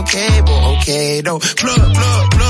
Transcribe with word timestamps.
okay, 0.00 0.40
but 0.40 0.78
okay, 0.78 1.20
though. 1.20 1.38
Plug, 1.38 1.94
plug, 1.94 2.30
plug. 2.30 2.49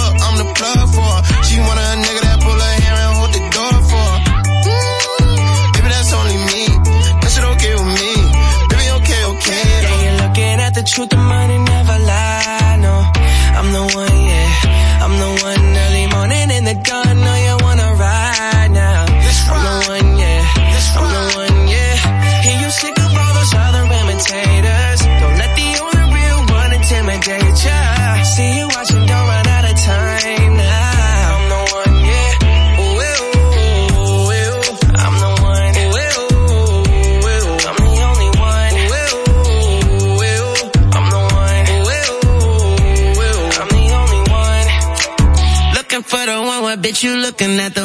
you 47.02 47.16
looking 47.16 47.58
at 47.60 47.74
the 47.74 47.79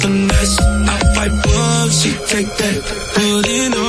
finesse. 0.00 0.58
I 0.60 0.98
fight 1.14 1.34
bugs, 1.44 2.02
she 2.02 2.10
take 2.26 2.50
that. 2.60 2.78
Putting 3.14 3.74
overtime 3.74 3.85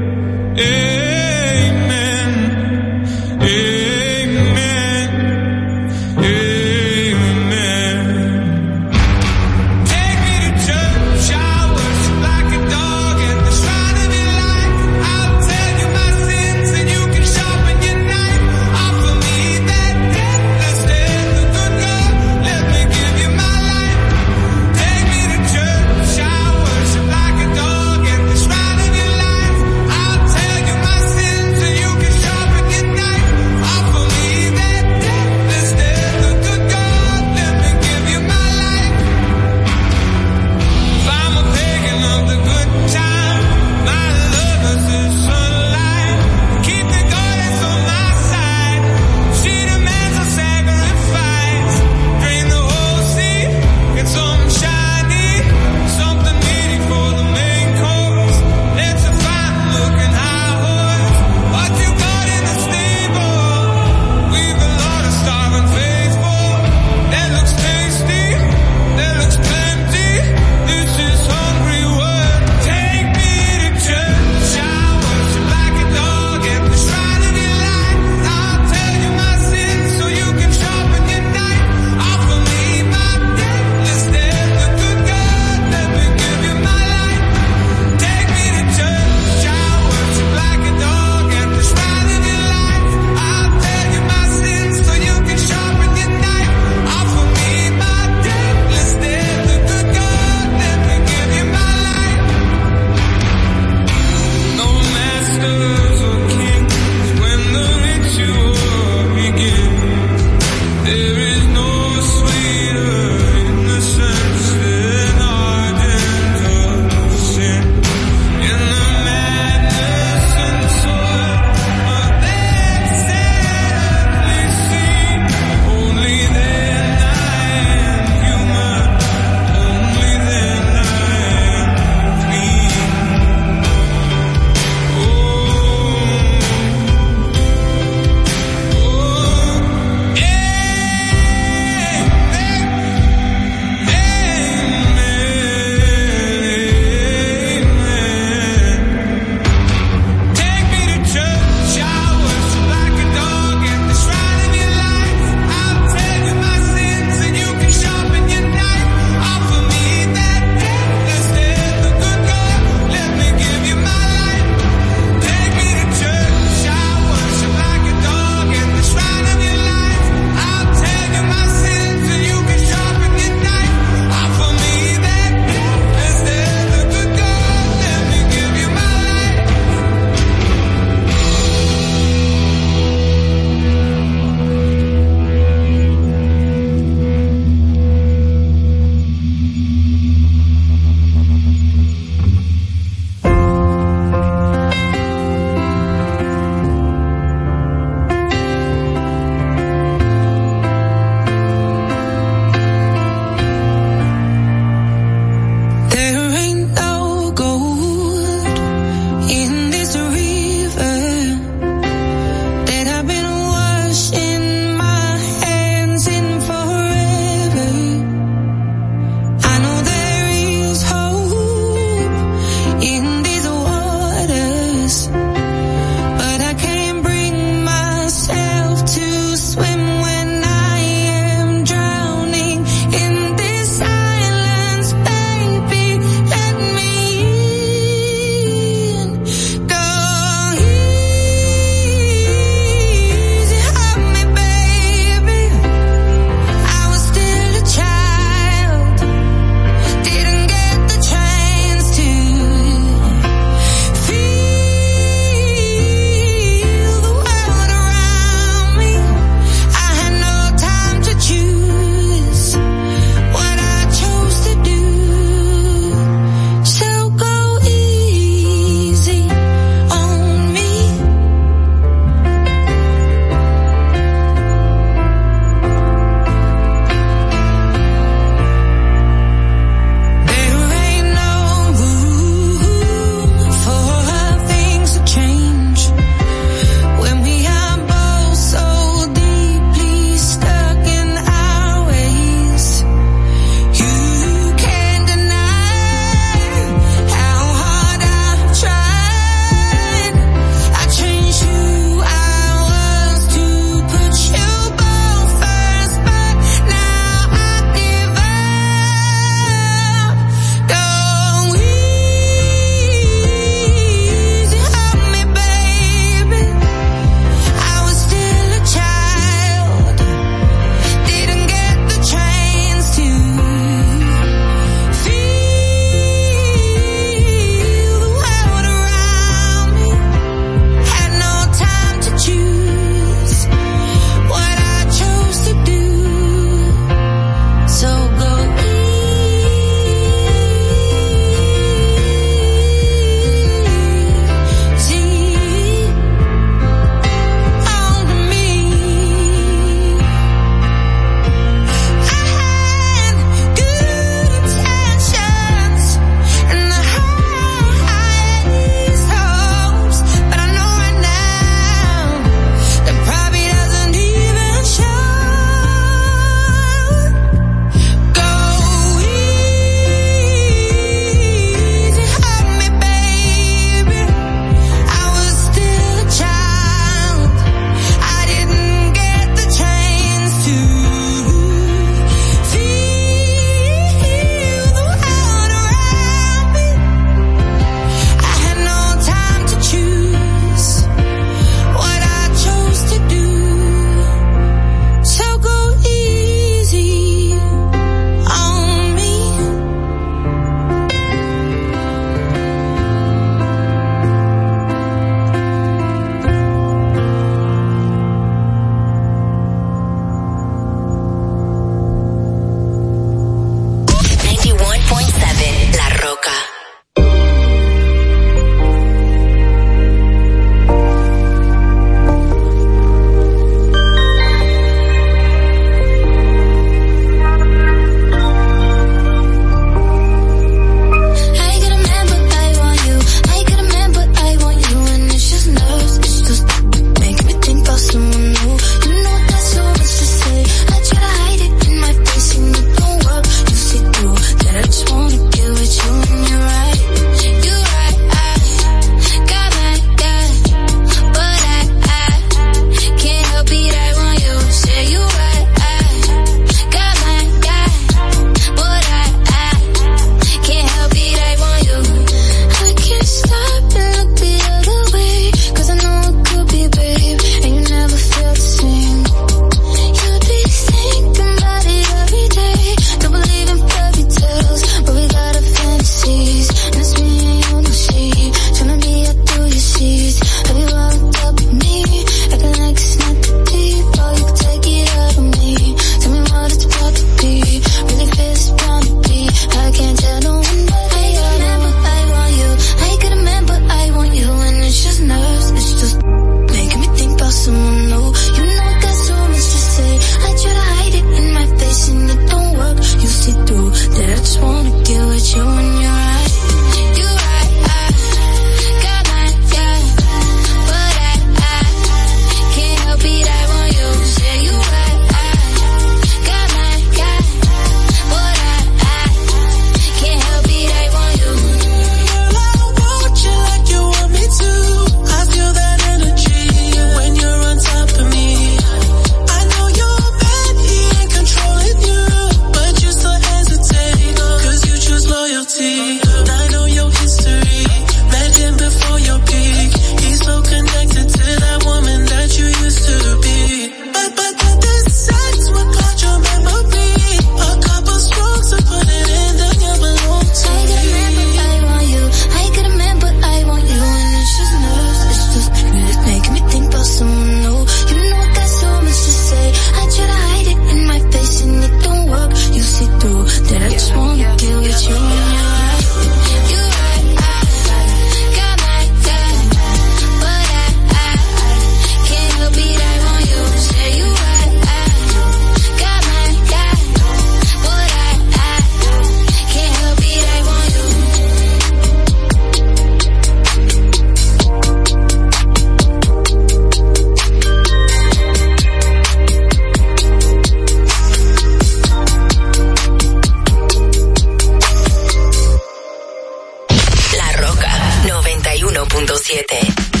101.7. 599.07 600.00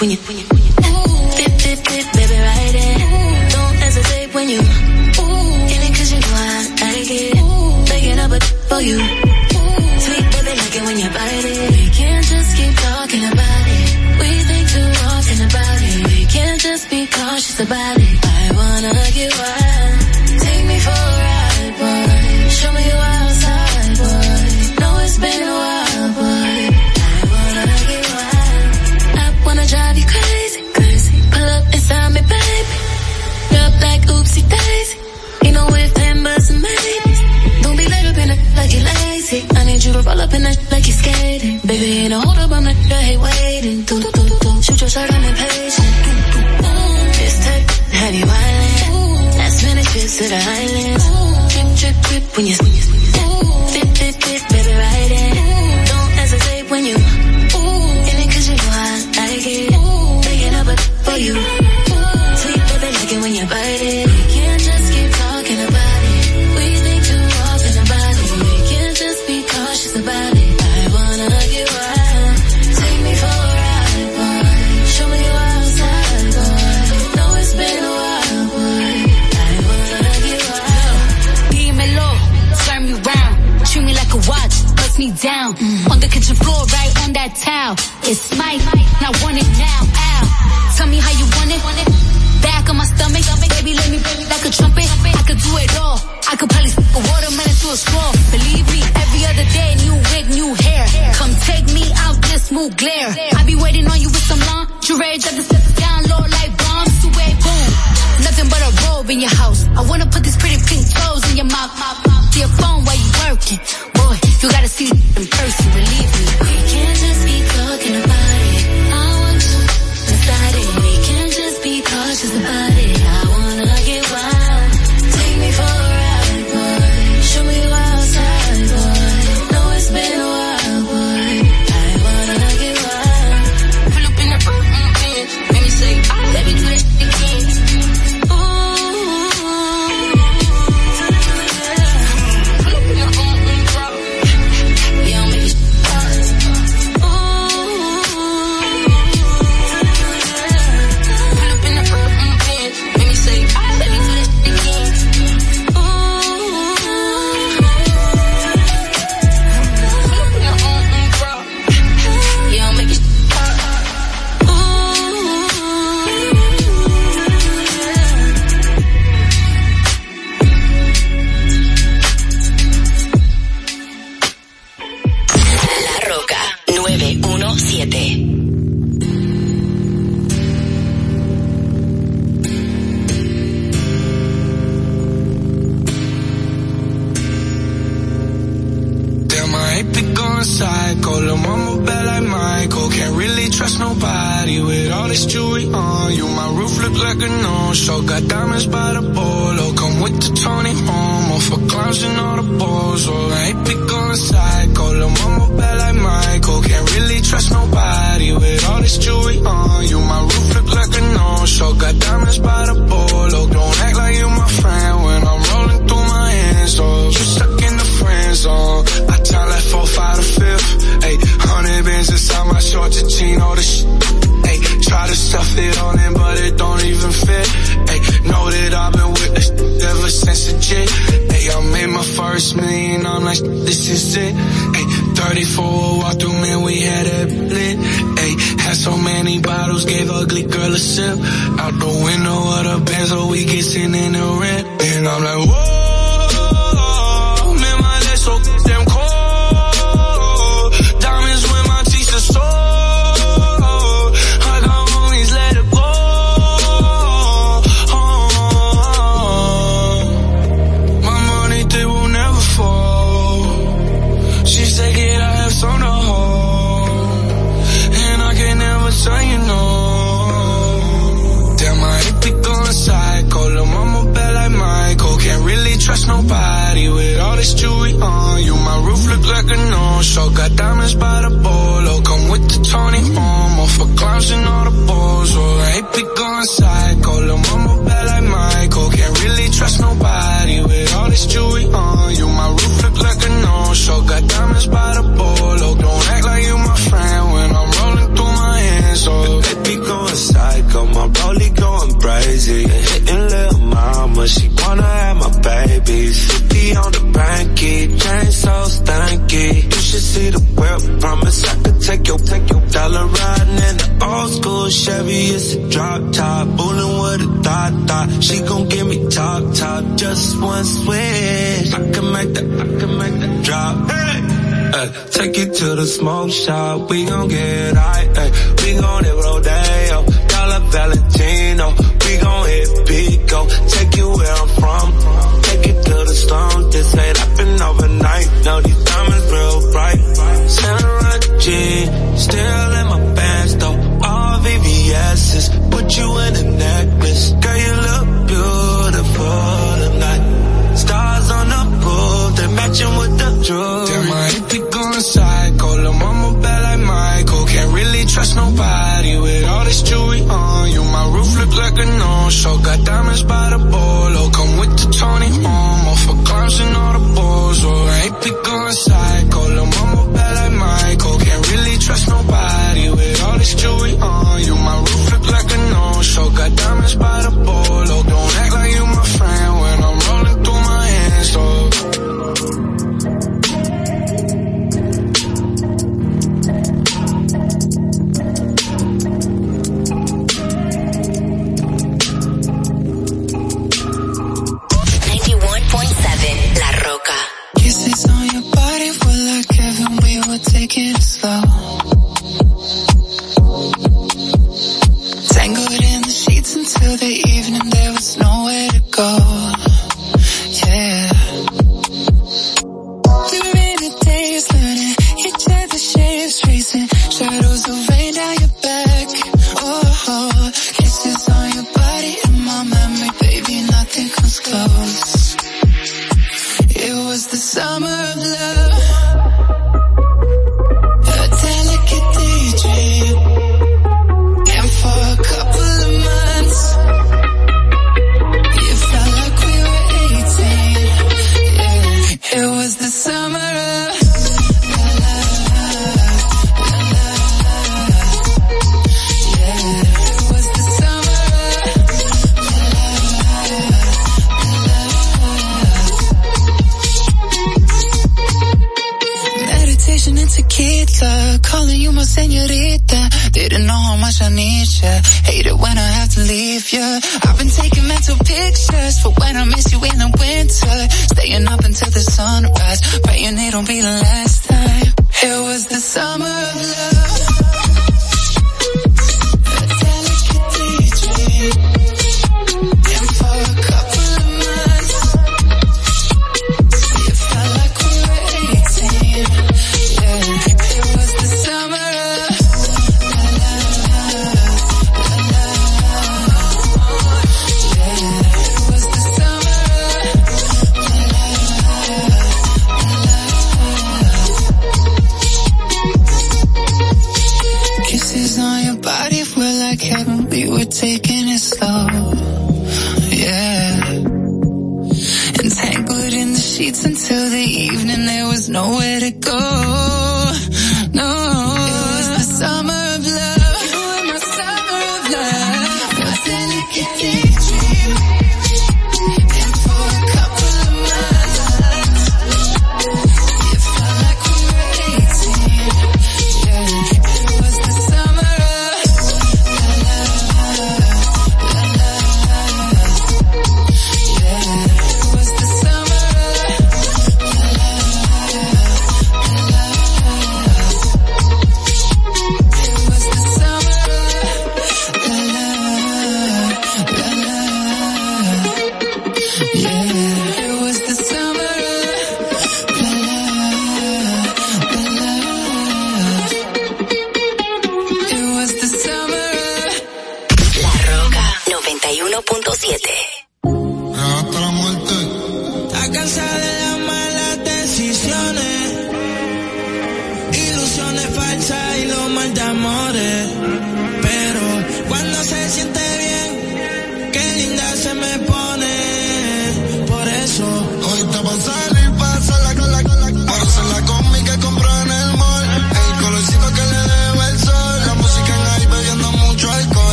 when 0.00 0.10
you, 0.10 0.16
when 0.16 0.36
you, 0.38 0.44
when 0.44 0.62
you, 0.62 0.72
dip, 1.36 1.52
dip, 1.58 1.78
dip, 1.84 2.12
baby, 2.12 2.38
right 2.40 2.72
there. 2.72 3.50
Don't 3.50 3.76
hesitate 3.76 4.34
when 4.34 4.48
you. 4.48 4.81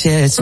shit's 0.00 0.40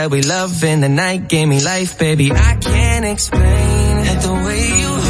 that 0.00 0.10
we 0.10 0.22
love 0.22 0.64
in 0.64 0.80
the 0.80 0.88
night 0.88 1.28
gave 1.28 1.46
me 1.46 1.60
life, 1.62 1.98
baby. 1.98 2.32
I 2.32 2.56
can't 2.56 3.04
explain. 3.04 4.04
The 4.28 4.34
way 4.46 4.62
you 4.80 5.09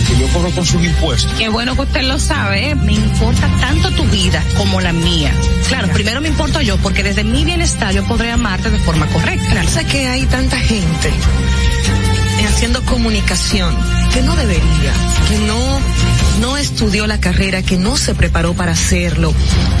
porque 0.00 0.20
yo 0.20 0.28
cobro 0.28 0.50
con 0.50 0.64
sus 0.64 0.82
impuestos. 0.84 1.32
Qué 1.38 1.48
bueno 1.48 1.74
que 1.74 1.82
usted 1.82 2.02
lo 2.02 2.18
sabe, 2.18 2.70
¿eh? 2.70 2.74
me 2.74 2.92
importa 2.92 3.48
tanto 3.60 3.90
tu 3.92 4.04
vida 4.04 4.42
como 4.56 4.80
la 4.80 4.92
mía. 4.92 5.32
Claro, 5.68 5.88
primero 5.92 6.20
me 6.20 6.28
importo 6.28 6.60
yo, 6.60 6.76
porque 6.78 7.02
desde 7.02 7.24
mi 7.24 7.44
bienestar 7.44 7.92
yo 7.92 8.04
podré 8.04 8.30
amarte 8.30 8.70
de 8.70 8.78
forma 8.78 9.06
correcta. 9.06 9.62
Sé 9.64 9.84
que 9.84 10.06
hay 10.06 10.26
tanta 10.26 10.56
gente 10.58 11.12
haciendo 12.46 12.82
comunicación 12.84 13.76
que 14.12 14.22
no 14.22 14.34
debería, 14.36 14.92
que 15.28 15.38
no 15.46 15.80
no 16.40 16.56
estudió 16.56 17.06
la 17.06 17.20
carrera, 17.20 17.62
que 17.62 17.76
no 17.76 17.96
se 17.96 18.14
preparó 18.14 18.54
para 18.54 18.72
hacerlo. 18.72 19.32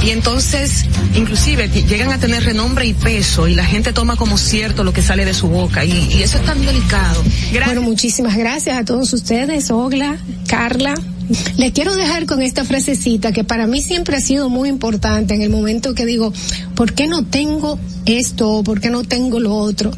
Y 0.04 0.10
entonces, 0.10 0.84
inclusive, 1.14 1.68
llegan 1.68 2.12
a 2.12 2.18
tener 2.18 2.44
renombre 2.44 2.86
y 2.86 2.94
peso 2.94 3.48
y 3.48 3.54
la 3.54 3.64
gente 3.64 3.92
toma 3.92 4.16
como 4.16 4.38
cierto 4.38 4.84
lo 4.84 4.92
que 4.92 5.02
sale 5.02 5.24
de 5.24 5.34
su 5.34 5.48
boca. 5.48 5.84
Y, 5.84 5.92
y 6.12 6.22
eso 6.22 6.38
es 6.38 6.44
tan 6.44 6.64
delicado. 6.64 7.22
Bueno, 7.64 7.82
muchísimas 7.82 8.36
gracias 8.36 8.76
a 8.78 8.84
todos 8.84 9.12
ustedes, 9.12 9.70
Ogla, 9.70 10.18
Carla. 10.46 10.94
Le 11.56 11.72
quiero 11.72 11.94
dejar 11.94 12.26
con 12.26 12.42
esta 12.42 12.64
frasecita 12.64 13.32
que 13.32 13.44
para 13.44 13.66
mí 13.66 13.80
siempre 13.80 14.16
ha 14.16 14.20
sido 14.20 14.48
muy 14.48 14.68
importante 14.68 15.34
en 15.34 15.42
el 15.42 15.50
momento 15.50 15.94
que 15.94 16.06
digo, 16.06 16.32
¿por 16.74 16.92
qué 16.92 17.06
no 17.06 17.24
tengo 17.24 17.78
esto? 18.06 18.62
¿Por 18.64 18.80
qué 18.80 18.90
no 18.90 19.04
tengo 19.04 19.38
lo 19.38 19.54
otro? 19.54 19.90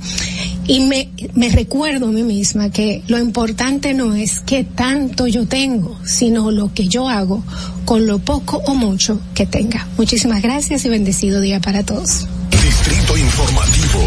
Y 0.67 0.81
me, 0.81 1.11
me 1.35 1.49
recuerdo 1.49 2.07
a 2.07 2.13
mí 2.13 2.23
misma 2.23 2.71
que 2.71 3.03
lo 3.09 3.19
importante 3.19 3.95
no 3.95 4.15
es 4.15 4.41
qué 4.41 4.65
tanto 4.65 5.27
yo 5.27 5.47
tengo, 5.47 5.99
sino 6.05 6.51
lo 6.51 6.73
que 6.73 6.89
yo 6.89 7.09
hago 7.09 7.43
con 7.85 8.07
lo 8.07 8.19
poco 8.19 8.59
o 8.67 8.75
mucho 8.75 9.21
que 9.35 9.47
tenga. 9.47 9.89
Muchísimas 9.97 10.43
gracias 10.43 10.85
y 10.85 10.89
bendecido 10.89 11.41
día 11.41 11.61
para 11.61 11.83
todos. 11.83 12.27
Distrito 12.63 13.17
Informativo. 13.17 13.99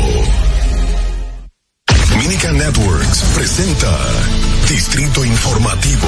Minica 2.17 2.51
Networks 2.53 3.23
presenta 3.35 3.91
Distrito 4.69 5.25
Informativo. 5.25 6.07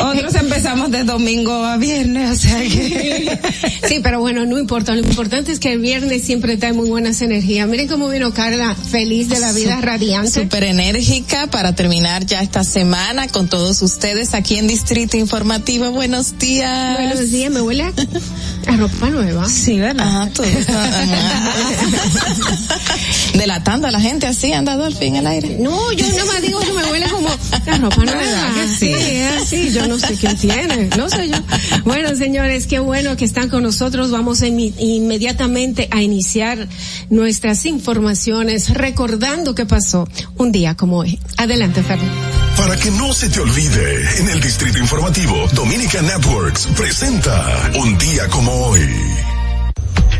Otros 0.00 0.34
empezamos 0.34 0.90
de 0.90 1.04
domingo 1.04 1.64
a 1.64 1.76
viernes, 1.76 2.30
o 2.30 2.36
sea 2.36 2.60
que... 2.62 3.38
sí, 3.88 4.00
pero 4.02 4.20
bueno, 4.20 4.46
no 4.46 4.58
importa. 4.58 4.94
Lo 4.94 5.00
importante 5.00 5.52
es 5.52 5.60
que 5.60 5.72
el 5.72 5.80
viernes 5.80 6.22
siempre 6.22 6.56
trae 6.56 6.72
muy 6.72 6.88
buenas 6.88 7.20
energías. 7.22 7.68
Miren 7.68 7.88
cómo 7.88 8.08
vino 8.08 8.32
Carla, 8.32 8.74
feliz 8.74 9.28
de 9.28 9.38
la 9.38 9.52
vida, 9.52 9.80
radiante. 9.80 10.42
Súper 10.42 10.64
enérgica 10.64 11.46
para 11.48 11.74
terminar 11.74 12.26
ya 12.26 12.42
esta 12.42 12.64
semana 12.64 13.28
con 13.28 13.48
todos 13.48 13.82
ustedes 13.82 14.34
aquí 14.34 14.58
en 14.58 14.66
Distrito 14.66 15.16
Informativo. 15.16 15.90
Buenos 15.90 16.38
días. 16.38 16.96
Buenos 16.96 17.30
días, 17.30 17.52
me 17.52 17.60
huele 17.60 17.84
a, 17.84 17.92
a 18.66 18.76
ropa 18.76 19.10
nueva. 19.10 19.48
Sí, 19.48 19.78
¿verdad? 19.78 20.06
Ajá, 20.06 20.30
todo. 20.30 20.46
Delatando 23.34 23.88
a 23.88 23.90
la 23.90 24.00
gente 24.00 24.26
así, 24.26 24.52
andado 24.52 24.84
al 24.84 24.94
fin 24.94 25.16
al 25.16 25.26
aire. 25.26 25.56
No, 25.60 25.92
yo 25.92 26.06
nada 26.08 26.24
más 26.24 26.42
digo 26.42 26.58
que 26.60 26.72
me 26.72 26.84
huele 26.84 27.08
como 27.08 27.28
la 27.66 27.78
ropa 27.78 28.04
nueva. 28.04 28.52
Sí. 28.78 28.94
sí, 28.94 28.94
es 28.94 29.42
así. 29.42 29.70
Yo 29.72 29.86
no 29.86 29.98
sé 29.98 30.14
quién 30.14 30.36
tiene, 30.36 30.88
no 30.96 31.08
sé 31.08 31.28
yo. 31.28 31.36
Bueno, 31.84 32.14
señores, 32.16 32.66
qué 32.66 32.78
bueno 32.78 33.16
que 33.16 33.24
están 33.24 33.48
con 33.48 33.62
nosotros. 33.62 34.10
Vamos 34.10 34.42
a 34.42 34.48
inmediatamente 34.48 35.88
a 35.90 36.02
iniciar 36.02 36.68
nuestras 37.10 37.66
informaciones 37.66 38.70
recordando 38.74 39.54
qué 39.54 39.66
pasó 39.66 40.08
un 40.36 40.52
día 40.52 40.76
como 40.76 40.98
hoy. 40.98 41.18
Adelante, 41.36 41.82
Fernando. 41.82 42.12
Para 42.56 42.76
que 42.76 42.90
no 42.90 43.12
se 43.12 43.28
te 43.28 43.40
olvide, 43.40 44.18
en 44.18 44.28
el 44.30 44.40
Distrito 44.40 44.78
Informativo, 44.78 45.46
Dominica 45.52 46.00
Networks 46.00 46.68
presenta 46.74 47.70
Un 47.78 47.98
día 47.98 48.28
como 48.28 48.50
hoy. 48.52 49.35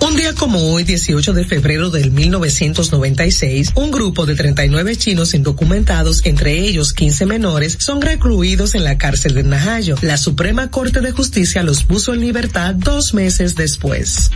Un 0.01 0.15
día 0.15 0.35
como 0.35 0.73
hoy, 0.73 0.85
18 0.85 1.33
de 1.33 1.45
febrero 1.45 1.91
del 1.91 2.11
1996, 2.11 3.73
un 3.77 3.91
grupo 3.91 4.27
de 4.27 4.35
39 4.35 4.97
chinos 4.97 5.33
indocumentados, 5.35 6.21
entre 6.25 6.61
ellos 6.61 6.93
15 6.93 7.25
menores, 7.27 7.77
son 7.81 8.03
recluidos 8.03 8.75
en 8.75 8.85
la 8.85 8.99
cárcel 8.99 9.35
de 9.35 9.43
Najayo. 9.43 9.97
La 10.03 10.19
Suprema 10.19 10.71
Corte 10.71 11.01
de 11.01 11.13
Justicia 11.13 11.63
los 11.63 11.85
puso 11.85 12.13
en 12.13 12.21
libertad 12.21 12.75
dos 12.75 13.15
meses 13.15 13.55
después. 13.55 14.31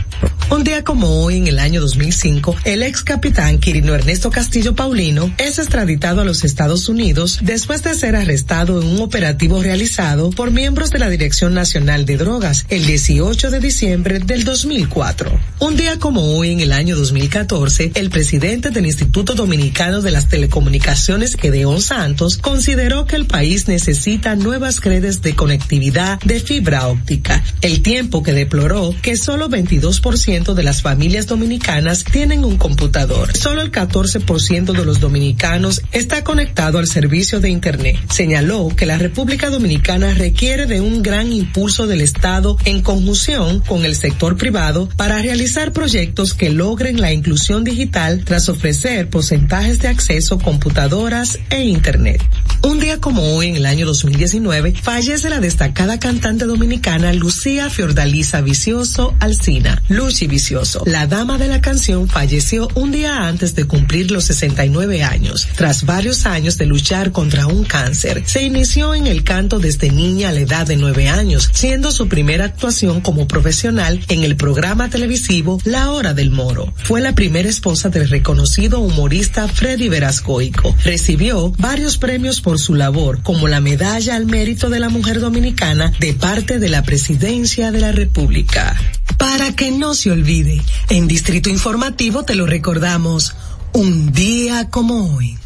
Un 0.49 0.63
día 0.63 0.83
como 0.83 1.23
hoy, 1.23 1.37
en 1.37 1.47
el 1.47 1.59
año 1.59 1.79
2005, 1.79 2.55
el 2.65 2.83
ex 2.83 3.03
capitán 3.03 3.59
Quirino 3.59 3.93
Ernesto 3.93 4.31
Castillo 4.31 4.75
Paulino 4.75 5.33
es 5.37 5.59
extraditado 5.59 6.21
a 6.21 6.25
los 6.25 6.43
Estados 6.43 6.89
Unidos 6.89 7.39
después 7.41 7.83
de 7.83 7.93
ser 7.93 8.15
arrestado 8.15 8.81
en 8.81 8.87
un 8.87 8.99
operativo 8.99 9.61
realizado 9.61 10.31
por 10.31 10.51
miembros 10.51 10.89
de 10.89 10.99
la 10.99 11.09
Dirección 11.09 11.53
Nacional 11.53 12.05
de 12.05 12.17
Drogas 12.17 12.65
el 12.69 12.85
18 12.85 13.49
de 13.51 13.59
diciembre 13.59 14.19
del 14.19 14.43
2004. 14.43 15.39
Un 15.63 15.75
día 15.75 15.99
como 15.99 16.23
hoy, 16.35 16.49
en 16.49 16.59
el 16.59 16.71
año 16.71 16.95
2014, 16.95 17.91
el 17.93 18.09
presidente 18.09 18.71
del 18.71 18.87
Instituto 18.87 19.35
Dominicano 19.35 20.01
de 20.01 20.09
las 20.09 20.27
Telecomunicaciones, 20.27 21.35
Gedeón 21.35 21.81
Santos, 21.81 22.37
consideró 22.37 23.05
que 23.05 23.15
el 23.15 23.27
país 23.27 23.67
necesita 23.67 24.35
nuevas 24.35 24.81
redes 24.81 25.21
de 25.21 25.35
conectividad 25.35 26.19
de 26.21 26.39
fibra 26.39 26.87
óptica, 26.87 27.43
el 27.61 27.83
tiempo 27.83 28.23
que 28.23 28.33
deploró 28.33 28.95
que 29.03 29.15
solo 29.15 29.49
22% 29.49 30.55
de 30.55 30.63
las 30.63 30.81
familias 30.81 31.27
dominicanas 31.27 32.05
tienen 32.05 32.43
un 32.43 32.57
computador. 32.57 33.37
Solo 33.37 33.61
el 33.61 33.71
14% 33.71 34.71
de 34.71 34.83
los 34.83 34.99
dominicanos 34.99 35.83
está 35.91 36.23
conectado 36.23 36.79
al 36.79 36.87
servicio 36.87 37.39
de 37.39 37.51
Internet. 37.51 37.99
Señaló 38.09 38.69
que 38.75 38.87
la 38.87 38.97
República 38.97 39.51
Dominicana 39.51 40.15
requiere 40.15 40.65
de 40.65 40.81
un 40.81 41.03
gran 41.03 41.31
impulso 41.31 41.85
del 41.85 42.01
Estado 42.01 42.57
en 42.65 42.81
conjunción 42.81 43.59
con 43.59 43.85
el 43.85 43.95
sector 43.95 44.37
privado 44.37 44.89
para 44.97 45.21
realizar 45.21 45.50
proyectos 45.51 46.33
que 46.33 46.49
logren 46.49 47.01
la 47.01 47.11
inclusión 47.11 47.65
digital 47.65 48.23
tras 48.23 48.47
ofrecer 48.47 49.09
porcentajes 49.09 49.79
de 49.79 49.89
acceso 49.89 50.39
computadoras 50.39 51.39
e 51.49 51.63
Internet. 51.63 52.23
Un 52.63 52.79
día 52.79 52.99
como 52.99 53.35
hoy, 53.35 53.47
en 53.47 53.55
el 53.55 53.65
año 53.65 53.85
2019, 53.85 54.75
fallece 54.81 55.29
la 55.29 55.39
destacada 55.39 55.99
cantante 55.99 56.45
dominicana 56.45 57.11
Lucía 57.11 57.69
Fiordalisa 57.69 58.39
Vicioso 58.41 59.13
Alcina, 59.19 59.81
Luchi 59.89 60.27
Vicioso. 60.27 60.83
La 60.85 61.05
dama 61.07 61.37
de 61.37 61.47
la 61.47 61.59
canción 61.59 62.07
falleció 62.07 62.69
un 62.75 62.91
día 62.91 63.27
antes 63.27 63.53
de 63.55 63.65
cumplir 63.65 64.09
los 64.11 64.25
69 64.25 65.03
años. 65.03 65.47
Tras 65.55 65.85
varios 65.85 66.25
años 66.25 66.57
de 66.57 66.67
luchar 66.67 67.11
contra 67.11 67.47
un 67.47 67.65
cáncer, 67.65 68.23
se 68.25 68.43
inició 68.43 68.95
en 68.95 69.07
el 69.07 69.23
canto 69.23 69.59
desde 69.59 69.91
niña 69.91 70.29
a 70.29 70.31
la 70.31 70.41
edad 70.41 70.65
de 70.65 70.77
9 70.77 71.09
años, 71.09 71.49
siendo 71.51 71.91
su 71.91 72.07
primera 72.07 72.45
actuación 72.45 73.01
como 73.01 73.27
profesional 73.27 73.99
en 74.07 74.23
el 74.23 74.37
programa 74.37 74.89
televisivo 74.89 75.40
La 75.63 75.89
Hora 75.89 76.13
del 76.13 76.29
Moro. 76.29 76.71
Fue 76.83 77.01
la 77.01 77.15
primera 77.15 77.49
esposa 77.49 77.89
del 77.89 78.09
reconocido 78.09 78.79
humorista 78.79 79.47
Freddy 79.47 79.89
Verascoico. 79.89 80.75
Recibió 80.83 81.51
varios 81.57 81.97
premios 81.97 82.41
por 82.41 82.59
su 82.59 82.75
labor, 82.75 83.23
como 83.23 83.47
la 83.47 83.59
Medalla 83.59 84.15
al 84.15 84.27
Mérito 84.27 84.69
de 84.69 84.79
la 84.79 84.89
Mujer 84.89 85.19
Dominicana 85.19 85.93
de 85.99 86.13
parte 86.13 86.59
de 86.59 86.69
la 86.69 86.83
Presidencia 86.83 87.71
de 87.71 87.79
la 87.79 87.91
República. 87.91 88.79
Para 89.17 89.55
que 89.55 89.71
no 89.71 89.95
se 89.95 90.11
olvide, 90.11 90.61
en 90.89 91.07
Distrito 91.07 91.49
Informativo 91.49 92.23
te 92.23 92.35
lo 92.35 92.45
recordamos, 92.45 93.33
un 93.73 94.11
día 94.11 94.69
como 94.69 95.15
hoy. 95.15 95.37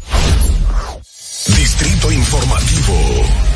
Distrito 1.56 2.12
Informativo. 2.12 3.55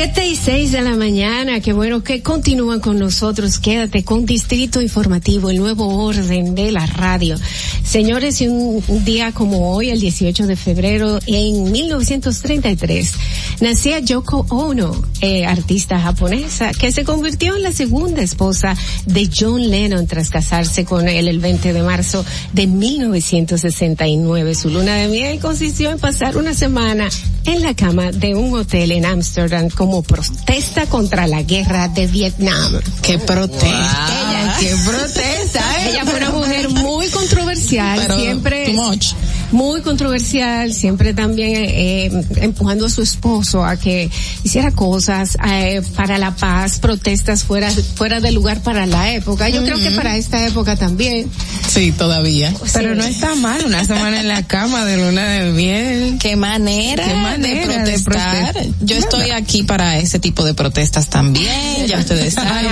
Siete 0.00 0.28
y 0.28 0.36
seis 0.36 0.70
de 0.70 0.80
la 0.80 0.94
mañana, 0.94 1.58
qué 1.58 1.72
bueno 1.72 2.04
que 2.04 2.22
continúan 2.22 2.78
con 2.78 3.00
nosotros. 3.00 3.58
Quédate 3.58 4.04
con 4.04 4.26
Distrito 4.26 4.80
Informativo, 4.80 5.50
el 5.50 5.58
nuevo 5.58 6.04
orden 6.04 6.54
de 6.54 6.70
la 6.70 6.86
radio. 6.86 7.34
Señores, 7.82 8.40
un 8.40 9.04
día 9.04 9.32
como 9.32 9.72
hoy, 9.72 9.90
el 9.90 9.98
18 9.98 10.46
de 10.46 10.54
febrero, 10.54 11.18
en 11.26 11.72
1933, 11.72 13.12
nacía 13.60 13.98
Yoko 13.98 14.46
Ono, 14.50 15.02
eh, 15.20 15.46
artista 15.46 15.98
japonesa, 15.98 16.70
que 16.74 16.92
se 16.92 17.02
convirtió 17.02 17.56
en 17.56 17.64
la 17.64 17.72
segunda 17.72 18.22
esposa 18.22 18.76
de 19.06 19.28
John 19.36 19.68
Lennon 19.68 20.06
tras 20.06 20.30
casarse 20.30 20.84
con 20.84 21.08
él 21.08 21.26
el 21.26 21.40
20 21.40 21.72
de 21.72 21.82
marzo 21.82 22.24
de 22.52 22.68
1969. 22.68 24.54
Su 24.54 24.70
luna 24.70 24.94
de 24.94 25.08
miel 25.08 25.40
consistió 25.40 25.90
en 25.90 25.98
pasar 25.98 26.36
una 26.36 26.54
semana 26.54 27.08
en 27.46 27.62
la 27.62 27.74
cama 27.74 28.12
de 28.12 28.34
un 28.34 28.54
hotel 28.54 28.92
en 28.92 29.06
Ámsterdam 29.06 29.70
como 29.88 30.02
protesta 30.02 30.84
contra 30.84 31.26
la 31.26 31.42
guerra 31.42 31.88
de 31.88 32.06
Vietnam. 32.06 32.78
¡Qué 33.00 33.18
protesta! 33.18 33.70
Ella, 33.70 34.56
¡Qué 34.60 34.76
protesta! 34.84 35.88
ella 35.88 36.04
fue 36.04 36.16
una 36.16 36.28
mujer 36.28 36.68
muy 36.68 37.08
controversial, 37.08 37.98
Pero 38.02 38.20
siempre 38.20 38.66
too 38.66 38.74
much. 38.74 39.14
Muy 39.50 39.80
controversial, 39.82 40.72
siempre 40.72 41.14
también 41.14 41.52
eh, 41.56 42.10
empujando 42.36 42.86
a 42.86 42.90
su 42.90 43.02
esposo 43.02 43.64
a 43.64 43.76
que 43.76 44.10
hiciera 44.44 44.70
cosas 44.72 45.36
eh, 45.50 45.82
para 45.96 46.18
la 46.18 46.34
paz, 46.34 46.78
protestas 46.78 47.44
fuera 47.44 47.70
fuera 47.70 48.20
de 48.20 48.32
lugar 48.32 48.62
para 48.62 48.86
la 48.86 49.12
época. 49.12 49.48
Yo 49.48 49.64
creo 49.64 49.78
que 49.78 49.90
para 49.92 50.16
esta 50.16 50.46
época 50.46 50.76
también. 50.76 51.30
Sí, 51.66 51.92
todavía. 51.92 52.52
Pero 52.72 52.94
no 52.94 53.04
está 53.04 53.34
mal 53.34 53.64
una 53.64 53.84
semana 53.84 54.20
en 54.20 54.28
la 54.28 54.46
cama 54.46 54.84
de 54.84 54.96
luna 54.96 55.28
de 55.28 55.50
miel. 55.52 56.18
Qué 56.20 56.36
manera, 56.36 57.04
Qué 57.04 57.14
manera 57.14 57.66
de 57.84 57.92
de 57.92 57.98
protestar. 58.00 58.52
protestar. 58.52 58.74
Yo 58.80 58.96
estoy 58.96 59.30
aquí 59.30 59.62
para 59.62 59.98
ese 59.98 60.18
tipo 60.18 60.44
de 60.44 60.54
protestas 60.54 61.08
también, 61.08 61.86
ya 61.86 61.98
ustedes 61.98 62.34
saben. 62.34 62.66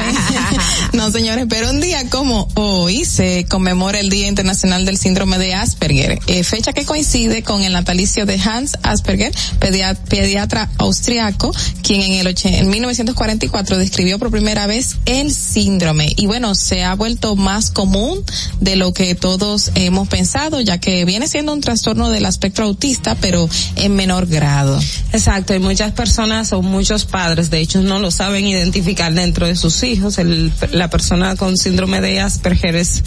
no, 0.92 1.10
señores, 1.10 1.46
pero 1.48 1.70
un 1.70 1.80
día 1.80 2.08
como 2.10 2.48
hoy 2.54 3.04
se 3.04 3.46
conmemora 3.48 4.00
el 4.00 4.10
Día 4.10 4.28
Internacional 4.28 4.84
del 4.84 4.98
Síndrome 4.98 5.38
de 5.38 5.54
Asperger, 5.54 6.18
eh, 6.26 6.44
fecha 6.44 6.65
que 6.72 6.84
coincide 6.84 7.42
con 7.42 7.62
el 7.62 7.72
natalicio 7.72 8.26
de 8.26 8.40
Hans 8.40 8.76
Asperger, 8.82 9.32
pedia- 9.60 9.94
pediatra 9.94 10.68
austriaco, 10.78 11.54
quien 11.82 12.02
en 12.02 12.12
el 12.26 12.26
en 12.44 12.68
1944 12.70 13.78
describió 13.78 14.18
por 14.18 14.30
primera 14.30 14.66
vez 14.66 14.96
el 15.06 15.32
síndrome. 15.32 16.12
Y 16.16 16.26
bueno, 16.26 16.54
se 16.54 16.84
ha 16.84 16.94
vuelto 16.94 17.36
más 17.36 17.70
común 17.70 18.22
de 18.60 18.76
lo 18.76 18.92
que 18.92 19.14
todos 19.14 19.70
hemos 19.74 20.08
pensado, 20.08 20.60
ya 20.60 20.78
que 20.78 21.04
viene 21.04 21.28
siendo 21.28 21.52
un 21.52 21.60
trastorno 21.60 22.10
del 22.10 22.24
espectro 22.26 22.64
autista, 22.64 23.14
pero 23.20 23.48
en 23.76 23.94
menor 23.94 24.26
grado. 24.26 24.78
Exacto, 25.12 25.54
y 25.54 25.58
muchas 25.58 25.92
personas 25.92 26.52
o 26.52 26.62
muchos 26.62 27.04
padres, 27.04 27.50
de 27.50 27.60
hecho, 27.60 27.80
no 27.82 27.98
lo 28.00 28.10
saben 28.10 28.46
identificar 28.46 29.14
dentro 29.14 29.46
de 29.46 29.56
sus 29.56 29.82
hijos. 29.82 30.18
El, 30.18 30.52
la 30.72 30.90
persona 30.90 31.36
con 31.36 31.56
síndrome 31.56 32.00
de 32.00 32.20
Asperger 32.20 32.76
es 32.76 33.02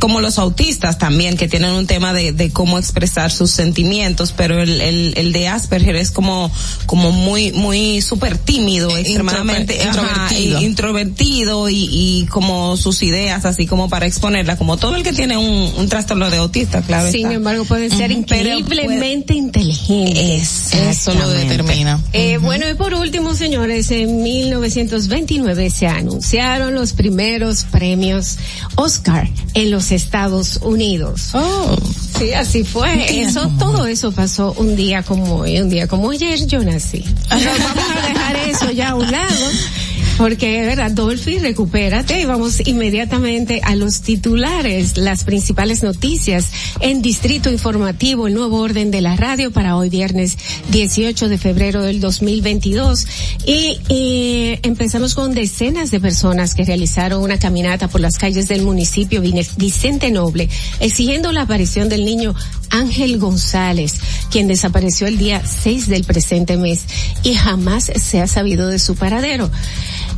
como 0.00 0.20
los 0.20 0.38
autistas 0.38 0.98
también, 0.98 1.36
que 1.38 1.48
tienen 1.48 1.70
un 1.70 1.86
tema 1.86 2.12
de, 2.12 2.32
de 2.32 2.50
cómo 2.50 2.78
expresar 2.78 2.95
sus 3.30 3.50
sentimientos, 3.50 4.32
pero 4.32 4.60
el, 4.62 4.80
el, 4.80 5.14
el 5.16 5.32
de 5.32 5.48
Asperger 5.48 5.96
es 5.96 6.10
como, 6.10 6.50
como 6.86 7.12
muy, 7.12 7.52
muy 7.52 8.00
súper 8.00 8.38
tímido, 8.38 8.96
extremadamente 8.96 9.78
Introver- 9.78 9.88
ajá, 9.88 10.28
introvertido. 10.34 10.60
y- 10.60 10.64
introvertido 10.64 11.68
y, 11.68 11.88
y 11.90 12.26
como 12.26 12.76
sus 12.76 13.02
ideas, 13.02 13.44
así 13.44 13.66
como 13.66 13.88
para 13.88 14.06
exponerla, 14.06 14.56
como 14.56 14.76
todo 14.76 14.96
el 14.96 15.02
que 15.02 15.12
tiene 15.12 15.36
un, 15.36 15.72
un 15.76 15.88
trastorno 15.88 16.30
de 16.30 16.38
autista, 16.38 16.82
claro. 16.82 17.10
Sin 17.10 17.22
está. 17.26 17.34
embargo, 17.34 17.64
puede 17.64 17.90
ser 17.90 18.10
increíblemente 18.10 19.34
inteligente. 19.34 20.36
Eso 20.36 21.14
lo 21.14 21.28
determina. 21.28 22.00
Eh, 22.12 22.38
Bueno, 22.38 22.68
y 22.68 22.74
por 22.74 22.94
último, 22.94 23.34
señores, 23.34 23.90
en 23.90 24.22
1929 24.22 25.70
se 25.70 25.86
anunciaron 25.86 26.74
los 26.74 26.92
primeros 26.92 27.64
premios 27.64 28.36
Oscar 28.76 29.28
en 29.54 29.70
los 29.70 29.90
Estados 29.92 30.58
Unidos. 30.62 31.30
Oh. 31.34 31.76
Sí, 32.18 32.32
así 32.32 32.64
fue. 32.64 32.85
Eso, 32.94 33.50
todo 33.58 33.86
eso 33.86 34.12
pasó 34.12 34.54
un 34.58 34.76
día 34.76 35.02
como 35.02 35.36
hoy, 35.36 35.60
un 35.60 35.68
día 35.68 35.86
como 35.86 36.10
ayer 36.10 36.46
yo 36.46 36.62
nací. 36.62 37.04
Vamos 37.28 37.46
a 37.96 38.08
dejar 38.08 38.36
eso 38.48 38.70
ya 38.70 38.90
a 38.90 38.94
un 38.94 39.10
lado. 39.10 39.46
Porque, 40.16 40.62
verdad, 40.62 40.90
Dolphy, 40.92 41.38
recupérate 41.40 42.22
y 42.22 42.24
vamos 42.24 42.66
inmediatamente 42.66 43.60
a 43.62 43.74
los 43.74 44.00
titulares, 44.00 44.96
las 44.96 45.24
principales 45.24 45.82
noticias 45.82 46.50
en 46.80 47.02
Distrito 47.02 47.50
Informativo, 47.50 48.26
el 48.26 48.32
nuevo 48.32 48.60
orden 48.60 48.90
de 48.90 49.02
la 49.02 49.14
radio 49.14 49.50
para 49.50 49.76
hoy 49.76 49.90
viernes 49.90 50.38
18 50.70 51.28
de 51.28 51.36
febrero 51.36 51.82
del 51.82 52.00
2022. 52.00 53.06
Y, 53.44 53.78
eh, 53.90 54.60
empezamos 54.62 55.14
con 55.14 55.34
decenas 55.34 55.90
de 55.90 56.00
personas 56.00 56.54
que 56.54 56.64
realizaron 56.64 57.22
una 57.22 57.38
caminata 57.38 57.88
por 57.88 58.00
las 58.00 58.16
calles 58.16 58.48
del 58.48 58.62
municipio 58.62 59.20
Vicente 59.20 60.10
Noble, 60.10 60.48
exigiendo 60.80 61.30
la 61.30 61.42
aparición 61.42 61.90
del 61.90 62.06
niño 62.06 62.34
Ángel 62.76 63.18
González, 63.18 63.94
quien 64.30 64.48
desapareció 64.48 65.06
el 65.06 65.18
día 65.18 65.42
6 65.44 65.88
del 65.88 66.04
presente 66.04 66.56
mes 66.56 66.84
y 67.22 67.34
jamás 67.34 67.84
se 67.84 68.20
ha 68.20 68.26
sabido 68.26 68.68
de 68.68 68.78
su 68.78 68.94
paradero. 68.96 69.50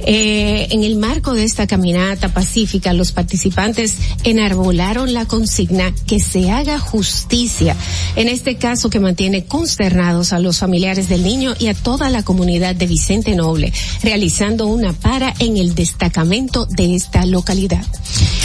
Eh, 0.01 0.69
en 0.70 0.85
el 0.85 0.97
marco 0.97 1.35
de 1.35 1.45
esta 1.45 1.66
caminata 1.66 2.29
pacífica, 2.29 2.93
los 2.93 3.12
participantes 3.12 3.95
enarbolaron 4.25 5.12
la 5.12 5.27
consigna 5.27 5.93
que 6.07 6.20
se 6.20 6.51
haga 6.51 6.79
justicia, 6.79 7.77
en 8.16 8.29
este 8.29 8.57
caso 8.57 8.91
que 8.91 9.01
mantiene 9.01 9.45
consternados 9.45 10.33
a 10.33 10.39
los 10.39 10.59
familiares 10.59 11.09
del 11.09 11.23
niño 11.23 11.55
y 11.59 11.69
a 11.69 11.75
toda 11.75 12.11
la 12.11 12.23
comunidad 12.23 12.75
de 12.75 12.87
Vicente 12.87 13.35
Noble, 13.35 13.73
realizando 14.03 14.66
una 14.66 14.93
para 14.93 15.35
en 15.39 15.57
el 15.57 15.75
destacamento 15.75 16.66
de 16.66 16.95
esta 16.95 17.27
localidad. 17.27 17.85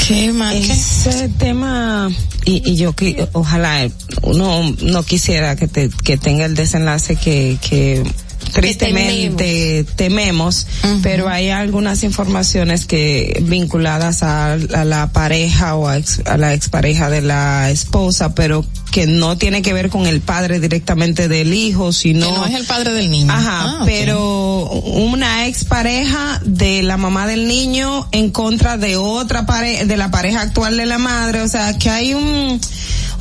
¿Qué 0.08 0.34
más? 0.34 0.56
Ese 0.56 1.30
tema, 1.30 2.12
y, 2.46 2.70
y 2.70 2.76
yo 2.76 2.94
que, 2.94 3.28
ojalá 3.34 3.90
uno 4.22 4.76
no 4.82 5.04
quisiera 5.04 5.56
que, 5.56 5.68
te, 5.68 5.90
que 5.90 6.18
tenga 6.18 6.46
el 6.46 6.56
desenlace 6.56 7.16
que, 7.16 7.58
que 7.62 8.04
tristemente 8.52 9.86
tememos, 9.95 10.68
pero 11.02 11.30
hay 11.30 11.49
algunas 11.49 12.03
informaciones 12.03 12.86
que 12.86 13.41
vinculadas 13.44 14.24
a, 14.24 14.53
a 14.53 14.86
la 14.86 15.11
pareja 15.11 15.76
o 15.76 15.88
a, 15.88 15.98
ex- 15.98 16.22
a 16.26 16.38
la 16.38 16.53
expareja 16.53 17.10
de 17.10 17.22
la 17.22 17.70
esposa, 17.72 18.36
pero 18.36 18.65
que 18.91 19.07
no 19.07 19.38
tiene 19.38 19.61
que 19.64 19.74
ver 19.74 19.90
con 19.90 20.06
el 20.06 20.22
padre 20.22 20.60
directamente 20.60 21.28
del 21.28 21.53
hijo, 21.53 21.91
sino 21.91 22.28
Que 22.28 22.32
no 22.34 22.45
es 22.45 22.53
el 22.53 22.65
padre 22.65 22.91
del 22.94 23.10
niño. 23.10 23.32
Ajá, 23.34 23.61
Ah, 23.64 23.82
pero 23.86 24.65
una 24.70 25.48
expareja 25.48 26.40
de 26.45 26.84
la 26.84 26.98
mamá 26.98 27.26
del 27.28 27.48
niño 27.48 28.07
en 28.11 28.30
contra 28.30 28.78
de 28.78 28.98
otra 28.98 29.45
pareja, 29.45 29.86
de 29.86 29.98
la 29.98 30.11
pareja 30.11 30.41
actual 30.41 30.78
de 30.78 30.86
la 30.86 30.98
madre, 30.99 31.41
o 31.41 31.48
sea, 31.48 31.78
que 31.78 31.90
hay 31.90 32.14
un, 32.14 32.60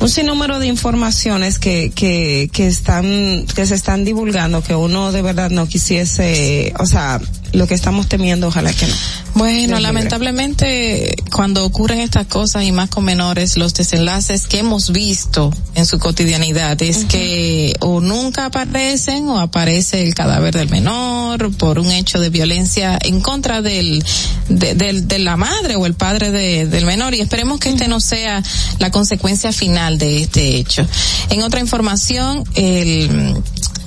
un 0.03 0.09
sinnúmero 0.09 0.59
de 0.59 0.67
informaciones 0.67 1.59
que, 1.59 1.89
que, 1.95 2.49
que 2.51 2.67
están, 2.67 3.45
que 3.55 3.65
se 3.65 3.73
están 3.73 4.03
divulgando 4.03 4.61
que 4.61 4.75
uno 4.75 5.13
de 5.13 5.21
verdad 5.21 5.49
no 5.49 5.65
quisiese, 5.65 6.73
o 6.77 6.85
sea, 6.85 7.21
lo 7.53 7.67
que 7.67 7.73
estamos 7.75 8.07
temiendo, 8.09 8.47
ojalá 8.47 8.73
que 8.73 8.87
no. 8.87 8.93
Bueno, 9.35 9.79
lamentablemente 9.79 11.15
cuando 11.31 11.65
ocurren 11.65 11.99
estas 11.99 12.27
cosas 12.27 12.63
y 12.63 12.71
más 12.71 12.89
con 12.89 13.03
menores, 13.03 13.57
los 13.57 13.73
desenlaces 13.73 14.47
que 14.47 14.59
hemos 14.59 14.91
visto 14.91 15.51
en 15.75 15.85
su 15.85 15.97
cotidianidad 15.99 16.81
es 16.81 17.05
que 17.05 17.75
o 17.79 17.99
nunca 18.01 18.45
aparecen 18.45 19.27
o 19.29 19.39
aparece 19.39 20.03
el 20.03 20.13
cadáver 20.13 20.55
del 20.55 20.69
menor 20.69 21.51
por 21.57 21.79
un 21.79 21.91
hecho 21.91 22.19
de 22.19 22.29
violencia 22.29 22.97
en 23.01 23.21
contra 23.21 23.61
del 23.61 24.03
de, 24.49 24.75
del- 24.75 25.07
de 25.07 25.19
la 25.19 25.35
madre 25.37 25.75
o 25.75 25.85
el 25.85 25.93
padre 25.95 26.31
de- 26.31 26.67
del 26.67 26.85
menor 26.85 27.13
y 27.15 27.21
esperemos 27.21 27.59
que 27.59 27.69
este 27.69 27.87
no 27.87 27.99
sea 27.99 28.43
la 28.79 28.91
consecuencia 28.91 29.51
final 29.51 29.97
de 29.97 30.21
este 30.23 30.57
hecho. 30.57 30.85
En 31.29 31.41
otra 31.41 31.59
información, 31.59 32.43
el 32.55 33.35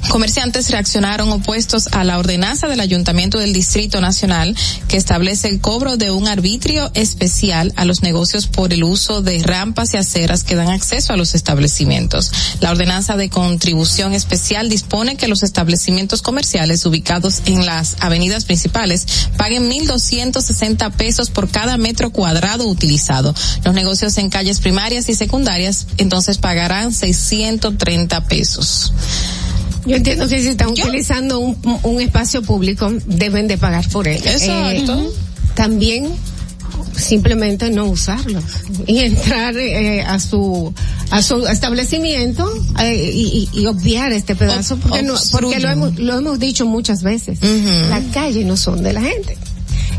Comerciantes 0.08 0.70
reaccionaron 0.70 1.30
opuestos 1.30 1.88
a 1.92 2.04
la 2.04 2.18
ordenanza 2.18 2.68
del 2.68 2.80
Ayuntamiento 2.80 3.38
del 3.38 3.52
Distrito 3.52 4.00
Nacional 4.00 4.56
que 4.88 4.96
establece 4.96 5.48
el 5.48 5.60
cobro 5.60 5.96
de 5.96 6.10
un 6.10 6.28
arbitrio 6.28 6.90
especial 6.94 7.72
a 7.76 7.84
los 7.84 8.02
negocios 8.02 8.46
por 8.46 8.72
el 8.72 8.84
uso 8.84 9.20
de 9.20 9.42
rampas 9.42 9.94
y 9.94 9.96
aceras 9.96 10.44
que 10.44 10.54
dan 10.54 10.68
acceso 10.68 11.12
a 11.12 11.16
los 11.16 11.34
establecimientos. 11.34 12.32
La 12.60 12.70
ordenanza 12.70 13.16
de 13.16 13.28
contribución 13.30 14.14
especial 14.14 14.68
dispone 14.68 15.16
que 15.16 15.28
los 15.28 15.42
establecimientos 15.42 16.22
comerciales 16.22 16.86
ubicados 16.86 17.42
en 17.46 17.66
las 17.66 17.96
avenidas 18.00 18.44
principales 18.44 19.06
paguen 19.36 19.68
1.260 19.68 20.92
pesos 20.92 21.30
por 21.30 21.48
cada 21.50 21.76
metro 21.76 22.10
cuadrado 22.10 22.66
utilizado. 22.66 23.34
Los 23.64 23.74
negocios 23.74 24.16
en 24.18 24.30
calles 24.30 24.60
primarias 24.60 25.08
y 25.08 25.14
secundarias 25.14 25.86
entonces 25.98 26.38
pagarán 26.38 26.92
630 26.92 28.24
pesos. 28.28 28.92
Yo 29.86 29.96
entiendo 29.96 30.28
que 30.28 30.40
si 30.40 30.48
están 30.48 30.68
utilizando 30.68 31.38
un, 31.38 31.56
un 31.82 32.00
espacio 32.00 32.42
público, 32.42 32.92
deben 33.06 33.46
de 33.48 33.56
pagar 33.58 33.88
por 33.88 34.08
él. 34.08 34.20
Exacto. 34.24 35.00
Eh, 35.00 35.10
también 35.54 36.08
simplemente 36.96 37.70
no 37.70 37.86
usarlo 37.86 38.40
y 38.86 38.98
entrar 39.00 39.56
eh, 39.56 40.02
a 40.02 40.18
su 40.18 40.72
a 41.10 41.22
su 41.22 41.46
establecimiento 41.46 42.50
eh, 42.80 43.10
y, 43.52 43.66
obviar 43.66 44.12
este 44.12 44.34
pedazo 44.34 44.76
porque 44.78 45.02
no 45.02 45.14
porque 45.30 45.60
lo 45.60 45.68
hemos 45.70 45.98
lo 45.98 46.18
hemos 46.18 46.38
dicho 46.38 46.66
muchas 46.66 47.02
veces. 47.02 47.38
Las 47.88 48.04
calles 48.12 48.46
no 48.46 48.56
son 48.56 48.82
de 48.82 48.92
la 48.92 49.02
gente. 49.02 49.36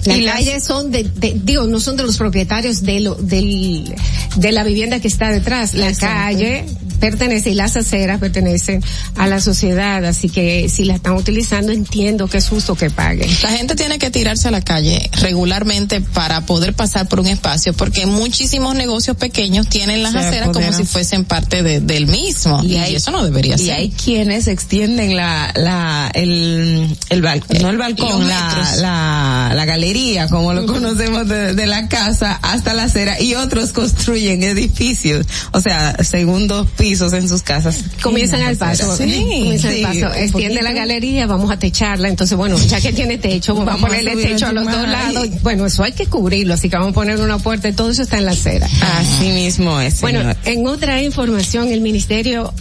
Las 0.06 0.20
calles 0.36 0.64
son 0.64 0.92
de, 0.92 1.04
de- 1.04 1.40
digo 1.44 1.66
no 1.68 1.80
son 1.80 1.98
de 1.98 2.04
los 2.04 2.18
propietarios 2.18 2.82
de 2.82 3.00
lo 3.00 3.16
del 3.16 3.94
de 4.36 4.52
la 4.52 4.64
vivienda 4.64 5.00
que 5.00 5.08
está 5.08 5.30
detrás. 5.32 5.74
La 5.74 5.94
calle 5.94 6.66
pertenece 6.98 7.52
y 7.52 7.54
las 7.56 7.76
aceras 7.78 8.20
pertenecen 8.20 8.84
a 9.16 9.28
la 9.28 9.40
sociedad, 9.40 10.04
así 10.06 10.30
que 10.30 10.70
si 10.70 10.86
la 10.86 10.96
están 10.96 11.14
utilizando 11.14 11.72
entiendo 11.72 12.28
que 12.28 12.38
es 12.38 12.48
justo 12.50 12.76
que 12.76 12.90
paguen. 12.90 13.30
La 13.44 13.50
gente 13.52 13.76
tiene 13.76 13.98
que 14.00 14.10
tirarse 14.12 14.48
a 14.48 14.52
la 14.52 14.62
calle 14.62 15.10
regularmente 15.22 16.02
para 16.02 16.42
poder 16.46 16.74
pasar 16.74 17.08
por 17.08 17.20
un 17.20 17.28
espacio, 17.28 17.74
porque 17.74 18.06
muchísimos 18.06 18.76
negocios 18.76 19.16
pequeños 19.18 19.68
tienen 19.68 20.04
las 20.04 20.14
Se 20.14 20.20
aceras 20.20 20.50
como 20.50 20.74
si 20.74 20.84
fuesen 20.86 21.26
parte 21.26 21.64
de- 21.64 21.80
del 21.80 22.08
mismo. 22.08 22.62
Y, 22.64 22.76
hay- 22.78 22.96
eso 22.96 23.12
no 23.12 23.24
debería 23.24 23.56
y 23.56 23.60
ser. 23.60 23.74
hay 23.76 23.90
quienes 23.92 24.48
extienden 24.48 25.16
la, 25.16 25.52
la, 25.56 26.10
el, 26.14 26.98
el 27.10 27.22
balcón, 27.22 27.62
no 27.62 27.70
el 27.70 27.78
balcón, 27.78 28.28
la, 28.28 28.76
la, 28.78 29.52
la 29.56 29.66
galería, 29.66 30.28
como 30.28 30.54
lo 30.54 30.66
conocemos 30.66 31.28
de, 31.28 31.54
de 31.54 31.66
la 31.68 31.88
casa, 31.88 32.40
hasta 32.42 32.74
la 32.74 32.84
acera, 32.84 33.22
y 33.22 33.36
otros 33.36 33.72
construyen 33.72 34.44
edificios, 34.44 35.26
o 35.52 35.62
sea, 35.62 35.96
segundos 36.04 36.68
pisos 36.72 36.87
en 36.92 37.30
sus 37.30 37.42
casas. 37.42 37.84
Comienzan 38.02 38.42
al 38.42 38.58
paso, 38.58 38.96
Sí, 38.96 39.26
comienzan 39.28 39.72
sí, 39.72 39.84
al 39.84 39.94
paso, 39.94 40.16
extiende 40.16 40.62
la 40.62 40.72
galería, 40.72 41.28
vamos 41.28 41.52
a 41.52 41.60
techarla, 41.60 42.08
entonces 42.08 42.38
bueno, 42.38 42.58
ya 42.58 42.80
que 42.82 42.94
tiene 42.94 43.18
techo, 43.18 43.54
vamos, 43.54 43.68
Vamos 43.68 43.84
a 43.84 43.88
ponerle 43.88 44.16
techo 44.16 44.48
a 44.48 44.52
los 44.54 44.66
dos 44.66 44.88
lados, 44.88 45.28
bueno, 45.42 45.66
eso 45.66 45.84
hay 45.84 45.92
que 45.92 46.06
cubrirlo, 46.06 46.54
así 46.54 46.70
que 46.70 46.78
vamos 46.78 46.92
a 46.92 46.96
poner 46.96 47.20
una 47.20 47.38
puerta. 47.40 47.70
Y 47.70 47.74
todo 47.74 47.90
eso 47.90 48.02
está 48.02 48.18
en 48.18 48.26
la 48.26 48.32
acera. 48.32 48.68
Así 49.00 49.30
mismo 49.30 49.80
es. 49.80 50.02
Bueno, 50.02 50.34
en 50.46 50.68
otra 50.68 51.02
información, 51.02 51.70
el 51.70 51.82
ministerio 51.82 52.54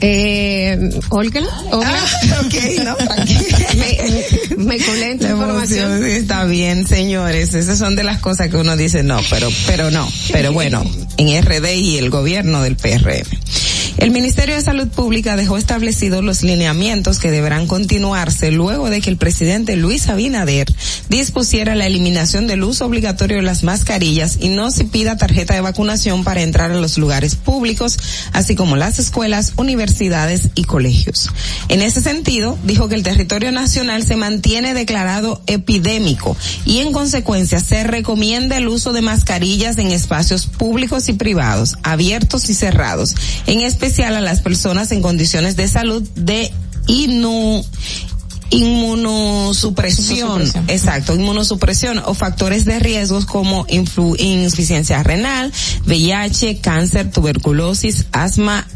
eh, 0.00 0.90
Olga, 1.10 1.40
Olga, 1.70 1.88
Ah, 1.92 2.42
ok, 2.44 2.54
no, 2.84 2.96
me, 4.56 4.64
me, 4.64 4.78
colé 4.78 5.16
La 5.16 5.30
información. 5.30 6.04
está 6.04 6.44
bien, 6.44 6.86
señores. 6.86 7.54
Esas 7.54 7.78
son 7.78 7.96
de 7.96 8.04
las 8.04 8.20
cosas 8.20 8.48
que 8.48 8.56
uno 8.56 8.76
dice 8.76 9.02
no, 9.02 9.20
pero, 9.28 9.48
pero 9.66 9.90
no. 9.90 10.10
Pero 10.32 10.52
bueno, 10.52 10.84
en 11.16 11.42
RD 11.42 11.74
y 11.74 11.98
el 11.98 12.10
gobierno 12.10 12.62
del 12.62 12.76
PRM. 12.76 13.26
El 13.96 14.12
Ministerio 14.12 14.54
de 14.54 14.62
Salud 14.62 14.88
Pública 14.88 15.36
dejó 15.36 15.58
establecidos 15.58 16.24
los 16.24 16.42
lineamientos 16.42 17.18
que 17.18 17.30
deberán 17.30 17.66
continuarse 17.66 18.50
luego 18.50 18.88
de 18.88 19.02
que 19.02 19.10
el 19.10 19.18
presidente 19.18 19.76
Luis 19.76 20.08
Abinader 20.08 20.72
dispusiera 21.10 21.74
la 21.74 21.86
eliminación 21.86 22.46
del 22.46 22.62
uso 22.62 22.86
obligatorio 22.86 23.38
de 23.38 23.42
las 23.42 23.62
mascarillas 23.62 24.38
y 24.40 24.48
no 24.48 24.70
se 24.70 24.84
pida 24.84 25.18
tarjeta 25.18 25.52
de 25.54 25.60
vacunación 25.60 26.24
para 26.24 26.40
entrar 26.40 26.70
a 26.70 26.76
los 26.76 26.96
lugares 26.96 27.34
públicos, 27.34 27.98
así 28.32 28.54
como 28.54 28.76
las 28.76 28.98
escuelas, 28.98 29.52
universidades 29.56 29.89
y 30.54 30.64
colegios. 30.64 31.30
En 31.68 31.82
ese 31.82 32.00
sentido, 32.00 32.58
dijo 32.64 32.88
que 32.88 32.94
el 32.94 33.02
territorio 33.02 33.52
nacional 33.52 34.02
se 34.04 34.16
mantiene 34.16 34.74
declarado 34.74 35.42
epidémico 35.46 36.36
y 36.64 36.78
en 36.78 36.92
consecuencia 36.92 37.60
se 37.60 37.84
recomienda 37.84 38.56
el 38.56 38.68
uso 38.68 38.92
de 38.92 39.02
mascarillas 39.02 39.78
en 39.78 39.88
espacios 39.88 40.46
públicos 40.46 41.08
y 41.08 41.14
privados, 41.14 41.76
abiertos 41.82 42.48
y 42.48 42.54
cerrados, 42.54 43.14
en 43.46 43.60
especial 43.62 44.14
a 44.16 44.20
las 44.20 44.40
personas 44.40 44.92
en 44.92 45.02
condiciones 45.02 45.56
de 45.56 45.68
salud 45.68 46.02
de 46.14 46.50
inu 46.86 47.64
inmunosupresión, 48.50 50.42
exacto, 50.68 51.14
inmunosupresión 51.14 51.98
o 52.04 52.14
factores 52.14 52.64
de 52.64 52.78
riesgos 52.78 53.24
como 53.26 53.66
influ- 53.66 54.16
insuficiencia 54.18 55.02
renal, 55.02 55.52
VIH, 55.86 56.58
cáncer, 56.60 57.10
tuberculosis, 57.10 58.06
asma, 58.12 58.66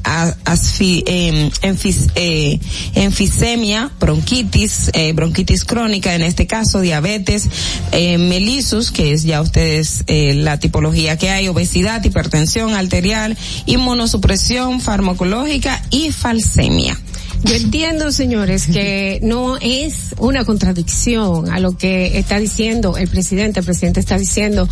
asfi- 0.45 1.03
em, 1.07 1.51
enfis- 1.63 2.11
eh, 2.15 2.59
enfisemia, 2.95 3.91
bronquitis, 4.01 4.91
eh, 4.95 5.13
bronquitis 5.13 5.65
crónica, 5.65 6.15
en 6.15 6.23
este 6.23 6.47
caso 6.47 6.81
diabetes, 6.81 7.49
eh, 7.93 8.19
mellitus, 8.19 8.91
que 8.91 9.13
es 9.13 9.25
ya 9.25 9.41
ustedes 9.41 10.05
eh, 10.07 10.35
la 10.35 10.59
tipología 10.59 11.17
que 11.19 11.31
hay, 11.31 11.49
obesidad, 11.49 12.03
hipertensión 12.05 12.75
arterial, 12.75 13.37
inmunosupresión 13.67 14.81
farmacológica 14.81 15.83
y 15.91 16.11
falsemia. 16.13 16.99
Yo 17.45 17.55
entiendo, 17.57 18.11
señores, 18.11 18.67
que 18.67 19.21
no 19.23 19.59
es 19.61 20.15
una 20.19 20.47
contradicción 20.47 21.51
a 21.53 21.61
lo 21.61 21.77
que 21.77 22.19
está 22.19 22.39
diciendo 22.39 22.97
el 22.97 23.09
presidente. 23.09 23.61
El 23.61 23.67
presidente 23.67 24.01
está 24.01 24.17
diciendo, 24.19 24.67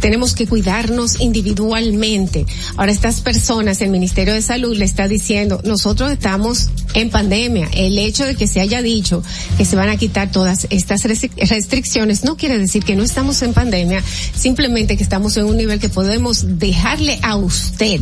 tenemos 0.00 0.34
que 0.34 0.48
cuidarnos 0.48 1.20
individualmente. 1.20 2.44
Ahora 2.76 2.90
estas 2.90 3.20
personas, 3.20 3.80
el 3.80 3.90
Ministerio 3.90 4.34
de 4.34 4.42
Salud 4.42 4.76
le 4.76 4.84
está 4.84 5.06
diciendo, 5.06 5.60
nosotros 5.64 6.10
estamos 6.10 6.68
en 6.94 7.10
pandemia. 7.10 7.68
El 7.72 7.96
hecho 7.96 8.24
de 8.24 8.34
que 8.34 8.48
se 8.48 8.60
haya 8.60 8.82
dicho 8.82 9.22
que 9.56 9.64
se 9.64 9.76
van 9.76 9.88
a 9.88 9.96
quitar 9.96 10.32
todas 10.32 10.66
estas 10.70 11.04
restri- 11.04 11.30
restricciones 11.48 12.24
no 12.24 12.36
quiere 12.36 12.58
decir 12.58 12.82
que 12.82 12.96
no 12.96 13.04
estamos 13.04 13.40
en 13.42 13.52
pandemia, 13.52 14.02
simplemente 14.34 14.96
que 14.96 15.04
estamos 15.04 15.36
en 15.36 15.44
un 15.44 15.56
nivel 15.56 15.78
que 15.78 15.88
podemos 15.88 16.58
dejarle 16.58 17.20
a 17.22 17.36
usted 17.36 18.00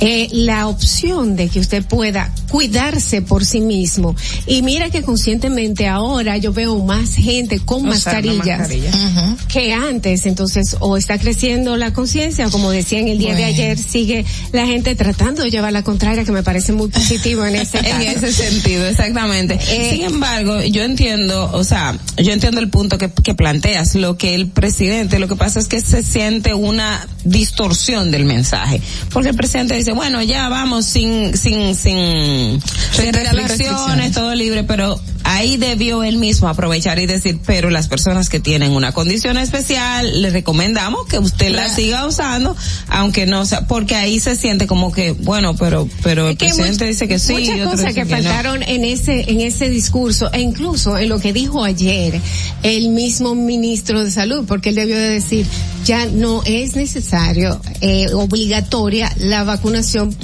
eh, 0.00 0.28
la 0.32 0.68
opción 0.68 1.36
de 1.36 1.48
que 1.48 1.60
usted 1.60 1.84
pueda 1.84 2.32
cuidarse 2.50 3.20
por 3.22 3.41
sí 3.44 3.60
mismo. 3.60 4.14
Y 4.46 4.62
mira 4.62 4.90
que 4.90 5.02
conscientemente 5.02 5.88
ahora 5.88 6.36
yo 6.36 6.52
veo 6.52 6.78
más 6.84 7.14
gente 7.14 7.60
con 7.60 7.84
mascarillas 7.84 8.58
mascarilla. 8.58 9.36
que 9.48 9.72
antes. 9.72 10.26
Entonces, 10.26 10.76
o 10.80 10.96
está 10.96 11.18
creciendo 11.18 11.76
la 11.76 11.92
conciencia, 11.92 12.46
o 12.46 12.50
como 12.50 12.70
decía 12.70 13.00
en 13.00 13.08
el 13.08 13.18
día 13.18 13.34
de 13.34 13.44
ayer, 13.44 13.78
sigue 13.78 14.24
la 14.52 14.66
gente 14.66 14.94
tratando 14.94 15.42
de 15.42 15.50
llevar 15.50 15.72
la 15.72 15.82
contraria, 15.82 16.24
que 16.24 16.32
me 16.32 16.42
parece 16.42 16.72
muy 16.72 16.88
positivo 16.88 17.44
en 17.44 17.56
ese 17.56 17.78
en 17.84 18.02
ese 18.02 18.32
sentido, 18.32 18.86
exactamente. 18.86 19.58
Eh, 19.68 19.90
Sin 19.92 20.02
embargo, 20.02 20.62
yo 20.62 20.82
entiendo, 20.82 21.50
o 21.52 21.64
sea, 21.64 21.96
yo 22.16 22.32
entiendo 22.32 22.60
el 22.60 22.68
punto 22.68 22.98
que, 22.98 23.10
que 23.10 23.34
planteas. 23.34 23.94
Lo 23.94 24.16
que 24.16 24.34
el 24.34 24.48
presidente, 24.48 25.18
lo 25.18 25.28
que 25.28 25.36
pasa 25.36 25.60
es 25.60 25.68
que 25.68 25.80
se 25.80 26.02
siente 26.02 26.54
una 26.54 27.06
distorsión 27.24 28.10
del 28.10 28.24
mensaje. 28.24 28.80
Porque 29.12 29.30
el 29.30 29.36
presidente 29.36 29.74
dice, 29.74 29.92
bueno, 29.92 30.22
ya 30.22 30.48
vamos 30.48 30.86
sin, 30.86 31.36
sin, 31.36 31.74
sin 31.74 32.60
restricciones, 32.96 33.21
restricciones. 33.30 34.12
todo 34.12 34.34
libre, 34.34 34.64
pero 34.64 35.00
ahí 35.24 35.56
debió 35.56 36.02
él 36.02 36.16
mismo 36.16 36.48
aprovechar 36.48 36.98
y 36.98 37.06
decir, 37.06 37.38
pero 37.46 37.70
las 37.70 37.86
personas 37.88 38.28
que 38.28 38.40
tienen 38.40 38.72
una 38.72 38.92
condición 38.92 39.36
especial, 39.38 40.20
le 40.20 40.30
recomendamos 40.30 41.06
que 41.06 41.18
usted 41.18 41.50
la 41.50 41.68
siga 41.68 42.06
usando, 42.06 42.56
aunque 42.88 43.26
no 43.26 43.46
sea, 43.46 43.66
porque 43.68 43.94
ahí 43.94 44.18
se 44.18 44.34
siente 44.36 44.66
como 44.66 44.92
que, 44.92 45.12
bueno, 45.12 45.54
pero, 45.54 45.88
pero 46.02 46.28
el 46.28 46.36
presidente 46.36 46.84
much- 46.84 46.88
dice 46.88 47.08
que 47.08 47.18
sí, 47.18 47.34
muchas 47.34 47.68
cosas 47.68 47.94
que, 47.94 48.04
no. 48.04 48.10
faltaron 48.10 48.62
en 48.64 48.84
ese 48.84 49.30
en 49.30 49.40
ese 49.40 49.68
discurso 49.68 50.30
e 50.32 50.40
incluso 50.40 50.98
en 50.98 51.08
lo 51.08 51.18
que 51.20 51.32
dijo 51.32 51.62
ayer 51.64 52.20
el 52.62 52.88
mismo 52.88 53.34
ministro 53.34 54.02
de 54.04 54.10
salud 54.10 54.44
porque 54.46 54.70
él 54.70 54.74
debió 54.74 54.96
de 54.96 55.10
decir 55.10 55.46
ya 55.84 56.06
no 56.06 56.42
es 56.44 56.74
necesario 56.76 57.60
eh, 57.80 58.06
obligatoria 58.14 59.12
la 59.18 59.44
vacunación 59.44 60.14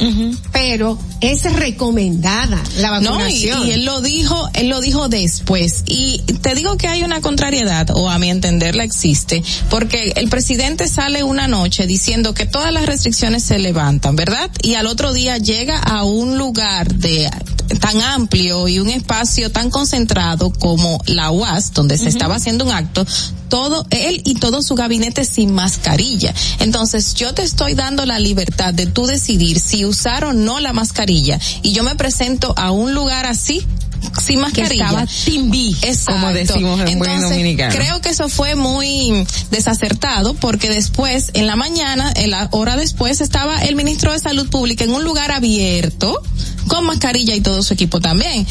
pero 0.53 0.99
es 1.21 1.45
recomendada 1.53 2.63
la 2.79 2.88
No, 3.01 3.29
y, 3.29 3.49
él 3.71 3.85
lo 3.85 4.01
dijo, 4.01 4.49
él 4.55 4.69
lo 4.69 4.81
dijo 4.81 5.09
después. 5.09 5.85
Y 5.87 6.23
te 6.41 6.55
digo 6.55 6.77
que 6.77 6.89
hay 6.89 7.03
una 7.03 7.21
contrariedad, 7.21 7.91
o 7.95 8.09
a 8.09 8.19
mi 8.19 8.31
entender 8.31 8.75
la 8.75 8.85
existe, 8.85 9.43
porque 9.71 10.13
el 10.17 10.29
presidente 10.29 10.89
sale 10.89 11.23
una 11.23 11.49
noche 11.49 11.87
diciendo 11.87 12.35
que 12.35 12.47
todas 12.47 12.73
las 12.73 12.87
restricciones 12.87 13.43
se 13.45 13.59
levantan, 13.59 14.17
¿verdad? 14.17 14.51
Y 14.63 14.75
al 14.75 14.87
otro 14.87 15.13
día 15.13 15.39
llega 15.39 15.79
a 15.79 16.05
un 16.05 16.39
lugar 16.39 16.95
de 16.95 17.29
tan 17.81 18.01
amplio 18.01 18.67
y 18.69 18.79
un 18.79 18.89
espacio 18.89 19.51
tan 19.51 19.71
concentrado 19.71 20.51
como 20.53 21.01
la 21.07 21.31
UAS, 21.31 21.73
donde 21.75 21.99
se 21.99 22.09
estaba 22.09 22.37
haciendo 22.37 22.65
un 22.65 22.73
acto, 22.73 23.07
todo, 23.49 23.87
él 23.91 24.23
y 24.25 24.35
todo 24.35 24.63
su 24.63 24.75
gabinete 24.75 25.25
sin 25.25 25.53
mascarilla. 25.53 26.35
Entonces, 26.61 27.15
yo 27.15 27.35
te 27.35 27.43
estoy 27.43 27.75
dando 27.75 28.07
la 28.07 28.19
libertad 28.19 28.75
de 28.75 28.87
tú 28.87 29.07
decidir 29.07 29.61
si 29.61 29.85
usar 29.85 30.25
o 30.25 30.33
no 30.33 30.61
la 30.61 30.73
mascarilla. 30.73 31.39
Y 31.63 31.73
yo 31.73 31.83
me 31.83 31.95
presento 31.95 32.55
a 32.57 32.71
un 32.71 32.95
lugar 32.95 33.27
así, 33.27 33.67
sin 34.25 34.41
mascarilla. 34.41 34.87
estaba 34.87 35.07
timbi, 35.25 35.77
Exacto. 35.83 36.13
como 36.13 36.33
decimos 36.33 36.81
en 36.89 36.99
buen 36.99 37.21
dominicano. 37.21 37.75
Creo 37.75 38.01
que 38.01 38.11
eso 38.11 38.29
fue 38.29 38.55
muy 38.55 39.27
desacertado 39.51 40.35
porque 40.35 40.69
después, 40.69 41.31
en 41.35 41.47
la 41.47 41.57
mañana, 41.57 42.13
en 42.15 42.31
la 42.31 42.49
hora 42.53 42.77
después, 42.77 43.21
estaba 43.21 43.59
el 43.59 43.77
ministro 43.77 44.13
de 44.13 44.19
Salud 44.19 44.49
Pública 44.49 44.85
en 44.85 44.93
un 44.93 45.05
lugar 45.05 45.33
abierto, 45.33 46.23
con 46.69 46.87
mascarilla 46.87 47.35
y 47.35 47.41
todo 47.41 47.63
su 47.63 47.75
equipo 47.75 48.01
también. 48.01 48.47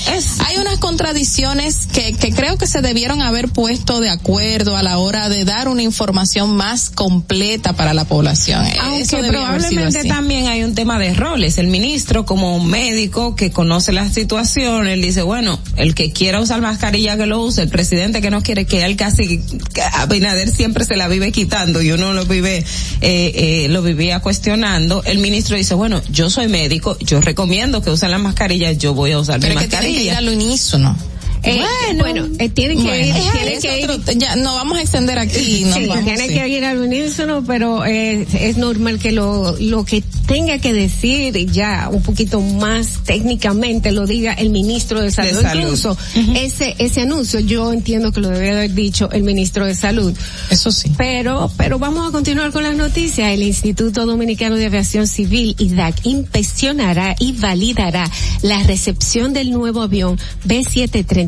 Hay 0.45 0.57
unas 0.57 0.77
contradicciones 0.79 1.87
que, 1.87 2.13
que 2.13 2.31
creo 2.31 2.57
que 2.57 2.67
se 2.67 2.81
debieron 2.81 3.21
haber 3.21 3.49
puesto 3.49 3.99
de 3.99 4.09
acuerdo 4.09 4.75
a 4.75 4.83
la 4.83 4.97
hora 4.97 5.29
de 5.29 5.45
dar 5.45 5.67
una 5.67 5.83
información 5.83 6.55
más 6.55 6.89
completa 6.89 7.73
para 7.73 7.93
la 7.93 8.05
población. 8.05 8.65
Eso 8.65 9.17
Aunque 9.17 9.29
probablemente 9.29 10.03
también 10.05 10.47
hay 10.47 10.63
un 10.63 10.75
tema 10.75 10.99
de 10.99 11.13
roles. 11.13 11.57
El 11.57 11.67
ministro, 11.67 12.25
como 12.25 12.59
médico 12.63 13.35
que 13.35 13.51
conoce 13.51 13.91
la 13.93 14.09
situación, 14.09 14.87
él 14.87 15.01
dice, 15.01 15.21
bueno, 15.21 15.59
el 15.75 15.95
que 15.95 16.11
quiera 16.11 16.41
usar 16.41 16.61
mascarilla 16.61 17.17
que 17.17 17.25
lo 17.25 17.41
use, 17.41 17.61
el 17.61 17.69
presidente 17.69 18.21
que 18.21 18.29
no 18.29 18.41
quiere 18.41 18.65
que 18.65 18.83
él 18.83 18.95
casi, 18.95 19.39
que 19.73 19.81
Abinader 19.93 20.49
siempre 20.49 20.85
se 20.85 20.95
la 20.95 21.07
vive 21.07 21.31
quitando 21.31 21.81
y 21.81 21.91
uno 21.91 22.13
lo 22.13 22.25
vive, 22.25 22.57
eh, 22.57 22.65
eh, 23.01 23.67
lo 23.69 23.81
vivía 23.81 24.19
cuestionando. 24.19 25.03
El 25.03 25.19
ministro 25.19 25.55
dice, 25.55 25.75
bueno, 25.75 26.01
yo 26.09 26.29
soy 26.29 26.47
médico, 26.47 26.97
yo 26.99 27.21
recomiendo 27.21 27.81
que 27.81 27.89
usen 28.07 28.11
la 28.11 28.17
mascarilla, 28.17 28.71
yo 28.71 28.93
voy 28.93 29.11
a 29.11 29.19
usar 29.19 29.39
Pero 29.39 29.53
mi 29.55 29.61
es 29.61 29.63
que 29.65 29.69
tienen 29.77 29.95
que 29.95 30.01
ir 30.03 30.07
mascarilla. 30.11 30.31
al 30.31 30.35
unísono. 30.41 30.97
Eh, 31.43 31.61
bueno, 31.99 32.27
eh, 32.39 32.49
tienen 32.49 32.77
que 32.77 32.83
Bueno, 32.83 33.05
ir, 33.05 33.13
tienen 33.33 33.61
que 33.61 33.79
ir. 33.81 33.89
otro- 33.89 34.13
ya 34.13 34.35
no 34.35 34.55
vamos 34.55 34.77
a 34.77 34.81
extender 34.81 35.17
aquí. 35.19 35.65
Sí, 35.73 35.85
vamos, 35.87 36.09
sí. 36.19 36.27
que 36.27 36.47
ir 36.49 36.65
al 36.65 36.79
unísono, 36.79 37.43
pero 37.45 37.85
es 37.85 38.57
normal 38.57 38.99
que 38.99 39.11
lo, 39.11 39.55
lo 39.59 39.85
que 39.85 40.03
tenga 40.27 40.57
que 40.59 40.73
decir 40.73 41.33
ya 41.51 41.89
un 41.91 42.01
poquito 42.01 42.41
más 42.41 42.99
técnicamente 43.05 43.91
lo 43.91 44.05
diga 44.05 44.33
el 44.33 44.49
ministro 44.49 45.01
de 45.01 45.11
Salud. 45.11 45.41
salud. 45.41 45.61
Incluso 45.63 45.97
ese, 46.35 46.75
ese 46.79 47.01
anuncio 47.01 47.39
yo 47.39 47.71
entiendo 47.71 48.11
que 48.11 48.19
lo 48.19 48.29
debe 48.29 48.51
haber 48.51 48.73
dicho 48.73 49.09
el 49.11 49.23
ministro 49.23 49.65
de 49.65 49.75
Salud. 49.75 50.13
Eso 50.49 50.71
sí. 50.71 50.91
Pero, 50.97 51.51
pero 51.57 51.79
vamos 51.79 52.07
a 52.07 52.11
continuar 52.11 52.51
con 52.51 52.63
las 52.63 52.75
noticias. 52.75 53.31
El 53.31 53.43
Instituto 53.43 54.05
Dominicano 54.05 54.55
de 54.55 54.65
Aviación 54.65 55.07
Civil, 55.07 55.55
IDAC, 55.59 56.05
inspeccionará 56.05 57.15
y 57.19 57.33
validará 57.33 58.09
la 58.41 58.61
recepción 58.63 59.33
del 59.33 59.51
nuevo 59.51 59.81
avión 59.81 60.19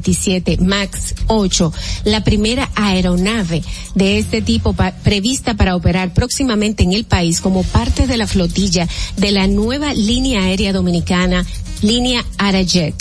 B737 0.02 0.60
MAX 0.60 1.16
8, 1.28 1.74
la 2.06 2.24
primera 2.24 2.70
aeronave 2.76 3.62
de 3.96 4.18
este 4.18 4.42
tipo 4.42 4.76
prevista 5.04 5.54
para 5.54 5.76
operar 5.76 6.14
próximamente 6.14 6.84
en 6.84 6.94
el 6.94 7.06
país 7.06 7.42
como 7.42 7.64
parte 7.64 8.08
de 8.08 8.18
la 8.18 8.28
flotilla 8.28 8.88
de 9.18 9.32
la 9.32 9.48
nueva 9.48 9.94
línea 9.94 10.44
aérea 10.44 10.74
dominicana, 10.74 11.46
línea 11.82 12.26
Arajet. 12.38 12.96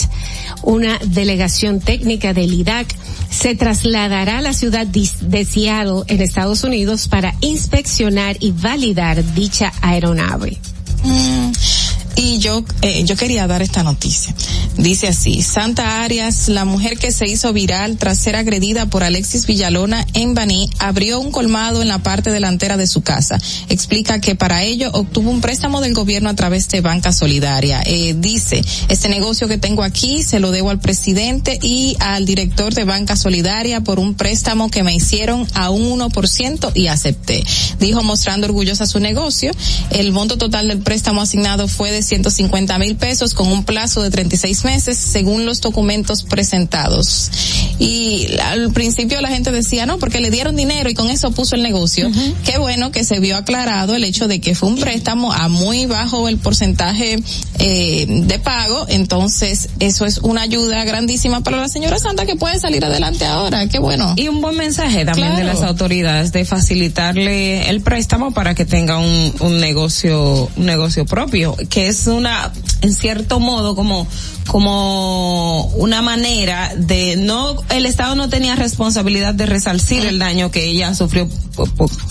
Una 0.63 0.99
delegación 0.99 1.79
técnica 1.79 2.33
del 2.33 2.53
IDAC 2.53 2.95
se 3.29 3.55
trasladará 3.55 4.39
a 4.39 4.41
la 4.41 4.53
ciudad 4.53 4.87
de 4.87 5.45
Seattle 5.45 6.03
en 6.07 6.21
Estados 6.21 6.63
Unidos 6.63 7.07
para 7.07 7.35
inspeccionar 7.41 8.37
y 8.39 8.51
validar 8.51 9.23
dicha 9.33 9.71
aeronave. 9.81 10.57
Mm, 11.03 11.51
Y 12.21 12.39
yo, 12.39 12.65
eh, 12.81 13.05
yo 13.05 13.15
quería 13.15 13.47
dar 13.47 13.61
esta 13.61 13.81
noticia. 13.81 14.35
Dice 14.75 15.07
así, 15.07 15.41
Santa 15.41 16.03
Arias, 16.03 16.49
la 16.49 16.65
mujer 16.65 16.97
que 16.97 17.13
se 17.13 17.25
hizo 17.25 17.53
viral 17.53 17.95
tras 17.97 18.17
ser 18.17 18.35
agredida 18.35 18.87
por 18.87 19.05
Alexis 19.05 19.45
Villalona 19.45 20.05
en 20.13 20.33
Baní, 20.33 20.69
abrió 20.79 21.21
un 21.21 21.31
colmado 21.31 21.81
en 21.81 21.87
la 21.87 21.99
parte 21.99 22.29
delantera 22.29 22.75
de 22.75 22.87
su 22.87 23.01
casa. 23.01 23.39
Explica 23.69 24.19
que 24.19 24.35
para 24.35 24.63
ello 24.63 24.89
obtuvo 24.91 25.31
un 25.31 25.39
préstamo 25.39 25.79
del 25.79 25.93
gobierno 25.93 26.29
a 26.29 26.33
través 26.33 26.67
de 26.67 26.81
Banca 26.81 27.13
Solidaria. 27.13 27.81
Eh, 27.85 28.15
dice, 28.17 28.61
este 28.89 29.07
negocio 29.07 29.47
que 29.47 29.57
tengo 29.57 29.83
aquí 29.83 30.21
se 30.21 30.41
lo 30.41 30.51
debo 30.51 30.71
al 30.71 30.79
presidente 30.79 31.57
y 31.61 31.95
al 32.01 32.25
director 32.25 32.73
de 32.73 32.83
Banca 32.83 33.15
Solidaria 33.15 33.79
por 33.81 33.97
un 33.97 34.15
préstamo 34.15 34.69
que 34.69 34.83
me 34.83 34.93
hicieron 34.93 35.47
a 35.53 35.69
un 35.69 35.99
1% 35.99 36.71
y 36.75 36.87
acepté. 36.87 37.45
Dijo 37.79 38.03
mostrando 38.03 38.45
orgullosa 38.45 38.85
su 38.87 38.99
negocio. 38.99 39.51
El 39.91 40.11
monto 40.11 40.37
total 40.37 40.67
del 40.67 40.79
préstamo 40.79 41.21
asignado 41.21 41.69
fue 41.69 41.91
de 41.93 42.08
150 42.09 42.77
mil 42.79 42.95
pesos 42.95 43.33
con 43.33 43.51
un 43.51 43.63
plazo 43.63 44.01
de 44.01 44.09
36 44.09 44.65
meses 44.65 44.97
según 44.97 45.45
los 45.45 45.61
documentos 45.61 46.23
presentados. 46.23 47.31
Y 47.79 48.27
al 48.43 48.71
principio 48.73 49.21
la 49.21 49.29
gente 49.29 49.51
decía, 49.51 49.85
no, 49.85 49.99
porque 49.99 50.19
le 50.19 50.31
dieron 50.31 50.55
dinero 50.55 50.89
y 50.89 50.93
con 50.93 51.09
eso 51.09 51.31
puso 51.31 51.55
el 51.55 51.63
negocio. 51.63 52.09
Qué 52.43 52.57
bueno 52.57 52.91
que 52.91 53.05
se 53.05 53.19
vio 53.19 53.37
aclarado 53.37 53.95
el 53.95 54.03
hecho 54.03 54.27
de 54.27 54.41
que 54.41 54.55
fue 54.55 54.69
un 54.69 54.79
préstamo 54.79 55.31
a 55.31 55.47
muy 55.47 55.85
bajo 55.85 56.27
el 56.27 56.37
porcentaje 56.37 57.19
eh, 57.59 58.05
de 58.07 58.39
pago. 58.39 58.85
Entonces, 58.89 59.69
eso 59.79 60.05
es 60.05 60.17
una 60.17 60.41
ayuda 60.41 60.83
grandísima 60.83 61.41
para 61.41 61.57
la 61.57 61.69
señora 61.69 61.99
Santa 61.99 62.25
que 62.25 62.35
puede 62.35 62.59
salir 62.59 62.83
adelante 62.83 63.25
ahora. 63.25 63.67
Qué 63.67 63.79
bueno. 63.79 64.13
Y 64.17 64.27
un 64.27 64.41
buen 64.41 64.57
mensaje 64.57 65.05
también 65.05 65.35
de 65.35 65.43
las 65.43 65.61
autoridades 65.61 66.31
de 66.31 66.43
facilitarle 66.43 67.69
el 67.69 67.81
préstamo 67.81 68.31
para 68.31 68.55
que 68.55 68.65
tenga 68.65 68.97
un, 68.97 69.33
un 69.39 69.59
negocio, 69.59 70.49
un 70.55 70.65
negocio 70.65 71.05
propio, 71.05 71.55
que 71.69 71.88
es 71.89 72.07
una, 72.07 72.51
en 72.81 72.93
cierto 72.93 73.39
modo, 73.39 73.75
como, 73.75 74.07
como 74.47 75.65
una 75.75 76.01
manera 76.01 76.73
de 76.75 77.15
no, 77.17 77.61
el 77.69 77.85
Estado 77.85 78.15
no 78.15 78.29
tenía 78.29 78.55
responsabilidad 78.55 79.33
de 79.33 79.45
resarcir 79.45 80.05
el 80.05 80.19
daño 80.19 80.51
que 80.51 80.65
ella 80.65 80.93
sufrió 80.95 81.27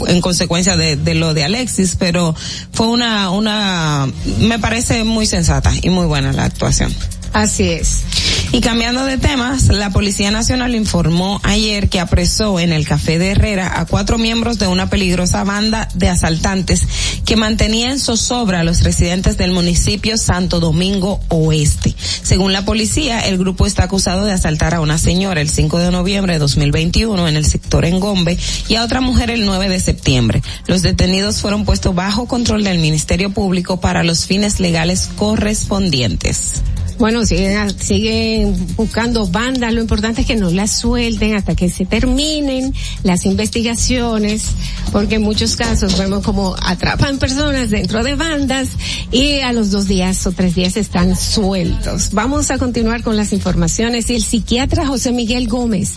en 0.07 0.21
consecuencia 0.21 0.77
de, 0.77 0.97
de 0.97 1.15
lo 1.15 1.35
de 1.35 1.45
Alexis, 1.45 1.97
pero 1.99 2.35
fue 2.73 2.87
una, 2.87 3.31
una, 3.31 4.09
me 4.41 4.59
parece 4.59 5.05
muy 5.05 5.27
sensata 5.27 5.73
y 5.83 5.91
muy 5.91 6.07
buena 6.07 6.33
la 6.33 6.45
actuación. 6.45 6.95
Así 7.33 7.71
es. 7.71 8.03
Y 8.51 8.63
cambiando 8.63 9.05
de 9.05 9.19
temas, 9.19 9.69
la 9.69 9.91
Policía 9.91 10.31
Nacional 10.31 10.75
informó 10.75 11.39
ayer 11.43 11.91
que 11.91 12.01
apresó 12.01 12.59
en 12.59 12.73
el 12.73 12.87
Café 12.87 13.19
de 13.19 13.33
Herrera 13.33 13.79
a 13.79 13.85
cuatro 13.85 14.17
miembros 14.17 14.59
de 14.59 14.67
una 14.67 14.89
peligrosa 14.89 15.45
banda 15.45 15.89
de 15.95 16.09
asaltantes 16.09 16.87
que 17.27 17.37
mantenía 17.37 17.91
en 17.91 17.99
zozobra 17.99 18.61
a 18.61 18.65
los 18.65 18.83
residentes 18.85 19.37
del 19.37 19.53
municipio 19.53 20.17
Santo 20.17 20.61
Domingo 20.61 21.21
Oeste. 21.29 21.95
Según 22.23 22.55
la 22.55 22.65
policía, 22.65 23.21
el 23.21 23.37
grupo 23.37 23.67
está 23.67 23.85
acusado 23.85 24.25
de 24.25 24.33
asaltar 24.33 24.75
a 24.75 24.81
una 24.81 24.97
señora 24.97 25.43
el 25.43 25.51
5 25.51 25.79
de 25.79 25.91
noviembre 25.91 26.33
de 26.33 26.39
2021 26.39 27.29
en 27.29 27.37
el 27.37 27.45
sector 27.45 27.85
Engombe 27.85 28.39
y 28.67 28.77
a 28.77 28.83
otra 28.83 29.03
mujer 29.03 29.31
el 29.31 29.45
9 29.45 29.69
de 29.69 29.79
septiembre. 29.79 30.43
Los 30.67 30.81
detenidos 30.81 31.43
fueron 31.43 31.67
puestos 31.67 31.95
bajo 31.95 32.27
control 32.27 32.65
del 32.65 32.79
Ministerio 32.79 33.29
Público 33.29 33.79
para 33.79 34.05
los 34.05 34.25
fines 34.25 34.59
legales 34.59 35.11
correspondientes. 35.17 36.63
Bueno, 36.99 37.25
siguen, 37.25 37.71
siguen 37.79 38.75
buscando 38.77 39.27
bandas, 39.29 39.73
lo 39.73 39.81
importante 39.81 40.23
es 40.23 40.27
que 40.27 40.35
no 40.35 40.51
las 40.51 40.73
suelten 40.79 41.37
hasta 41.37 41.55
que 41.55 41.71
se 41.71 41.87
terminen 41.87 42.75
las 43.05 43.25
investigaciones, 43.25 44.47
porque 44.91 45.15
en 45.17 45.23
muchos 45.23 45.55
casos 45.55 45.97
vemos 45.97 46.25
como 46.25 46.57
atrapan 46.61 47.19
personas 47.19 47.71
dentro 47.71 48.03
de 48.03 48.17
bandas 48.17 48.71
y 49.13 49.39
a 49.41 49.53
los 49.53 49.71
dos 49.71 49.87
días 49.87 50.27
o 50.27 50.33
tres 50.33 50.57
días 50.57 50.77
están 50.77 51.17
sueltos. 51.17 52.11
Vamos 52.13 52.51
a 52.51 52.59
continuar 52.59 53.05
con 53.05 53.17
las 53.17 53.33
informaciones 53.33 54.11
y 54.11 54.17
el 54.17 54.23
psiquiatra 54.25 54.85
José 54.85 55.13
Miguel 55.13 55.47
Gómez 55.47 55.95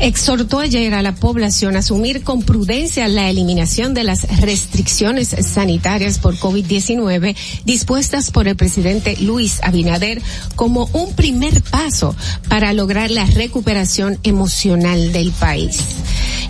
exhortó 0.00 0.58
ayer 0.58 0.94
a 0.94 1.02
la 1.02 1.14
población 1.14 1.76
a 1.76 1.78
asumir 1.78 2.24
con 2.24 2.42
prudencia 2.42 3.08
la 3.08 3.30
eliminación 3.30 3.94
de 3.94 4.04
las 4.04 4.22
restricciones 4.40 5.28
sanitarias 5.28 6.18
por 6.18 6.36
COVID-19 6.36 7.36
dispuestas 7.64 8.30
por 8.30 8.48
el 8.48 8.56
presidente 8.56 9.16
Luis 9.20 9.60
Abinader 9.62 10.20
como 10.56 10.88
un 10.92 11.14
primer 11.14 11.62
paso 11.62 12.14
para 12.48 12.72
lograr 12.72 13.10
la 13.10 13.26
recuperación 13.26 14.18
emocional 14.22 15.12
del 15.12 15.32
país. 15.32 15.78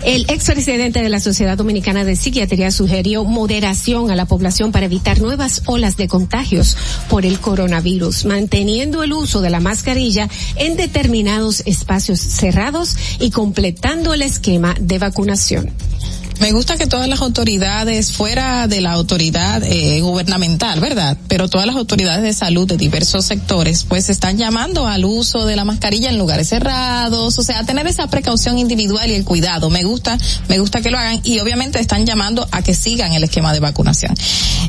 El 0.03 0.29
expresidente 0.29 1.01
de 1.01 1.09
la 1.09 1.21
Sociedad 1.21 1.57
Dominicana 1.57 2.03
de 2.03 2.17
Psiquiatría 2.17 2.71
sugirió 2.71 3.23
moderación 3.23 4.11
a 4.11 4.15
la 4.15 4.25
población 4.25 4.73
para 4.73 4.87
evitar 4.87 5.21
nuevas 5.21 5.61
olas 5.65 5.95
de 5.95 6.09
contagios 6.09 6.75
por 7.09 7.25
el 7.25 7.39
coronavirus, 7.39 8.25
manteniendo 8.25 9.03
el 9.03 9.13
uso 9.13 9.39
de 9.39 9.49
la 9.49 9.61
mascarilla 9.61 10.29
en 10.57 10.75
determinados 10.75 11.63
espacios 11.65 12.19
cerrados 12.19 12.97
y 13.19 13.31
completando 13.31 14.13
el 14.13 14.23
esquema 14.23 14.75
de 14.79 14.99
vacunación. 14.99 15.71
Me 16.39 16.51
gusta 16.51 16.77
que 16.77 16.87
todas 16.87 17.07
las 17.07 17.21
autoridades, 17.21 18.11
fuera 18.11 18.67
de 18.67 18.81
la 18.81 18.91
autoridad 18.91 19.63
eh, 19.63 20.01
gubernamental, 20.01 20.79
¿verdad? 20.81 21.17
Pero 21.27 21.47
todas 21.47 21.65
las 21.67 21.75
autoridades 21.75 22.23
de 22.23 22.33
salud 22.33 22.67
de 22.67 22.75
diversos 22.75 23.25
sectores, 23.25 23.85
pues 23.85 24.09
están 24.09 24.37
llamando 24.37 24.85
al 24.87 25.05
uso 25.05 25.45
de 25.45 25.55
la 25.55 25.63
mascarilla 25.63 26.09
en 26.09 26.17
lugares 26.17 26.49
cerrados, 26.49 27.37
o 27.39 27.43
sea, 27.43 27.59
a 27.59 27.65
tener 27.65 27.87
esa 27.87 28.07
precaución 28.07 28.59
individual 28.59 29.09
y 29.09 29.13
el 29.13 29.23
cuidado. 29.23 29.69
Me 29.69 29.83
gusta, 29.83 30.17
me 30.49 30.59
gusta 30.59 30.81
que 30.81 30.91
lo 30.91 30.97
hagan 30.97 31.21
y 31.23 31.39
obviamente 31.39 31.79
están 31.79 32.05
llamando 32.05 32.47
a 32.51 32.61
que 32.61 32.73
sigan 32.73 33.13
el 33.13 33.23
esquema 33.23 33.53
de 33.53 33.59
vacunación. 33.59 34.13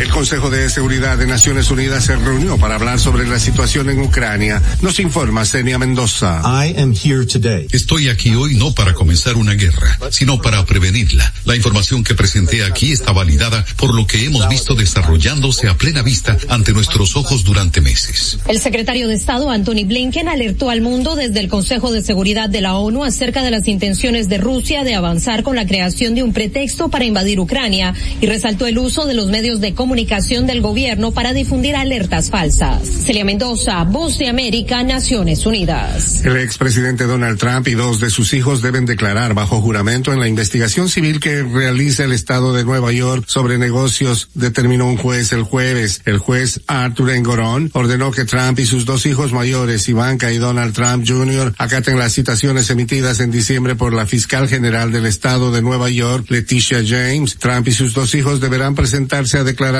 El 0.00 0.08
Consejo 0.08 0.48
de 0.48 0.70
Seguridad 0.70 1.18
de 1.18 1.26
Naciones 1.26 1.70
Unidas 1.70 2.06
se 2.06 2.16
reunió 2.16 2.56
para 2.56 2.76
hablar 2.76 2.98
sobre 2.98 3.28
la 3.28 3.38
situación 3.38 3.90
en 3.90 4.00
Ucrania. 4.00 4.62
Nos 4.80 4.98
informa 4.98 5.44
Senia 5.44 5.78
Mendoza. 5.78 6.40
Estoy 7.70 8.08
aquí 8.08 8.34
hoy 8.34 8.54
no 8.54 8.72
para 8.72 8.94
comenzar 8.94 9.36
una 9.36 9.52
guerra, 9.52 9.98
sino 10.10 10.40
para 10.40 10.64
prevenirla. 10.64 11.30
La 11.44 11.54
información 11.54 12.02
que 12.02 12.14
presenté 12.14 12.64
aquí 12.64 12.92
está 12.92 13.12
validada 13.12 13.62
por 13.76 13.94
lo 13.94 14.06
que 14.06 14.24
hemos 14.24 14.48
visto 14.48 14.74
desarrollándose 14.74 15.68
a 15.68 15.76
plena 15.76 16.00
vista 16.00 16.34
ante 16.48 16.72
nuestros 16.72 17.14
ojos 17.14 17.44
durante 17.44 17.82
meses. 17.82 18.38
El 18.48 18.58
secretario 18.58 19.06
de 19.06 19.16
Estado 19.16 19.50
Anthony 19.50 19.84
Blinken 19.84 20.30
alertó 20.30 20.70
al 20.70 20.80
mundo 20.80 21.14
desde 21.14 21.40
el 21.40 21.48
Consejo 21.48 21.92
de 21.92 22.02
Seguridad 22.02 22.48
de 22.48 22.62
la 22.62 22.76
ONU 22.76 23.04
acerca 23.04 23.42
de 23.42 23.50
las 23.50 23.68
intenciones 23.68 24.30
de 24.30 24.38
Rusia 24.38 24.82
de 24.82 24.94
avanzar 24.94 25.42
con 25.42 25.56
la 25.56 25.66
creación 25.66 26.14
de 26.14 26.22
un 26.22 26.32
pretexto 26.32 26.88
para 26.88 27.04
invadir 27.04 27.38
Ucrania 27.38 27.92
y 28.22 28.24
resaltó 28.24 28.66
el 28.66 28.78
uso 28.78 29.04
de 29.04 29.12
los 29.12 29.26
medios 29.26 29.60
de 29.60 29.74
comunicación 29.74 29.89
del 29.90 30.60
gobierno 30.60 31.10
para 31.10 31.32
difundir 31.32 31.74
alertas 31.74 32.30
falsas. 32.30 32.86
Celia 32.86 33.24
Mendoza, 33.24 33.82
Voz 33.82 34.18
de 34.18 34.28
América, 34.28 34.84
Naciones 34.84 35.44
Unidas. 35.44 36.24
El 36.24 36.36
expresidente 36.36 37.04
Donald 37.04 37.38
Trump 37.38 37.66
y 37.66 37.72
dos 37.72 37.98
de 37.98 38.08
sus 38.08 38.32
hijos 38.32 38.62
deben 38.62 38.86
declarar 38.86 39.34
bajo 39.34 39.60
juramento 39.60 40.12
en 40.12 40.20
la 40.20 40.28
investigación 40.28 40.88
civil 40.88 41.18
que 41.18 41.42
realiza 41.42 42.04
el 42.04 42.12
Estado 42.12 42.54
de 42.54 42.64
Nueva 42.64 42.92
York 42.92 43.24
sobre 43.26 43.58
negocios, 43.58 44.28
determinó 44.34 44.86
un 44.86 44.96
juez 44.96 45.32
el 45.32 45.42
jueves. 45.42 46.02
El 46.04 46.18
juez 46.18 46.60
Arthur 46.68 47.10
Engoron 47.10 47.70
ordenó 47.74 48.12
que 48.12 48.24
Trump 48.24 48.60
y 48.60 48.66
sus 48.66 48.84
dos 48.84 49.06
hijos 49.06 49.32
mayores, 49.32 49.88
Ivanka 49.88 50.30
y 50.30 50.38
Donald 50.38 50.72
Trump 50.72 51.04
Jr., 51.06 51.52
acaten 51.58 51.98
las 51.98 52.12
citaciones 52.12 52.70
emitidas 52.70 53.18
en 53.18 53.32
diciembre 53.32 53.74
por 53.74 53.92
la 53.92 54.06
fiscal 54.06 54.48
general 54.48 54.92
del 54.92 55.06
Estado 55.06 55.50
de 55.50 55.62
Nueva 55.62 55.90
York, 55.90 56.26
Leticia 56.28 56.78
James. 56.86 57.36
Trump 57.38 57.66
y 57.66 57.72
sus 57.72 57.92
dos 57.92 58.14
hijos 58.14 58.40
deberán 58.40 58.76
presentarse 58.76 59.36
a 59.36 59.44
declarar 59.44 59.79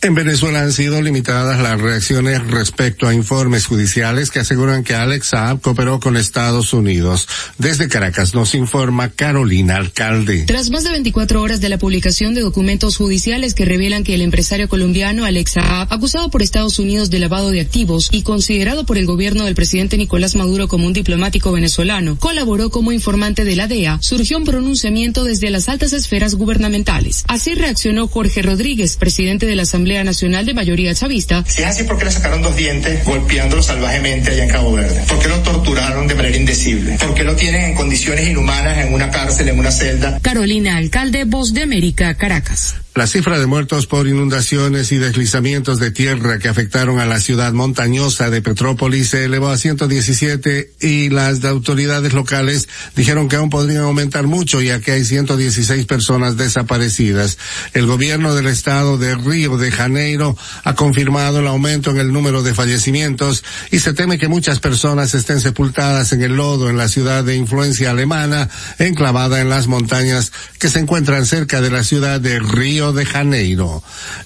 En 0.00 0.14
Venezuela 0.14 0.60
han 0.60 0.72
sido 0.72 1.02
limitadas 1.02 1.60
las 1.60 1.80
reacciones 1.80 2.46
respecto 2.46 3.08
a 3.08 3.14
informes 3.14 3.66
judiciales 3.66 4.30
que 4.30 4.38
aseguran 4.38 4.84
que 4.84 4.94
Alex 4.94 5.26
Saab 5.26 5.60
cooperó 5.60 5.98
con 5.98 6.16
Estados 6.16 6.72
Unidos. 6.72 7.26
Desde 7.58 7.88
Caracas 7.88 8.32
nos 8.32 8.54
informa 8.54 9.08
Carolina 9.08 9.74
Alcalde. 9.74 10.44
Tras 10.46 10.70
más 10.70 10.84
de 10.84 10.90
24 10.90 11.42
horas 11.42 11.60
de 11.60 11.68
la 11.68 11.78
publicación 11.78 12.36
de 12.36 12.42
documentos 12.42 12.96
judiciales 12.96 13.54
que 13.54 13.64
revelan 13.64 14.04
que 14.04 14.14
el 14.14 14.22
empresario 14.22 14.68
colombiano 14.68 15.24
Alex 15.24 15.54
Saab, 15.54 15.92
acusado 15.92 16.30
por 16.30 16.42
Estados 16.42 16.78
Unidos 16.78 17.10
de 17.10 17.18
lavado 17.18 17.50
de 17.50 17.60
activos 17.60 18.08
y 18.12 18.22
considerado 18.22 18.86
por 18.86 18.98
el 18.98 19.06
gobierno 19.06 19.46
del 19.46 19.56
presidente 19.56 19.96
Nicolás 19.96 20.36
Maduro 20.36 20.68
como 20.68 20.86
un 20.86 20.92
diplomático 20.92 21.50
venezolano, 21.50 22.16
colaboró 22.20 22.70
como 22.70 22.92
informante 22.92 23.44
de 23.44 23.56
la 23.56 23.66
DEA, 23.66 23.98
surgió 24.00 24.38
un 24.38 24.44
pronunciamiento 24.44 25.24
desde 25.24 25.50
las 25.50 25.68
altas 25.68 25.92
esferas 25.92 26.36
gubernamentales. 26.36 27.24
Así 27.26 27.56
reaccionó 27.56 28.06
Jorge 28.06 28.42
Rodríguez, 28.42 28.96
presidente 28.96 29.46
de 29.46 29.56
la 29.56 29.62
Asamblea 29.62 29.87
Nacional 29.88 30.44
de 30.44 30.54
Mayoría 30.54 30.94
Chavista. 30.94 31.44
Si 31.46 31.62
es 31.62 31.68
así, 31.68 31.84
¿por 31.84 31.98
qué 31.98 32.04
le 32.04 32.10
sacaron 32.10 32.42
dos 32.42 32.54
dientes 32.56 33.04
golpeándolo 33.04 33.62
salvajemente 33.62 34.30
allá 34.30 34.44
en 34.44 34.50
Cabo 34.50 34.72
Verde? 34.72 35.02
¿Por 35.08 35.18
qué 35.18 35.28
lo 35.28 35.38
torturaron 35.40 36.06
de 36.06 36.14
manera 36.14 36.36
indecible? 36.36 36.96
¿Por 36.98 37.14
qué 37.14 37.24
lo 37.24 37.34
tienen 37.34 37.70
en 37.70 37.74
condiciones 37.74 38.28
inhumanas 38.28 38.78
en 38.78 38.92
una 38.92 39.10
cárcel, 39.10 39.48
en 39.48 39.58
una 39.58 39.70
celda? 39.70 40.20
Carolina 40.20 40.76
Alcalde, 40.76 41.24
Voz 41.24 41.54
de 41.54 41.62
América, 41.62 42.14
Caracas. 42.14 42.76
La 42.98 43.06
cifra 43.06 43.38
de 43.38 43.46
muertos 43.46 43.86
por 43.86 44.08
inundaciones 44.08 44.90
y 44.90 44.96
deslizamientos 44.96 45.78
de 45.78 45.92
tierra 45.92 46.40
que 46.40 46.48
afectaron 46.48 46.98
a 46.98 47.06
la 47.06 47.20
ciudad 47.20 47.52
montañosa 47.52 48.28
de 48.28 48.42
Petrópolis 48.42 49.10
se 49.10 49.24
elevó 49.24 49.50
a 49.50 49.56
117 49.56 50.72
y 50.80 51.08
las 51.08 51.44
autoridades 51.44 52.12
locales 52.12 52.68
dijeron 52.96 53.28
que 53.28 53.36
aún 53.36 53.50
podrían 53.50 53.84
aumentar 53.84 54.26
mucho 54.26 54.60
ya 54.60 54.80
que 54.80 54.90
hay 54.90 55.04
116 55.04 55.86
personas 55.86 56.36
desaparecidas. 56.36 57.38
El 57.72 57.86
gobierno 57.86 58.34
del 58.34 58.48
estado 58.48 58.98
de 58.98 59.14
Río 59.14 59.58
de 59.58 59.70
Janeiro 59.78 60.36
ha 60.64 60.74
confirmado 60.74 61.38
el 61.38 61.46
aumento 61.46 61.90
en 61.92 61.98
el 61.98 62.12
número 62.12 62.42
de 62.42 62.52
fallecimientos 62.52 63.44
y 63.70 63.78
se 63.78 63.94
teme 63.94 64.18
que 64.18 64.26
muchas 64.26 64.58
personas 64.58 65.14
estén 65.14 65.40
sepultadas 65.40 66.12
en 66.12 66.22
el 66.22 66.34
lodo 66.36 66.68
en 66.68 66.76
la 66.76 66.88
ciudad 66.88 67.22
de 67.22 67.36
influencia 67.36 67.90
alemana 67.90 68.48
enclavada 68.80 69.40
en 69.40 69.48
las 69.48 69.68
montañas 69.68 70.32
que 70.58 70.68
se 70.68 70.80
encuentran 70.80 71.26
cerca 71.26 71.60
de 71.60 71.70
la 71.70 71.84
ciudad 71.84 72.20
de 72.20 72.40
Río 72.40 72.92
de 72.92 73.06
Janeiro. 73.06 73.84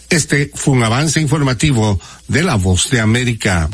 Este 0.08 0.50
fue 0.54 0.74
un 0.74 0.84
avance 0.84 1.20
informativo 1.20 2.00
de 2.28 2.42
la 2.42 2.54
voz 2.54 2.88
de 2.88 3.00
América. 3.00 3.68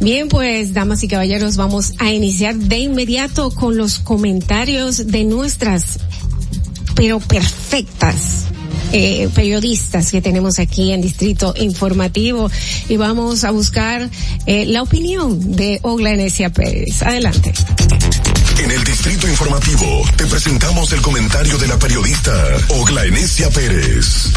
Bien, 0.00 0.28
pues, 0.28 0.72
damas 0.74 1.02
y 1.02 1.08
caballeros, 1.08 1.56
vamos 1.56 1.94
a 1.98 2.05
iniciar 2.12 2.54
de 2.56 2.78
inmediato 2.78 3.50
con 3.50 3.76
los 3.76 3.98
comentarios 3.98 5.06
de 5.06 5.24
nuestras, 5.24 5.98
pero 6.94 7.20
perfectas, 7.20 8.44
eh, 8.92 9.28
periodistas 9.34 10.10
que 10.10 10.22
tenemos 10.22 10.58
aquí 10.58 10.92
en 10.92 11.02
Distrito 11.02 11.54
Informativo 11.56 12.50
y 12.88 12.96
vamos 12.96 13.44
a 13.44 13.50
buscar 13.50 14.08
eh, 14.46 14.66
la 14.66 14.82
opinión 14.82 15.56
de 15.56 15.80
Ogla 15.82 16.12
Enesia 16.12 16.50
Pérez. 16.50 17.02
Adelante. 17.02 17.52
En 18.58 18.70
el 18.70 18.84
Distrito 18.84 19.28
Informativo 19.28 20.02
te 20.16 20.26
presentamos 20.26 20.92
el 20.92 21.02
comentario 21.02 21.58
de 21.58 21.68
la 21.68 21.78
periodista 21.78 22.32
Ogla 22.68 23.04
Enesia 23.04 23.50
Pérez. 23.50 24.32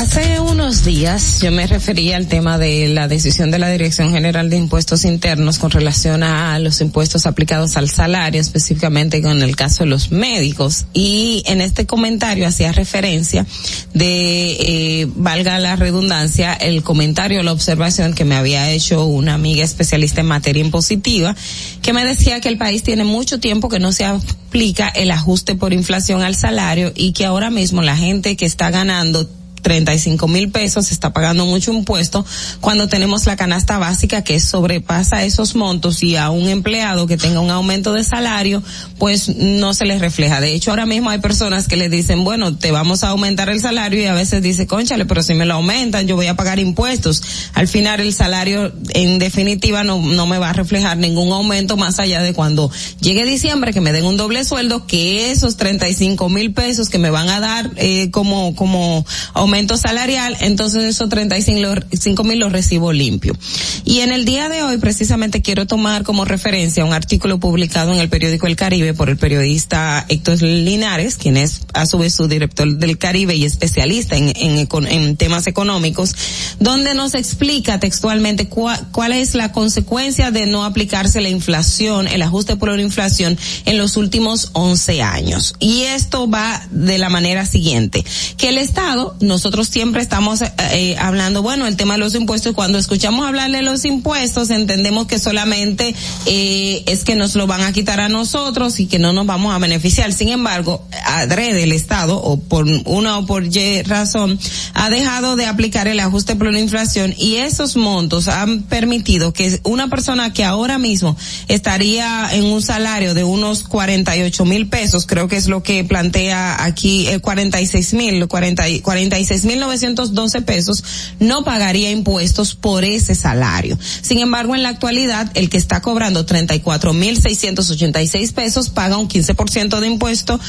Hace 0.00 0.40
unos 0.40 0.82
días 0.86 1.42
yo 1.42 1.52
me 1.52 1.66
refería 1.66 2.16
al 2.16 2.26
tema 2.26 2.56
de 2.56 2.88
la 2.88 3.06
decisión 3.06 3.50
de 3.50 3.58
la 3.58 3.68
Dirección 3.68 4.12
General 4.12 4.48
de 4.48 4.56
Impuestos 4.56 5.04
Internos 5.04 5.58
con 5.58 5.70
relación 5.70 6.22
a 6.22 6.58
los 6.58 6.80
impuestos 6.80 7.26
aplicados 7.26 7.76
al 7.76 7.90
salario, 7.90 8.40
específicamente 8.40 9.20
con 9.20 9.42
el 9.42 9.56
caso 9.56 9.84
de 9.84 9.90
los 9.90 10.10
médicos. 10.10 10.86
Y 10.94 11.42
en 11.44 11.60
este 11.60 11.84
comentario 11.84 12.48
hacía 12.48 12.72
referencia 12.72 13.44
de, 13.92 14.52
eh, 14.52 15.06
valga 15.16 15.58
la 15.58 15.76
redundancia, 15.76 16.54
el 16.54 16.82
comentario, 16.82 17.42
la 17.42 17.52
observación 17.52 18.14
que 18.14 18.24
me 18.24 18.36
había 18.36 18.70
hecho 18.70 19.04
una 19.04 19.34
amiga 19.34 19.64
especialista 19.64 20.22
en 20.22 20.28
materia 20.28 20.64
impositiva, 20.64 21.36
que 21.82 21.92
me 21.92 22.06
decía 22.06 22.40
que 22.40 22.48
el 22.48 22.56
país 22.56 22.82
tiene 22.82 23.04
mucho 23.04 23.38
tiempo 23.38 23.68
que 23.68 23.80
no 23.80 23.92
se 23.92 24.06
aplica 24.06 24.88
el 24.88 25.10
ajuste 25.10 25.56
por 25.56 25.74
inflación 25.74 26.22
al 26.22 26.36
salario 26.36 26.90
y 26.96 27.12
que 27.12 27.26
ahora 27.26 27.50
mismo 27.50 27.82
la 27.82 27.98
gente 27.98 28.34
que 28.38 28.46
está 28.46 28.70
ganando 28.70 29.28
35 29.62 30.28
mil 30.28 30.50
pesos, 30.50 30.90
está 30.90 31.12
pagando 31.12 31.46
mucho 31.46 31.72
impuesto 31.72 32.24
cuando 32.60 32.88
tenemos 32.88 33.26
la 33.26 33.36
canasta 33.36 33.78
básica 33.78 34.22
que 34.22 34.40
sobrepasa 34.40 35.24
esos 35.24 35.54
montos 35.54 36.02
y 36.02 36.16
a 36.16 36.30
un 36.30 36.48
empleado 36.48 37.06
que 37.06 37.16
tenga 37.16 37.40
un 37.40 37.50
aumento 37.50 37.92
de 37.92 38.04
salario, 38.04 38.62
pues 38.98 39.36
no 39.36 39.74
se 39.74 39.84
les 39.84 40.00
refleja. 40.00 40.40
De 40.40 40.54
hecho, 40.54 40.70
ahora 40.70 40.86
mismo 40.86 41.10
hay 41.10 41.18
personas 41.18 41.68
que 41.68 41.76
le 41.76 41.88
dicen, 41.88 42.24
bueno, 42.24 42.56
te 42.56 42.70
vamos 42.70 43.04
a 43.04 43.08
aumentar 43.08 43.48
el 43.48 43.60
salario 43.60 44.00
y 44.00 44.06
a 44.06 44.14
veces 44.14 44.42
dice, 44.42 44.66
conchale, 44.66 45.06
pero 45.06 45.22
si 45.22 45.34
me 45.34 45.46
lo 45.46 45.54
aumentan, 45.54 46.06
yo 46.06 46.16
voy 46.16 46.26
a 46.26 46.36
pagar 46.36 46.58
impuestos. 46.58 47.22
Al 47.54 47.68
final 47.68 48.00
el 48.00 48.12
salario 48.12 48.72
en 48.90 49.18
definitiva 49.18 49.84
no, 49.84 49.98
no 50.00 50.26
me 50.26 50.38
va 50.38 50.50
a 50.50 50.52
reflejar 50.52 50.96
ningún 50.96 51.32
aumento 51.32 51.76
más 51.76 51.98
allá 51.98 52.22
de 52.22 52.32
cuando 52.32 52.70
llegue 53.00 53.24
diciembre 53.24 53.72
que 53.72 53.80
me 53.80 53.92
den 53.92 54.04
un 54.04 54.16
doble 54.16 54.44
sueldo, 54.44 54.86
que 54.86 55.30
esos 55.30 55.56
35 55.56 56.28
mil 56.28 56.52
pesos 56.52 56.88
que 56.88 56.98
me 56.98 57.10
van 57.10 57.28
a 57.28 57.40
dar 57.40 57.70
eh, 57.76 58.10
como, 58.10 58.54
como 58.54 59.04
aumento 59.34 59.49
aumento 59.50 59.76
salarial, 59.76 60.36
entonces 60.42 60.84
esos 60.84 61.08
35 61.08 62.22
mil 62.22 62.38
los 62.38 62.52
recibo 62.52 62.92
limpio. 62.92 63.36
Y 63.84 63.98
en 63.98 64.12
el 64.12 64.24
día 64.24 64.48
de 64.48 64.62
hoy 64.62 64.78
precisamente 64.78 65.42
quiero 65.42 65.66
tomar 65.66 66.04
como 66.04 66.24
referencia 66.24 66.84
un 66.84 66.92
artículo 66.92 67.40
publicado 67.40 67.92
en 67.92 67.98
el 67.98 68.08
periódico 68.08 68.46
El 68.46 68.54
Caribe 68.54 68.94
por 68.94 69.10
el 69.10 69.16
periodista 69.16 70.06
Héctor 70.08 70.40
Linares, 70.40 71.16
quien 71.16 71.36
es 71.36 71.62
a 71.74 71.86
su 71.86 71.98
vez 71.98 72.14
su 72.14 72.28
director 72.28 72.76
del 72.76 72.96
Caribe 72.96 73.34
y 73.34 73.44
especialista 73.44 74.16
en, 74.16 74.32
en, 74.36 75.16
temas 75.16 75.48
económicos, 75.48 76.14
donde 76.60 76.94
nos 76.94 77.14
explica 77.14 77.80
textualmente 77.80 78.46
cuál, 78.46 78.78
cuál 78.92 79.10
es 79.10 79.34
la 79.34 79.50
consecuencia 79.50 80.30
de 80.30 80.46
no 80.46 80.64
aplicarse 80.64 81.20
la 81.20 81.28
inflación, 81.28 82.06
el 82.06 82.22
ajuste 82.22 82.54
por 82.54 82.72
la 82.72 82.80
inflación 82.80 83.36
en 83.64 83.78
los 83.78 83.96
últimos 83.96 84.50
11 84.52 85.02
años. 85.02 85.56
Y 85.58 85.82
esto 85.82 86.30
va 86.30 86.62
de 86.70 86.98
la 86.98 87.08
manera 87.08 87.46
siguiente, 87.46 88.04
que 88.36 88.50
el 88.50 88.58
Estado 88.58 89.16
nos 89.18 89.39
nosotros 89.40 89.68
siempre 89.68 90.02
estamos 90.02 90.42
eh, 90.42 90.52
eh, 90.58 90.96
hablando, 90.98 91.40
bueno, 91.40 91.66
el 91.66 91.74
tema 91.74 91.94
de 91.94 92.00
los 92.00 92.14
impuestos, 92.14 92.54
cuando 92.54 92.76
escuchamos 92.76 93.26
hablar 93.26 93.50
de 93.50 93.62
los 93.62 93.86
impuestos, 93.86 94.50
entendemos 94.50 95.06
que 95.06 95.18
solamente 95.18 95.94
eh, 96.26 96.82
es 96.86 97.04
que 97.04 97.16
nos 97.16 97.36
lo 97.36 97.46
van 97.46 97.62
a 97.62 97.72
quitar 97.72 98.00
a 98.00 98.10
nosotros 98.10 98.78
y 98.80 98.86
que 98.86 98.98
no 98.98 99.14
nos 99.14 99.24
vamos 99.24 99.54
a 99.54 99.58
beneficiar. 99.58 100.12
Sin 100.12 100.28
embargo, 100.28 100.84
adrede 101.06 101.62
el 101.62 101.72
Estado, 101.72 102.22
o 102.22 102.38
por 102.38 102.66
una 102.84 103.16
o 103.16 103.24
por 103.24 103.46
Y 103.46 103.80
razón, 103.80 104.38
ha 104.74 104.90
dejado 104.90 105.36
de 105.36 105.46
aplicar 105.46 105.88
el 105.88 106.00
ajuste 106.00 106.36
por 106.36 106.52
la 106.52 106.60
inflación 106.60 107.14
y 107.16 107.36
esos 107.36 107.76
montos 107.76 108.28
han 108.28 108.64
permitido 108.64 109.32
que 109.32 109.58
una 109.64 109.88
persona 109.88 110.34
que 110.34 110.44
ahora 110.44 110.76
mismo 110.76 111.16
estaría 111.48 112.28
en 112.34 112.44
un 112.44 112.60
salario 112.60 113.14
de 113.14 113.24
unos 113.24 113.62
48 113.62 114.44
mil 114.44 114.68
pesos, 114.68 115.06
creo 115.06 115.28
que 115.28 115.36
es 115.36 115.48
lo 115.48 115.62
que 115.62 115.82
plantea 115.82 116.62
aquí, 116.62 117.08
eh, 117.08 117.20
46 117.20 117.94
mil, 117.94 118.28
40, 118.28 118.64
46 118.82 119.29
6.912 119.30 120.44
pesos, 120.44 120.84
no 121.20 121.44
pagaría 121.44 121.90
impuestos 121.90 122.54
por 122.54 122.84
ese 122.84 123.14
salario. 123.14 123.78
Sin 124.02 124.18
embargo, 124.18 124.54
en 124.54 124.62
la 124.62 124.70
actualidad, 124.70 125.30
el 125.34 125.48
que 125.48 125.56
está 125.56 125.80
cobrando 125.80 126.26
34.686 126.26 128.32
pesos 128.32 128.70
paga 128.70 128.96
un 128.96 129.08
15% 129.08 129.80
de 129.80 129.86
impuesto, 129.86 130.40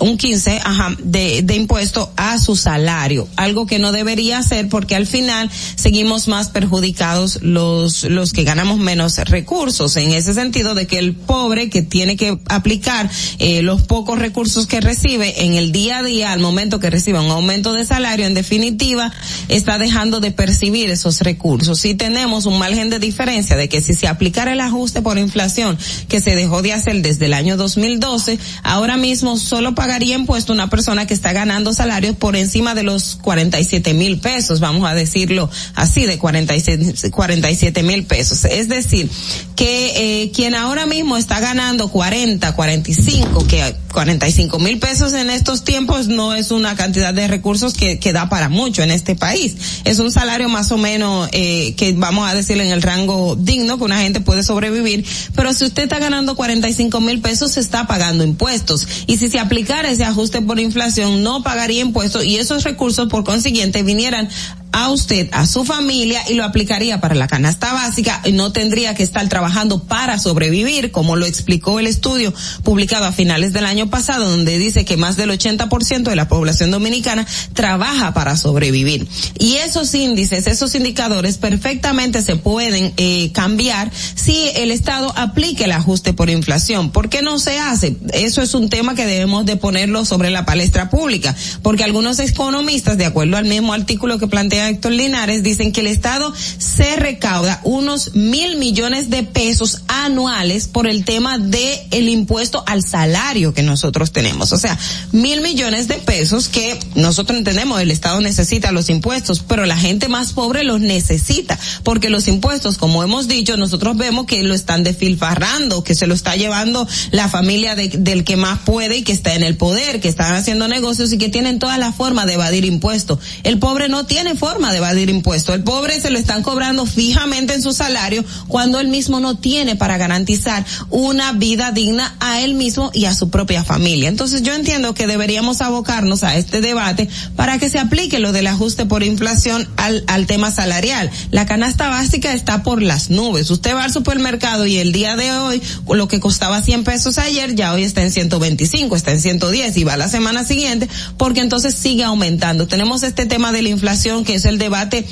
un 0.00 0.16
15, 0.16 0.60
ajá, 0.64 0.96
de, 1.02 1.42
de 1.42 1.54
impuesto 1.54 2.12
a 2.16 2.38
su 2.38 2.56
salario. 2.56 3.28
Algo 3.36 3.66
que 3.66 3.78
no 3.78 3.92
debería 3.92 4.38
hacer 4.38 4.68
porque 4.68 4.96
al 4.96 5.06
final 5.06 5.50
seguimos 5.76 6.28
más 6.28 6.48
perjudicados 6.48 7.40
los, 7.42 8.04
los 8.04 8.32
que 8.32 8.44
ganamos 8.44 8.78
menos 8.78 9.18
recursos. 9.18 9.96
En 9.96 10.12
ese 10.12 10.34
sentido 10.34 10.74
de 10.74 10.86
que 10.86 10.98
el 10.98 11.14
pobre 11.14 11.70
que 11.70 11.82
tiene 11.82 12.16
que 12.16 12.38
aplicar 12.46 13.10
eh, 13.38 13.62
los 13.62 13.82
pocos 13.82 14.18
recursos 14.18 14.66
que 14.66 14.80
recibe 14.80 15.44
en 15.44 15.54
el 15.54 15.72
día 15.72 15.98
a 15.98 16.02
día 16.02 16.32
al 16.32 16.40
momento 16.40 16.80
que 16.80 16.90
reciba 16.90 17.20
un 17.20 17.30
aumento 17.30 17.72
de 17.72 17.84
salario 17.84 18.26
en 18.30 18.34
definitiva 18.34 19.12
está 19.48 19.78
dejando 19.78 20.20
de 20.20 20.30
percibir 20.30 20.90
esos 20.90 21.20
recursos. 21.20 21.80
Si 21.80 21.94
tenemos 21.94 22.46
un 22.46 22.58
margen 22.58 22.88
de 22.88 22.98
diferencia 22.98 23.56
de 23.56 23.68
que 23.68 23.80
si 23.80 23.94
se 23.94 24.06
aplicara 24.06 24.52
el 24.52 24.60
ajuste 24.60 25.02
por 25.02 25.18
inflación 25.18 25.76
que 26.08 26.20
se 26.20 26.34
dejó 26.36 26.62
de 26.62 26.72
hacer 26.72 27.02
desde 27.02 27.26
el 27.26 27.34
año 27.34 27.56
2012, 27.56 28.38
ahora 28.62 28.96
mismo 28.96 29.36
solo 29.36 29.74
pagaría 29.74 30.16
impuesto 30.16 30.52
una 30.52 30.70
persona 30.70 31.06
que 31.06 31.14
está 31.14 31.32
ganando 31.32 31.72
salarios 31.72 32.16
por 32.16 32.36
encima 32.36 32.74
de 32.74 32.82
los 32.82 33.16
47 33.16 33.94
mil 33.94 34.20
pesos, 34.20 34.60
vamos 34.60 34.88
a 34.88 34.94
decirlo 34.94 35.50
así, 35.74 36.06
de 36.06 36.18
47 36.18 37.82
mil 37.82 38.04
pesos. 38.04 38.44
Es 38.44 38.68
decir, 38.68 39.10
que 39.56 40.22
eh, 40.22 40.30
quien 40.30 40.54
ahora 40.54 40.86
mismo 40.86 41.16
está 41.16 41.40
ganando 41.40 41.88
40, 41.88 42.54
45, 42.54 43.46
que 43.46 43.74
45 43.92 44.58
mil 44.58 44.78
pesos 44.78 45.12
en 45.12 45.30
estos 45.30 45.64
tiempos 45.64 46.08
no 46.08 46.34
es 46.34 46.50
una 46.50 46.76
cantidad 46.76 47.12
de 47.12 47.28
recursos 47.28 47.74
que, 47.74 47.98
que 47.98 48.12
para 48.28 48.48
mucho 48.48 48.82
en 48.82 48.90
este 48.90 49.14
país. 49.14 49.56
Es 49.84 49.98
un 49.98 50.10
salario 50.10 50.48
más 50.48 50.70
o 50.72 50.78
menos 50.78 51.28
eh, 51.32 51.74
que 51.76 51.92
vamos 51.92 52.28
a 52.28 52.34
decir 52.34 52.60
en 52.60 52.68
el 52.68 52.82
rango 52.82 53.36
digno 53.36 53.78
que 53.78 53.84
una 53.84 54.00
gente 54.00 54.20
puede 54.20 54.42
sobrevivir, 54.42 55.04
pero 55.34 55.52
si 55.52 55.64
usted 55.64 55.84
está 55.84 55.98
ganando 55.98 56.36
45 56.36 57.00
mil 57.00 57.20
pesos 57.20 57.52
se 57.52 57.60
está 57.60 57.86
pagando 57.86 58.24
impuestos. 58.24 58.86
Y 59.06 59.16
si 59.16 59.28
se 59.28 59.38
aplicara 59.38 59.90
ese 59.90 60.04
ajuste 60.04 60.42
por 60.42 60.58
inflación 60.60 61.22
no 61.22 61.42
pagaría 61.42 61.80
impuestos. 61.80 62.24
Y 62.24 62.36
esos 62.36 62.64
recursos 62.64 63.08
por 63.08 63.24
consiguiente 63.24 63.82
vinieran 63.82 64.28
a 64.72 64.90
usted, 64.90 65.28
a 65.32 65.46
su 65.46 65.64
familia 65.64 66.22
y 66.28 66.34
lo 66.34 66.44
aplicaría 66.44 67.00
para 67.00 67.14
la 67.14 67.26
canasta 67.26 67.72
básica 67.72 68.20
y 68.24 68.32
no 68.32 68.52
tendría 68.52 68.94
que 68.94 69.02
estar 69.02 69.28
trabajando 69.28 69.82
para 69.84 70.18
sobrevivir, 70.18 70.90
como 70.90 71.16
lo 71.16 71.26
explicó 71.26 71.80
el 71.80 71.86
estudio 71.86 72.32
publicado 72.62 73.06
a 73.06 73.12
finales 73.12 73.52
del 73.52 73.66
año 73.66 73.90
pasado, 73.90 74.30
donde 74.30 74.58
dice 74.58 74.84
que 74.84 74.96
más 74.96 75.16
del 75.16 75.30
80% 75.30 76.02
de 76.02 76.16
la 76.16 76.28
población 76.28 76.70
dominicana 76.70 77.26
trabaja 77.52 78.14
para 78.14 78.36
sobrevivir. 78.36 79.08
Y 79.38 79.56
esos 79.56 79.94
índices, 79.94 80.46
esos 80.46 80.74
indicadores 80.74 81.38
perfectamente 81.38 82.22
se 82.22 82.36
pueden 82.36 82.92
eh, 82.96 83.30
cambiar 83.32 83.90
si 84.14 84.48
el 84.56 84.70
Estado 84.70 85.12
aplique 85.16 85.64
el 85.64 85.72
ajuste 85.72 86.12
por 86.12 86.30
inflación. 86.30 86.90
¿Por 86.90 87.08
qué 87.08 87.22
no 87.22 87.38
se 87.38 87.58
hace? 87.58 87.96
Eso 88.12 88.42
es 88.42 88.54
un 88.54 88.70
tema 88.70 88.94
que 88.94 89.06
debemos 89.06 89.46
de 89.46 89.56
ponerlo 89.56 90.04
sobre 90.04 90.30
la 90.30 90.44
palestra 90.44 90.90
pública, 90.90 91.34
porque 91.62 91.84
algunos 91.84 92.18
economistas, 92.18 92.98
de 92.98 93.06
acuerdo 93.06 93.36
al 93.36 93.44
mismo 93.46 93.72
artículo 93.72 94.18
que 94.18 94.26
plantea 94.26 94.59
Héctor 94.68 94.92
Linares, 94.92 95.42
dicen 95.42 95.72
que 95.72 95.80
el 95.80 95.86
Estado 95.86 96.32
se 96.58 96.96
recauda 96.96 97.60
unos 97.64 98.14
mil 98.14 98.56
millones 98.56 99.10
de 99.10 99.22
pesos 99.22 99.82
anuales 99.88 100.68
por 100.68 100.86
el 100.86 101.04
tema 101.04 101.38
de 101.38 101.86
el 101.90 102.08
impuesto 102.08 102.62
al 102.66 102.82
salario 102.84 103.54
que 103.54 103.62
nosotros 103.62 104.12
tenemos. 104.12 104.52
O 104.52 104.58
sea, 104.58 104.78
mil 105.12 105.40
millones 105.40 105.88
de 105.88 105.94
pesos 105.94 106.48
que 106.48 106.78
nosotros 106.94 107.38
entendemos, 107.38 107.80
el 107.80 107.90
Estado 107.90 108.20
necesita 108.20 108.72
los 108.72 108.90
impuestos, 108.90 109.40
pero 109.46 109.66
la 109.66 109.76
gente 109.76 110.08
más 110.08 110.32
pobre 110.32 110.64
los 110.64 110.80
necesita, 110.80 111.58
porque 111.82 112.10
los 112.10 112.28
impuestos, 112.28 112.78
como 112.78 113.02
hemos 113.02 113.28
dicho, 113.28 113.56
nosotros 113.56 113.96
vemos 113.96 114.26
que 114.26 114.42
lo 114.42 114.54
están 114.54 114.84
desfilfarrando, 114.84 115.84
que 115.84 115.94
se 115.94 116.06
lo 116.06 116.14
está 116.14 116.36
llevando 116.36 116.86
la 117.10 117.28
familia 117.28 117.74
del 117.74 118.24
que 118.24 118.36
más 118.36 118.60
puede 118.60 118.98
y 118.98 119.02
que 119.02 119.12
está 119.12 119.34
en 119.34 119.42
el 119.42 119.56
poder, 119.56 120.00
que 120.00 120.08
están 120.08 120.34
haciendo 120.34 120.68
negocios 120.68 121.12
y 121.12 121.18
que 121.18 121.28
tienen 121.28 121.58
toda 121.58 121.78
la 121.78 121.92
forma 121.92 122.26
de 122.26 122.34
evadir 122.34 122.64
impuestos. 122.64 123.18
El 123.42 123.58
pobre 123.58 123.88
no 123.88 124.06
tiene 124.06 124.34
forma 124.34 124.49
forma 124.50 124.72
de 124.72 124.78
evadir 124.78 125.10
impuestos. 125.10 125.54
El 125.54 125.62
pobre 125.62 126.00
se 126.00 126.10
lo 126.10 126.18
están 126.18 126.42
cobrando 126.42 126.84
fijamente 126.84 127.54
en 127.54 127.62
su 127.62 127.72
salario 127.72 128.24
cuando 128.48 128.80
él 128.80 128.88
mismo 128.88 129.20
no 129.20 129.36
tiene 129.36 129.76
para 129.76 129.96
garantizar 129.96 130.64
una 130.88 131.32
vida 131.32 131.70
digna 131.70 132.16
a 132.18 132.40
él 132.40 132.54
mismo 132.54 132.90
y 132.92 133.04
a 133.04 133.14
su 133.14 133.30
propia 133.30 133.62
familia. 133.62 134.08
Entonces 134.08 134.42
yo 134.42 134.52
entiendo 134.52 134.92
que 134.92 135.06
deberíamos 135.06 135.60
abocarnos 135.60 136.24
a 136.24 136.36
este 136.36 136.60
debate 136.60 137.08
para 137.36 137.58
que 137.58 137.70
se 137.70 137.78
aplique 137.78 138.18
lo 138.18 138.32
del 138.32 138.48
ajuste 138.48 138.86
por 138.86 139.04
inflación 139.04 139.68
al, 139.76 140.02
al 140.08 140.26
tema 140.26 140.50
salarial. 140.50 141.12
La 141.30 141.46
canasta 141.46 141.88
básica 141.88 142.32
está 142.32 142.64
por 142.64 142.82
las 142.82 143.08
nubes. 143.08 143.50
Usted 143.50 143.76
va 143.76 143.84
al 143.84 143.92
supermercado 143.92 144.66
y 144.66 144.78
el 144.78 144.90
día 144.90 145.14
de 145.14 145.30
hoy 145.30 145.62
lo 145.94 146.08
que 146.08 146.18
costaba 146.18 146.60
100 146.60 146.82
pesos 146.82 147.18
ayer 147.18 147.54
ya 147.54 147.72
hoy 147.72 147.84
está 147.84 148.02
en 148.02 148.10
125, 148.10 148.96
está 148.96 149.12
en 149.12 149.20
110 149.20 149.76
y 149.76 149.84
va 149.84 149.96
la 149.96 150.08
semana 150.08 150.42
siguiente 150.42 150.88
porque 151.16 151.38
entonces 151.38 151.76
sigue 151.76 152.02
aumentando. 152.02 152.66
Tenemos 152.66 153.04
este 153.04 153.26
tema 153.26 153.52
de 153.52 153.62
la 153.62 153.68
inflación 153.68 154.24
que 154.24 154.39
es 154.40 154.46
el 154.46 154.58
debate 154.58 155.04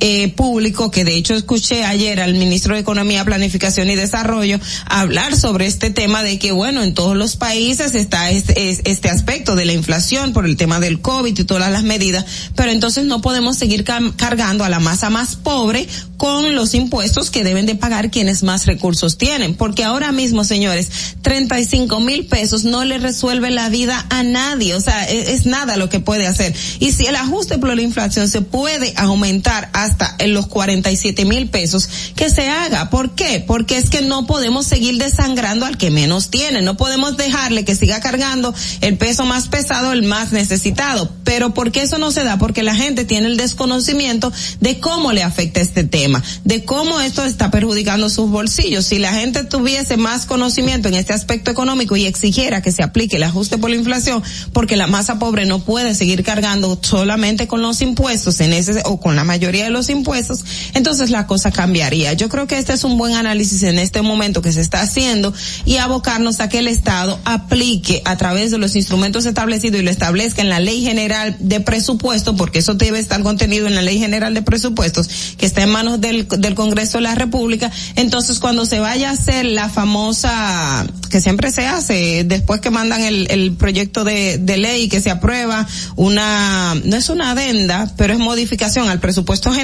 eh, 0.00 0.28
público, 0.32 0.90
que 0.90 1.04
de 1.04 1.14
hecho 1.16 1.34
escuché 1.34 1.84
ayer 1.84 2.20
al 2.20 2.34
ministro 2.34 2.74
de 2.74 2.80
Economía, 2.80 3.24
Planificación 3.24 3.90
y 3.90 3.94
Desarrollo 3.96 4.58
hablar 4.86 5.36
sobre 5.36 5.66
este 5.66 5.90
tema 5.90 6.22
de 6.22 6.38
que, 6.38 6.52
bueno, 6.52 6.82
en 6.82 6.94
todos 6.94 7.16
los 7.16 7.36
países 7.36 7.94
está 7.94 8.30
este, 8.30 8.70
es- 8.70 8.80
este 8.84 9.08
aspecto 9.10 9.54
de 9.56 9.64
la 9.64 9.72
inflación 9.72 10.32
por 10.32 10.46
el 10.46 10.56
tema 10.56 10.80
del 10.80 11.00
COVID 11.00 11.38
y 11.38 11.44
todas 11.44 11.70
las 11.70 11.82
medidas, 11.84 12.24
pero 12.54 12.70
entonces 12.70 13.04
no 13.04 13.20
podemos 13.20 13.56
seguir 13.56 13.84
cargando 13.84 14.64
a 14.64 14.68
la 14.68 14.80
masa 14.80 15.10
más 15.10 15.36
pobre 15.36 15.86
con 16.16 16.54
los 16.54 16.74
impuestos 16.74 17.30
que 17.30 17.44
deben 17.44 17.66
de 17.66 17.74
pagar 17.74 18.10
quienes 18.10 18.42
más 18.42 18.66
recursos 18.66 19.18
tienen, 19.18 19.54
porque 19.54 19.84
ahora 19.84 20.12
mismo, 20.12 20.44
señores, 20.44 20.90
35 21.22 22.00
mil 22.00 22.26
pesos 22.26 22.64
no 22.64 22.84
le 22.84 22.98
resuelve 22.98 23.50
la 23.50 23.68
vida 23.68 24.06
a 24.10 24.22
nadie, 24.22 24.74
o 24.74 24.80
sea, 24.80 25.08
e- 25.10 25.32
es, 25.32 25.46
nada 25.46 25.76
lo 25.76 25.88
que 25.88 26.00
puede 26.00 26.26
hacer. 26.26 26.54
Y 26.80 26.92
si 26.92 27.06
el 27.06 27.16
ajuste 27.16 27.58
por 27.58 27.74
la 27.74 27.82
inflación 27.82 28.28
se 28.28 28.40
puede 28.40 28.94
aumentar 28.96 29.68
hasta 29.84 30.14
en 30.18 30.34
los 30.34 30.46
47 30.46 31.24
mil 31.24 31.48
pesos, 31.48 31.88
que 32.16 32.30
se 32.30 32.48
haga. 32.48 32.90
¿Por 32.90 33.14
qué? 33.14 33.42
Porque 33.46 33.76
es 33.76 33.90
que 33.90 34.02
no 34.02 34.26
podemos 34.26 34.66
seguir 34.66 34.98
desangrando 34.98 35.66
al 35.66 35.78
que 35.78 35.90
menos 35.90 36.30
tiene, 36.30 36.62
no 36.62 36.76
podemos 36.76 37.16
dejarle 37.16 37.64
que 37.64 37.74
siga 37.74 38.00
cargando 38.00 38.54
el 38.80 38.96
peso 38.96 39.24
más 39.24 39.48
pesado, 39.48 39.92
el 39.92 40.02
más 40.02 40.32
necesitado. 40.32 41.10
Pero 41.24 41.54
¿por 41.54 41.72
qué 41.72 41.82
eso 41.82 41.98
no 41.98 42.10
se 42.10 42.24
da? 42.24 42.38
Porque 42.38 42.62
la 42.62 42.74
gente 42.74 43.04
tiene 43.04 43.28
el 43.28 43.36
desconocimiento 43.36 44.32
de 44.60 44.80
cómo 44.80 45.12
le 45.12 45.22
afecta 45.22 45.60
este 45.60 45.84
tema, 45.84 46.22
de 46.44 46.64
cómo 46.64 47.00
esto 47.00 47.24
está 47.24 47.50
perjudicando 47.50 48.08
sus 48.10 48.30
bolsillos. 48.30 48.86
Si 48.86 48.98
la 48.98 49.12
gente 49.12 49.44
tuviese 49.44 49.96
más 49.96 50.26
conocimiento 50.26 50.88
en 50.88 50.94
este 50.94 51.12
aspecto 51.12 51.50
económico 51.50 51.96
y 51.96 52.06
exigiera 52.06 52.62
que 52.62 52.72
se 52.72 52.82
aplique 52.82 53.16
el 53.16 53.22
ajuste 53.22 53.58
por 53.58 53.70
la 53.70 53.76
inflación, 53.76 54.22
porque 54.52 54.76
la 54.76 54.86
masa 54.86 55.18
pobre 55.18 55.46
no 55.46 55.60
puede 55.60 55.94
seguir 55.94 56.22
cargando 56.22 56.78
solamente 56.82 57.46
con 57.46 57.62
los 57.62 57.80
impuestos 57.82 58.40
en 58.40 58.52
ese 58.52 58.82
o 58.84 59.00
con 59.00 59.16
la 59.16 59.24
mayoría 59.24 59.64
de 59.64 59.70
impuestos, 59.88 60.44
entonces 60.74 61.10
la 61.10 61.26
cosa 61.26 61.50
cambiaría. 61.50 62.12
Yo 62.12 62.28
creo 62.28 62.46
que 62.46 62.58
este 62.58 62.72
es 62.72 62.84
un 62.84 62.98
buen 62.98 63.14
análisis 63.14 63.62
en 63.62 63.78
este 63.78 64.02
momento 64.02 64.42
que 64.42 64.52
se 64.52 64.60
está 64.60 64.80
haciendo 64.80 65.32
y 65.64 65.76
abocarnos 65.76 66.40
a 66.40 66.48
que 66.48 66.58
el 66.58 66.68
Estado 66.68 67.18
aplique 67.24 68.02
a 68.04 68.16
través 68.16 68.50
de 68.50 68.58
los 68.58 68.76
instrumentos 68.76 69.26
establecidos 69.26 69.80
y 69.80 69.84
lo 69.84 69.90
establezca 69.90 70.42
en 70.42 70.48
la 70.48 70.60
Ley 70.60 70.82
General 70.82 71.36
de 71.38 71.60
Presupuesto, 71.60 72.36
porque 72.36 72.60
eso 72.60 72.74
debe 72.74 72.98
estar 72.98 73.22
contenido 73.22 73.66
en 73.66 73.74
la 73.74 73.82
Ley 73.82 73.98
General 73.98 74.32
de 74.34 74.42
Presupuestos, 74.42 75.08
que 75.36 75.46
está 75.46 75.62
en 75.62 75.70
manos 75.70 76.00
del, 76.00 76.26
Congreso 76.54 76.98
de 76.98 77.02
la 77.02 77.14
República. 77.14 77.70
Entonces, 77.96 78.38
cuando 78.38 78.66
se 78.66 78.80
vaya 78.80 79.10
a 79.10 79.12
hacer 79.12 79.44
la 79.44 79.68
famosa, 79.68 80.86
que 81.10 81.20
siempre 81.20 81.50
se 81.50 81.66
hace, 81.66 82.24
después 82.24 82.60
que 82.60 82.70
mandan 82.70 83.02
el, 83.02 83.30
el 83.30 83.52
proyecto 83.52 84.04
de, 84.04 84.38
de 84.38 84.56
ley 84.56 84.88
que 84.88 85.00
se 85.00 85.10
aprueba, 85.10 85.66
una, 85.96 86.74
no 86.84 86.96
es 86.96 87.08
una 87.08 87.32
adenda, 87.32 87.92
pero 87.96 88.12
es 88.12 88.18
modificación 88.18 88.88
al 88.88 89.00
presupuesto 89.00 89.52
general, 89.52 89.63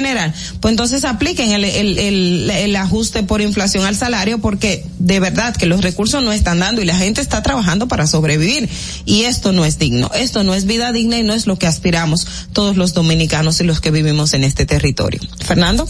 pues 0.59 0.71
entonces 0.71 1.03
apliquen 1.05 1.51
el, 1.51 1.65
el, 1.65 1.97
el, 1.97 2.49
el 2.49 2.75
ajuste 2.75 3.23
por 3.23 3.41
inflación 3.41 3.85
al 3.85 3.95
salario, 3.95 4.39
porque 4.39 4.85
de 4.99 5.19
verdad 5.19 5.55
que 5.55 5.65
los 5.65 5.81
recursos 5.81 6.23
no 6.23 6.31
están 6.31 6.59
dando 6.59 6.81
y 6.81 6.85
la 6.85 6.97
gente 6.97 7.21
está 7.21 7.41
trabajando 7.41 7.87
para 7.87 8.07
sobrevivir. 8.07 8.69
Y 9.05 9.23
esto 9.23 9.51
no 9.51 9.65
es 9.65 9.77
digno, 9.77 10.11
esto 10.13 10.43
no 10.43 10.53
es 10.53 10.65
vida 10.65 10.91
digna 10.91 11.17
y 11.17 11.23
no 11.23 11.33
es 11.33 11.47
lo 11.47 11.57
que 11.57 11.67
aspiramos 11.67 12.27
todos 12.53 12.77
los 12.77 12.93
dominicanos 12.93 13.59
y 13.61 13.63
los 13.63 13.81
que 13.81 13.91
vivimos 13.91 14.33
en 14.33 14.43
este 14.43 14.65
territorio. 14.65 15.21
Fernando. 15.45 15.87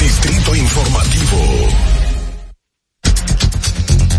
Distrito 0.00 0.54
Informativo. 0.54 1.68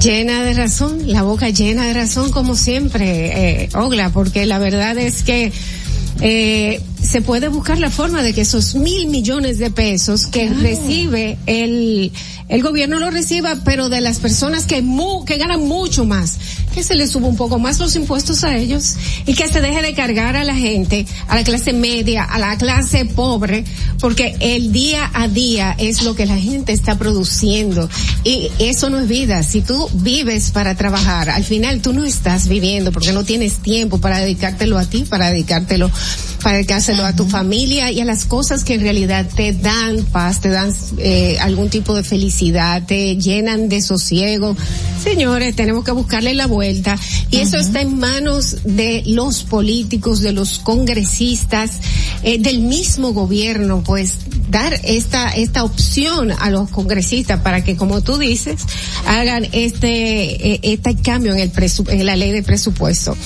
Llena 0.02 0.44
de 0.44 0.54
razón, 0.54 1.12
la 1.12 1.24
boca 1.24 1.50
llena 1.50 1.88
de 1.88 1.94
razón 1.94 2.30
como 2.32 2.56
siempre, 2.56 3.64
eh, 3.64 3.70
Ogla, 3.74 4.12
porque 4.12 4.46
la 4.46 4.60
verdad 4.60 4.98
es 5.00 5.24
que 5.24 5.52
eh, 6.22 6.80
se 7.16 7.22
puede 7.22 7.48
buscar 7.48 7.80
la 7.80 7.90
forma 7.90 8.22
de 8.24 8.34
que 8.34 8.42
esos 8.42 8.76
mil 8.76 9.08
millones 9.08 9.58
de 9.58 9.72
pesos 9.72 10.28
que 10.28 10.50
recibe 10.50 11.38
el, 11.46 12.12
el 12.50 12.62
gobierno 12.62 13.00
lo 13.00 13.10
reciba, 13.10 13.56
pero 13.64 13.88
de 13.88 14.02
las 14.02 14.20
personas 14.20 14.66
que, 14.66 14.82
mu- 14.82 15.24
que 15.24 15.38
ganan 15.38 15.62
mucho 15.62 16.04
más, 16.04 16.38
que 16.74 16.84
se 16.84 16.94
les 16.94 17.12
suba 17.12 17.30
un 17.30 17.38
poco 17.38 17.58
más 17.58 17.80
los 17.80 17.96
impuestos 17.96 18.44
a 18.44 18.58
ellos 18.58 18.96
y 19.26 19.34
que 19.34 19.48
se 19.48 19.62
deje 19.62 19.82
de 19.82 19.94
cargar 19.94 20.36
a 20.36 20.44
la 20.44 20.56
gente, 20.56 21.06
a 21.30 21.36
la 21.36 21.46
clase 21.46 21.72
media, 21.72 22.26
a 22.26 22.38
la 22.38 22.58
clase 22.58 23.06
pobre, 23.06 23.64
porque 24.02 24.36
el 24.42 24.74
día 24.74 25.10
a 25.14 25.30
día 25.30 25.74
es 25.80 26.04
lo 26.04 26.16
que 26.16 26.26
la 26.26 26.36
gente 26.38 26.74
está 26.74 26.98
produciendo 26.98 27.90
y 28.26 28.52
eso 28.60 28.90
no 28.90 29.00
es 29.00 29.08
vida. 29.08 29.42
Si 29.44 29.62
tú 29.62 29.88
vives 29.94 30.52
para 30.52 30.76
trabajar, 30.76 31.30
al 31.30 31.46
final 31.46 31.80
tú 31.82 31.94
no 31.94 32.04
estás 32.04 32.50
viviendo 32.50 32.92
porque 32.92 33.14
no 33.14 33.24
tienes 33.24 33.54
tiempo 33.60 34.00
para 34.00 34.20
dedicártelo 34.20 34.78
a 34.78 34.84
ti, 34.84 35.06
para 35.10 35.32
dedicártelo, 35.32 35.90
para 36.46 36.58
dedicárselo 36.58 37.04
a 37.04 37.16
tu 37.16 37.26
familia 37.26 37.90
y 37.92 38.02
a 38.02 38.06
las 38.06 38.26
cosas 38.26 38.64
que 38.64 38.76
en 38.76 38.82
realidad 38.82 39.26
te 39.36 39.52
dan 39.52 40.04
paz, 40.12 40.42
te 40.42 40.50
dan 40.50 40.72
eh, 41.00 41.38
algún 41.42 41.72
tipo 41.72 41.96
de 41.96 42.04
felicidad, 42.04 42.84
te 42.86 43.18
llenan 43.18 43.68
de 43.68 43.82
sosiego. 43.82 44.56
Señores, 45.04 45.56
tenemos 45.56 45.84
que 45.84 45.90
buscarle 45.92 46.36
la 46.36 46.46
vuelta 46.46 47.00
y 47.32 47.38
eso 47.38 47.58
está 47.58 47.82
en 47.82 47.98
manos 47.98 48.58
de 48.64 49.02
los 49.08 49.42
políticos, 49.44 50.20
de 50.22 50.34
los 50.34 50.60
congresistas, 50.60 51.72
eh, 52.22 52.38
del 52.38 52.60
mismo 52.60 53.12
gobierno, 53.14 53.82
pues 53.84 54.20
dar 54.52 54.80
esta 54.84 55.30
esta 55.30 55.64
opción 55.64 56.32
a 56.32 56.52
los 56.52 56.70
congresistas 56.70 57.42
para 57.42 57.64
que, 57.64 57.76
como 57.76 58.02
tú 58.02 58.20
dices, 58.20 58.62
hagan 59.08 59.48
este 59.52 60.54
eh, 60.54 60.60
este 60.62 60.96
cambio 60.96 61.34
en 61.34 61.40
el 61.40 61.52
presu- 61.52 61.90
en 61.90 62.06
la 62.06 62.16
ley 62.16 62.32
de 62.32 62.44
presupuesto. 62.44 63.18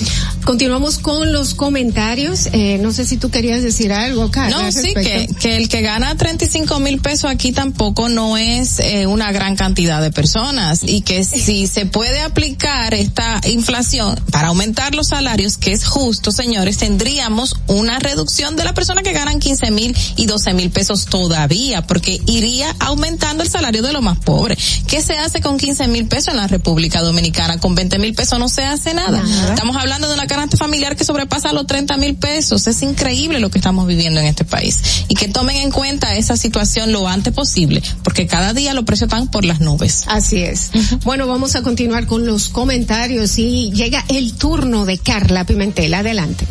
Continuamos 0.46 1.00
con 1.00 1.34
los 1.34 1.54
comentarios. 1.54 2.48
Eh, 2.54 2.78
no 2.82 2.92
sé 2.94 3.06
si 3.06 3.09
tú 3.18 3.30
querías 3.30 3.62
decir 3.62 3.92
algo, 3.92 4.32
Carla. 4.32 4.64
No, 4.64 4.72
sí, 4.72 4.94
que, 4.94 5.28
que 5.40 5.58
el 5.58 5.70
que 5.70 5.82
gana 5.82 6.16
35 6.16 6.80
mil 6.80 7.00
pesos 7.00 7.30
aquí 7.30 7.52
tampoco 7.52 8.10
no 8.10 8.38
es 8.38 8.80
eh, 8.80 9.08
una 9.08 9.32
gran 9.32 9.56
cantidad 9.56 10.02
de 10.02 10.12
personas 10.12 10.82
y 10.84 11.02
que 11.02 11.24
si 11.24 11.68
se 11.68 11.86
puede 11.86 12.22
aplicar 12.22 12.94
esta 12.94 13.42
inflación 13.46 14.20
para 14.32 14.50
aumentar 14.50 14.96
los 14.96 15.08
salarios, 15.08 15.58
que 15.58 15.72
es 15.72 15.86
justo, 15.86 16.32
señores, 16.32 16.78
tendríamos 16.78 17.56
una 17.68 18.00
reducción 18.00 18.56
de 18.56 18.64
las 18.64 18.74
personas 18.74 19.04
que 19.04 19.14
ganan 19.14 19.40
15 19.40 19.72
mil 19.72 19.96
y 20.16 20.26
12 20.26 20.54
mil 20.54 20.70
pesos 20.72 21.06
todavía, 21.06 21.82
porque 21.86 22.22
iría 22.26 22.76
aumentando 22.80 23.44
el 23.44 23.50
salario 23.50 23.82
de 23.82 23.94
los 23.94 24.02
más 24.02 24.20
pobres. 24.20 24.58
¿Qué 24.88 25.02
se 25.02 25.18
hace 25.18 25.42
con 25.42 25.58
15 25.58 25.88
mil 25.88 26.08
pesos 26.08 26.30
en 26.30 26.38
la 26.38 26.48
República 26.48 27.02
Dominicana? 27.02 27.60
Con 27.60 27.76
20 27.76 28.00
mil 28.00 28.14
pesos 28.14 28.40
no 28.40 28.50
se 28.50 28.64
hace 28.64 28.94
nada. 28.94 29.22
Nada. 29.24 29.54
Estamos 29.54 29.76
hablando 29.76 30.08
de 30.08 30.14
una 30.14 30.28
canasta 30.28 30.58
familiar 30.58 30.96
que 30.96 31.04
sobrepasa 31.04 31.54
los 31.54 31.68
30 31.68 31.98
mil 31.98 32.16
pesos. 32.16 32.68
Es 32.68 32.82
increíble 33.00 33.40
lo 33.40 33.50
que 33.50 33.58
estamos 33.60 33.88
viviendo 33.88 34.20
en 34.20 34.26
este 34.26 34.44
país. 34.44 35.06
Y 35.08 35.16
que 35.16 35.30
tomen 35.30 35.56
en 35.58 35.72
cuenta 35.72 36.16
esa 36.16 36.36
situación 36.36 36.92
lo 36.92 37.08
antes 37.08 37.34
posible, 37.34 37.82
porque 38.04 38.28
cada 38.28 38.54
día 38.54 38.74
los 38.74 38.84
precios 38.84 39.08
están 39.08 39.30
por 39.30 39.46
las 39.46 39.62
nubes. 39.62 40.04
Así 40.08 40.44
es. 40.44 40.72
Bueno, 41.04 41.28
vamos 41.28 41.56
a 41.56 41.62
continuar 41.62 42.06
con 42.06 42.26
los 42.26 42.50
comentarios 42.50 43.38
y 43.40 43.72
llega 43.72 44.04
el 44.10 44.34
turno 44.34 44.86
de 44.86 44.98
Carla 44.98 45.46
Pimentel. 45.46 45.94
Adelante. 45.94 46.46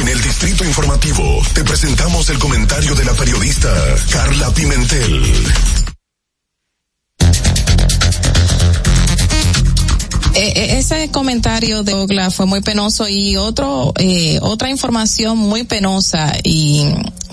En 0.00 0.08
el 0.08 0.20
Distrito 0.20 0.64
Informativo 0.64 1.40
te 1.54 1.62
presentamos 1.62 2.28
el 2.30 2.38
comentario 2.38 2.94
de 2.96 3.04
la 3.04 3.12
periodista 3.12 3.70
Carla 4.10 4.50
Pimentel. 4.52 5.83
Eh, 10.36 10.52
eh, 10.56 10.78
ese 10.78 11.10
comentario 11.12 11.84
de 11.84 11.94
Ogla 11.94 12.28
fue 12.28 12.46
muy 12.46 12.60
penoso 12.60 13.08
y 13.08 13.36
otro 13.36 13.92
eh, 13.96 14.40
otra 14.42 14.68
información 14.68 15.38
muy 15.38 15.62
penosa 15.62 16.32
y 16.42 16.86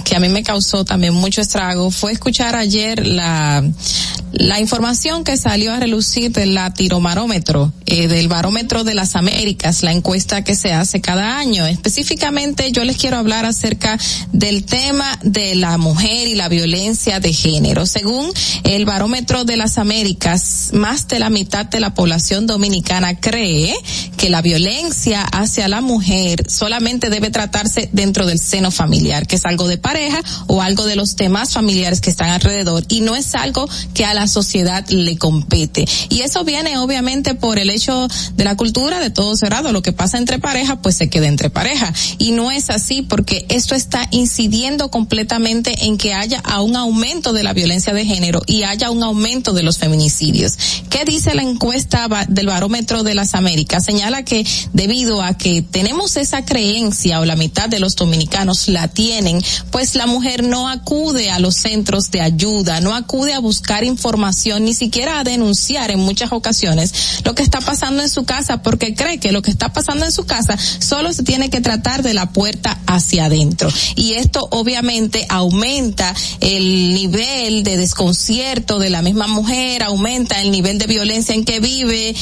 que 0.06 0.16
a 0.16 0.20
mí 0.20 0.30
me 0.30 0.44
causó 0.44 0.86
también 0.86 1.16
mucho 1.16 1.42
estrago 1.42 1.90
fue 1.90 2.12
escuchar 2.12 2.56
ayer 2.56 3.08
la 3.08 3.64
la 4.34 4.60
información 4.60 5.24
que 5.24 5.36
salió 5.36 5.74
a 5.74 5.80
relucir 5.80 6.32
del 6.32 6.54
latiromarómetro, 6.54 7.74
eh, 7.86 8.08
del 8.08 8.30
barómetro 8.30 8.84
de 8.84 8.94
las 8.94 9.16
Américas, 9.16 9.84
la 9.84 9.92
encuesta 9.92 10.44
que 10.44 10.56
se 10.56 10.72
hace 10.72 11.02
cada 11.02 11.38
año. 11.38 11.66
Específicamente 11.66 12.72
yo 12.72 12.86
les 12.86 12.98
quiero 12.98 13.18
hablar 13.18 13.46
acerca 13.46 14.00
del 14.32 14.64
tema 14.64 15.20
de 15.22 15.56
la 15.56 15.78
mujer 15.78 16.28
y 16.28 16.36
la 16.36 16.48
violencia 16.48 17.20
de 17.20 17.34
género. 17.34 17.86
Según 17.86 18.32
el 18.64 18.86
barómetro 18.86 19.44
de 19.44 19.58
las 19.58 19.78
Américas, 19.78 20.70
más 20.74 21.08
de 21.10 21.20
la 21.20 21.30
mitad 21.30 21.66
de 21.66 21.82
la 21.82 21.94
población 21.94 22.48
dominicana 22.48 22.91
cree 23.20 23.74
que 24.18 24.30
la 24.30 24.42
violencia 24.42 25.24
hacia 25.24 25.68
la 25.68 25.82
mujer 25.82 26.44
solamente 26.50 27.10
debe 27.10 27.32
tratarse 27.32 27.90
dentro 27.92 28.26
del 28.26 28.40
seno 28.40 28.70
familiar, 28.70 29.26
que 29.28 29.38
es 29.38 29.46
algo 29.46 29.68
de 29.68 29.78
pareja 29.78 30.22
o 30.48 30.62
algo 30.62 30.86
de 30.86 30.96
los 30.96 31.16
demás 31.16 31.54
familiares 31.54 32.02
que 32.02 32.10
están 32.10 32.30
alrededor 32.30 32.84
y 32.90 33.02
no 33.02 33.16
es 33.16 33.34
algo 33.36 33.68
que 33.94 34.06
a 34.06 34.14
la 34.14 34.28
sociedad 34.28 34.88
le 34.90 35.18
compete. 35.18 35.86
Y 36.10 36.22
eso 36.22 36.44
viene 36.44 36.78
obviamente 36.78 37.34
por 37.34 37.60
el 37.60 37.70
hecho 37.70 38.08
de 38.36 38.44
la 38.44 38.56
cultura 38.56 39.00
de 39.00 39.10
todo 39.10 39.36
cerrado, 39.36 39.72
lo 39.72 39.82
que 39.82 39.94
pasa 39.94 40.18
entre 40.18 40.40
parejas, 40.40 40.80
pues 40.84 40.96
se 40.96 41.10
queda 41.10 41.28
entre 41.28 41.50
pareja. 41.50 41.94
Y 42.18 42.32
no 42.32 42.52
es 42.52 42.70
así 42.70 43.02
porque 43.02 43.46
esto 43.50 43.76
está 43.76 44.08
incidiendo 44.12 44.92
completamente 44.92 45.86
en 45.86 45.98
que 45.98 46.14
haya 46.14 46.40
a 46.44 46.62
un 46.62 46.76
aumento 46.76 47.34
de 47.34 47.44
la 47.44 47.54
violencia 47.54 47.94
de 47.94 48.06
género 48.06 48.42
y 48.46 48.64
haya 48.64 48.92
un 48.92 49.04
aumento 49.04 49.54
de 49.54 49.64
los 49.64 49.78
feminicidios. 49.78 50.58
¿Qué 50.90 51.06
dice 51.06 51.34
la 51.34 51.44
encuesta 51.44 52.08
del 52.28 52.48
barómetro 52.48 52.81
de 52.82 53.16
las 53.16 53.36
Américas? 53.36 53.86
Señala 53.86 54.24
que 54.24 54.46
debido 54.74 55.22
a 55.22 55.38
que 55.38 55.62
tenemos 55.62 56.18
esa 56.18 56.44
creencia 56.46 57.20
o 57.20 57.26
la 57.26 57.36
mitad 57.36 57.70
de 57.70 57.80
los 57.80 57.96
dominicanos 57.96 58.68
la 58.68 58.88
tienen, 58.88 59.42
pues 59.72 59.96
la 59.96 60.08
mujer 60.08 60.44
no 60.44 60.68
acude 60.68 61.30
a 61.30 61.40
los 61.40 61.56
centros 61.56 62.12
de 62.12 62.22
ayuda, 62.22 62.82
no 62.82 62.96
acude 62.96 63.34
a 63.34 63.40
buscar 63.40 63.84
información, 63.84 64.66
ni 64.66 64.74
siquiera 64.74 65.20
a 65.20 65.24
denunciar 65.24 65.92
en 65.92 66.00
muchas 66.00 66.32
ocasiones 66.32 67.22
lo 67.24 67.36
que 67.36 67.44
está 67.44 67.62
pasando 67.62 68.02
en 68.02 68.10
su 68.10 68.26
casa 68.26 68.62
porque 68.62 68.96
cree 68.96 69.20
que 69.20 69.32
lo 69.32 69.42
que 69.42 69.52
está 69.52 69.72
pasando 69.72 70.06
en 70.06 70.12
su 70.12 70.26
casa 70.26 70.58
solo 70.58 71.14
se 71.14 71.24
tiene 71.24 71.50
que 71.50 71.62
tratar 71.62 72.04
de 72.04 72.14
la 72.14 72.32
puerta 72.32 72.80
hacia 72.88 73.26
adentro. 73.26 73.70
Y 73.96 74.14
esto 74.14 74.48
obviamente 74.52 75.26
aumenta 75.30 76.14
el 76.40 76.94
nivel 76.94 77.64
de 77.64 77.78
desconcierto 77.78 78.80
de 78.80 78.90
la 78.90 79.02
misma 79.02 79.28
mujer, 79.28 79.84
aumenta 79.84 80.42
el 80.42 80.52
nivel 80.52 80.78
de 80.78 80.88
violencia 80.88 81.36
en 81.36 81.46
que 81.46 81.60
vive, 81.60 82.16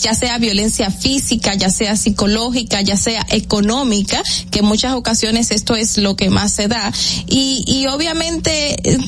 ya 0.00 0.14
sea 0.14 0.38
violencia 0.38 0.90
física, 0.90 1.54
ya 1.54 1.70
sea 1.70 1.96
psicológica, 1.96 2.80
ya 2.80 2.96
sea 2.96 3.26
económica, 3.30 4.22
que 4.50 4.60
en 4.60 4.64
muchas 4.64 4.94
ocasiones 4.94 5.50
esto 5.50 5.76
es 5.76 5.98
lo 5.98 6.16
que 6.16 6.30
más 6.30 6.52
se 6.52 6.68
da. 6.68 6.92
Y, 7.26 7.64
y 7.66 7.86
obviamente 7.86 8.90
eh, 8.90 8.98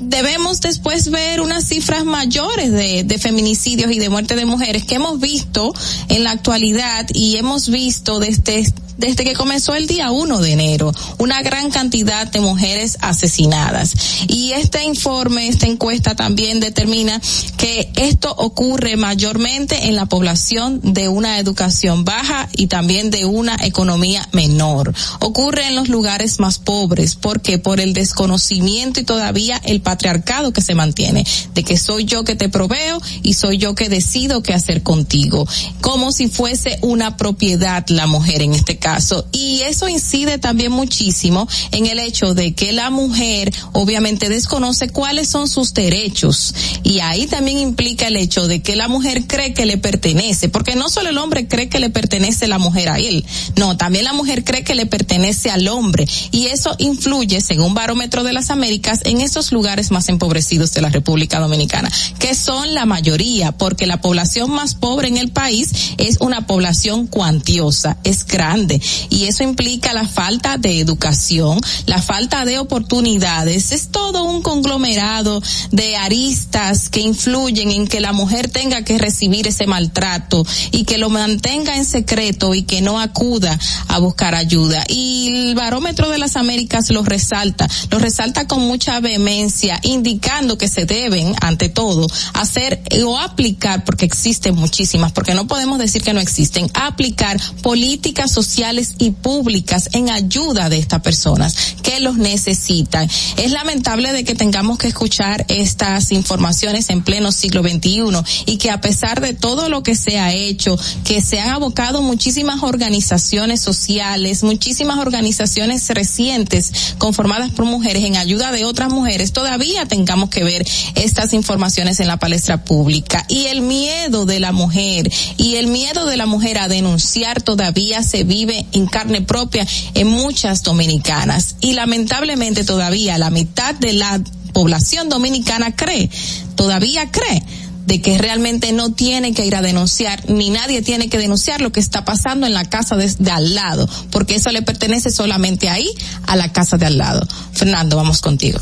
debemos 0.00 0.60
después 0.60 1.10
ver 1.10 1.40
unas 1.40 1.64
cifras 1.64 2.04
mayores 2.04 2.72
de, 2.72 3.04
de 3.04 3.18
feminicidios 3.18 3.90
y 3.92 3.98
de 3.98 4.08
muerte 4.08 4.36
de 4.36 4.44
mujeres 4.44 4.84
que 4.84 4.96
hemos 4.96 5.20
visto 5.20 5.72
en 6.08 6.24
la 6.24 6.32
actualidad 6.32 7.06
y 7.12 7.36
hemos 7.36 7.68
visto 7.68 8.18
desde 8.20 8.72
desde 8.96 9.24
que 9.24 9.34
comenzó 9.34 9.74
el 9.74 9.86
día 9.86 10.10
1 10.10 10.40
de 10.40 10.52
enero, 10.52 10.92
una 11.18 11.42
gran 11.42 11.70
cantidad 11.70 12.26
de 12.26 12.40
mujeres 12.40 12.98
asesinadas. 13.00 13.94
Y 14.28 14.52
este 14.52 14.84
informe, 14.84 15.48
esta 15.48 15.66
encuesta 15.66 16.14
también 16.14 16.60
determina 16.60 17.20
que 17.56 17.90
esto 17.96 18.32
ocurre 18.36 18.96
mayormente 18.96 19.86
en 19.86 19.96
la 19.96 20.06
población 20.06 20.80
de 20.82 21.08
una 21.08 21.38
educación 21.38 22.04
baja 22.04 22.48
y 22.52 22.66
también 22.66 23.10
de 23.10 23.24
una 23.24 23.56
economía 23.60 24.28
menor. 24.32 24.94
Ocurre 25.20 25.68
en 25.68 25.74
los 25.74 25.88
lugares 25.88 26.40
más 26.40 26.58
pobres, 26.58 27.14
porque 27.14 27.58
por 27.58 27.80
el 27.80 27.92
desconocimiento 27.92 29.00
y 29.00 29.04
todavía 29.04 29.60
el 29.64 29.80
patriarcado 29.80 30.52
que 30.52 30.62
se 30.62 30.74
mantiene, 30.74 31.24
de 31.54 31.64
que 31.64 31.78
soy 31.78 32.04
yo 32.04 32.24
que 32.24 32.36
te 32.36 32.48
proveo 32.48 33.00
y 33.22 33.34
soy 33.34 33.58
yo 33.58 33.74
que 33.74 33.88
decido 33.88 34.42
qué 34.42 34.54
hacer 34.54 34.82
contigo, 34.82 35.46
como 35.80 36.12
si 36.12 36.28
fuese 36.28 36.78
una 36.82 37.16
propiedad 37.16 37.84
la 37.88 38.06
mujer 38.06 38.42
en 38.42 38.54
este 38.54 38.78
caso. 38.82 39.24
Y 39.32 39.62
eso 39.62 39.88
incide 39.88 40.38
también 40.38 40.72
muchísimo 40.72 41.48
en 41.70 41.86
el 41.86 42.00
hecho 42.00 42.34
de 42.34 42.52
que 42.52 42.72
la 42.72 42.90
mujer 42.90 43.54
obviamente 43.72 44.28
desconoce 44.28 44.90
cuáles 44.90 45.28
son 45.28 45.48
sus 45.48 45.72
derechos. 45.72 46.54
Y 46.82 46.98
ahí 46.98 47.26
también 47.26 47.58
implica 47.58 48.08
el 48.08 48.16
hecho 48.16 48.48
de 48.48 48.60
que 48.60 48.74
la 48.76 48.88
mujer 48.88 49.26
cree 49.26 49.54
que 49.54 49.66
le 49.66 49.78
pertenece, 49.78 50.48
porque 50.48 50.74
no 50.74 50.90
solo 50.90 51.10
el 51.10 51.18
hombre 51.18 51.46
cree 51.46 51.68
que 51.68 51.78
le 51.78 51.90
pertenece 51.90 52.48
la 52.48 52.58
mujer 52.58 52.88
a 52.88 52.98
él, 52.98 53.24
no, 53.56 53.76
también 53.76 54.04
la 54.04 54.12
mujer 54.12 54.42
cree 54.42 54.64
que 54.64 54.74
le 54.74 54.86
pertenece 54.86 55.50
al 55.50 55.68
hombre. 55.68 56.06
Y 56.32 56.46
eso 56.46 56.74
influye, 56.78 57.40
según 57.40 57.74
Barómetro 57.74 58.24
de 58.24 58.32
las 58.32 58.50
Américas, 58.50 59.00
en 59.04 59.20
esos 59.20 59.52
lugares 59.52 59.92
más 59.92 60.08
empobrecidos 60.08 60.72
de 60.72 60.82
la 60.82 60.88
República 60.88 61.38
Dominicana, 61.38 61.88
que 62.18 62.34
son 62.34 62.74
la 62.74 62.84
mayoría, 62.84 63.52
porque 63.52 63.86
la 63.86 64.00
población 64.00 64.50
más 64.50 64.74
pobre 64.74 65.06
en 65.06 65.18
el 65.18 65.28
país 65.28 65.70
es 65.98 66.16
una 66.18 66.48
población 66.48 67.06
cuantiosa, 67.06 67.98
es 68.02 68.26
grande. 68.26 68.71
Y 69.10 69.24
eso 69.24 69.42
implica 69.42 69.92
la 69.92 70.06
falta 70.06 70.58
de 70.58 70.78
educación, 70.78 71.60
la 71.86 72.00
falta 72.00 72.44
de 72.44 72.58
oportunidades. 72.58 73.72
Es 73.72 73.88
todo 73.88 74.24
un 74.24 74.42
conglomerado 74.42 75.42
de 75.70 75.96
aristas 75.96 76.88
que 76.88 77.00
influyen 77.00 77.70
en 77.70 77.86
que 77.86 78.00
la 78.00 78.12
mujer 78.12 78.48
tenga 78.48 78.82
que 78.82 78.98
recibir 78.98 79.46
ese 79.48 79.66
maltrato 79.66 80.44
y 80.70 80.84
que 80.84 80.98
lo 80.98 81.10
mantenga 81.10 81.76
en 81.76 81.84
secreto 81.84 82.54
y 82.54 82.62
que 82.62 82.80
no 82.80 83.00
acuda 83.00 83.58
a 83.88 83.98
buscar 83.98 84.34
ayuda. 84.34 84.84
Y 84.88 85.28
el 85.28 85.54
barómetro 85.54 86.08
de 86.08 86.18
las 86.18 86.36
Américas 86.36 86.90
lo 86.90 87.02
resalta, 87.02 87.68
lo 87.90 87.98
resalta 87.98 88.46
con 88.46 88.60
mucha 88.66 89.00
vehemencia, 89.00 89.78
indicando 89.82 90.58
que 90.58 90.68
se 90.68 90.86
deben, 90.86 91.34
ante 91.40 91.68
todo, 91.68 92.06
hacer 92.34 92.82
o 93.04 93.18
aplicar, 93.18 93.84
porque 93.84 94.04
existen 94.04 94.54
muchísimas, 94.54 95.12
porque 95.12 95.34
no 95.34 95.46
podemos 95.46 95.78
decir 95.78 96.02
que 96.02 96.12
no 96.12 96.20
existen, 96.20 96.70
aplicar 96.74 97.40
políticas 97.62 98.30
sociales 98.30 98.61
y 98.98 99.10
públicas 99.10 99.88
en 99.92 100.08
ayuda 100.08 100.68
de 100.68 100.78
estas 100.78 101.02
personas 101.02 101.74
que 101.82 101.98
los 101.98 102.16
necesitan. 102.16 103.08
Es 103.36 103.50
lamentable 103.50 104.12
de 104.12 104.22
que 104.22 104.36
tengamos 104.36 104.78
que 104.78 104.86
escuchar 104.86 105.44
estas 105.48 106.12
informaciones 106.12 106.88
en 106.90 107.02
pleno 107.02 107.32
siglo 107.32 107.62
XXI 107.62 108.02
y 108.46 108.58
que 108.58 108.70
a 108.70 108.80
pesar 108.80 109.20
de 109.20 109.34
todo 109.34 109.68
lo 109.68 109.82
que 109.82 109.96
se 109.96 110.20
ha 110.20 110.32
hecho, 110.32 110.78
que 111.04 111.20
se 111.20 111.40
han 111.40 111.50
abocado 111.50 112.02
muchísimas 112.02 112.62
organizaciones 112.62 113.60
sociales, 113.60 114.44
muchísimas 114.44 114.98
organizaciones 114.98 115.88
recientes 115.88 116.94
conformadas 116.98 117.50
por 117.50 117.64
mujeres 117.64 118.04
en 118.04 118.16
ayuda 118.16 118.52
de 118.52 118.64
otras 118.64 118.90
mujeres, 118.90 119.32
todavía 119.32 119.86
tengamos 119.86 120.30
que 120.30 120.44
ver 120.44 120.64
estas 120.94 121.32
informaciones 121.32 121.98
en 121.98 122.06
la 122.06 122.18
palestra 122.18 122.64
pública. 122.64 123.26
Y 123.28 123.46
el 123.46 123.60
miedo 123.60 124.24
de 124.24 124.38
la 124.38 124.52
mujer 124.52 125.10
y 125.36 125.56
el 125.56 125.66
miedo 125.66 126.06
de 126.06 126.16
la 126.16 126.26
mujer 126.26 126.58
a 126.58 126.68
denunciar 126.68 127.42
todavía 127.42 128.04
se 128.04 128.22
vive 128.22 128.51
en 128.72 128.86
carne 128.86 129.22
propia 129.22 129.66
en 129.94 130.08
muchas 130.08 130.62
dominicanas. 130.62 131.56
Y 131.60 131.72
lamentablemente 131.74 132.64
todavía 132.64 133.18
la 133.18 133.30
mitad 133.30 133.74
de 133.74 133.92
la 133.92 134.20
población 134.52 135.08
dominicana 135.08 135.74
cree, 135.74 136.10
todavía 136.54 137.10
cree 137.10 137.42
de 137.86 138.00
que 138.00 138.16
realmente 138.18 138.72
no 138.72 138.92
tiene 138.92 139.34
que 139.34 139.44
ir 139.44 139.56
a 139.56 139.62
denunciar, 139.62 140.30
ni 140.30 140.50
nadie 140.50 140.82
tiene 140.82 141.08
que 141.08 141.18
denunciar 141.18 141.60
lo 141.60 141.72
que 141.72 141.80
está 141.80 142.04
pasando 142.04 142.46
en 142.46 142.54
la 142.54 142.64
casa 142.64 142.96
de, 142.96 143.12
de 143.18 143.30
al 143.30 143.54
lado, 143.54 143.88
porque 144.10 144.36
eso 144.36 144.50
le 144.50 144.62
pertenece 144.62 145.10
solamente 145.10 145.68
ahí, 145.68 145.88
a 146.26 146.36
la 146.36 146.52
casa 146.52 146.78
de 146.78 146.86
al 146.86 146.98
lado. 146.98 147.26
Fernando, 147.52 147.96
vamos 147.96 148.20
contigo. 148.20 148.60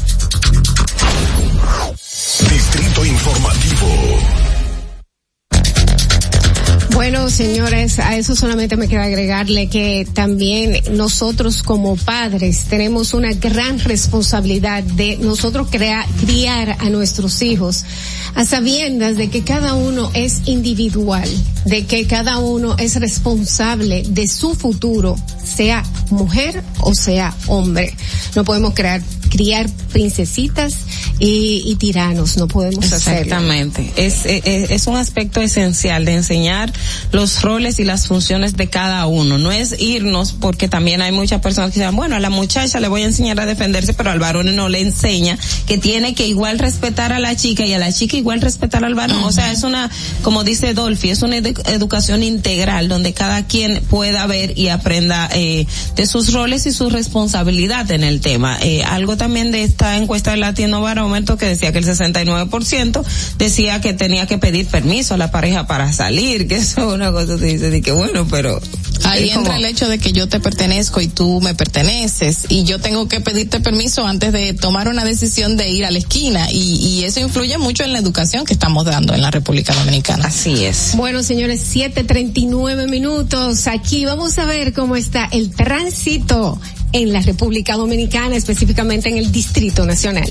Distrito 2.51 3.05
Informativo. 3.05 4.50
Bueno, 7.01 7.31
señores, 7.31 7.99
a 7.99 8.19
eso 8.19 8.37
solamente 8.37 8.77
me 8.77 8.87
queda 8.87 9.05
agregarle 9.05 9.69
que 9.69 10.07
también 10.13 10.83
nosotros 10.93 11.63
como 11.63 11.97
padres 11.97 12.65
tenemos 12.69 13.15
una 13.15 13.33
gran 13.33 13.79
responsabilidad 13.79 14.83
de 14.83 15.17
nosotros 15.17 15.69
crea, 15.71 16.05
criar 16.21 16.77
a 16.79 16.91
nuestros 16.91 17.41
hijos 17.41 17.87
a 18.35 18.45
sabiendas 18.45 19.17
de 19.17 19.31
que 19.31 19.43
cada 19.43 19.77
uno 19.77 20.11
es 20.13 20.43
individual, 20.45 21.29
de 21.65 21.87
que 21.87 22.07
cada 22.07 22.39
uno 22.39 22.77
es 22.79 22.97
responsable 22.97 24.03
de 24.07 24.29
su 24.29 24.55
futuro, 24.55 25.17
sea 25.43 25.83
mujer 26.11 26.63
o 26.81 26.95
sea 26.95 27.35
hombre. 27.47 27.97
No 28.37 28.45
podemos 28.45 28.75
crear, 28.75 29.01
criar 29.31 29.71
princesitas 29.93 30.75
y, 31.19 31.63
y 31.67 31.77
tiranos, 31.77 32.37
no 32.37 32.47
podemos 32.47 32.93
hacerlo. 32.93 33.23
Exactamente. 33.23 33.91
Es, 33.97 34.27
es, 34.27 34.71
es 34.71 34.87
un 34.87 34.97
aspecto 34.97 35.41
esencial 35.41 36.05
de 36.05 36.15
enseñar 36.15 36.73
los 37.13 37.43
roles 37.43 37.79
y 37.79 37.85
las 37.85 38.07
funciones 38.07 38.57
de 38.57 38.69
cada 38.69 39.07
uno. 39.07 39.39
No 39.39 39.53
es 39.53 39.81
irnos 39.81 40.33
porque 40.33 40.69
también 40.69 41.03
hay 41.03 41.13
muchas 41.13 41.41
personas 41.41 41.73
que 41.73 41.81
dicen, 41.81 41.97
bueno, 41.97 42.17
a 42.17 42.21
la 42.21 42.31
muchacha 42.31 42.81
le 42.81 42.89
voy 42.89 43.03
a 43.03 43.07
enseñar 43.07 43.41
a 43.41 43.47
defenderse, 43.47 43.95
pero 43.95 44.11
al 44.11 44.19
varón 44.19 44.55
no 44.57 44.69
le 44.69 44.81
enseña 44.81 45.39
que 45.67 45.79
tiene 45.79 46.15
que 46.15 46.27
igual 46.27 46.59
respetar 46.59 47.13
a 47.13 47.19
la 47.19 47.37
chica 47.37 47.65
y 47.65 47.73
a 47.73 47.79
la 47.79 47.93
chica 47.93 48.17
igual 48.17 48.41
respetar 48.41 48.85
al 48.85 48.95
varón. 48.95 49.23
O 49.25 49.33
sea, 49.33 49.53
es 49.53 49.63
una, 49.63 49.91
como 50.23 50.45
dice 50.45 50.75
Dolphy, 50.75 51.11
es 51.11 51.23
una 51.23 51.37
edu 51.37 51.51
educación 51.67 52.23
integral 52.23 52.89
donde 52.89 53.13
cada 53.13 53.47
quien 53.47 53.83
pueda 53.83 54.27
ver 54.27 54.57
y 54.57 54.69
aprenda 54.69 55.29
eh, 55.33 55.67
de 55.97 56.07
sus 56.07 56.33
roles 56.33 56.67
y 56.67 56.73
su 56.73 56.91
responsabilidad 56.91 57.91
en 57.91 58.05
el 58.05 58.21
tema. 58.21 58.59
Eh, 58.63 58.83
algo 58.85 59.17
también 59.17 59.51
de 59.51 59.63
esta 59.63 59.97
encuesta 59.97 60.33
del 60.33 60.41
Latino 60.41 60.81
Barómetro 60.81 61.37
que 61.37 61.47
decía 61.47 61.73
que 61.73 61.79
el 61.79 61.87
69% 61.87 63.05
decía 63.39 63.81
que 63.81 63.95
tenía 63.95 64.27
que 64.27 64.39
pedir 64.39 64.67
permiso 64.67 65.15
a 65.15 65.17
la 65.17 65.31
pareja 65.31 65.67
para 65.67 65.93
salir, 65.93 66.49
que 66.49 66.57
eso 66.57 66.80
es 66.80 66.80
una 66.95 67.13
cosa 67.13 67.37
que 67.37 67.47
dice, 67.47 67.71
de 67.71 67.83
que 67.83 67.93
bueno, 67.93 68.27
pero 68.31 68.61
Ahí 69.05 69.31
entra 69.31 69.57
el 69.57 69.65
hecho 69.65 69.89
de 69.89 69.99
que 69.99 70.13
yo 70.13 70.29
te 70.29 70.41
pertenezco 70.41 71.01
y 71.01 71.09
tú 71.09 71.41
me 71.41 71.55
perteneces 71.55 72.47
y 72.49 72.65
yo 72.65 72.79
tengo 72.79 73.09
que 73.09 73.21
pedirte 73.21 73.61
permiso 73.61 74.07
antes 74.07 74.33
de 74.33 74.53
tomar 74.53 74.89
una 74.89 75.05
decisión 75.05 75.57
de 75.57 75.71
ir 75.71 75.85
a 75.85 75.91
la 75.91 75.99
esquina 75.99 76.49
y, 76.53 76.75
y 76.77 77.05
eso 77.05 77.21
influye 77.21 77.57
mucho 77.59 77.83
en 77.83 77.93
la 77.93 77.99
educación 77.99 78.45
que 78.45 78.53
estamos 78.53 78.85
dando 78.85 79.15
en 79.15 79.23
la 79.23 79.31
República 79.31 79.75
Dominicana. 79.75 80.27
Así 80.27 80.65
es. 80.65 80.93
Bueno, 80.97 81.23
señores, 81.23 81.65
7:39 81.75 82.89
minutos. 82.89 83.67
Aquí 83.67 84.05
vamos 84.05 84.39
a 84.39 84.45
ver 84.45 84.73
cómo 84.73 84.97
está 84.97 85.29
el 85.33 85.51
tránsito 85.51 86.61
en 86.93 87.13
la 87.13 87.21
República 87.21 87.77
Dominicana, 87.77 88.37
específicamente 88.37 89.09
en 89.09 89.17
el 89.17 89.33
Distrito 89.33 89.87
Nacional. 89.87 90.31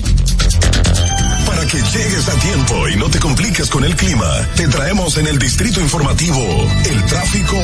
Para 1.49 1.65
que 1.65 1.77
llegues 1.77 2.29
a 2.29 2.39
tiempo 2.39 2.87
y 2.89 2.95
no 2.97 3.09
te 3.09 3.17
compliques 3.17 3.71
con 3.71 3.83
el 3.83 3.95
clima, 3.95 4.29
te 4.55 4.67
traemos 4.67 5.17
en 5.17 5.25
el 5.25 5.39
distrito 5.39 5.81
informativo 5.81 6.37
el 6.87 7.05
tráfico 7.05 7.55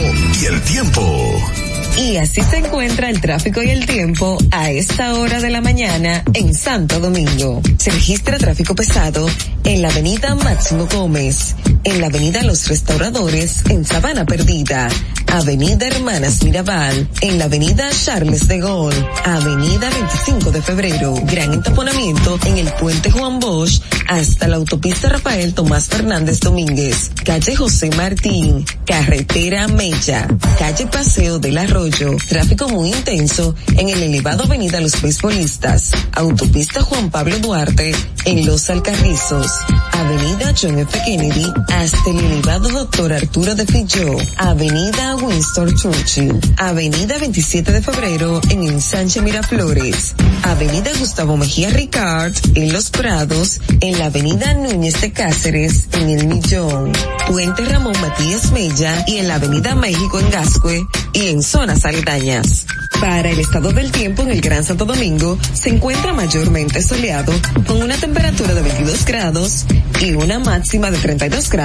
y 0.42 0.46
el 0.46 0.60
tiempo. 0.64 1.52
Y 1.96 2.18
así 2.18 2.42
se 2.42 2.58
encuentra 2.58 3.12
el 3.12 3.22
tráfico 3.22 3.62
y 3.62 3.70
el 3.70 3.86
tiempo 3.86 4.40
a 4.50 4.72
esta 4.72 5.14
hora 5.14 5.40
de 5.40 5.52
la 5.52 5.62
mañana 5.62 6.24
en 6.34 6.56
Santo 6.56 7.00
Domingo. 7.00 7.62
Se 7.78 7.92
registra 7.92 8.40
tráfico 8.40 8.74
pesado 8.74 9.30
en 9.64 9.84
la 9.84 9.90
avenida 9.90 10.34
Máximo 10.34 10.88
Gómez, 10.92 11.56
en 11.86 12.02
la 12.02 12.08
avenida 12.08 12.44
Los 12.44 12.68
Restauradores 12.68 13.64
en 13.70 13.86
Sabana 13.86 14.26
Perdida, 14.26 14.90
avenida 15.28 15.88
Hermanas 15.88 16.44
Mirabal, 16.44 17.08
en 17.22 17.38
la 17.40 17.46
avenida 17.46 17.90
Charles 17.92 18.48
de 18.48 18.60
Gaulle, 18.60 19.06
avenida 19.24 19.90
25 19.90 20.52
de 20.52 20.62
febrero, 20.62 21.14
gran 21.24 21.54
entaponamiento 21.54 22.40
en 22.46 22.58
el 22.58 22.72
puente 22.74 23.12
Juan 23.12 23.40
Bosch 23.40 23.82
hasta 24.08 24.48
la 24.48 24.58
autopista 24.58 25.10
Rafael 25.10 25.54
Tomás 25.54 25.88
Fernández 25.88 26.40
Domínguez, 26.40 27.12
calle 27.24 27.56
José 27.56 27.90
Martín, 27.96 28.66
carretera 28.86 29.68
Mella, 29.68 30.28
calle 30.58 30.88
Paseo 30.88 31.40
del 31.40 31.58
Arroyo, 31.58 32.18
tráfico 32.28 32.68
muy 32.68 32.90
intenso 32.90 33.56
en 33.78 33.90
el 33.90 34.02
elevado 34.02 34.44
avenida 34.44 34.82
Los 34.82 35.02
Beisbolistas, 35.02 35.92
autopista 36.14 36.82
Juan 36.82 37.12
Pablo 37.12 37.38
Duarte 37.40 37.94
en 38.26 38.46
Los 38.46 38.70
Alcarrizos, 38.70 39.52
avenida 39.92 40.54
John 40.60 40.80
F. 40.80 41.00
Kennedy 41.06 41.54
hasta 41.82 42.10
el 42.10 42.20
elevado 42.20 42.70
Doctor 42.70 43.12
Arturo 43.12 43.54
de 43.54 43.66
Filló, 43.66 44.16
avenida 44.38 45.16
Winston 45.18 45.76
Churchill, 45.76 46.40
avenida 46.58 47.18
27 47.18 47.72
de 47.72 47.82
febrero 47.82 48.40
en 48.50 48.64
Ensanche 48.64 49.22
Miraflores, 49.22 50.16
avenida 50.44 50.92
Gustavo 50.98 51.36
Mejía 51.36 51.70
Ricard 51.70 52.34
en 52.56 52.72
Los 52.72 52.90
Prados, 52.90 53.60
en 53.82 54.00
la 54.00 54.06
avenida 54.06 54.54
Núñez 54.54 55.02
de 55.02 55.12
Cáceres 55.12 55.88
en 55.94 56.10
El 56.10 56.28
Millón, 56.28 56.94
Puente 57.28 57.66
Ramón 57.66 57.96
Matías 58.02 58.52
Mella 58.52 59.04
y 59.08 59.18
en 59.18 59.28
la 59.28 59.36
avenida 59.36 59.76
México 59.76 60.20
en 60.20 60.30
Gascue 60.30 60.88
y 61.14 61.28
en 61.28 61.44
zonas 61.44 61.84
aledañas. 61.86 62.66
Para 63.02 63.30
el 63.30 63.40
estado 63.40 63.72
del 63.74 63.92
tiempo 63.92 64.22
en 64.24 64.32
el 64.32 64.40
Gran 64.40 64.64
Santo 64.64 64.86
Domingo 64.86 65.38
se 65.54 65.70
encuentra 65.70 66.14
mayormente 66.14 66.82
soleado 66.82 67.34
con 67.68 67.82
una 67.82 67.98
temperatura 67.98 68.54
de 68.54 68.62
22 68.62 69.06
grados 69.06 69.66
y 70.02 70.14
una 70.14 70.40
máxima 70.40 70.90
de 70.90 70.98
32 70.98 71.50
grados. 71.50 71.65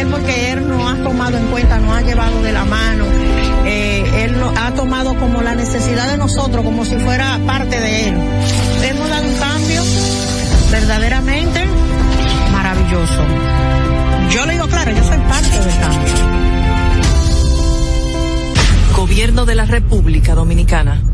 él 0.00 0.08
porque 0.08 0.52
él 0.52 0.68
nos 0.68 0.92
ha 0.92 0.96
tomado 1.02 1.36
en 1.36 1.46
cuenta, 1.46 1.78
nos 1.78 1.96
ha 1.96 2.02
llevado 2.02 2.42
de 2.42 2.52
la 2.52 2.64
mano, 2.64 3.04
eh, 3.64 4.24
él 4.24 4.38
nos 4.38 4.56
ha 4.56 4.72
tomado 4.72 5.14
como 5.16 5.42
la 5.42 5.54
necesidad 5.54 6.08
de 6.08 6.18
nosotros, 6.18 6.64
como 6.64 6.84
si 6.84 6.96
fuera 6.96 7.38
parte 7.46 7.78
de 7.80 8.08
él. 8.08 8.14
Hemos 8.82 9.08
dado 9.08 9.28
un 9.28 9.34
cambio 9.36 9.82
verdaderamente 10.70 11.64
maravilloso. 12.52 13.22
Yo 14.30 14.46
le 14.46 14.52
digo 14.52 14.66
claro, 14.66 14.90
yo 14.90 15.04
soy 15.04 15.18
parte 15.18 15.58
del 15.58 15.78
cambio. 15.80 16.14
Gobierno 18.96 19.44
de 19.44 19.54
la 19.54 19.64
República 19.64 20.34
Dominicana. 20.34 21.13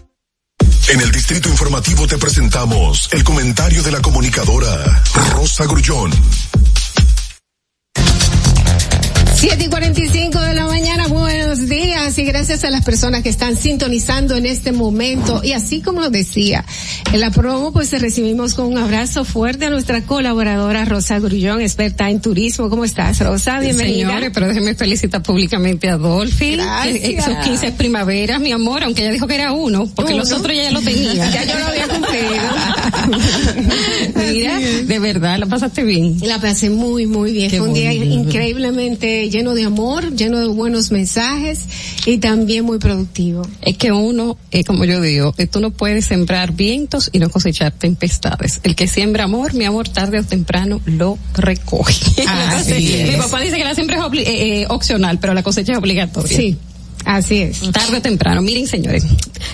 En 0.87 0.99
el 0.99 1.11
Distrito 1.11 1.49
Informativo 1.49 2.07
te 2.07 2.17
presentamos 2.17 3.09
el 3.11 3.23
comentario 3.23 3.83
de 3.83 3.91
la 3.91 4.01
comunicadora 4.01 5.03
Rosa 5.31 5.65
Grullón. 5.65 6.11
7 9.41 9.63
y 9.63 9.69
45 9.69 10.39
de 10.39 10.53
la 10.53 10.67
mañana, 10.67 11.07
buenos 11.07 11.67
días 11.67 12.15
y 12.19 12.23
gracias 12.25 12.63
a 12.63 12.69
las 12.69 12.85
personas 12.85 13.23
que 13.23 13.29
están 13.29 13.57
sintonizando 13.57 14.35
en 14.35 14.45
este 14.45 14.71
momento. 14.71 15.41
Y 15.43 15.53
así 15.53 15.81
como 15.81 15.99
lo 15.99 16.11
decía, 16.11 16.63
en 17.11 17.19
la 17.21 17.31
promo 17.31 17.73
pues 17.73 17.91
recibimos 17.99 18.53
con 18.53 18.67
un 18.67 18.77
abrazo 18.77 19.25
fuerte 19.25 19.65
a 19.65 19.71
nuestra 19.71 20.03
colaboradora 20.03 20.85
Rosa 20.85 21.17
Grullón, 21.17 21.59
experta 21.59 22.11
en 22.11 22.21
turismo. 22.21 22.69
¿Cómo 22.69 22.85
estás, 22.85 23.17
Rosa? 23.19 23.59
Bienvenida. 23.59 24.09
Señores, 24.09 24.29
pero 24.31 24.47
déjeme 24.47 24.75
felicitar 24.75 25.23
públicamente 25.23 25.89
a 25.89 25.97
Dolphy. 25.97 26.57
Gracias. 26.57 27.03
Eh, 27.03 27.17
Sus 27.25 27.35
15 27.37 27.71
primaveras, 27.71 28.39
mi 28.39 28.51
amor, 28.51 28.83
aunque 28.83 29.01
ella 29.01 29.11
dijo 29.11 29.25
que 29.25 29.33
era 29.33 29.53
uno, 29.53 29.87
porque 29.95 30.13
Uno. 30.13 30.21
los 30.21 30.31
otros 30.33 30.55
ya 30.55 30.69
lo 30.69 30.81
tenía. 30.81 31.31
Ya 31.31 31.45
yo 31.45 31.57
lo 31.57 31.65
había 31.65 31.87
cumplido. 31.87 32.43
Mira, 34.31 34.59
de 34.59 34.99
verdad, 34.99 35.39
la 35.39 35.47
pasaste 35.47 35.83
bien. 35.83 36.17
La 36.21 36.39
pasé 36.39 36.69
muy, 36.69 37.07
muy 37.07 37.31
bien. 37.31 37.49
Qué 37.49 37.57
Fue 37.57 37.67
un 37.69 37.73
día 37.73 37.91
increíblemente 37.91 39.30
lleno 39.31 39.55
de 39.55 39.63
amor, 39.63 40.15
lleno 40.15 40.39
de 40.39 40.47
buenos 40.47 40.91
mensajes 40.91 41.61
y 42.05 42.17
también 42.19 42.65
muy 42.65 42.77
productivo. 42.77 43.47
Es 43.61 43.77
que 43.77 43.91
uno, 43.91 44.37
eh, 44.51 44.63
como 44.63 44.85
yo 44.85 45.01
digo, 45.01 45.33
eh, 45.37 45.47
tú 45.47 45.59
no 45.59 45.71
puedes 45.71 46.05
sembrar 46.05 46.51
vientos 46.53 47.09
y 47.11 47.19
no 47.19 47.29
cosechar 47.29 47.71
tempestades. 47.71 48.59
El 48.63 48.75
que 48.75 48.87
siembra 48.87 49.23
amor, 49.23 49.53
mi 49.53 49.65
amor, 49.65 49.87
tarde 49.89 50.19
o 50.19 50.23
temprano 50.23 50.81
lo 50.85 51.17
recoge. 51.33 51.95
Así 52.27 52.73
Mi 52.73 53.09
es. 53.11 53.15
papá 53.17 53.39
dice 53.41 53.57
que 53.57 53.63
la 53.63 53.73
siembra 53.75 54.07
es 54.13 54.19
eh, 54.19 54.61
eh, 54.61 54.65
opcional, 54.69 55.19
pero 55.19 55.33
la 55.33 55.43
cosecha 55.43 55.71
es 55.71 55.77
obligatoria. 55.77 56.37
Sí, 56.37 56.57
así 57.05 57.41
es. 57.41 57.59
Tarde 57.71 57.97
o 57.97 58.01
temprano. 58.01 58.41
Miren, 58.41 58.67
señores, 58.67 59.03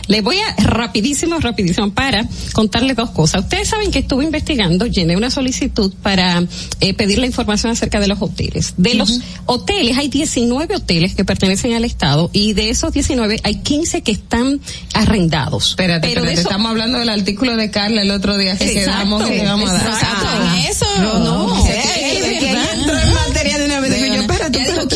les 0.07 0.23
voy 0.23 0.37
a 0.37 0.55
rapidísimo, 0.63 1.39
rapidísimo 1.39 1.91
para 1.91 2.27
contarles 2.53 2.95
dos 2.95 3.11
cosas. 3.11 3.43
Ustedes 3.43 3.69
saben 3.69 3.91
que 3.91 3.99
estuve 3.99 4.23
investigando, 4.25 4.85
llené 4.85 5.15
una 5.17 5.29
solicitud 5.31 5.93
para 6.01 6.43
eh, 6.79 6.93
pedir 6.93 7.19
la 7.19 7.25
información 7.25 7.71
acerca 7.71 7.99
de 7.99 8.07
los 8.07 8.21
hoteles. 8.21 8.73
De 8.77 8.93
los 8.95 9.19
hoteles, 9.45 9.97
hay 9.97 10.07
19 10.09 10.75
hoteles 10.75 11.15
que 11.15 11.25
pertenecen 11.25 11.73
al 11.73 11.85
Estado 11.85 12.29
y 12.33 12.53
de 12.53 12.69
esos 12.69 12.91
19 12.93 13.39
hay 13.43 13.55
15 13.61 14.01
que 14.01 14.11
están 14.11 14.59
arrendados. 14.93 15.71
Espérate, 15.71 16.07
Pero 16.07 16.21
espérate, 16.21 16.41
eso- 16.41 16.49
estamos 16.49 16.69
hablando 16.71 16.99
del 16.99 17.09
artículo 17.09 17.55
de 17.55 17.71
Carla 17.71 18.01
el 18.01 18.11
otro 18.11 18.37
día 18.37 18.57
que 18.57 18.65
Exacto, 18.65 18.91
quedamos 18.91 19.23
que 19.25 19.35
le 19.37 19.43
íbamos 19.43 19.69
a 19.69 19.73
dar. 19.73 19.87
exacto, 19.87 20.25
Ah. 20.27 20.55
en 20.63 20.71
eso. 20.71 20.85
No, 21.01 21.67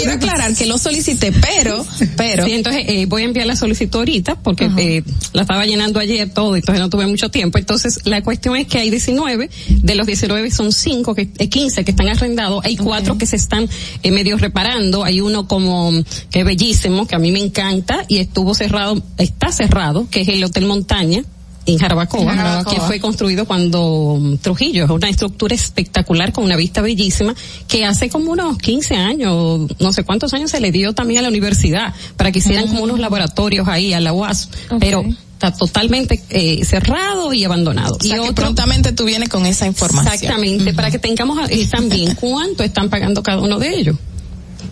quiero 0.01 0.13
aclarar 0.13 0.55
que 0.55 0.65
lo 0.65 0.77
solicité, 0.77 1.31
pero, 1.31 1.85
pero. 2.17 2.45
Sí, 2.45 2.53
entonces 2.53 2.83
eh, 2.87 3.05
voy 3.05 3.23
a 3.23 3.25
enviar 3.25 3.47
la 3.47 3.55
solicitud 3.55 3.99
ahorita 3.99 4.35
porque 4.35 4.69
eh, 4.77 5.03
la 5.33 5.43
estaba 5.43 5.65
llenando 5.65 5.99
ayer 5.99 6.29
todo, 6.29 6.55
entonces 6.55 6.79
no 6.81 6.89
tuve 6.89 7.07
mucho 7.07 7.29
tiempo. 7.29 7.57
Entonces 7.57 7.99
la 8.05 8.21
cuestión 8.21 8.55
es 8.55 8.67
que 8.67 8.79
hay 8.79 8.89
19, 8.89 9.49
de 9.69 9.95
los 9.95 10.07
19 10.07 10.51
son 10.51 10.71
5, 10.71 11.15
que, 11.15 11.29
eh, 11.37 11.49
15 11.49 11.83
que 11.83 11.91
están 11.91 12.07
arrendados, 12.07 12.63
hay 12.65 12.77
cuatro 12.77 13.17
que 13.17 13.25
se 13.25 13.35
están 13.35 13.69
eh, 14.03 14.11
medio 14.11 14.37
reparando, 14.37 15.03
hay 15.03 15.21
uno 15.21 15.47
como 15.47 15.91
que 16.29 16.39
es 16.39 16.45
bellísimo, 16.45 17.07
que 17.07 17.15
a 17.15 17.19
mí 17.19 17.31
me 17.31 17.39
encanta 17.39 18.05
y 18.07 18.17
estuvo 18.17 18.53
cerrado, 18.53 19.01
está 19.17 19.51
cerrado, 19.51 20.07
que 20.09 20.21
es 20.21 20.27
el 20.29 20.43
Hotel 20.43 20.65
Montaña 20.65 21.23
en 21.65 21.77
Jarabacoa, 21.77 22.21
En 22.21 22.27
Jarabacoa. 22.29 22.73
que 22.73 22.81
fue 22.81 22.99
construido 22.99 23.45
cuando 23.45 24.17
mm, 24.19 24.37
Trujillo, 24.37 24.85
es 24.85 24.89
una 24.89 25.09
estructura 25.09 25.53
espectacular 25.55 26.31
con 26.33 26.43
una 26.43 26.55
vista 26.55 26.81
bellísima, 26.81 27.35
que 27.67 27.85
hace 27.85 28.09
como 28.09 28.31
unos 28.31 28.57
15 28.57 28.95
años, 28.95 29.67
no 29.79 29.93
sé 29.93 30.03
cuántos 30.03 30.33
años 30.33 30.51
se 30.51 30.59
le 30.59 30.71
dio 30.71 30.93
también 30.93 31.19
a 31.19 31.21
la 31.23 31.29
universidad, 31.29 31.93
para 32.17 32.31
que 32.31 32.39
hicieran 32.39 32.67
como 32.67 32.83
unos 32.83 32.99
laboratorios 32.99 33.67
ahí 33.67 33.93
a 33.93 33.99
la 33.99 34.11
UAS, 34.11 34.49
pero 34.79 35.03
está 35.33 35.51
totalmente 35.53 36.21
eh, 36.29 36.63
cerrado 36.65 37.33
y 37.33 37.43
abandonado. 37.43 37.95
O 37.99 38.03
sea, 38.03 38.15
y 38.15 38.19
otro- 38.19 38.33
prontamente 38.35 38.91
tú 38.91 39.05
vienes 39.05 39.29
con 39.29 39.45
esa 39.45 39.65
información. 39.67 40.13
Exactamente, 40.13 40.73
para 40.73 40.89
que 40.91 40.99
tengamos 40.99 41.37
eh, 41.49 41.67
también 41.69 42.15
cuánto 42.15 42.63
están 42.63 42.89
pagando 42.89 43.21
cada 43.23 43.39
uno 43.41 43.57
de 43.59 43.75
ellos. 43.75 43.95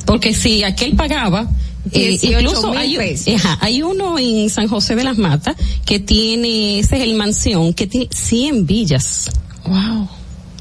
Porque 0.05 0.33
si 0.33 0.63
aquel 0.63 0.95
pagaba, 0.95 1.47
18 1.85 2.39
incluso 2.39 2.69
mil 2.71 2.77
hay, 2.99 3.15
ajá, 3.35 3.57
hay 3.61 3.81
uno 3.81 4.19
en 4.19 4.49
San 4.49 4.67
José 4.67 4.95
de 4.95 5.03
las 5.03 5.17
Matas 5.17 5.55
que 5.85 5.99
tiene, 5.99 6.79
ese 6.79 6.97
es 6.97 7.03
el 7.03 7.15
mansión, 7.15 7.73
que 7.73 7.87
tiene 7.87 8.07
100 8.11 8.65
villas. 8.65 9.29
Wow. 9.65 10.07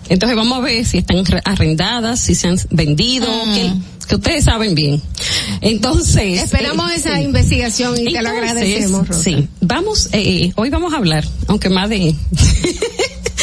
Entonces 0.09 0.37
vamos 0.37 0.59
a 0.59 0.61
ver 0.63 0.87
si 0.87 0.99
están 0.99 1.25
re- 1.27 1.43
arrendadas, 1.45 2.19
si 2.21 2.35
se 2.35 2.49
han 2.49 2.57
vendido, 2.71 3.27
que, 3.53 3.73
que 4.09 4.15
ustedes 4.15 4.45
saben 4.45 4.75
bien. 4.75 5.03
Entonces. 5.61 6.43
Esperamos 6.45 6.91
eh, 6.91 6.95
esa 6.97 7.21
investigación 7.21 7.95
y 7.99 8.05
te 8.05 8.23
lo 8.23 8.31
Entonces, 8.31 8.39
agradecemos, 8.51 9.09
Rosa. 9.09 9.23
Sí, 9.23 9.49
vamos, 9.61 10.09
eh, 10.13 10.53
hoy 10.57 10.71
vamos 10.71 10.95
a 10.95 10.97
hablar, 10.97 11.27
aunque 11.47 11.69
más 11.69 11.91
de, 11.91 12.15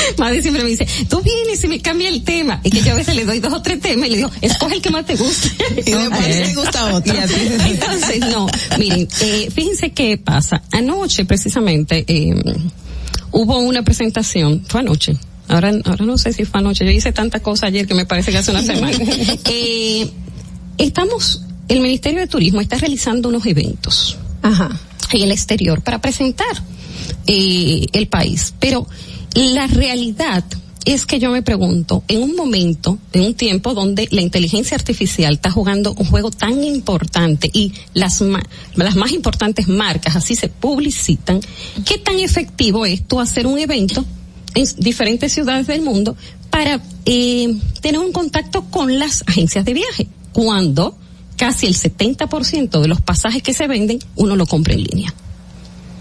Madre 0.18 0.42
siempre 0.42 0.64
me 0.64 0.70
dice, 0.70 0.88
tú 1.10 1.22
vienes 1.22 1.64
y 1.64 1.68
me 1.68 1.80
cambia 1.82 2.10
el 2.10 2.24
tema. 2.24 2.62
Y 2.64 2.70
que 2.70 2.82
yo 2.82 2.94
a 2.94 2.96
veces 2.96 3.16
le 3.16 3.26
doy 3.26 3.40
dos 3.40 3.54
o 3.54 3.62
tres 3.62 3.80
temas 3.80 4.08
y 4.08 4.12
le 4.12 4.18
digo, 4.18 4.32
escoge 4.42 4.76
el 4.76 4.82
que 4.82 4.90
más 4.90 5.06
te 5.06 5.16
guste. 5.16 5.52
Y 5.86 5.92
después 5.92 6.26
te 6.26 6.56
gusta 6.56 6.96
otro. 6.96 7.14
Entonces, 7.14 8.20
no, 8.20 8.48
miren, 8.80 9.08
eh, 9.22 9.50
fíjense 9.54 9.92
qué 9.92 10.18
pasa. 10.18 10.62
Anoche, 10.72 11.26
precisamente, 11.26 12.06
eh, 12.08 12.34
hubo 13.32 13.60
una 13.60 13.84
presentación, 13.84 14.64
fue 14.68 14.82
anoche. 14.82 15.18
Ahora, 15.48 15.72
ahora 15.84 16.06
no 16.06 16.18
sé 16.18 16.34
si 16.34 16.46
fue 16.46 16.60
anoche. 16.60 16.86
Yo 16.86 16.92
hice 16.92 17.12
tanta 17.12 17.40
cosa 17.40 17.68
ayer 17.68 17.86
que 17.86 17.94
me 17.94 18.06
parece 18.06 18.32
que 18.32 18.38
hace 18.40 18.52
una 18.52 18.64
semana. 18.64 18.98
Eh, 19.46 20.10
estamos, 20.78 21.42
el 21.68 21.82
Ministerio 21.82 22.22
de 22.22 22.28
Turismo 22.28 22.62
está 22.62 22.78
realizando 22.78 23.30
unos 23.30 23.46
eventos 23.46 24.18
Ajá. 24.42 24.80
en 25.12 25.22
el 25.22 25.32
exterior 25.32 25.82
para 25.82 26.02
presentar 26.02 26.64
eh, 27.28 27.86
el 27.94 28.08
país. 28.08 28.54
Pero 28.60 28.88
la 29.36 29.68
realidad 29.68 30.44
es 30.86 31.06
que 31.08 31.18
yo 31.20 31.32
me 31.32 31.42
pregunto, 31.42 32.04
en 32.08 32.22
un 32.22 32.36
momento, 32.36 33.00
en 33.12 33.24
un 33.24 33.34
tiempo 33.34 33.74
donde 33.74 34.08
la 34.12 34.22
inteligencia 34.22 34.76
artificial 34.76 35.34
está 35.34 35.50
jugando 35.50 35.94
un 35.98 36.06
juego 36.06 36.30
tan 36.30 36.64
importante 36.64 37.50
y 37.52 37.74
las, 37.96 38.22
ma- 38.22 38.44
las 38.76 38.96
más 38.96 39.12
importantes 39.12 39.68
marcas 39.68 40.16
así 40.16 40.36
se 40.36 40.48
publicitan, 40.48 41.40
¿qué 41.86 41.98
tan 41.98 42.20
efectivo 42.20 42.86
es 42.86 43.08
tú 43.08 43.20
hacer 43.20 43.48
un 43.48 43.58
evento 43.58 44.06
en 44.54 44.66
diferentes 44.78 45.34
ciudades 45.34 45.66
del 45.68 45.82
mundo 45.82 46.16
para 46.52 46.80
eh, 47.06 47.54
tener 47.82 48.00
un 48.00 48.12
contacto 48.12 48.66
con 48.70 49.00
las 49.00 49.24
agencias 49.26 49.66
de 49.66 49.74
viaje? 49.74 50.08
Cuando 50.34 50.96
casi 51.36 51.66
el 51.66 51.76
70% 51.76 52.80
de 52.80 52.88
los 52.88 53.02
pasajes 53.02 53.42
que 53.42 53.54
se 53.56 53.68
venden 53.68 54.00
uno 54.16 54.36
lo 54.36 54.46
compra 54.46 54.76
en 54.76 54.84
línea. 54.84 55.14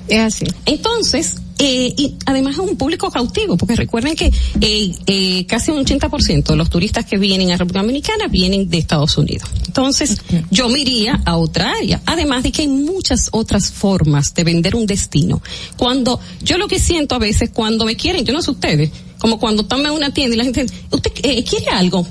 Es 0.09 0.21
así. 0.21 0.47
Entonces, 0.67 1.37
eh, 1.59 1.95
y 1.97 2.15
además 2.27 2.55
es 2.55 2.59
un 2.59 2.77
público 2.77 3.11
cautivo, 3.11 3.57
porque 3.57 3.77
recuerden 3.77 4.17
que 4.17 4.27
eh, 4.61 4.95
eh, 5.07 5.47
casi 5.47 5.71
un 5.71 5.85
80% 5.85 6.45
de 6.45 6.57
los 6.57 6.69
turistas 6.69 7.05
que 7.07 7.17
vienen 7.17 7.53
a 7.53 7.57
República 7.57 7.81
Dominicana 7.81 8.27
vienen 8.29 8.69
de 8.69 8.79
Estados 8.79 9.17
Unidos. 9.17 9.49
Entonces, 9.67 10.19
yo 10.51 10.69
me 10.69 10.81
iría 10.81 11.23
a 11.25 11.37
otra 11.37 11.73
área. 11.73 12.03
Además 12.07 12.43
de 12.43 12.53
que 12.53 12.63
hay 12.63 12.69
muchas 12.69 13.29
otras 13.33 13.71
formas 13.71 14.35
de 14.35 14.45
vender 14.45 14.75
un 14.75 14.87
destino. 14.87 15.43
Cuando, 15.77 16.21
yo 16.43 16.59
lo 16.59 16.69
que 16.69 16.79
siento 16.79 17.15
a 17.15 17.19
veces 17.19 17.51
cuando 17.53 17.85
me 17.85 17.97
quieren, 17.97 18.25
yo 18.25 18.33
no 18.33 18.43
sé 18.43 18.51
ustedes, 18.51 18.91
como 19.19 19.39
cuando 19.39 19.63
están 19.63 19.81
en 19.81 19.93
una 19.93 20.13
tienda 20.13 20.35
y 20.35 20.39
la 20.39 20.45
gente, 20.45 20.67
¿usted 20.91 21.13
eh, 21.23 21.45
quiere 21.45 21.69
algo? 21.69 22.07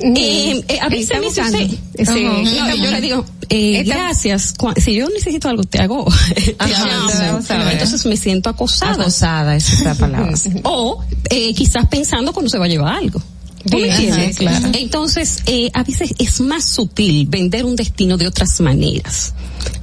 Eh, 0.00 0.64
eh, 0.68 1.00
usted. 1.00 1.22
buscando. 1.22 1.58
Sí. 1.58 1.78
No, 2.04 2.74
yo 2.76 2.90
le 2.90 3.00
digo, 3.00 3.24
eh, 3.48 3.82
gracias. 3.84 4.54
Si 4.76 4.94
yo 4.94 5.08
necesito 5.08 5.48
algo, 5.48 5.62
te 5.64 5.80
hago. 5.80 6.06
Ajá. 6.58 7.70
Entonces 7.72 8.04
me 8.06 8.16
siento 8.16 8.50
acosada. 8.50 8.92
Acosada, 8.94 9.56
esa 9.56 9.72
es 9.74 9.80
la 9.82 9.94
palabra. 9.94 10.34
O 10.64 11.02
eh, 11.30 11.54
quizás 11.54 11.86
pensando 11.86 12.32
cuando 12.32 12.50
se 12.50 12.58
va 12.58 12.64
a 12.64 12.68
llevar 12.68 12.96
algo. 12.96 13.22
¿Tú 13.70 13.78
me 13.78 13.90
Ajá, 13.90 14.02
entiendes? 14.02 14.36
claro. 14.36 14.68
Entonces, 14.74 15.42
eh, 15.46 15.70
a 15.72 15.82
veces 15.84 16.14
es 16.18 16.40
más 16.40 16.64
sutil 16.64 17.26
vender 17.28 17.64
un 17.64 17.76
destino 17.76 18.18
de 18.18 18.26
otras 18.26 18.60
maneras. 18.60 19.32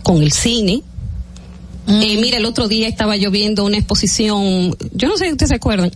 Con 0.03 0.21
el 0.21 0.31
cine. 0.31 0.83
Eh, 1.87 2.17
mira, 2.21 2.37
el 2.37 2.45
otro 2.45 2.67
día 2.67 2.87
estaba 2.87 3.15
yo 3.17 3.31
viendo 3.31 3.65
una 3.65 3.77
exposición, 3.77 4.77
yo 4.93 5.07
no 5.07 5.17
sé 5.17 5.25
si 5.25 5.31
ustedes 5.31 5.49
se 5.49 5.55
acuerdan, 5.55 5.91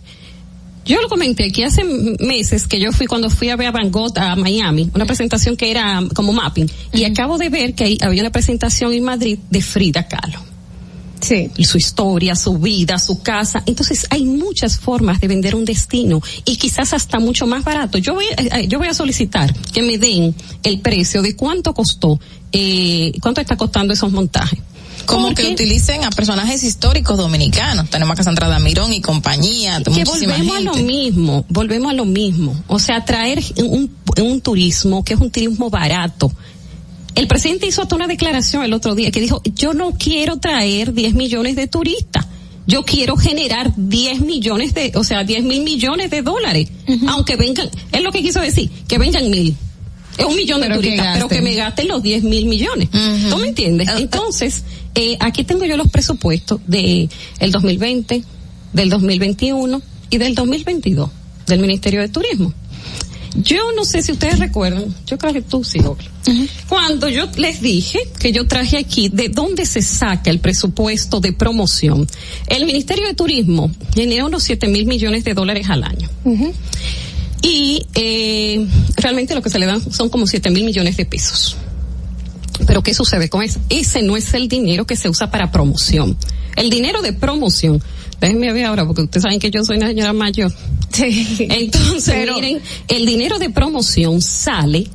yo 0.86 1.00
lo 1.00 1.08
comenté 1.08 1.50
que 1.50 1.64
hace 1.64 1.84
meses 1.84 2.66
que 2.66 2.80
yo 2.80 2.92
fui 2.92 3.06
cuando 3.06 3.28
fui 3.28 3.50
a 3.50 3.56
ver 3.56 3.66
a 3.66 3.70
Van 3.72 3.90
Gogh 3.90 4.16
a 4.18 4.36
Miami, 4.36 4.88
una 4.94 5.04
presentación 5.04 5.56
que 5.56 5.70
era 5.70 6.02
como 6.14 6.32
mapping, 6.32 6.70
y 6.92 7.04
acabo 7.04 7.38
de 7.38 7.48
ver 7.48 7.74
que 7.74 7.84
ahí 7.84 7.98
había 8.00 8.22
una 8.22 8.30
presentación 8.30 8.92
en 8.92 9.02
Madrid 9.02 9.38
de 9.50 9.60
Frida 9.60 10.06
Kahlo. 10.06 10.40
su 11.64 11.78
historia, 11.78 12.36
su 12.36 12.58
vida, 12.58 12.98
su 12.98 13.20
casa. 13.20 13.62
Entonces 13.66 14.06
hay 14.10 14.24
muchas 14.24 14.78
formas 14.78 15.20
de 15.20 15.26
vender 15.26 15.56
un 15.56 15.64
destino 15.64 16.22
y 16.44 16.56
quizás 16.56 16.92
hasta 16.92 17.18
mucho 17.18 17.46
más 17.46 17.64
barato. 17.64 17.98
Yo 17.98 18.14
voy, 18.14 18.26
eh, 18.26 18.48
eh, 18.52 18.68
yo 18.68 18.78
voy 18.78 18.88
a 18.88 18.94
solicitar 18.94 19.52
que 19.72 19.82
me 19.82 19.98
den 19.98 20.34
el 20.62 20.80
precio 20.80 21.20
de 21.22 21.34
cuánto 21.34 21.74
costó, 21.74 22.20
eh, 22.52 23.12
cuánto 23.20 23.40
está 23.40 23.56
costando 23.56 23.92
esos 23.92 24.12
montajes. 24.12 24.60
Como 25.06 25.34
que 25.34 25.46
utilicen 25.46 26.04
a 26.04 26.10
personajes 26.10 26.62
históricos 26.62 27.16
dominicanos. 27.16 27.88
Tenemos 27.90 28.14
a 28.14 28.16
Cassandra 28.16 28.58
Mirón 28.58 28.92
y 28.92 29.00
compañía. 29.00 29.82
Que 29.82 30.04
volvemos 30.04 30.56
a 30.56 30.60
lo 30.60 30.74
mismo, 30.74 31.44
volvemos 31.48 31.90
a 31.90 31.94
lo 31.94 32.04
mismo. 32.04 32.54
O 32.68 32.78
sea, 32.78 33.04
traer 33.04 33.42
un, 33.56 33.90
un 34.20 34.40
turismo 34.40 35.04
que 35.04 35.14
es 35.14 35.20
un 35.20 35.30
turismo 35.30 35.70
barato. 35.70 36.32
El 37.14 37.28
presidente 37.28 37.66
hizo 37.66 37.82
hasta 37.82 37.94
una 37.94 38.06
declaración 38.06 38.62
el 38.62 38.74
otro 38.74 38.94
día 38.94 39.10
que 39.10 39.20
dijo, 39.20 39.40
yo 39.44 39.72
no 39.72 39.92
quiero 39.92 40.36
traer 40.36 40.92
10 40.92 41.14
millones 41.14 41.56
de 41.56 41.66
turistas. 41.66 42.26
Yo 42.66 42.84
quiero 42.84 43.16
generar 43.16 43.72
10 43.76 44.20
millones 44.22 44.74
de, 44.74 44.92
o 44.96 45.04
sea, 45.04 45.22
10 45.22 45.44
mil 45.44 45.62
millones 45.62 46.10
de 46.10 46.22
dólares. 46.22 46.68
Aunque 47.08 47.36
vengan, 47.36 47.70
es 47.92 48.02
lo 48.02 48.10
que 48.10 48.22
quiso 48.22 48.40
decir, 48.40 48.68
que 48.88 48.98
vengan 48.98 49.30
mil 49.30 49.56
es 50.18 50.24
un 50.24 50.36
millón 50.36 50.60
de 50.60 50.70
turistas, 50.70 51.14
pero 51.14 51.28
que 51.28 51.42
me 51.42 51.54
gasten 51.54 51.88
los 51.88 52.02
10 52.02 52.22
mil 52.24 52.46
millones. 52.46 52.88
¿Tú 52.90 53.36
me 53.38 53.48
entiendes? 53.48 53.88
Entonces, 53.96 54.64
eh, 54.96 55.16
aquí 55.20 55.44
tengo 55.44 55.64
yo 55.66 55.76
los 55.76 55.90
presupuestos 55.90 56.60
de 56.66 57.08
el 57.38 57.52
2020, 57.52 58.24
del 58.72 58.90
2021 58.90 59.82
y 60.10 60.18
del 60.18 60.34
2022 60.34 61.10
del 61.46 61.60
Ministerio 61.60 62.00
de 62.00 62.08
Turismo. 62.08 62.52
Yo 63.42 63.72
no 63.76 63.84
sé 63.84 64.00
si 64.02 64.12
ustedes 64.12 64.38
recuerdan, 64.38 64.94
yo 65.06 65.18
creo 65.18 65.34
que 65.34 65.42
tú 65.42 65.62
sí, 65.62 65.80
Cuando 66.68 67.08
yo 67.08 67.28
les 67.36 67.60
dije 67.60 67.98
que 68.18 68.32
yo 68.32 68.46
traje 68.46 68.78
aquí 68.78 69.10
de 69.10 69.28
dónde 69.28 69.66
se 69.66 69.82
saca 69.82 70.30
el 70.30 70.38
presupuesto 70.38 71.20
de 71.20 71.34
promoción, 71.34 72.06
el 72.46 72.64
Ministerio 72.64 73.06
de 73.06 73.12
Turismo 73.12 73.70
genera 73.94 74.24
unos 74.24 74.42
7 74.44 74.68
mil 74.68 74.86
millones 74.86 75.24
de 75.24 75.34
dólares 75.34 75.68
al 75.68 75.84
año. 75.84 76.08
Y 77.42 77.84
eh, 77.94 78.66
realmente 78.96 79.34
lo 79.34 79.42
que 79.42 79.50
se 79.50 79.58
le 79.58 79.66
dan 79.66 79.92
son 79.92 80.08
como 80.08 80.26
7 80.26 80.50
mil 80.50 80.64
millones 80.64 80.96
de 80.96 81.04
pesos. 81.04 81.56
Pero 82.66 82.82
¿qué 82.82 82.94
sucede 82.94 83.28
con 83.28 83.42
eso? 83.42 83.60
Ese 83.68 84.02
no 84.02 84.16
es 84.16 84.32
el 84.34 84.48
dinero 84.48 84.86
que 84.86 84.96
se 84.96 85.08
usa 85.08 85.30
para 85.30 85.50
promoción. 85.50 86.16
El 86.56 86.70
dinero 86.70 87.02
de 87.02 87.12
promoción, 87.12 87.82
déjenme 88.20 88.52
ver 88.52 88.66
ahora 88.66 88.86
porque 88.86 89.02
ustedes 89.02 89.22
saben 89.22 89.38
que 89.38 89.50
yo 89.50 89.62
soy 89.64 89.76
una 89.76 89.88
señora 89.88 90.12
mayor. 90.12 90.52
Sí. 90.92 91.36
Entonces, 91.50 92.28
miren, 92.34 92.60
el 92.88 93.04
dinero 93.04 93.38
de 93.38 93.50
promoción 93.50 94.22
sale 94.22 94.88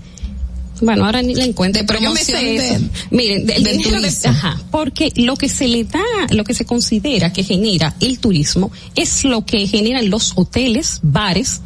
bueno, 0.81 1.05
ahora 1.05 1.21
ni 1.21 1.35
la 1.35 1.45
encuentro, 1.45 1.83
pero 1.85 1.99
yo 1.99 2.11
me 2.11 2.23
sé 2.23 2.79
Miren, 3.11 3.49
el 3.49 3.63
dinero 3.63 4.01
de, 4.01 4.11
ajá, 4.27 4.59
porque 4.71 5.13
lo 5.15 5.35
que 5.35 5.47
se 5.47 5.67
le 5.67 5.83
da, 5.83 6.01
lo 6.31 6.43
que 6.43 6.55
se 6.55 6.65
considera 6.65 7.31
que 7.31 7.43
genera 7.43 7.95
el 7.99 8.19
turismo 8.19 8.71
es 8.95 9.23
lo 9.23 9.45
que 9.45 9.67
generan 9.67 10.09
los 10.09 10.33
hoteles, 10.35 10.99
bares 11.03 11.61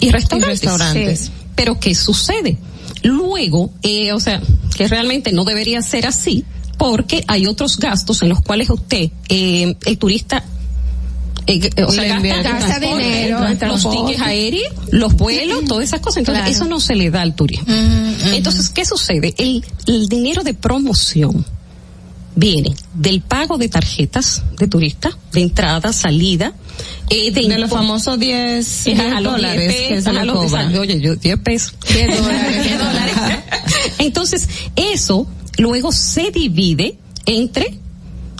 y 0.00 0.10
restaurantes. 0.10 1.32
Pero 1.56 1.80
¿qué 1.80 1.94
sucede? 1.96 2.56
Luego, 3.02 3.70
eh, 3.82 4.12
o 4.12 4.20
sea, 4.20 4.40
que 4.76 4.88
realmente 4.88 5.32
no 5.32 5.44
debería 5.44 5.82
ser 5.82 6.06
así, 6.06 6.44
porque 6.76 7.24
hay 7.26 7.46
otros 7.46 7.78
gastos 7.78 8.22
en 8.22 8.28
los 8.28 8.40
cuales 8.40 8.70
usted, 8.70 9.10
eh, 9.28 9.76
el 9.84 9.98
turista, 9.98 10.44
eh, 11.46 11.70
o 11.82 11.90
sea, 11.90 12.20
gasta, 12.20 12.78
dinero, 12.78 13.40
los 13.68 13.90
tickets 13.90 14.20
aéreos, 14.20 14.72
los 14.90 15.14
vuelos, 15.14 15.64
todas 15.64 15.84
esas 15.84 16.00
cosas. 16.00 16.18
Entonces, 16.18 16.56
eso 16.56 16.66
no 16.66 16.78
se 16.78 16.94
le 16.94 17.10
da 17.10 17.22
al 17.22 17.34
turismo. 17.34 17.66
Mm, 17.68 18.34
Entonces, 18.34 18.68
¿qué 18.68 18.84
sucede? 18.84 19.34
El, 19.38 19.64
el 19.86 20.08
dinero 20.08 20.42
de 20.42 20.52
promoción 20.52 21.44
viene 22.38 22.72
del 22.94 23.20
pago 23.20 23.58
de 23.58 23.68
tarjetas 23.68 24.44
de 24.56 24.68
turista, 24.68 25.10
de 25.32 25.42
entrada, 25.42 25.92
salida, 25.92 26.52
eh, 27.10 27.32
de, 27.32 27.58
los 27.58 27.68
famosos 27.68 28.18
10, 28.18 28.84
dólares 29.22 29.74
que 29.88 30.00
se 30.00 30.12
lo 30.12 30.40
Oye, 30.80 31.00
yo 31.00 31.16
10 31.16 31.38
pesos. 31.40 31.74
10 31.92 32.16
dólares. 32.16 32.64
10 32.64 32.78
dólares. 32.78 33.14
Entonces, 33.98 34.48
eso 34.76 35.26
luego 35.58 35.90
se 35.90 36.30
divide 36.30 36.96
entre 37.26 37.76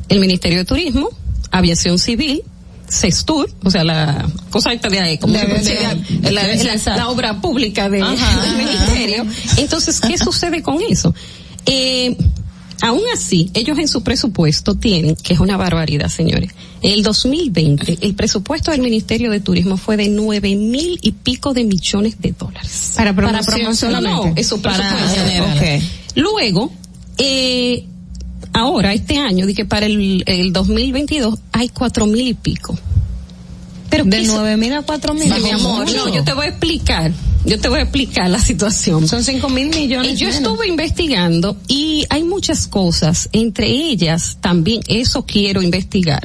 el 0.08 0.20
Ministerio 0.20 0.58
de 0.58 0.64
Turismo, 0.64 1.08
Aviación 1.50 1.98
Civil, 1.98 2.44
CESTUR, 2.88 3.50
o 3.64 3.70
sea, 3.70 3.82
la 3.82 4.30
cosa 4.50 4.72
esta 4.72 4.88
de 4.88 5.00
ahí, 5.00 5.18
como 5.18 5.34
se 5.34 5.74
la, 6.22 6.30
la, 6.30 6.96
la, 6.96 7.08
obra 7.08 7.40
pública 7.40 7.90
de, 7.90 7.98
del 7.98 8.56
ministerio. 8.56 9.26
Entonces, 9.56 10.00
¿qué 10.00 10.16
sucede 10.16 10.62
con 10.62 10.80
eso? 10.88 11.12
Eh, 11.66 12.16
Aún 12.80 13.02
así, 13.12 13.50
ellos 13.54 13.78
en 13.78 13.88
su 13.88 14.02
presupuesto 14.02 14.74
tienen, 14.74 15.16
que 15.16 15.34
es 15.34 15.40
una 15.40 15.56
barbaridad, 15.56 16.08
señores. 16.08 16.52
En 16.80 16.92
el 16.92 17.02
2020, 17.02 17.98
el 18.02 18.14
presupuesto 18.14 18.70
del 18.70 18.82
Ministerio 18.82 19.30
de 19.30 19.40
Turismo 19.40 19.76
fue 19.76 19.96
de 19.96 20.08
nueve 20.08 20.54
mil 20.54 20.98
y 21.02 21.12
pico 21.12 21.54
de 21.54 21.64
millones 21.64 22.20
de 22.20 22.32
dólares. 22.38 22.92
Para 22.96 23.14
promoción, 23.14 23.44
para 23.44 23.56
promoción 23.56 24.02
No, 24.02 24.32
eso 24.36 24.62
para 24.62 25.06
okay. 25.56 25.82
Luego, 26.14 26.72
eh, 27.18 27.84
ahora, 28.52 28.92
este 28.92 29.18
año, 29.18 29.46
dije 29.46 29.64
para 29.64 29.86
el, 29.86 30.22
el 30.26 30.52
2022, 30.52 31.38
hay 31.52 31.68
cuatro 31.70 32.06
mil 32.06 32.28
y 32.28 32.34
pico. 32.34 32.78
Pero 33.90 34.04
de 34.04 34.22
nueve 34.24 34.56
mil 34.56 34.72
a 34.74 34.82
cuatro 34.82 35.14
mil. 35.14 35.28
mi 35.28 35.50
amor, 35.50 35.90
no, 35.90 36.14
yo 36.14 36.24
te 36.24 36.32
voy 36.32 36.46
a 36.46 36.48
explicar 36.50 37.12
yo 37.44 37.58
te 37.58 37.68
voy 37.68 37.78
a 37.78 37.82
explicar 37.82 38.28
la 38.28 38.40
situación. 38.40 39.08
Son 39.08 39.24
cinco 39.24 39.48
mil 39.48 39.70
millones. 39.70 40.12
Y 40.12 40.16
yo 40.16 40.28
estuve 40.28 40.68
investigando 40.68 41.56
y 41.66 42.04
hay 42.10 42.22
muchas 42.22 42.66
cosas, 42.66 43.28
entre 43.32 43.68
ellas 43.68 44.36
también 44.40 44.82
eso 44.88 45.24
quiero 45.24 45.62
investigar 45.62 46.20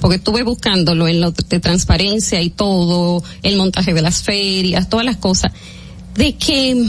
porque 0.00 0.16
estuve 0.16 0.42
buscándolo 0.42 1.08
en 1.08 1.20
lo 1.20 1.30
de 1.30 1.60
transparencia 1.60 2.40
y 2.42 2.50
todo, 2.50 3.22
el 3.42 3.56
montaje 3.56 3.94
de 3.94 4.02
las 4.02 4.22
ferias, 4.22 4.88
todas 4.88 5.06
las 5.06 5.16
cosas, 5.16 5.52
de 6.14 6.36
que 6.36 6.86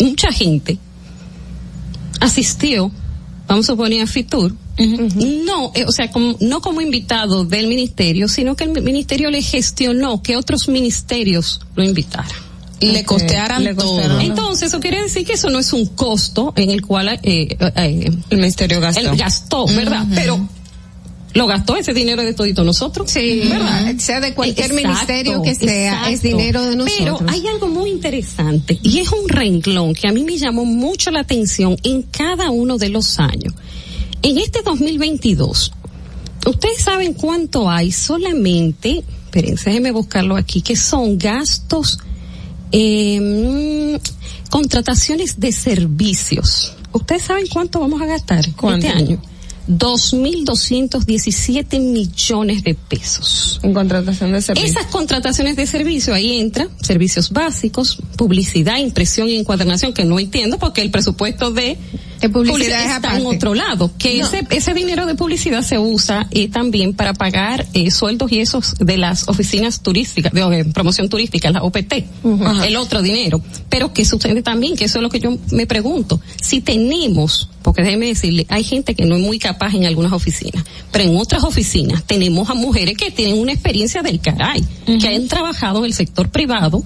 mucha 0.00 0.30
gente 0.32 0.78
asistió, 2.20 2.90
vamos 3.48 3.68
a 3.70 3.76
poner 3.76 4.02
a 4.02 4.06
Fitur, 4.06 4.54
no, 4.78 5.72
eh, 5.74 5.84
o 5.86 5.92
sea, 5.92 6.10
como, 6.10 6.36
no 6.40 6.60
como 6.60 6.80
invitado 6.80 7.44
del 7.44 7.66
ministerio, 7.66 8.28
sino 8.28 8.54
que 8.54 8.64
el 8.64 8.82
ministerio 8.82 9.30
le 9.30 9.42
gestionó 9.42 10.22
que 10.22 10.36
otros 10.36 10.68
ministerios 10.68 11.60
lo 11.74 11.82
invitaran. 11.82 12.30
Le 12.80 13.04
costearan 13.04 13.74
todo. 13.74 14.20
Entonces, 14.20 14.68
eso 14.68 14.78
quiere 14.78 15.02
decir 15.02 15.26
que 15.26 15.32
eso 15.32 15.50
no 15.50 15.58
es 15.58 15.72
un 15.72 15.86
costo 15.86 16.52
en 16.54 16.70
el 16.70 16.82
cual 16.82 17.08
eh, 17.08 17.18
eh, 17.24 18.10
el 18.30 18.36
ministerio 18.38 18.80
gastó. 18.80 19.16
gastó, 19.16 19.66
¿verdad? 19.66 20.06
Pero 20.14 20.48
lo 21.34 21.46
gastó 21.46 21.76
ese 21.76 21.92
dinero 21.92 22.22
de 22.22 22.34
todito 22.34 22.64
nosotros. 22.64 23.10
Sí, 23.10 23.42
¿verdad? 23.48 23.94
Sea 23.98 24.20
de 24.20 24.34
cualquier 24.34 24.72
ministerio 24.72 25.42
que 25.42 25.54
sea, 25.54 26.10
es 26.10 26.22
dinero 26.22 26.62
de 26.62 26.76
nosotros. 26.76 27.18
Pero 27.20 27.30
hay 27.30 27.46
algo 27.46 27.68
muy 27.68 27.90
interesante 27.90 28.78
y 28.82 28.98
es 29.00 29.10
un 29.12 29.28
renglón 29.28 29.94
que 29.94 30.08
a 30.08 30.12
mí 30.12 30.24
me 30.24 30.38
llamó 30.38 30.64
mucho 30.64 31.10
la 31.10 31.20
atención 31.20 31.76
en 31.82 32.02
cada 32.02 32.50
uno 32.50 32.78
de 32.78 32.88
los 32.88 33.18
años. 33.18 33.54
En 34.22 34.38
este 34.38 34.62
2022, 34.62 35.72
ustedes 36.46 36.82
saben 36.82 37.14
cuánto 37.14 37.70
hay 37.70 37.92
solamente, 37.92 39.04
espérense, 39.24 39.70
déjenme 39.70 39.92
buscarlo 39.92 40.36
aquí, 40.36 40.60
que 40.62 40.76
son 40.76 41.18
gastos, 41.18 41.98
eh, 42.72 43.98
contrataciones 44.50 45.38
de 45.38 45.52
servicios. 45.52 46.74
¿Ustedes 46.92 47.22
saben 47.22 47.46
cuánto 47.46 47.80
vamos 47.80 48.00
a 48.02 48.06
gastar 48.06 48.44
este 48.46 48.88
año? 48.88 49.20
2.217 49.68 51.80
millones 51.80 52.64
de 52.64 52.74
pesos. 52.74 53.60
En 53.62 53.72
contratación 53.74 54.32
de 54.32 54.40
servicios. 54.40 54.76
Esas 54.76 54.86
contrataciones 54.90 55.56
de 55.56 55.66
servicio, 55.66 56.14
ahí 56.14 56.40
entra 56.40 56.68
servicios 56.80 57.30
básicos, 57.30 57.98
publicidad, 58.16 58.78
impresión 58.78 59.28
y 59.28 59.36
encuadernación, 59.36 59.92
que 59.92 60.04
no 60.04 60.18
entiendo 60.18 60.58
porque 60.58 60.80
el 60.80 60.90
presupuesto 60.90 61.50
de, 61.50 61.76
publicidad, 62.32 62.96
está 62.96 63.18
en 63.18 63.26
otro 63.26 63.52
lado. 63.54 63.90
Que 63.98 64.20
ese, 64.20 64.46
ese 64.50 64.72
dinero 64.72 65.04
de 65.06 65.14
publicidad 65.14 65.60
se 65.62 65.78
usa 65.78 66.26
eh, 66.30 66.48
también 66.48 66.94
para 66.94 67.12
pagar 67.12 67.66
eh, 67.74 67.90
sueldos 67.90 68.32
y 68.32 68.40
esos 68.40 68.74
de 68.78 68.96
las 68.96 69.28
oficinas 69.28 69.82
turísticas, 69.82 70.32
de, 70.32 70.64
promoción 70.72 71.10
turística, 71.10 71.50
la 71.50 71.62
OPT, 71.62 71.92
el 72.64 72.76
otro 72.76 73.02
dinero. 73.02 73.42
Pero 73.68 73.92
que 73.92 74.06
sucede 74.06 74.42
también, 74.42 74.76
que 74.76 74.86
eso 74.86 74.98
es 74.98 75.02
lo 75.02 75.10
que 75.10 75.20
yo 75.20 75.36
me 75.52 75.66
pregunto. 75.66 76.18
Si 76.40 76.62
tenemos 76.62 77.50
porque 77.68 77.82
déjeme 77.82 78.06
decirle, 78.06 78.46
hay 78.48 78.64
gente 78.64 78.94
que 78.94 79.04
no 79.04 79.16
es 79.16 79.20
muy 79.20 79.38
capaz 79.38 79.74
en 79.74 79.84
algunas 79.84 80.12
oficinas, 80.12 80.64
pero 80.90 81.04
en 81.04 81.14
otras 81.18 81.44
oficinas 81.44 82.02
tenemos 82.02 82.48
a 82.48 82.54
mujeres 82.54 82.96
que 82.96 83.10
tienen 83.10 83.38
una 83.38 83.52
experiencia 83.52 84.00
del 84.00 84.20
caray, 84.20 84.64
que 84.98 85.06
han 85.06 85.28
trabajado 85.28 85.80
en 85.80 85.84
el 85.84 85.92
sector 85.92 86.30
privado 86.30 86.82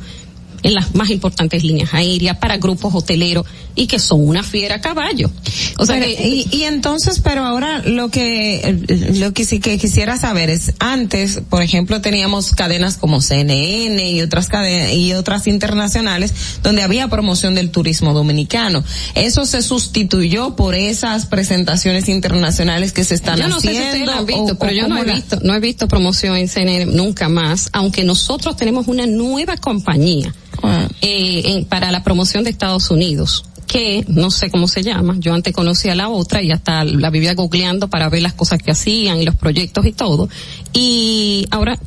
en 0.63 0.75
las 0.75 0.95
más 0.95 1.11
importantes 1.11 1.65
líneas 1.65 1.93
aéreas, 1.93 2.37
para 2.39 2.57
grupos 2.59 2.95
hoteleros 2.95 3.47
y 3.75 3.87
que 3.87 3.99
son 3.99 4.27
una 4.29 4.43
fiera 4.43 4.77
a 4.77 4.81
caballo. 4.81 5.31
O 5.79 5.87
sea, 5.87 5.97
Pero, 5.99 6.07
que, 6.07 6.29
y, 6.29 6.47
y 6.57 6.63
entonces, 6.65 7.21
pero 7.21 7.45
ahora 7.45 7.79
lo 7.85 8.11
que 8.11 8.77
lo 9.19 9.33
que 9.33 9.45
sí 9.45 9.61
que 9.61 9.79
quisiera 9.79 10.19
saber 10.19 10.51
es 10.51 10.75
antes, 10.79 11.41
por 11.49 11.63
ejemplo, 11.63 12.01
teníamos 12.01 12.53
cadenas 12.55 12.97
como 12.97 13.21
CNN 13.21 14.11
y 14.11 14.21
otras 14.23 14.49
cadenas 14.49 14.93
y 14.93 15.15
otras 15.15 15.47
internacionales 15.47 16.35
donde 16.63 16.83
había 16.83 17.09
promoción 17.09 17.55
del 17.55 17.71
turismo 17.71 18.13
dominicano. 18.13 18.85
Eso 19.15 19.47
se 19.47 19.63
sustituyó 19.63 20.55
por 20.57 20.75
esas 20.75 21.27
presentaciones 21.27 22.09
internacionales 22.09 22.93
que 22.93 23.05
se 23.05 23.15
están 23.15 23.39
yo 23.39 23.49
no 23.49 23.61
sé 23.61 23.73
si 23.73 23.79
haciendo. 23.79 24.13
lo 24.13 24.19
han 24.19 24.27
visto, 24.27 24.53
o- 24.53 24.59
pero 24.59 24.73
o 24.73 24.75
yo 24.77 24.89
no 24.89 24.99
he 25.03 25.07
la- 25.07 25.15
visto, 25.15 25.39
no 25.43 25.55
he 25.55 25.61
visto 25.61 25.89
promoción 25.89 26.37
en 26.37 26.49
CNN 26.49 26.87
nunca 26.87 27.29
más, 27.29 27.69
aunque 27.73 28.05
nosotros 28.05 28.57
tenemos 28.57 28.87
una 28.89 29.07
nueva 29.07 29.57
compañía 29.57 30.35
Ah. 30.63 30.89
eh, 31.01 31.43
en- 31.47 31.65
para 31.65 31.91
la 31.91 32.03
promoción 32.05 32.45
de 32.45 32.51
Estados 32.51 32.91
Unidos 32.91 33.45
que 33.67 34.05
no 34.09 34.31
sé 34.31 34.51
cómo 34.51 34.69
se 34.69 34.83
llama, 34.83 35.17
yo 35.19 35.33
antes 35.33 35.55
conocía 35.55 35.95
la 35.95 36.11
otra 36.11 36.43
y 36.43 36.51
hasta 36.51 36.85
la 36.85 37.09
vivía 37.09 37.33
googleando 37.35 37.89
para 37.89 38.11
ver 38.11 38.21
las 38.21 38.35
cosas 38.35 38.63
que 38.63 38.71
hacían 38.71 39.21
y 39.21 39.25
los 39.25 39.35
proyectos 39.35 39.87
y 39.87 39.93
todo, 39.93 40.29
y 40.75 41.47
ahora 41.51 41.79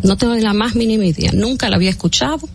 no 0.00 0.16
tengo 0.16 0.34
la 0.36 0.52
más 0.52 0.76
mínima 0.76 1.06
idea, 1.06 1.32
nunca 1.32 1.68
la 1.70 1.76
había 1.76 1.90
escuchado, 1.90 2.48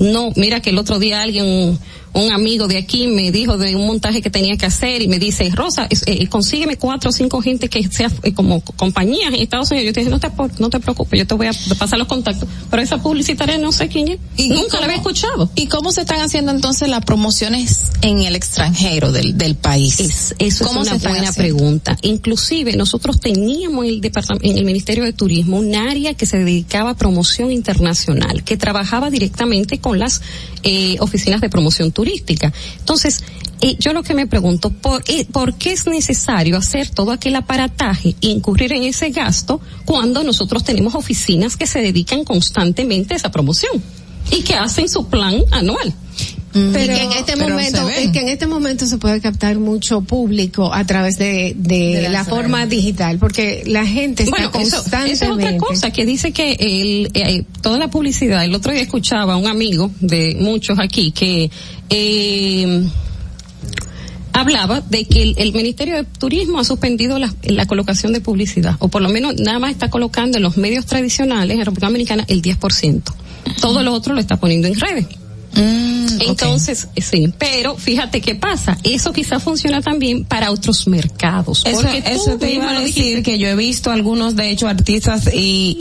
no, 0.00 0.32
mira 0.36 0.60
que 0.60 0.70
el 0.70 0.78
otro 0.78 0.98
día 0.98 1.20
alguien, 1.20 1.78
un, 2.14 2.32
amigo 2.32 2.66
de 2.68 2.78
aquí 2.78 3.06
me 3.08 3.30
dijo 3.30 3.56
de 3.58 3.74
un 3.76 3.86
montaje 3.86 4.20
que 4.22 4.30
tenía 4.30 4.56
que 4.56 4.66
hacer 4.66 5.02
y 5.02 5.08
me 5.08 5.18
dice, 5.18 5.50
Rosa, 5.54 5.88
eh, 6.06 6.26
consígueme 6.28 6.76
cuatro 6.76 7.10
o 7.10 7.12
cinco 7.12 7.40
gente 7.42 7.68
que 7.68 7.82
sea 7.90 8.10
eh, 8.22 8.32
como 8.34 8.60
compañías 8.60 9.28
en 9.34 9.40
Estados 9.40 9.70
Unidos. 9.70 9.86
Yo 9.86 9.92
te 9.92 10.00
dije, 10.00 10.10
no 10.10 10.20
te, 10.20 10.30
por- 10.30 10.60
no 10.60 10.70
te 10.70 10.80
preocupes, 10.80 11.18
yo 11.18 11.26
te 11.26 11.34
voy 11.34 11.46
a 11.46 11.52
pasar 11.78 11.98
los 11.98 12.08
contactos. 12.08 12.48
Pero 12.70 12.82
esa 12.82 13.02
publicitaria 13.02 13.58
no 13.58 13.72
sé 13.72 13.88
quién 13.88 14.08
es. 14.08 14.18
Nunca 14.48 14.78
la 14.78 14.84
había 14.86 14.96
escuchado. 14.96 15.50
¿Y 15.54 15.66
cómo 15.66 15.92
se 15.92 16.02
están 16.02 16.20
haciendo 16.20 16.52
entonces 16.52 16.88
las 16.88 17.04
promociones 17.04 17.82
en 18.02 18.22
el 18.22 18.34
extranjero 18.36 19.12
del, 19.12 19.36
del 19.38 19.54
país? 19.54 20.00
Es- 20.00 20.34
eso 20.38 20.64
es 20.64 20.68
¿Cómo 20.68 20.80
una 20.80 20.94
buena 20.94 21.28
haciendo? 21.28 21.34
pregunta. 21.34 21.96
Inclusive 22.02 22.76
nosotros 22.76 23.20
teníamos 23.20 23.84
en 23.84 23.90
el 23.90 24.00
departam- 24.00 24.38
en 24.42 24.58
el 24.58 24.64
Ministerio 24.64 25.04
de 25.04 25.12
Turismo 25.12 25.58
un 25.58 25.74
área 25.74 26.14
que 26.14 26.26
se 26.26 26.38
dedicaba 26.38 26.90
a 26.90 26.96
promoción 26.96 27.52
internacional, 27.52 28.42
que 28.44 28.56
trabajaba 28.56 29.10
directamente 29.10 29.78
con 29.78 29.98
las 29.98 30.20
eh, 30.62 30.96
oficinas 31.00 31.40
de 31.40 31.48
promoción 31.48 31.90
turística. 31.92 31.97
Entonces, 32.78 33.20
eh, 33.60 33.76
yo 33.78 33.92
lo 33.92 34.02
que 34.02 34.14
me 34.14 34.26
pregunto, 34.26 34.70
¿por, 34.70 35.02
eh, 35.08 35.24
¿por 35.24 35.54
qué 35.54 35.72
es 35.72 35.86
necesario 35.86 36.56
hacer 36.56 36.90
todo 36.90 37.10
aquel 37.10 37.34
aparataje 37.36 38.14
e 38.20 38.28
incurrir 38.28 38.72
en 38.72 38.84
ese 38.84 39.10
gasto 39.10 39.60
cuando 39.84 40.22
nosotros 40.22 40.62
tenemos 40.62 40.94
oficinas 40.94 41.56
que 41.56 41.66
se 41.66 41.80
dedican 41.80 42.24
constantemente 42.24 43.14
a 43.14 43.16
esa 43.16 43.30
promoción 43.30 43.82
y 44.30 44.42
que 44.42 44.54
hacen 44.54 44.88
su 44.88 45.08
plan 45.08 45.42
anual? 45.50 45.92
Pero, 46.72 46.92
Y 46.92 46.96
que 46.96 47.02
en 47.02 47.12
este 47.12 47.36
momento, 47.36 47.88
es 47.88 48.10
que 48.10 48.20
en 48.20 48.28
este 48.28 48.46
momento 48.46 48.86
se 48.86 48.98
puede 48.98 49.20
captar 49.20 49.58
mucho 49.58 50.00
público 50.00 50.72
a 50.72 50.84
través 50.84 51.18
de, 51.18 51.54
de, 51.56 51.96
De 51.96 52.02
las 52.02 52.12
la 52.12 52.24
forma 52.24 52.66
digital, 52.66 53.18
porque 53.18 53.62
la 53.66 53.86
gente 53.86 54.24
está 54.24 54.36
Bueno, 54.36 54.50
eso, 54.60 54.76
constantemente. 54.76 55.12
eso 55.12 55.24
es 55.24 55.30
otra 55.30 55.56
cosa 55.58 55.90
que 55.90 56.06
dice 56.06 56.32
que 56.32 56.52
el, 56.52 57.10
eh, 57.14 57.44
toda 57.60 57.78
la 57.78 57.88
publicidad, 57.88 58.44
el 58.44 58.54
otro 58.54 58.72
día 58.72 58.82
escuchaba 58.82 59.34
a 59.34 59.36
un 59.36 59.46
amigo 59.46 59.90
de 60.00 60.36
muchos 60.40 60.78
aquí 60.78 61.12
que 61.12 61.50
eh, 61.90 62.88
hablaba 64.32 64.80
de 64.80 65.04
que 65.04 65.22
el, 65.22 65.34
el 65.38 65.52
Ministerio 65.52 65.96
de 65.96 66.04
Turismo 66.04 66.60
ha 66.60 66.64
suspendido 66.64 67.18
la, 67.18 67.34
la 67.42 67.66
colocación 67.66 68.12
de 68.12 68.20
publicidad, 68.20 68.76
o 68.78 68.88
por 68.88 69.02
lo 69.02 69.08
menos 69.08 69.36
nada 69.36 69.58
más 69.58 69.72
está 69.72 69.90
colocando 69.90 70.38
en 70.38 70.42
los 70.42 70.56
medios 70.56 70.86
tradicionales 70.86 71.56
en 71.56 71.64
República 71.64 71.86
Dominicana 71.86 72.24
el 72.28 72.42
10%. 72.42 73.02
Todo 73.60 73.82
lo 73.82 73.92
otro 73.92 74.14
lo 74.14 74.20
está 74.20 74.36
poniendo 74.36 74.68
en 74.68 74.78
redes. 74.78 75.06
Entonces, 76.20 76.88
sí, 76.96 77.32
pero 77.38 77.76
fíjate 77.76 78.20
qué 78.20 78.34
pasa, 78.34 78.76
eso 78.82 79.12
quizá 79.12 79.38
funciona 79.40 79.80
también 79.82 80.24
para 80.24 80.50
otros 80.50 80.86
mercados. 80.88 81.62
Eso, 81.64 81.82
porque 81.82 82.02
tú 82.02 82.08
eso 82.08 82.38
te 82.38 82.46
mismo 82.46 82.64
iba 82.64 82.76
a 82.76 82.80
decir 82.80 83.22
que 83.22 83.38
yo 83.38 83.48
he 83.48 83.54
visto 83.56 83.90
algunos, 83.90 84.36
de 84.36 84.50
hecho, 84.50 84.68
artistas 84.68 85.28
y, 85.32 85.76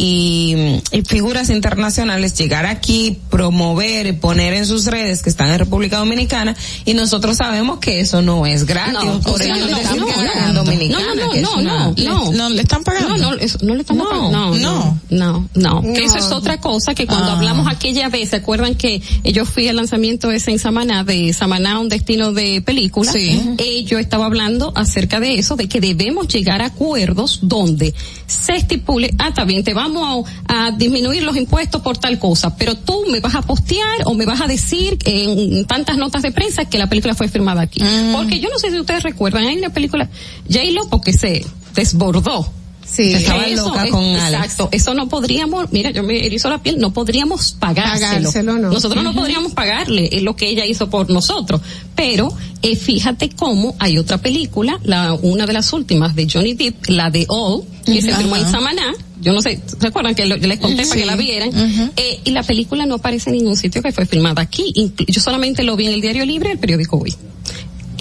y, 0.92 0.98
y 0.98 1.02
figuras 1.04 1.50
internacionales 1.50 2.36
llegar 2.38 2.66
aquí, 2.66 3.18
promover, 3.30 4.20
poner 4.20 4.54
en 4.54 4.66
sus 4.66 4.86
redes 4.86 5.22
que 5.24 5.30
están 5.30 5.50
en 5.52 5.60
República 5.60 5.98
Dominicana 5.98 6.56
y 6.86 6.94
nosotros 6.94 7.38
sabemos 7.38 7.80
que 7.80 8.00
eso 8.00 8.22
no 8.22 8.46
es 8.46 8.66
gratis. 8.66 8.94
No, 8.94 9.20
por 9.22 9.34
o 9.34 9.38
sea, 9.38 9.56
ellos 9.56 9.70
no, 9.72 9.78
no, 9.78 10.06
no, 10.06 10.48
no, 10.48 10.64
dominicana, 10.64 11.16
no, 11.16 11.26
no, 11.26 11.32
que 11.32 11.42
no, 11.42 11.54
una- 11.56 11.88
no, 11.90 11.94
no. 11.98 12.32
¿No 12.32 12.50
le 12.50 12.62
están 12.62 12.84
pagando? 12.84 13.18
No, 13.18 13.32
no, 13.32 13.38
eso, 13.38 13.58
no 13.62 13.76
le 13.76 13.84
No, 13.84 14.04
pagando. 14.04 14.32
No, 14.32 14.58
no. 14.58 15.00
no, 15.10 15.50
no, 15.56 15.82
no. 15.82 15.94
Que 15.94 16.04
eso 16.04 16.16
No. 16.18 16.26
es 16.26 16.32
otra 16.32 16.60
cosa 16.60 16.94
que 16.94 17.06
cuando 17.08 17.32
Ah. 17.32 17.34
hablamos 17.38 17.68
aquella 17.68 18.10
vez, 18.10 18.30
¿se 18.30 18.36
acuerdan 18.38 18.76
que 18.76 19.02
yo 19.24 19.46
fui 19.46 19.67
al 19.70 19.76
lanzamiento 19.76 20.32
ese 20.32 20.52
en 20.52 20.60
Samaná, 20.60 21.04
de 21.04 21.34
Samaná, 21.34 21.80
un 21.80 21.90
destino 21.90 22.34
de 22.34 22.62
película? 22.62 23.12
Sí. 23.12 23.56
Eh, 23.58 23.84
yo 23.86 24.00
estaba 24.00 24.26
hablando 24.26 24.72
acerca 24.76 25.20
de 25.20 25.36
eso, 25.36 25.56
de 25.56 25.68
que 25.68 25.80
debemos 25.80 26.28
llegar 26.28 26.62
a 26.62 26.68
acuerdos 26.68 27.40
donde 27.44 27.94
se 28.26 28.56
estipule, 28.56 29.14
ah, 29.20 29.30
está 29.30 29.46
bien, 29.46 29.64
te 29.64 29.74
vamos 29.74 30.30
a, 30.48 30.68
a 30.68 30.72
disminuir 30.72 31.24
los 31.24 31.36
impuestos 31.36 31.82
por 31.82 31.98
tal 31.98 32.20
cosa, 32.20 32.56
pero 32.56 32.76
tú 32.76 33.06
me 33.10 33.20
vas 33.20 33.36
a 33.36 33.42
postear 33.42 34.04
o 34.06 34.14
me 34.14 34.26
vas 34.26 34.42
a 34.42 34.48
decir 34.48 34.98
en 35.06 35.66
tantas 35.66 35.98
notas 35.98 36.22
de 36.22 36.32
prensa 36.32 36.66
que 36.66 36.78
la 36.78 36.88
película 36.88 37.16
fue 37.16 37.28
firmada 37.28 37.62
aquí. 37.62 37.82
Porque 38.14 38.40
yo 38.40 38.50
no 38.50 38.60
sé 38.60 38.72
si 38.72 38.80
ustedes 38.80 39.04
recuerdan, 39.04 39.46
hay 39.46 39.58
una 39.58 39.70
película, 39.70 40.10
J-Lo, 40.50 40.90
porque 40.90 41.14
se 41.14 41.46
desbordó. 41.76 42.57
Sí. 42.92 43.14
Estaba 43.14 43.46
Eso 43.46 43.68
loca 43.68 43.86
es- 43.86 43.92
con 43.92 44.04
Alex. 44.04 44.44
Exacto, 44.44 44.70
eso 44.72 44.94
no 44.94 45.08
podríamos, 45.10 45.72
mira, 45.72 45.92
yo 45.92 46.04
me 46.04 46.26
erizo 46.26 46.50
la 46.50 46.58
piel, 46.64 46.80
no 46.80 46.94
podríamos 46.94 47.52
pagárselo. 47.60 48.10
Pagárselo, 48.30 48.58
no. 48.58 48.72
Nosotros 48.72 49.04
no 49.04 49.14
podríamos 49.14 49.54
pagarle 49.54 50.10
eh, 50.12 50.22
lo 50.22 50.36
que 50.36 50.50
ella 50.50 50.66
hizo 50.66 50.90
por 50.90 51.10
nosotros. 51.10 51.62
Pero 51.96 52.30
eh, 52.62 52.76
fíjate 52.76 53.30
cómo 53.30 53.76
hay 53.80 53.98
otra 53.98 54.18
película, 54.20 54.80
la 54.84 55.14
una 55.14 55.46
de 55.46 55.54
las 55.54 55.72
últimas 55.74 56.16
de 56.16 56.28
Johnny 56.32 56.54
Depp, 56.54 56.88
la 56.90 57.10
de 57.12 57.26
All, 57.30 57.64
que 57.86 58.02
se 58.02 58.14
filmó 58.16 58.36
en 58.36 58.50
Samaná. 58.50 58.94
Yo 59.20 59.34
no 59.34 59.42
sé, 59.42 59.60
¿recuerdan 59.80 60.14
que 60.16 60.26
lo- 60.26 60.38
les 60.38 60.60
conté 60.60 60.84
para 60.86 60.96
que 61.02 61.06
la 61.06 61.16
vieran? 61.16 61.50
Eh, 61.98 62.20
y 62.24 62.32
la 62.32 62.44
película 62.44 62.86
no 62.86 62.96
aparece 62.96 63.30
en 63.32 63.38
ningún 63.38 63.58
sitio 63.58 63.82
que 63.82 63.92
fue 63.92 64.06
filmada 64.06 64.42
aquí. 64.42 64.74
Yo 65.08 65.22
solamente 65.22 65.64
lo 65.64 65.76
vi 65.76 65.88
en 65.88 65.94
el 65.94 66.02
diario 66.02 66.26
Libre 66.26 66.52
el 66.52 66.60
periódico 66.60 66.98
Hoy. 66.98 67.14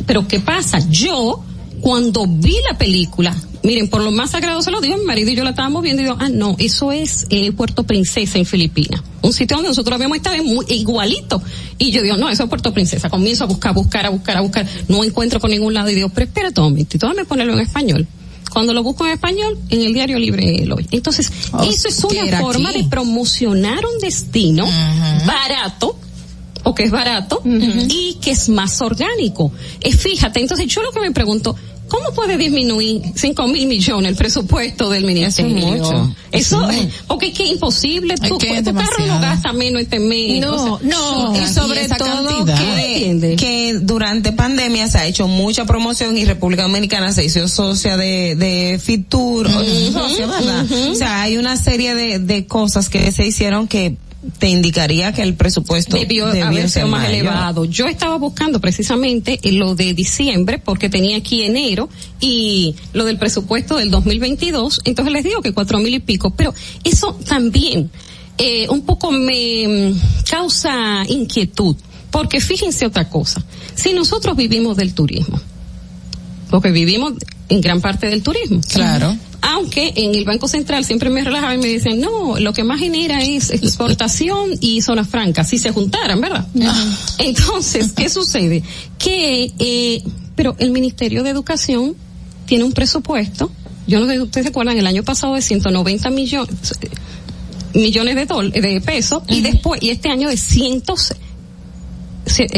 Pero 0.07 0.29
¿qué 0.29 0.41
pasa? 0.41 0.79
Yo, 0.91 1.43
cuando 1.81 2.27
vi 2.27 2.57
la 2.71 2.77
película, 2.79 3.35
miren, 3.63 3.89
por 3.89 4.03
lo 4.03 4.11
más 4.11 4.31
sagrado 4.31 4.63
se 4.63 4.71
lo 4.71 4.81
digo, 4.81 4.97
mi 4.97 5.05
marido 5.05 5.31
y 5.31 5.35
yo 5.37 5.45
la 5.45 5.51
estábamos 5.51 5.83
viendo 5.83 6.03
y 6.03 6.05
digo, 6.07 6.17
ah, 6.21 6.29
no, 6.29 6.57
eso 6.59 6.93
es 6.93 7.27
eh, 7.31 7.53
Puerto 7.53 7.83
Princesa 7.85 8.39
en 8.39 8.47
Filipinas. 8.47 9.03
Un 9.23 9.33
sitio 9.33 9.57
donde 9.57 9.71
nosotros 9.71 9.95
habíamos 9.95 10.19
estado 10.19 10.43
muy, 10.45 10.65
igualito. 10.69 11.43
Y 11.79 11.91
yo 11.91 12.03
digo, 12.03 12.17
no, 12.17 12.29
eso 12.31 12.45
es 12.45 12.49
Puerto 12.49 12.73
Princesa. 12.73 13.11
Comienzo 13.11 13.45
a 13.45 13.47
buscar, 13.49 13.75
buscar, 13.75 14.07
a 14.07 14.11
buscar, 14.11 14.37
a 14.37 14.41
buscar. 14.41 14.67
No 14.89 15.03
encuentro 15.03 15.41
por 15.41 15.51
ningún 15.51 15.75
lado 15.75 15.91
y 15.91 15.95
digo, 15.95 16.09
pero 16.11 16.27
espérate 16.27 16.61
un 16.61 16.69
momentito, 16.71 17.07
déjame 17.07 17.25
ponerlo 17.27 17.55
en 17.55 17.61
español. 17.61 18.07
Cuando 18.53 18.73
lo 18.73 18.83
busco 18.83 19.05
en 19.05 19.13
español, 19.13 19.59
en 19.69 19.83
el 19.83 19.93
diario 19.93 20.19
libre 20.19 20.65
lo 20.65 20.77
oí. 20.77 20.87
Entonces, 20.93 21.31
Oh, 21.53 21.63
eso 21.65 21.89
es 21.89 22.03
una 22.05 22.39
forma 22.41 22.71
aquí. 22.71 22.83
de 22.83 22.89
promocionar 22.89 23.85
un 23.85 23.99
destino 24.01 24.65
barato, 25.27 25.99
o 26.69 26.75
que 26.75 26.83
es 26.83 26.91
barato 26.91 27.41
y 27.45 28.19
que 28.21 28.33
es 28.33 28.49
más 28.49 28.81
orgánico. 28.83 29.53
Eh, 29.81 29.93
fíjate, 29.93 30.41
entonces 30.41 30.67
yo 30.67 30.83
lo 30.83 30.91
que 30.91 30.99
me 30.99 31.13
pregunto, 31.13 31.55
¿cómo 31.87 32.13
puede 32.13 32.37
disminuir 32.37 33.03
cinco 33.15 33.47
mil 33.47 33.69
millones 33.69 34.11
el 34.11 34.17
presupuesto 34.17 34.91
del 34.91 35.05
ministerio? 35.05 35.65
mucho. 35.65 36.13
Eso, 36.33 36.69
es, 36.69 36.89
porque 37.07 37.29
es 37.29 37.35
que 37.35 37.45
es 37.45 37.51
imposible. 37.53 38.15
Es 38.15 38.21
Tu, 38.21 38.37
que 38.37 38.59
es 38.59 38.65
tu 38.65 38.75
carro 38.75 38.91
no 38.99 39.05
demasiado. 39.05 39.21
gasta 39.21 39.53
menos 39.53 39.81
este 39.81 40.01
mes. 40.01 40.41
No, 40.41 40.75
o 40.75 40.79
sea, 40.81 40.89
no. 40.89 41.41
y 41.41 41.47
sobre 41.47 41.89
todo 41.89 42.45
que, 42.45 43.37
que 43.39 43.79
durante 43.81 44.33
pandemia 44.33 44.89
se 44.89 44.99
ha 44.99 45.07
hecho 45.07 45.29
mucha 45.29 45.67
promoción 45.67 46.19
y 46.19 46.25
República 46.25 46.65
Dominicana 46.65 47.13
se 47.13 47.25
hizo 47.25 47.47
socia 47.47 47.97
de, 47.97 48.35
de 48.35 48.81
Fitur, 48.83 49.47
o 49.47 49.65
socia, 49.93 50.27
¿verdad? 50.27 50.67
O 50.91 50.95
sea, 50.97 51.23
hay 51.23 51.37
una 51.37 51.57
serie 51.57 51.95
de, 51.95 52.19
de 52.19 52.45
cosas 52.47 52.89
que 52.89 53.13
se 53.13 53.25
hicieron 53.25 53.69
que 53.69 53.97
te 54.39 54.49
indicaría 54.49 55.13
que 55.13 55.23
el 55.23 55.35
presupuesto 55.35 55.97
debió, 55.97 56.27
debió 56.27 56.47
haber 56.47 56.71
sido 56.71 56.87
más 56.87 57.03
mayor. 57.03 57.15
elevado. 57.15 57.65
Yo 57.65 57.87
estaba 57.87 58.17
buscando 58.17 58.61
precisamente 58.61 59.41
en 59.43 59.59
lo 59.59 59.75
de 59.75 59.95
diciembre 59.95 60.59
porque 60.59 60.89
tenía 60.89 61.17
aquí 61.17 61.43
enero 61.43 61.89
y 62.21 62.75
lo 62.93 63.05
del 63.05 63.19
presupuesto 63.19 63.77
del 63.77 63.91
2022, 63.91 64.83
entonces 64.85 65.13
les 65.13 65.25
digo 65.25 65.43
que 65.43 65.53
cuatro 65.53 65.79
mil 65.79 65.95
y 65.95 66.01
pico, 66.01 66.31
pero 66.31 66.55
eso 66.85 67.19
también 67.27 67.91
eh, 68.39 68.69
un 68.69 68.83
poco 68.83 69.11
me 69.11 69.93
mm, 69.93 70.01
causa 70.29 71.05
inquietud 71.09 71.77
porque 72.11 72.41
fíjense 72.41 72.87
otra 72.87 73.09
cosa, 73.09 73.43
si 73.75 73.93
nosotros 73.93 74.37
vivimos 74.37 74.77
del 74.77 74.95
turismo, 74.95 75.41
porque 76.51 76.71
vivimos 76.71 77.15
en 77.49 77.61
gran 77.61 77.81
parte 77.81 78.09
del 78.09 78.23
turismo. 78.23 78.61
Claro. 78.69 79.17
Aunque 79.49 79.93
en 79.97 80.15
el 80.15 80.25
Banco 80.25 80.49
Central 80.49 80.85
siempre 80.85 81.09
me 81.11 81.23
relajaban 81.23 81.59
y 81.59 81.63
me 81.63 81.69
decían, 81.69 82.01
no, 82.01 82.39
lo 82.39 82.53
que 82.53 82.65
más 82.65 82.81
genera 82.81 83.23
es 83.23 83.51
exportación 83.51 84.51
y 84.61 84.83
zona 84.83 85.05
franca, 85.05 85.45
si 85.45 85.59
se 85.59 85.71
juntaran, 85.73 86.21
¿verdad? 86.21 86.47
Entonces, 87.19 87.93
¿qué 87.93 88.09
sucede? 88.09 88.63
Que, 88.99 89.53
eh, 89.59 90.03
pero 90.35 90.57
el 90.59 90.71
Ministerio 90.71 91.23
de 91.23 91.31
Educación 91.31 91.95
tiene 92.47 92.65
un 92.65 92.73
presupuesto, 92.73 93.51
yo 93.87 94.01
no 94.01 94.07
sé 94.07 94.15
si 94.15 94.19
ustedes 94.21 94.45
se 94.47 94.51
acuerdan, 94.51 94.79
el 94.79 94.87
año 94.87 95.03
pasado 95.05 95.35
de 95.35 95.43
190 95.43 96.11
millones, 96.11 96.55
millones 97.75 98.15
de 98.17 98.27
dólares 98.27 98.63
de 98.63 98.81
pesos 98.81 99.23
y 99.29 99.41
después 99.43 99.83
y 99.83 99.91
este 99.91 100.09
año 100.09 100.29
de 100.29 100.37
cientos 100.37 101.03
se- 101.03 101.15
eh, 101.15 101.19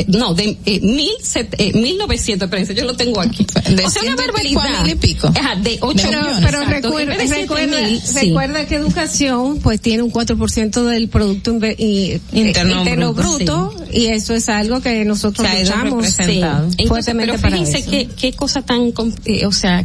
no, 0.09 0.35
de 0.35 0.57
eh, 0.65 0.81
mil, 0.81 1.11
set- 1.23 1.55
eh, 1.59 1.73
mil 1.75 1.99
novecientos, 1.99 2.47
espérense, 2.47 2.75
yo 2.75 2.85
lo 2.85 2.95
tengo 2.97 3.21
aquí. 3.21 3.47
De 3.69 3.85
o 3.85 3.91
sea, 3.91 4.03
una 4.03 4.17
barbaridad. 4.17 4.83
mil 4.85 4.93
y 4.93 4.95
pico. 4.97 5.29
Ajá, 5.29 5.57
de 5.57 5.79
ocho 5.81 6.05
Pero, 6.09 6.21
millones. 6.23 6.45
pero 6.45 6.65
recuerda, 6.65 7.15
recuerda, 7.17 7.81
mil, 7.81 8.01
sí. 8.01 8.19
recuerda 8.29 8.67
que 8.67 8.75
educación 8.77 9.59
pues 9.61 9.81
tiene 9.81 10.03
un 10.03 10.11
4% 10.11 10.85
del 10.85 11.09
producto 11.09 11.53
inve- 11.53 11.77
y- 11.79 12.21
Interno 12.33 12.79
interno 12.79 13.13
bruto, 13.15 13.69
bruto 13.75 13.85
y 13.93 14.07
eso 14.07 14.35
es 14.35 14.49
algo 14.49 14.81
que 14.81 15.05
nosotros 15.05 15.47
Se 15.47 15.53
ha 15.57 15.61
ido 15.61 15.71
luchamos 15.77 16.05
representado. 16.17 16.69
Entonces, 16.79 17.15
pero 17.19 17.37
para 17.39 17.57
fíjense 17.59 17.79
eso. 17.79 17.91
qué, 17.91 18.09
qué 18.19 18.33
cosa 18.33 18.63
tan, 18.63 18.93
eh, 19.27 19.45
o 19.47 19.53
sea, 19.53 19.85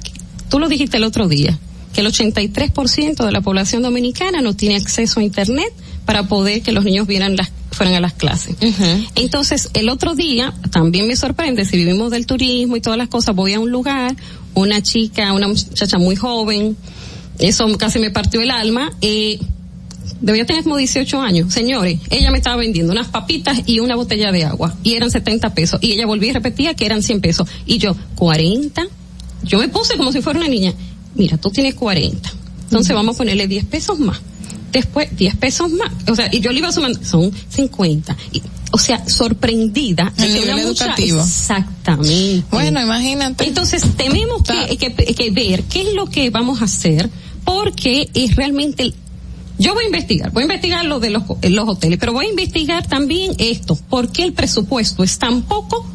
tú 0.49 0.59
lo 0.59 0.69
dijiste 0.69 0.97
el 0.97 1.03
otro 1.03 1.27
día, 1.27 1.57
que 1.93 2.01
el 2.01 2.07
83% 2.07 3.25
de 3.25 3.31
la 3.31 3.41
población 3.41 3.81
dominicana 3.83 4.41
no 4.41 4.55
tiene 4.55 4.75
acceso 4.77 5.19
a 5.19 5.23
internet 5.23 5.71
para 6.05 6.27
poder 6.27 6.61
que 6.61 6.71
los 6.71 6.83
niños 6.85 7.05
vieran 7.07 7.35
las, 7.35 7.51
fueran 7.73 7.95
a 7.95 7.99
las 7.99 8.13
clases. 8.13 8.55
Entonces, 9.15 9.69
el 9.73 9.89
otro 9.89 10.15
día, 10.15 10.53
también 10.71 11.07
me 11.07 11.15
sorprende, 11.15 11.65
si 11.65 11.77
vivimos 11.77 12.11
del 12.11 12.25
turismo 12.25 12.75
y 12.75 12.81
todas 12.81 12.97
las 12.97 13.09
cosas, 13.09 13.35
voy 13.35 13.53
a 13.53 13.59
un 13.59 13.71
lugar, 13.71 14.15
una 14.53 14.81
chica, 14.81 15.33
una 15.33 15.47
muchacha 15.47 15.97
muy 15.97 16.15
joven, 16.15 16.77
eso 17.39 17.65
casi 17.77 17.99
me 17.99 18.11
partió 18.11 18.41
el 18.41 18.51
alma, 18.51 18.91
eh, 19.01 19.39
debía 20.21 20.45
tener 20.45 20.63
como 20.63 20.77
18 20.77 21.21
años. 21.21 21.53
Señores, 21.53 21.99
ella 22.09 22.31
me 22.31 22.37
estaba 22.37 22.55
vendiendo 22.55 22.93
unas 22.93 23.07
papitas 23.07 23.59
y 23.65 23.79
una 23.79 23.95
botella 23.95 24.31
de 24.31 24.45
agua 24.45 24.75
y 24.83 24.93
eran 24.93 25.11
70 25.11 25.53
pesos. 25.53 25.79
Y 25.81 25.91
ella 25.93 26.05
volvía 26.05 26.29
y 26.29 26.33
repetía 26.33 26.73
que 26.73 26.85
eran 26.85 27.03
100 27.03 27.21
pesos. 27.21 27.47
Y 27.65 27.77
yo, 27.77 27.95
40. 28.15 28.87
Yo 29.43 29.59
me 29.59 29.67
puse 29.67 29.97
como 29.97 30.11
si 30.11 30.21
fuera 30.21 30.39
una 30.39 30.47
niña. 30.47 30.73
Mira, 31.15 31.37
tú 31.37 31.49
tienes 31.49 31.75
40. 31.75 32.31
Entonces 32.63 32.95
vamos 32.95 33.15
a 33.15 33.17
ponerle 33.17 33.47
10 33.47 33.65
pesos 33.65 33.99
más. 33.99 34.21
Después 34.73 35.15
10 35.15 35.35
pesos 35.37 35.71
más. 35.71 35.91
O 36.09 36.15
sea, 36.15 36.27
y 36.31 36.41
yo 36.41 36.51
le 36.51 36.59
iba 36.59 36.71
sumando, 36.71 36.99
son 37.05 37.31
50. 37.49 38.17
Y, 38.33 38.41
o 38.71 38.77
sea, 38.77 39.07
sorprendida 39.07 40.11
de 40.17 40.25
El 40.25 40.33
que 40.33 40.39
nivel 40.39 40.53
una 40.55 40.63
educativo. 40.63 41.21
Exactamente. 41.21 42.43
Bueno, 42.51 42.81
imagínate. 42.81 43.47
Entonces 43.47 43.83
tenemos 43.95 44.41
que, 44.43 44.77
que, 44.77 44.93
que 44.93 45.31
ver 45.31 45.63
qué 45.63 45.81
es 45.81 45.93
lo 45.93 46.07
que 46.07 46.29
vamos 46.31 46.61
a 46.61 46.65
hacer 46.65 47.09
porque 47.45 48.09
es 48.13 48.35
realmente 48.35 48.93
yo 49.59 49.73
voy 49.75 49.83
a 49.83 49.85
investigar, 49.85 50.31
voy 50.31 50.41
a 50.41 50.45
investigar 50.45 50.85
lo 50.85 50.99
de 50.99 51.11
los, 51.11 51.23
los 51.43 51.69
hoteles, 51.69 51.99
pero 51.99 52.11
voy 52.11 52.25
a 52.25 52.29
investigar 52.29 52.87
también 52.87 53.33
esto, 53.37 53.75
por 53.75 54.11
qué 54.11 54.23
el 54.23 54.33
presupuesto 54.33 55.03
es 55.03 55.19
tan 55.19 55.43
poco 55.43 55.85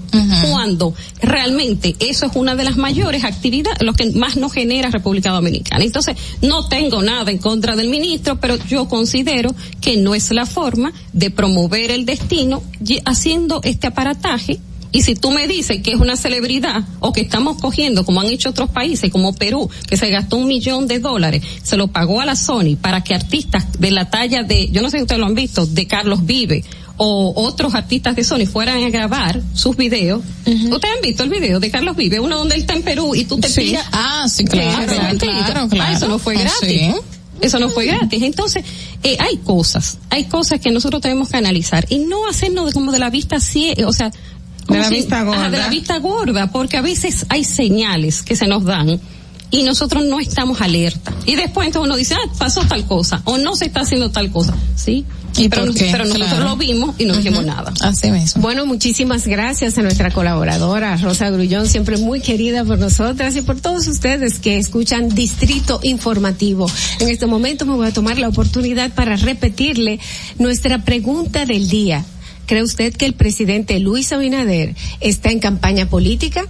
cuando 0.51 0.95
realmente 1.21 1.97
eso 1.99 2.27
es 2.27 2.33
una 2.35 2.55
de 2.55 2.65
las 2.65 2.77
mayores 2.77 3.25
actividades, 3.25 3.83
lo 3.83 3.93
que 3.93 4.11
más 4.13 4.37
nos 4.37 4.53
genera 4.53 4.91
República 4.91 5.31
Dominicana. 5.31 5.85
Entonces, 5.85 6.17
no 6.43 6.69
tengo 6.69 7.03
nada 7.03 7.31
en 7.31 7.39
contra 7.39 7.77
del 7.77 7.89
ministro, 7.89 8.41
pero 8.41 8.57
yo 8.67 8.89
considero 8.89 9.55
que 9.81 9.97
no 9.97 10.15
es 10.15 10.31
la 10.31 10.47
forma 10.47 10.93
de 11.13 11.31
promover 11.31 11.91
el 11.91 12.07
destino 12.07 12.63
haciendo 13.05 13.61
este 13.63 13.87
aparataje 13.87 14.61
y 14.91 15.03
si 15.03 15.15
tú 15.15 15.31
me 15.31 15.47
dices 15.47 15.83
que 15.83 15.93
es 15.93 16.01
una 16.01 16.17
celebridad 16.17 16.83
o 17.01 17.13
que 17.13 17.21
estamos 17.21 17.61
cogiendo, 17.61 18.05
como 18.05 18.21
han 18.21 18.29
hecho 18.29 18.51
otros 18.51 18.71
países, 18.71 19.11
como 19.11 19.35
Perú, 19.35 19.69
que 19.87 19.97
se 19.97 20.09
gastó 20.09 20.37
un 20.37 20.49
millón 20.49 20.87
de 20.87 20.99
dólares, 20.99 21.43
se 21.63 21.77
lo 21.77 21.89
pagó 21.89 22.21
a 22.21 22.27
la 22.27 22.37
Sony 22.37 22.77
para 22.81 23.05
que 23.05 23.15
artistas 23.15 23.67
de 23.79 23.91
la 23.91 24.09
talla 24.09 24.43
de, 24.45 24.71
yo 24.71 24.81
no 24.81 24.89
sé 24.89 24.99
si 24.99 25.03
ustedes 25.03 25.21
lo 25.21 25.27
han 25.27 25.35
visto, 25.35 25.67
de 25.67 25.87
Carlos 25.87 26.25
Vive 26.25 26.65
o 26.99 27.33
otros 27.47 27.75
artistas 27.75 28.15
de 28.17 28.25
Sony 28.25 28.47
fueran 28.47 28.83
a 28.83 28.91
grabar 28.91 29.41
sus 29.55 29.77
videos. 29.77 30.21
¿Ustedes 30.45 30.95
han 30.97 31.01
visto 31.03 31.23
el 31.23 31.31
video 31.31 31.61
de 31.61 31.71
Carlos 31.71 31.97
Vive? 31.97 32.21
Uno 32.21 32.37
donde 32.39 32.57
él 32.57 32.63
está 32.63 32.75
en 32.75 32.83
Perú 32.83 33.15
y 33.15 33.25
tú 33.25 33.39
te 33.39 33.49
Sí. 33.49 33.75
Ah, 33.93 34.27
sí, 34.29 34.45
claro, 34.45 34.87
claro, 35.19 35.69
claro, 35.69 35.69
Ah, 35.81 35.93
eso 35.93 36.09
no 36.09 36.19
fue 36.19 36.37
Ah, 36.37 36.41
gratis. 36.41 36.69
sí. 36.69 36.91
Eso 37.41 37.61
no 37.61 37.69
fue 37.69 37.87
gratis. 37.87 38.21
Entonces, 38.25 38.65
eh, 39.05 39.17
hay 39.21 39.37
cosas, 39.39 39.99
hay 40.11 40.25
cosas 40.25 40.61
que 40.61 40.73
nosotros 40.73 41.01
tenemos 41.01 41.29
que 41.29 41.37
analizar 41.37 41.87
y 41.89 42.01
no 42.01 42.27
hacernos 42.29 42.67
de, 42.67 42.73
como 42.73 42.91
de 42.91 42.99
la 42.99 43.11
vista 43.11 43.39
ciega, 43.39 43.87
o 43.87 43.93
sea, 43.93 44.11
De 44.69 44.77
la 44.79 44.89
vista 44.91 45.23
gorda. 45.23 45.49
de 45.49 45.57
la 45.59 45.69
vista 45.69 45.99
gorda, 45.99 46.51
porque 46.51 46.77
a 46.77 46.83
veces 46.83 47.27
hay 47.29 47.45
señales 47.45 48.23
que 48.23 48.35
se 48.35 48.49
nos 48.49 48.65
dan 48.65 49.01
y 49.53 49.63
nosotros 49.63 50.05
no 50.05 50.19
estamos 50.19 50.61
alerta. 50.61 51.15
Y 51.27 51.37
después 51.37 51.69
entonces 51.69 51.87
uno 51.87 51.97
dice, 51.97 52.15
ah, 52.15 52.29
pasó 52.39 52.63
tal 52.67 52.85
cosa, 52.87 53.23
o 53.25 53.39
no 53.39 53.55
se 53.55 53.67
está 53.67 53.81
haciendo 53.83 54.11
tal 54.11 54.33
cosa. 54.33 54.53
Sí, 54.75 55.05
¿Y 55.39 55.49
pero, 55.49 55.67
nosotros 55.67 56.15
Claro. 56.15 56.45
lo 56.45 56.57
vimos 56.57 56.95
y 56.99 57.05
no 57.05 57.17
dijimos 57.17 57.45
nada. 57.45 57.73
Así 57.81 58.11
mismo. 58.11 58.43
Bueno, 58.43 58.67
muchísimas 58.67 59.27
gracias 59.27 59.79
a 59.79 59.83
nuestra 59.83 60.11
colaboradora 60.11 60.97
Rosa 60.97 61.31
Grullón, 61.31 61.69
siempre 61.69 61.97
muy 61.97 62.21
querida 62.21 62.65
por 62.65 62.79
nosotras 62.79 63.37
y 63.37 63.43
por 63.43 63.61
todos 63.61 63.87
ustedes 63.87 64.39
que 64.39 64.59
escuchan 64.59 65.09
Distrito 65.09 65.81
Informativo. 65.83 66.67
En 67.01 67.09
este 67.09 67.27
momento 67.27 67.67
me 67.67 67.75
voy 67.75 67.87
a 67.87 67.93
tomar 67.93 68.19
la 68.19 68.29
oportunidad 68.29 68.93
para 68.93 69.17
repetirle 69.17 70.01
nuestra 70.39 70.85
pregunta 70.85 71.47
del 71.47 71.69
día. 71.69 72.05
¿Cree 72.47 72.63
usted 72.63 72.95
que 72.95 73.05
el 73.05 73.13
presidente 73.13 73.79
Luis 73.79 74.11
Abinader 74.13 74.75
está 75.01 75.31
en 75.31 75.39
campaña 75.39 75.87
política? 75.91 76.47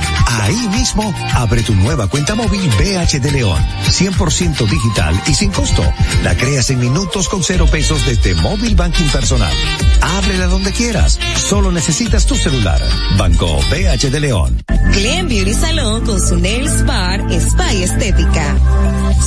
Ahí 0.39 0.67
mismo, 0.69 1.13
abre 1.33 1.61
tu 1.63 1.75
nueva 1.75 2.07
cuenta 2.07 2.35
móvil 2.35 2.61
BH 2.77 3.19
de 3.19 3.31
León. 3.31 3.61
100% 3.87 4.69
digital 4.69 5.21
y 5.27 5.33
sin 5.33 5.51
costo. 5.51 5.83
La 6.23 6.35
creas 6.35 6.69
en 6.69 6.79
minutos 6.79 7.27
con 7.27 7.43
cero 7.43 7.67
pesos 7.69 8.05
desde 8.05 8.33
Móvil 8.35 8.75
Banking 8.75 9.09
Personal. 9.09 9.53
Ábrela 10.01 10.47
donde 10.47 10.71
quieras. 10.71 11.19
Solo 11.35 11.71
necesitas 11.71 12.25
tu 12.25 12.35
celular. 12.35 12.81
Banco 13.17 13.59
BH 13.69 14.09
de 14.09 14.19
León. 14.19 14.63
Glen 14.93 15.27
Beauty 15.27 15.53
Salon 15.53 16.05
con 16.05 16.19
su 16.19 16.37
Nails 16.37 16.85
Bar 16.85 17.31
Spa 17.31 17.73
y 17.73 17.83
Estética. 17.83 18.55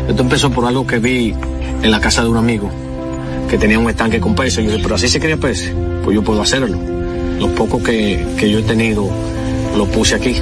Esto 0.07 0.21
empezó 0.21 0.51
por 0.51 0.65
algo 0.65 0.85
que 0.85 0.99
vi 0.99 1.33
en 1.81 1.91
la 1.91 1.99
casa 1.99 2.23
de 2.23 2.29
un 2.29 2.37
amigo 2.37 2.69
que 3.49 3.57
tenía 3.57 3.79
un 3.79 3.89
estanque 3.89 4.19
con 4.19 4.35
peces. 4.35 4.63
Yo 4.63 4.71
dije, 4.71 4.83
pero 4.83 4.95
así 4.95 5.07
se 5.07 5.19
quería 5.19 5.37
peces, 5.37 5.73
pues 6.03 6.15
yo 6.15 6.23
puedo 6.23 6.41
hacerlo. 6.41 6.77
Los 7.39 7.49
pocos 7.51 7.81
que, 7.83 8.25
que 8.37 8.49
yo 8.49 8.59
he 8.59 8.63
tenido 8.63 9.09
los 9.75 9.87
puse 9.89 10.15
aquí. 10.15 10.35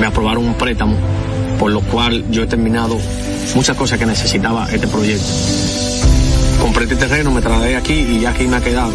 Me 0.00 0.06
aprobaron 0.06 0.44
un 0.44 0.54
préstamo, 0.54 0.94
por 1.58 1.70
lo 1.70 1.80
cual 1.80 2.24
yo 2.30 2.42
he 2.42 2.46
terminado 2.46 2.98
muchas 3.54 3.76
cosas 3.76 3.98
que 3.98 4.06
necesitaba 4.06 4.68
este 4.70 4.86
proyecto. 4.86 5.26
Compré 6.60 6.84
este 6.84 6.96
terreno, 6.96 7.30
me 7.30 7.40
trasladé 7.40 7.76
aquí 7.76 7.94
y 7.94 8.20
ya 8.20 8.30
aquí 8.30 8.46
me 8.46 8.56
ha 8.56 8.60
quedado. 8.60 8.92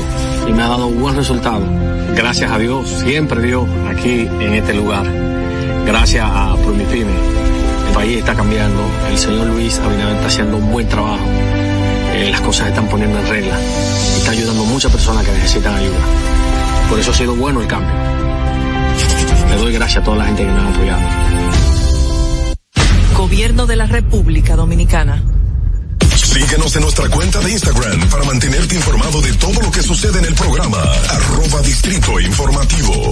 Y 0.47 0.53
me 0.53 0.63
ha 0.63 0.67
dado 0.67 0.89
buen 0.89 1.15
resultado. 1.15 1.63
Gracias 2.15 2.51
a 2.51 2.57
Dios, 2.59 2.89
siempre 3.03 3.41
Dios, 3.41 3.65
aquí 3.89 4.27
en 4.39 4.53
este 4.53 4.73
lugar. 4.73 5.05
Gracias 5.85 6.25
a 6.29 6.55
Promipyme 6.63 7.50
país 8.01 8.17
está 8.17 8.33
cambiando. 8.33 8.81
El 9.09 9.17
señor 9.17 9.45
Luis 9.47 9.77
Abinader 9.77 10.15
está 10.15 10.27
haciendo 10.27 10.57
un 10.57 10.71
buen 10.71 10.87
trabajo. 10.89 11.23
eh, 12.15 12.29
las 12.31 12.41
cosas 12.41 12.69
están 12.69 12.87
poniendo 12.87 13.19
en 13.19 13.27
regla. 13.27 13.55
Está 14.17 14.31
ayudando 14.31 14.63
a 14.63 14.65
muchas 14.65 14.91
personas 14.91 15.23
que 15.23 15.31
necesitan 15.31 15.75
ayuda. 15.75 15.99
Por 16.89 16.99
eso 16.99 17.11
ha 17.11 17.13
sido 17.13 17.35
bueno 17.35 17.61
el 17.61 17.67
cambio. 17.67 17.93
Le 19.49 19.55
doy 19.55 19.73
gracias 19.73 20.01
a 20.01 20.03
toda 20.03 20.17
la 20.17 20.25
gente 20.25 20.43
que 20.43 20.51
me 20.51 20.59
ha 20.59 20.67
apoyado. 20.67 21.01
Gobierno 23.15 23.67
de 23.67 23.75
la 23.75 23.85
República 23.85 24.55
Dominicana. 24.55 25.23
Síguenos 26.15 26.75
en 26.75 26.81
nuestra 26.81 27.07
cuenta 27.07 27.39
de 27.39 27.51
Instagram 27.51 28.09
para 28.09 28.23
mantenerte 28.23 28.75
informado 28.75 29.21
de 29.21 29.33
todo 29.33 29.61
lo 29.61 29.71
que 29.71 29.83
sucede 29.83 30.17
en 30.17 30.25
el 30.25 30.33
programa. 30.33 30.81
Arroba 31.09 31.61
Distrito 31.61 32.19
Informativo. 32.19 33.11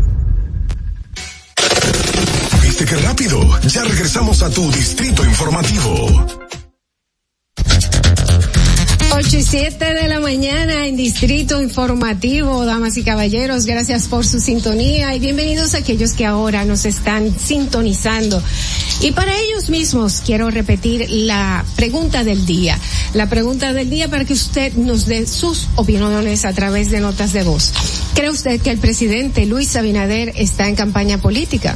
Rápido? 3.21 3.59
Ya 3.67 3.83
regresamos 3.83 4.41
a 4.41 4.49
tu 4.49 4.71
Distrito 4.71 5.23
Informativo. 5.23 6.60
8 9.13 9.37
y 9.37 9.43
7 9.43 9.93
de 9.93 10.07
la 10.07 10.21
mañana 10.21 10.87
en 10.87 10.95
Distrito 10.95 11.61
Informativo, 11.61 12.63
damas 12.65 12.95
y 12.95 13.03
caballeros, 13.03 13.65
gracias 13.65 14.07
por 14.07 14.25
su 14.25 14.39
sintonía 14.39 15.13
y 15.13 15.19
bienvenidos 15.19 15.75
a 15.75 15.79
aquellos 15.79 16.13
que 16.13 16.25
ahora 16.25 16.63
nos 16.63 16.85
están 16.85 17.37
sintonizando. 17.37 18.41
Y 19.01 19.11
para 19.11 19.37
ellos 19.37 19.69
mismos 19.69 20.21
quiero 20.25 20.49
repetir 20.49 21.09
la 21.09 21.65
pregunta 21.75 22.23
del 22.23 22.45
día. 22.45 22.79
La 23.13 23.27
pregunta 23.27 23.73
del 23.73 23.89
día 23.89 24.09
para 24.09 24.23
que 24.23 24.33
usted 24.33 24.73
nos 24.73 25.07
dé 25.07 25.27
sus 25.27 25.67
opiniones 25.75 26.45
a 26.45 26.53
través 26.53 26.89
de 26.89 27.01
notas 27.01 27.33
de 27.33 27.43
voz. 27.43 27.73
¿Cree 28.13 28.29
usted 28.29 28.61
que 28.61 28.71
el 28.71 28.77
presidente 28.77 29.45
Luis 29.45 29.75
Abinader 29.75 30.33
está 30.35 30.69
en 30.69 30.75
campaña 30.75 31.17
política? 31.17 31.75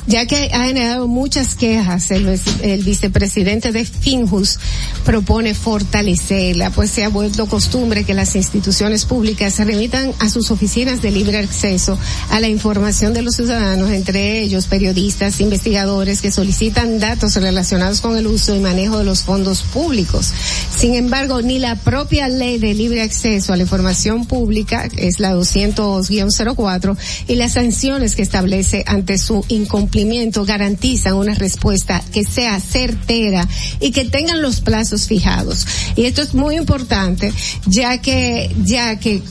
Ya 0.07 0.27
que 0.27 0.51
ha 0.53 0.65
generado 0.65 1.09
muchas 1.09 1.55
quejas, 1.55 2.11
el, 2.11 2.39
el 2.63 2.85
vicepresidente 2.85 3.73
de 3.73 3.85
Finjus 3.85 4.59
propone 5.05 5.55
fortalecerla, 5.55 6.71
pues 6.71 6.91
se 6.91 7.05
ha 7.05 7.09
vuelto 7.09 7.47
costumbre 7.47 8.05
que 8.05 8.15
las 8.15 8.37
instituciones 8.37 9.05
públicas 9.05 9.55
se 9.55 9.65
remitan 9.65 10.13
a 10.19 10.29
sus 10.29 10.51
oficinas 10.51 11.03
de 11.03 11.11
libre 11.11 11.39
acceso 11.39 11.99
a 12.31 12.41
la 12.41 12.49
información 12.49 13.15
de 13.15 13.23
los 13.23 13.37
ciudadanos, 13.37 13.91
entre 13.91 14.41
ellos 14.41 14.67
periodistas, 14.67 15.41
investigadores 15.41 16.21
que 16.21 16.31
solicitan 16.31 16.99
datos 16.99 17.37
relacionados 17.37 18.01
con 18.01 18.17
el 18.17 18.27
uso 18.27 18.55
y 18.55 18.61
manejo 18.61 18.99
de 18.99 19.05
los 19.05 19.23
fondos 19.23 19.63
públicos. 19.63 20.33
Sin 20.77 20.95
embargo, 20.95 21.41
ni 21.43 21.59
la 21.59 21.77
propia 21.77 22.10
ley 22.11 22.59
de 22.59 22.75
libre 22.75 23.03
acceso 23.03 23.53
a 23.53 23.57
la 23.57 23.63
información 23.63 24.27
pública, 24.27 24.89
que 24.89 25.07
es 25.07 25.21
la 25.21 25.35
200-04, 25.35 26.97
y 27.29 27.37
las 27.37 27.53
sanciones 27.53 28.17
que 28.17 28.23
establece 28.23 28.85
ante 28.87 29.19
su 29.19 29.45
incumplimiento 29.49 30.45
garantizan 30.45 31.15
una 31.15 31.35
respuesta 31.35 32.03
que 32.13 32.25
sea 32.25 32.61
certera 32.61 33.47
y 33.81 33.93
que 33.93 34.05
tengan 34.05 34.43
los 34.43 34.61
plazos 34.61 35.07
fijados. 35.07 35.67
Y 35.97 36.05
esto 36.05 36.23
es 36.23 36.35
muy 36.35 36.57
importante, 36.57 37.33
ya 37.67 37.99
que, 37.99 38.55
ya 38.65 38.99
que, 38.99 39.23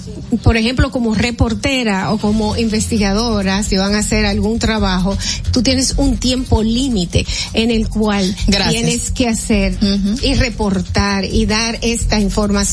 por 0.44 0.56
ejemplo, 0.58 0.92
como 0.92 1.16
reportera 1.16 2.12
o 2.12 2.18
como 2.18 2.56
investigadora, 2.58 3.64
si 3.64 3.76
van 3.78 3.96
a 3.96 4.00
hacer 4.00 4.26
algún 4.26 4.60
trabajo, 4.60 5.18
tú 5.52 5.62
tienes 5.62 5.96
un 5.98 6.18
tiempo 6.18 6.64
límite 6.64 7.26
en 7.54 7.72
el 7.72 7.90
cual 7.90 8.36
Gracias. 8.48 8.70
tienes 8.74 9.12
que 9.12 9.28
hacer 9.28 9.78
y 10.22 10.34
reportar 10.36 11.26
y 11.26 11.46
dar 11.46 11.78
esta 11.82 12.20
información. 12.20 12.69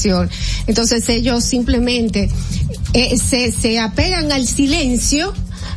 Entonces 0.66 1.08
ellos 1.08 1.44
simplemente 1.44 2.28
eh, 2.92 3.18
se, 3.18 3.52
se 3.52 3.78
apegan 3.78 4.32
al 4.32 4.46
silencio 4.46 5.32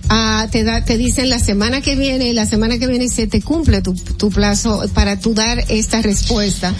ah, 0.10 0.48
te 0.52 0.64
da, 0.64 0.84
te 0.84 0.98
dicen 0.98 1.30
la 1.30 1.40
semana 1.40 1.82
que 1.82 1.96
viene, 1.96 2.34
la 2.34 2.46
semana 2.46 2.78
que 2.78 2.88
viene 2.88 3.08
se 3.08 3.28
te 3.28 3.41
cumple 3.41 3.82
tu, 3.82 3.94
tu 3.94 4.30
plazo 4.30 4.84
para 4.94 5.20
tú 5.20 5.34
dar 5.34 5.64
esta 5.70 6.02
respuesta 6.02 6.74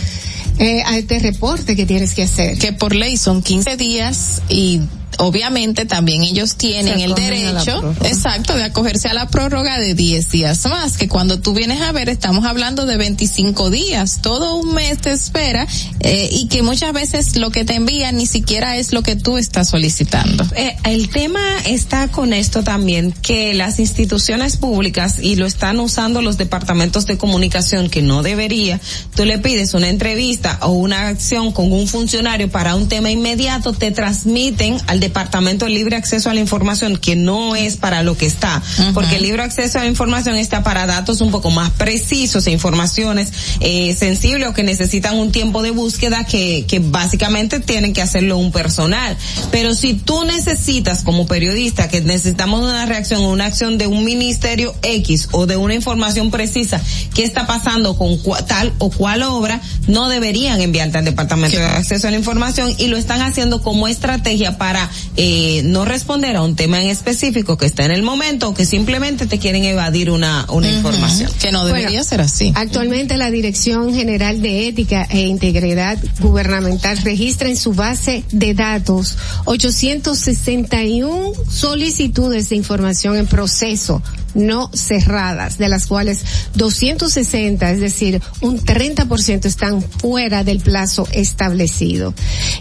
eh, 0.60 0.84
a 0.86 0.98
este 0.98 1.20
reporte 1.20 1.76
que 1.76 1.86
tienes 1.86 2.14
que 2.14 2.24
hacer. 2.24 2.58
que 2.58 2.74
por 2.74 2.94
ley 2.94 3.18
son 3.18 3.42
15 3.42 3.78
días 3.78 4.42
y 4.50 4.82
obviamente 5.20 5.86
también 5.86 6.24
ellos 6.24 6.56
tienen 6.56 7.00
el 7.00 7.14
derecho, 7.14 7.94
exacto, 8.04 8.56
de 8.56 8.64
acogerse 8.64 9.10
a 9.10 9.14
la 9.14 9.28
prórroga 9.28 9.78
de 9.78 9.94
10 9.94 10.30
días 10.32 10.66
más, 10.66 10.98
que 10.98 11.08
cuando 11.08 11.40
tú 11.40 11.54
vienes 11.54 11.82
a 11.82 11.92
ver 11.92 12.10
estamos 12.10 12.46
hablando 12.46 12.86
de 12.86 12.98
25 12.98 13.70
días, 13.70 14.22
todo 14.22 14.56
un 14.56 14.74
mes 14.74 15.00
te 15.00 15.12
espera 15.12 15.68
eh, 16.00 16.30
y 16.32 16.48
que 16.48 16.64
muchas 16.64 16.94
veces 16.94 17.36
lo 17.36 17.52
que 17.52 17.66
te 17.66 17.76
envían 17.76 18.16
ni 18.18 18.26
siquiera 18.26 18.78
es 18.78 18.94
lo 18.94 19.04
que 19.04 19.18
tú 19.18 19.38
estás 19.38 19.70
solicitando. 19.70 20.46
Eh, 20.56 20.76
el 20.86 21.10
tema 21.10 21.42
está 21.66 22.08
con 22.08 22.32
esto 22.32 22.64
también, 22.64 23.12
que 23.12 23.54
las 23.54 23.80
instituciones 23.80 24.56
públicas, 24.56 25.18
y 25.22 25.36
lo 25.36 25.46
están 25.46 25.80
usando 25.80 26.22
los 26.22 26.38
departamentos 26.38 27.06
de 27.06 27.18
comunicación, 27.18 27.90
que 27.90 28.02
no 28.02 28.24
debería, 28.24 28.80
tú 29.16 29.26
le 29.26 29.38
pides 29.38 29.74
una 29.74 29.90
entrevista 29.90 30.60
o 30.62 30.70
una 30.70 31.10
acción 31.10 31.52
con 31.52 31.72
un 31.74 31.88
funcionario 31.88 32.50
para 32.50 32.76
un 32.76 32.88
tema 32.88 33.12
inmediato, 33.12 33.74
te 33.74 33.92
transmiten 33.92 34.78
al 34.88 35.00
Departamento 35.00 35.09
de 35.14 35.70
Libre 35.70 35.96
Acceso 35.96 36.30
a 36.30 36.34
la 36.34 36.40
Información, 36.40 36.98
que 36.98 37.16
no 37.16 37.56
es 37.56 37.78
para 37.78 38.04
lo 38.04 38.16
que 38.18 38.26
está, 38.26 38.62
porque 38.94 39.16
el 39.18 39.24
libre 39.24 39.44
acceso 39.44 39.78
a 39.80 39.82
la 39.84 39.88
información 39.88 40.36
está 40.36 40.64
para 40.64 40.86
datos 40.86 41.22
un 41.22 41.32
poco 41.32 41.50
más 41.52 41.70
precisos 41.72 42.46
e 42.48 42.52
informaciones 42.52 43.32
eh, 43.60 43.96
sensibles 43.98 44.48
o 44.50 44.54
que 44.54 44.64
necesitan 44.64 45.16
un 45.18 45.32
tiempo 45.32 45.62
de 45.62 45.72
búsqueda 45.72 46.26
que, 46.26 46.66
que 46.68 46.80
básicamente 46.80 47.60
tienen 47.60 47.94
que 47.94 48.02
hacerlo 48.02 48.38
un 48.38 48.52
personal. 48.52 49.18
Pero 49.52 49.76
si 49.76 49.94
tú 49.94 50.24
necesitas 50.24 51.04
como 51.04 51.26
periodista 51.28 51.88
que 51.90 52.02
necesitamos 52.02 52.62
una 52.64 52.86
reacción 52.86 53.22
o 53.24 53.30
una 53.32 53.46
acción 53.46 53.78
de 53.78 53.88
un 53.88 54.04
ministerio 54.06 54.76
X 54.82 55.30
o 55.32 55.46
de 55.46 55.58
una 55.58 55.74
información 55.74 56.32
precisa, 56.32 56.82
qué 57.14 57.24
está 57.24 57.46
pasando 57.48 57.98
con 57.98 58.18
cua- 58.24 58.46
tal 58.46 58.74
o 58.80 58.90
cual 58.90 59.24
obra, 59.24 59.62
no 59.88 60.10
deberían 60.10 60.62
enviarte 60.62 60.98
al 60.98 61.06
Departamento 61.06 61.58
de 61.58 61.64
Acceso 61.66 62.08
a 62.08 62.12
la 62.12 62.18
Información 62.18 62.74
y 62.78 62.88
lo 62.88 62.98
están 62.98 63.22
haciendo 63.22 63.62
como 63.62 63.88
estrategia 63.88 64.58
para 64.58 64.90
eh, 65.18 65.62
no 65.66 65.86
responder 65.86 66.36
a 66.36 66.44
un 66.44 66.56
tema 66.56 66.82
en 66.82 66.90
específico 66.90 67.58
que 67.58 67.66
está 67.66 67.86
en 67.86 67.92
el 67.92 68.04
momento 68.04 68.50
o 68.50 68.54
que 68.54 68.66
simplemente 68.66 69.26
te 69.26 69.40
quieren 69.40 69.66
evadir 69.66 70.12
una, 70.12 70.46
una 70.50 70.70
información. 70.70 71.32
Que 71.42 71.52
no 71.52 71.66
debería 71.66 71.90
Bueno, 71.90 72.04
ser 72.04 72.22
así. 72.22 72.52
Actualmente 72.56 73.18
la 73.18 73.32
Dirección 73.32 73.94
General 73.94 74.42
de 74.42 74.68
Ética 74.68 75.08
e 75.10 75.22
Integridad 75.22 75.98
Gubernamental 76.20 76.98
registra 77.00 77.50
en 77.50 77.58
su 77.58 77.74
base 77.74 78.24
de 78.32 78.54
datos 78.54 79.18
861 79.46 81.34
solicitudes 81.50 82.50
de 82.50 82.56
información 82.56 83.18
en 83.18 83.28
proceso 83.28 84.02
no 84.34 84.70
cerradas, 84.74 85.58
de 85.58 85.70
las 85.70 85.88
cuales 85.88 86.24
260, 86.56 87.72
es 87.72 87.80
decir, 87.80 88.22
un 88.42 88.60
30% 88.60 89.46
están 89.46 89.82
fuera 89.82 90.44
del 90.44 90.60
plazo 90.60 91.08
establecido. 91.12 92.14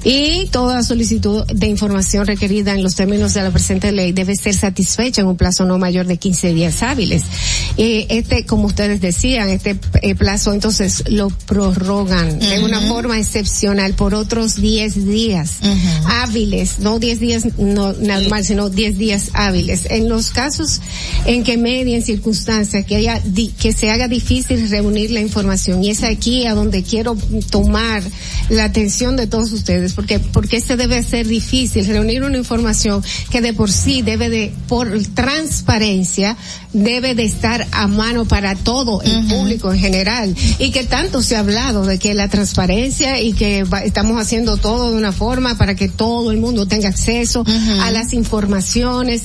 Y 0.04 0.46
toda 0.46 0.82
solicitud 0.82 1.44
de 1.46 1.66
información 1.66 2.26
requerida 2.26 2.72
en 2.72 2.82
los 2.82 2.94
términos 2.94 3.34
de 3.34 3.42
la 3.42 3.50
presente 3.50 3.92
ley 3.92 4.12
debe 4.12 4.36
ser 4.36 4.54
satisfecha 4.54 5.20
en 5.20 5.28
un 5.28 5.36
plazo 5.36 5.64
no 5.64 5.78
mayor 5.78 6.06
de 6.06 6.16
15 6.16 6.52
días 6.54 6.82
hábiles. 6.82 7.22
Eh, 7.76 8.06
este, 8.10 8.46
como 8.46 8.66
ustedes 8.66 9.00
decían, 9.00 9.50
este 9.50 9.78
eh, 10.02 10.14
plazo 10.14 10.52
entonces 10.52 11.04
lo 11.08 11.28
prorrogan 11.30 12.38
de 12.38 12.62
una 12.64 12.80
forma 12.80 13.18
excepcional 13.18 13.94
por 13.94 14.14
otros 14.14 14.56
10 14.56 15.06
días 15.06 15.58
hábiles, 16.06 16.78
no 16.80 16.98
10 16.98 17.20
días 17.20 17.58
no, 17.58 17.92
normal, 17.92 18.44
sino 18.44 18.70
10 18.70 18.98
días 18.98 19.30
hábiles. 19.34 19.86
En 19.90 20.08
los 20.08 20.30
casos 20.30 20.80
en 21.26 21.44
que 21.44 21.57
medien 21.62 22.02
circunstancias 22.02 22.84
que 22.86 22.96
haya 22.96 23.20
di- 23.24 23.52
que 23.58 23.72
se 23.72 23.90
haga 23.90 24.08
difícil 24.08 24.68
reunir 24.70 25.10
la 25.10 25.20
información. 25.20 25.82
Y 25.84 25.90
es 25.90 26.02
aquí 26.02 26.46
a 26.46 26.54
donde 26.54 26.82
quiero 26.82 27.16
tomar 27.50 28.02
la 28.48 28.64
atención 28.64 29.16
de 29.16 29.26
todos 29.26 29.52
ustedes 29.52 29.92
porque 29.92 30.18
porque 30.20 30.60
se 30.60 30.76
debe 30.76 31.02
ser 31.02 31.26
difícil 31.28 31.86
reunir 31.86 32.22
una 32.22 32.38
información 32.38 33.02
que 33.30 33.40
de 33.40 33.52
por 33.52 33.70
sí 33.70 34.02
debe 34.02 34.28
de 34.30 34.52
por 34.68 34.90
transparencia 35.14 36.36
debe 36.72 37.14
de 37.14 37.24
estar 37.24 37.66
a 37.72 37.86
mano 37.86 38.24
para 38.26 38.54
todo 38.54 39.02
el 39.02 39.26
público 39.26 39.72
en 39.72 39.78
general. 39.80 40.34
Y 40.58 40.70
que 40.70 40.84
tanto 40.84 41.22
se 41.22 41.36
ha 41.36 41.40
hablado 41.40 41.84
de 41.86 41.98
que 41.98 42.14
la 42.14 42.28
transparencia 42.28 43.20
y 43.20 43.32
que 43.32 43.64
va- 43.64 43.82
estamos 43.82 44.20
haciendo 44.20 44.56
todo 44.58 44.90
de 44.90 44.96
una 44.96 45.12
forma 45.12 45.56
para 45.56 45.74
que 45.74 45.88
todo 45.88 46.30
el 46.30 46.38
mundo 46.38 46.66
tenga 46.66 46.88
acceso 46.88 47.44
a 47.82 47.90
las 47.90 48.12
informaciones 48.12 49.22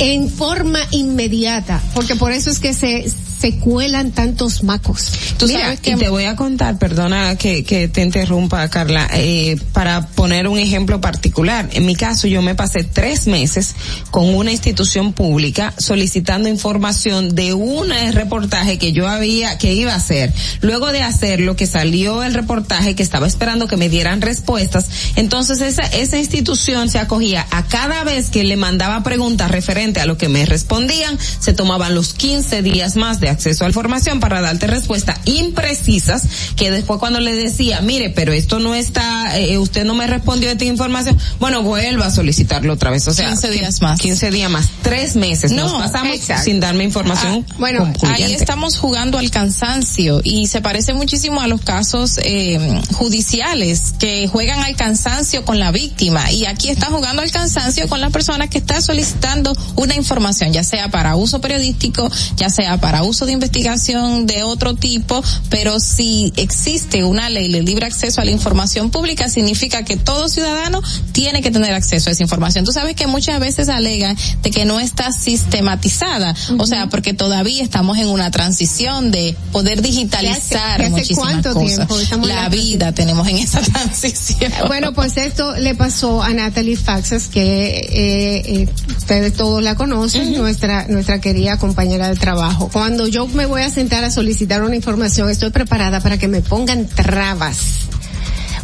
en 0.00 0.30
forma 0.30 0.80
inmediata, 0.90 1.80
porque 1.94 2.16
por 2.16 2.32
eso 2.32 2.50
es 2.50 2.58
que 2.58 2.72
se, 2.72 3.04
se 3.40 3.56
cuelan 3.56 4.10
tantos 4.10 4.62
macos. 4.62 5.12
Tú 5.38 5.46
Mira, 5.46 5.60
sabes 5.60 5.80
que 5.80 5.96
te 5.96 6.10
voy 6.10 6.24
a 6.24 6.36
contar, 6.36 6.78
perdona 6.78 7.36
que, 7.36 7.64
que 7.64 7.88
te 7.88 8.02
interrumpa, 8.02 8.68
Carla, 8.68 9.08
eh, 9.14 9.56
para 9.72 10.06
poner 10.08 10.46
un 10.46 10.58
ejemplo 10.58 11.00
particular. 11.00 11.68
En 11.72 11.86
mi 11.86 11.96
caso, 11.96 12.28
yo 12.28 12.42
me 12.42 12.54
pasé 12.54 12.84
tres 12.84 13.26
meses 13.26 13.74
con 14.10 14.34
una 14.34 14.52
institución 14.52 15.14
pública 15.14 15.72
solicitando 15.78 16.48
información 16.48 17.34
de 17.34 17.54
un 17.54 17.88
reportaje 18.12 18.78
que 18.78 18.92
yo 18.92 19.08
había, 19.08 19.56
que 19.56 19.72
iba 19.72 19.94
a 19.94 19.96
hacer. 19.96 20.32
Luego 20.60 20.92
de 20.92 21.02
hacerlo, 21.02 21.56
que 21.56 21.66
salió 21.66 22.22
el 22.22 22.34
reportaje, 22.34 22.94
que 22.94 23.02
estaba 23.02 23.26
esperando 23.26 23.68
que 23.68 23.78
me 23.78 23.88
dieran 23.88 24.20
respuestas, 24.20 24.86
entonces 25.16 25.62
esa, 25.62 25.82
esa 25.82 26.18
institución 26.18 26.90
se 26.90 26.98
acogía 26.98 27.46
a 27.50 27.64
cada 27.64 28.04
vez 28.04 28.28
que 28.28 28.44
le 28.44 28.56
mandaba 28.56 29.02
preguntas 29.02 29.50
referente 29.50 30.00
a 30.00 30.06
lo 30.06 30.18
que 30.18 30.28
me 30.28 30.44
respondían, 30.44 31.18
se 31.38 31.54
tomaban 31.54 31.94
los 31.94 32.12
15 32.12 32.60
días 32.62 32.96
más 32.96 33.20
de 33.20 33.29
acceso 33.30 33.64
a 33.64 33.68
la 33.68 33.70
información 33.70 34.20
para 34.20 34.40
darte 34.40 34.66
respuestas 34.66 35.18
imprecisas 35.24 36.26
que 36.56 36.70
después 36.70 36.98
cuando 36.98 37.20
le 37.20 37.34
decía, 37.34 37.80
mire, 37.80 38.10
pero 38.10 38.32
esto 38.32 38.58
no 38.58 38.74
está, 38.74 39.38
eh, 39.38 39.58
usted 39.58 39.84
no 39.84 39.94
me 39.94 40.06
respondió 40.06 40.50
esta 40.50 40.64
información, 40.64 41.18
bueno, 41.38 41.62
vuelva 41.62 42.06
a 42.06 42.10
solicitarlo 42.10 42.72
otra 42.72 42.90
vez, 42.90 43.06
o 43.08 43.14
sea, 43.14 43.28
15 43.28 43.50
días 43.50 43.82
más. 43.82 44.00
15 44.00 44.30
días 44.30 44.50
más, 44.50 44.68
tres 44.82 45.16
meses 45.16 45.52
nos 45.52 45.72
pasamos 45.72 46.16
exacto. 46.16 46.44
sin 46.44 46.60
darme 46.60 46.84
información. 46.84 47.46
Ah, 47.48 47.54
bueno, 47.58 47.84
ahí 47.84 47.92
concluyente. 47.92 48.34
estamos 48.34 48.76
jugando 48.76 49.18
al 49.18 49.30
cansancio 49.30 50.20
y 50.24 50.46
se 50.46 50.60
parece 50.60 50.94
muchísimo 50.94 51.40
a 51.40 51.46
los 51.46 51.60
casos 51.60 52.18
eh, 52.22 52.80
judiciales 52.92 53.94
que 53.98 54.28
juegan 54.28 54.60
al 54.60 54.76
cansancio 54.76 55.44
con 55.44 55.58
la 55.58 55.70
víctima 55.70 56.30
y 56.32 56.46
aquí 56.46 56.70
están 56.70 56.92
jugando 56.92 57.22
al 57.22 57.30
cansancio 57.30 57.88
con 57.88 58.00
la 58.00 58.10
persona 58.10 58.48
que 58.48 58.58
está 58.58 58.80
solicitando 58.80 59.56
una 59.76 59.94
información, 59.94 60.52
ya 60.52 60.64
sea 60.64 60.88
para 60.90 61.16
uso 61.16 61.40
periodístico, 61.40 62.10
ya 62.36 62.50
sea 62.50 62.78
para 62.80 63.02
uso 63.02 63.19
caso 63.20 63.26
de 63.26 63.32
investigación 63.32 64.26
de 64.26 64.44
otro 64.44 64.74
tipo, 64.74 65.22
pero 65.50 65.78
si 65.78 66.32
existe 66.36 67.04
una 67.04 67.28
ley 67.28 67.52
de 67.52 67.60
libre 67.60 67.84
acceso 67.84 68.22
a 68.22 68.24
la 68.24 68.30
información 68.30 68.90
pública, 68.90 69.28
significa 69.28 69.84
que 69.84 69.98
todo 69.98 70.30
ciudadano 70.30 70.80
tiene 71.12 71.42
que 71.42 71.50
tener 71.50 71.74
acceso 71.74 72.08
a 72.08 72.12
esa 72.12 72.22
información. 72.22 72.64
Tú 72.64 72.72
sabes 72.72 72.94
que 72.94 73.06
muchas 73.06 73.38
veces 73.38 73.68
alegan 73.68 74.16
de 74.42 74.50
que 74.50 74.64
no 74.64 74.80
está 74.80 75.12
sistematizada, 75.12 76.34
o 76.56 76.66
sea, 76.66 76.88
porque 76.88 77.12
todavía 77.12 77.62
estamos 77.62 77.98
en 77.98 78.08
una 78.08 78.30
transición 78.30 79.10
de 79.10 79.36
poder 79.52 79.82
digitalizar 79.82 80.88
muchísimas 80.88 81.46
cosas. 81.46 81.88
La 82.22 82.48
vida 82.48 82.92
tenemos 82.92 83.28
en 83.28 83.36
esa 83.36 83.60
transición. 83.72 84.50
Bueno, 84.66 84.94
pues 84.94 85.18
esto 85.18 85.56
le 85.58 85.74
pasó 85.74 86.22
a 86.22 86.32
Natalie 86.32 86.76
Faxas, 86.76 87.28
que 87.28 87.42
eh, 87.42 88.62
eh, 88.62 88.68
ustedes 88.96 89.34
todos 89.34 89.62
la 89.62 89.74
conocen, 89.74 90.32
nuestra 90.32 90.86
nuestra 90.88 91.20
querida 91.20 91.58
compañera 91.58 92.08
de 92.08 92.16
trabajo. 92.16 92.70
Cuando 92.72 93.09
yo 93.10 93.26
me 93.26 93.46
voy 93.46 93.62
a 93.62 93.70
sentar 93.70 94.04
a 94.04 94.10
solicitar 94.10 94.62
una 94.62 94.76
información, 94.76 95.28
estoy 95.28 95.50
preparada 95.50 96.00
para 96.00 96.18
que 96.18 96.28
me 96.28 96.40
pongan 96.40 96.86
trabas 96.86 97.89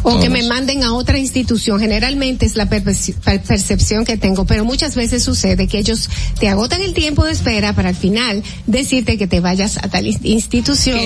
o 0.09 0.19
que 0.21 0.29
me 0.29 0.41
manden 0.43 0.83
a 0.83 0.93
otra 0.93 1.19
institución. 1.19 1.81
Generalmente 1.81 2.45
es 2.45 2.55
la 2.55 2.69
percepción 2.69 4.05
que 4.05 4.15
tengo, 4.15 4.45
pero 4.45 4.63
muchas 4.63 4.95
veces 4.95 5.21
sucede 5.21 5.67
que 5.67 5.79
ellos 5.79 6.09
te 6.39 6.47
agotan 6.47 6.81
el 6.81 6.93
tiempo 6.93 7.25
de 7.25 7.33
espera 7.33 7.73
para 7.73 7.89
al 7.89 7.95
final 7.95 8.41
decirte 8.67 9.17
que 9.17 9.27
te 9.27 9.41
vayas 9.41 9.77
a 9.77 9.89
tal 9.89 10.07
institución. 10.07 10.97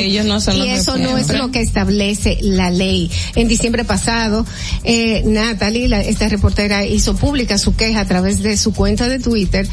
y 0.54 0.70
eso 0.70 0.98
no 1.00 1.18
es 1.18 1.30
lo 1.30 1.52
que 1.52 1.62
establece 1.62 2.38
la 2.42 2.70
ley. 2.70 3.10
En 3.36 3.48
diciembre 3.48 3.86
pasado, 3.86 4.46
eh, 4.84 5.24
Natalie, 5.26 5.90
esta 6.08 6.30
reportera, 6.30 6.86
hizo 6.86 7.16
pública 7.16 7.58
su 7.58 7.76
queja 7.76 8.02
a 8.02 8.06
través 8.06 8.44
de 8.44 8.56
su 8.56 8.72
cuenta 8.72 9.10
de 9.10 9.18
Twitter, 9.18 9.68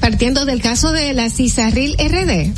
partiendo 0.00 0.44
del 0.44 0.62
caso 0.62 0.92
de 0.92 1.12
la 1.12 1.28
CISARRIL 1.28 1.96
RD 1.98 2.52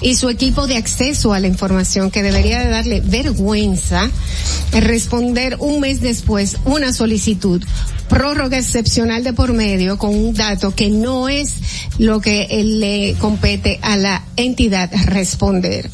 y 0.00 0.14
su 0.14 0.30
equipo 0.30 0.66
de 0.66 0.76
acceso 0.76 1.34
a 1.34 1.40
la 1.40 1.48
información 1.48 2.10
que 2.10 2.22
debería 2.22 2.60
de 2.60 2.70
darle 2.70 3.02
vergüenza 3.02 4.10
responder 4.72 5.17
un 5.18 5.80
mes 5.80 6.00
después 6.00 6.56
una 6.64 6.92
solicitud 6.92 7.62
prórroga 8.08 8.58
excepcional 8.58 9.24
de 9.24 9.32
por 9.32 9.52
medio 9.52 9.98
con 9.98 10.14
un 10.14 10.34
dato 10.34 10.74
que 10.74 10.90
no 10.90 11.28
es 11.28 11.54
lo 11.98 12.20
que 12.20 12.46
le 12.64 13.14
compete 13.20 13.78
a 13.82 13.96
la 13.96 14.24
entidad 14.36 14.90
responder. 15.06 15.90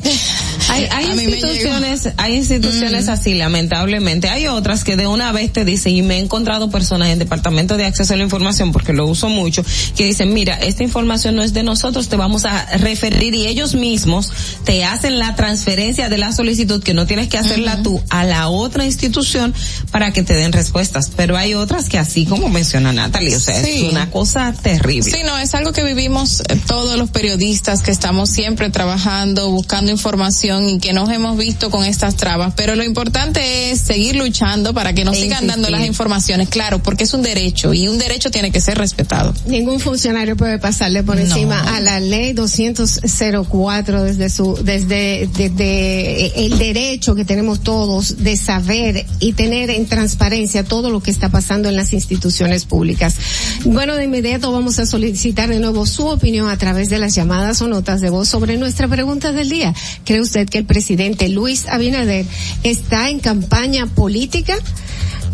Hay, 0.69 0.89
hay 0.91 1.07
instituciones, 1.07 2.11
hay 2.17 2.37
instituciones 2.37 3.09
así, 3.09 3.35
lamentablemente. 3.35 4.29
Hay 4.29 4.47
otras 4.47 4.85
que 4.85 4.97
de 4.97 5.07
una 5.07 5.33
vez 5.33 5.53
te 5.53 5.65
dicen, 5.65 5.95
y 5.95 6.03
me 6.03 6.17
he 6.17 6.19
encontrado 6.21 6.71
personas 6.71 7.09
en 7.09 7.19
Departamento 7.19 7.77
de 7.77 7.85
Acceso 7.85 8.15
a 8.15 8.17
la 8.17 8.23
Información, 8.23 8.73
porque 8.73 8.93
lo 8.93 9.07
uso 9.07 9.29
mucho, 9.29 9.65
que 9.97 10.05
dicen, 10.05 10.33
mira, 10.33 10.55
esta 10.55 10.83
información 10.83 11.37
no 11.37 11.43
es 11.43 11.53
de 11.53 11.63
nosotros, 11.63 12.09
te 12.09 12.17
vamos 12.17 12.45
a 12.45 12.65
referir 12.79 13.35
y 13.35 13.47
ellos 13.47 13.75
mismos 13.75 14.31
te 14.65 14.85
hacen 14.85 15.19
la 15.19 15.35
transferencia 15.35 16.09
de 16.09 16.19
la 16.19 16.33
solicitud, 16.33 16.83
que 16.83 16.95
no 16.95 17.07
tienes 17.07 17.29
que 17.29 17.39
hacerla 17.39 17.83
tú, 17.83 18.03
a 18.11 18.25
la 18.25 18.49
otra 18.49 18.85
institución 18.85 19.55
para 19.91 20.13
que 20.13 20.23
te 20.23 20.35
den 20.35 20.53
respuestas. 20.53 21.11
Pero 21.15 21.37
hay 21.37 21.55
otras 21.55 21.89
que 21.89 21.99
así 21.99 22.27
como 22.27 22.49
menciona 22.49 22.93
Natalie, 22.93 23.37
o 23.37 23.41
sea, 23.41 23.61
es 23.61 23.83
una 23.83 24.11
cosa 24.11 24.53
terrible. 24.53 25.11
Sí, 25.11 25.19
no, 25.25 25.39
es 25.39 25.55
algo 25.55 25.73
que 25.73 25.85
vivimos 25.85 26.41
eh, 26.41 26.59
todos 26.67 26.99
los 26.99 27.11
periodistas 27.11 27.83
que 27.83 27.91
estamos 27.91 28.31
siempre 28.31 28.71
trabajando, 28.71 29.51
buscando 29.51 29.91
información 29.91 30.54
y 30.63 30.79
que 30.79 30.93
nos 30.93 31.11
hemos 31.11 31.37
visto 31.37 31.71
con 31.71 31.85
estas 31.85 32.17
trabas, 32.17 32.55
pero 32.57 32.75
lo 32.75 32.85
importante 32.85 33.71
es 33.71 33.81
seguir 33.81 34.17
luchando 34.17 34.75
para 34.75 34.93
que 34.93 35.05
nos 35.05 35.17
sigan 35.17 35.47
dando 35.47 35.71
las 35.71 35.87
informaciones, 35.87 36.49
claro, 36.49 36.83
porque 36.83 37.05
es 37.05 37.15
un 37.15 37.23
derecho 37.23 37.75
y 37.75 37.89
un 37.89 37.99
derecho 37.99 38.31
tiene 38.31 38.51
que 38.51 38.61
ser 38.61 38.79
respetado. 38.79 39.35
Ningún 39.47 39.81
funcionario 39.81 40.37
puede 40.37 40.59
pasarle 40.59 41.03
por 41.03 41.19
encima 41.19 41.77
a 41.77 41.81
la 41.81 42.01
ley 42.01 42.33
204 42.33 44.05
desde 44.05 44.31
su 44.31 44.55
desde 44.63 45.29
desde 45.35 46.47
el 46.47 46.59
derecho 46.59 47.15
que 47.15 47.25
tenemos 47.25 47.61
todos 47.61 48.23
de 48.23 48.37
saber 48.37 49.07
y 49.21 49.33
tener 49.33 49.71
en 49.71 49.87
transparencia 49.87 50.65
todo 50.65 50.91
lo 50.91 51.01
que 51.01 51.11
está 51.11 51.29
pasando 51.29 51.69
en 51.69 51.77
las 51.77 51.93
instituciones 51.93 52.65
públicas. 52.65 53.17
Bueno, 53.65 53.97
de 53.97 54.05
inmediato 54.05 54.53
vamos 54.53 54.79
a 54.79 54.87
solicitar 54.87 55.49
de 55.49 55.59
nuevo 55.59 55.87
su 55.87 56.07
opinión 56.07 56.49
a 56.49 56.57
través 56.57 56.91
de 56.91 56.99
las 56.99 57.15
llamadas 57.15 57.61
o 57.63 57.69
notas 57.69 58.01
de 58.01 58.11
voz 58.11 58.29
sobre 58.29 58.57
nuestra 58.57 58.89
pregunta 58.89 59.33
del 59.33 59.49
día. 59.49 59.75
¿Cree 60.05 60.21
usted 60.21 60.44
que 60.47 60.59
el 60.59 60.65
presidente 60.65 61.29
Luis 61.29 61.67
Abinader 61.69 62.27
está 62.63 63.11
en 63.11 63.21
campaña 63.21 63.87
política? 63.87 64.57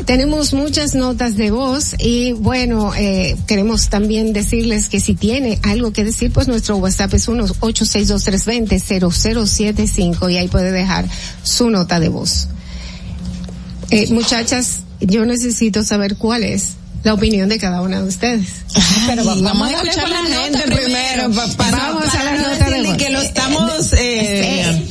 tenemos 0.05 0.55
muchas 0.55 0.95
notas 0.95 1.37
de 1.37 1.51
voz 1.51 1.95
y 1.99 2.33
bueno, 2.33 2.95
eh, 2.95 3.37
queremos 3.47 3.89
también 3.89 4.33
decirles 4.33 4.89
que 4.89 5.01
si 5.01 5.15
tiene 5.15 5.59
algo 5.63 5.93
que 5.93 6.05
decir, 6.05 6.33
pues 6.33 6.49
nuestro 6.49 6.77
WhatsApp 6.77 7.15
es 7.15 7.29
uno 7.29 7.45
ocho 7.61 7.85
seis 7.85 8.09
dos 8.09 8.25
tres 8.25 8.45
veinte 8.45 8.81
cero 8.81 9.11
cero 9.13 9.47
siete 9.47 9.87
cinco 9.87 10.29
y 10.29 10.37
ahí 10.37 10.49
puede 10.49 10.73
dejar 10.73 11.07
su 11.43 11.71
nota 11.71 12.01
de 12.01 12.09
voz. 12.09 12.49
Eh, 13.91 14.13
muchachas, 14.13 14.81
yo 15.01 15.25
necesito 15.25 15.83
saber 15.83 16.17
cuál 16.17 16.45
es 16.45 16.75
la 17.03 17.15
opinión 17.15 17.49
de 17.49 17.59
cada 17.59 17.81
una 17.83 18.01
de 18.01 18.09
ustedes. 18.09 18.49
Pero 19.07 19.25
vamos, 19.25 19.69
a 19.69 19.73
escuchar 19.73 20.09
la, 20.09 20.23
gente 20.23 20.63
primero. 20.63 21.29
vamos 21.31 22.15
a 22.15 22.25
la 22.25 22.37
nota 22.37 22.71
de 22.71 22.97
que 22.97 23.11
lo 23.11 23.21
estamos 23.21 23.93
eh, 23.95 24.89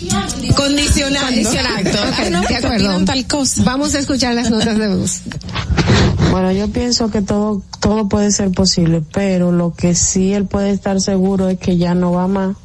condicionando. 0.55 1.49
de 2.49 2.55
acuerdo. 2.55 3.05
Tal 3.05 3.27
cosa. 3.27 3.63
Vamos 3.63 3.95
a 3.95 3.99
escuchar 3.99 4.33
las 4.33 4.49
notas 4.49 4.77
de 4.77 4.88
voz. 4.88 5.21
Bueno, 6.31 6.51
yo 6.51 6.67
pienso 6.69 7.09
que 7.09 7.21
todo 7.21 7.63
todo 7.79 8.09
puede 8.09 8.31
ser 8.31 8.51
posible, 8.51 9.01
pero 9.13 9.51
lo 9.51 9.73
que 9.73 9.95
sí 9.95 10.33
él 10.33 10.45
puede 10.45 10.71
estar 10.71 10.99
seguro 11.01 11.49
es 11.49 11.57
que 11.59 11.77
ya 11.77 11.95
no 11.95 12.11
va 12.11 12.27
más. 12.27 12.55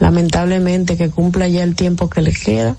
Lamentablemente 0.00 0.96
que 0.96 1.10
cumpla 1.10 1.48
ya 1.48 1.64
el 1.64 1.74
tiempo 1.74 2.08
que 2.08 2.22
le 2.22 2.32
queda, 2.32 2.76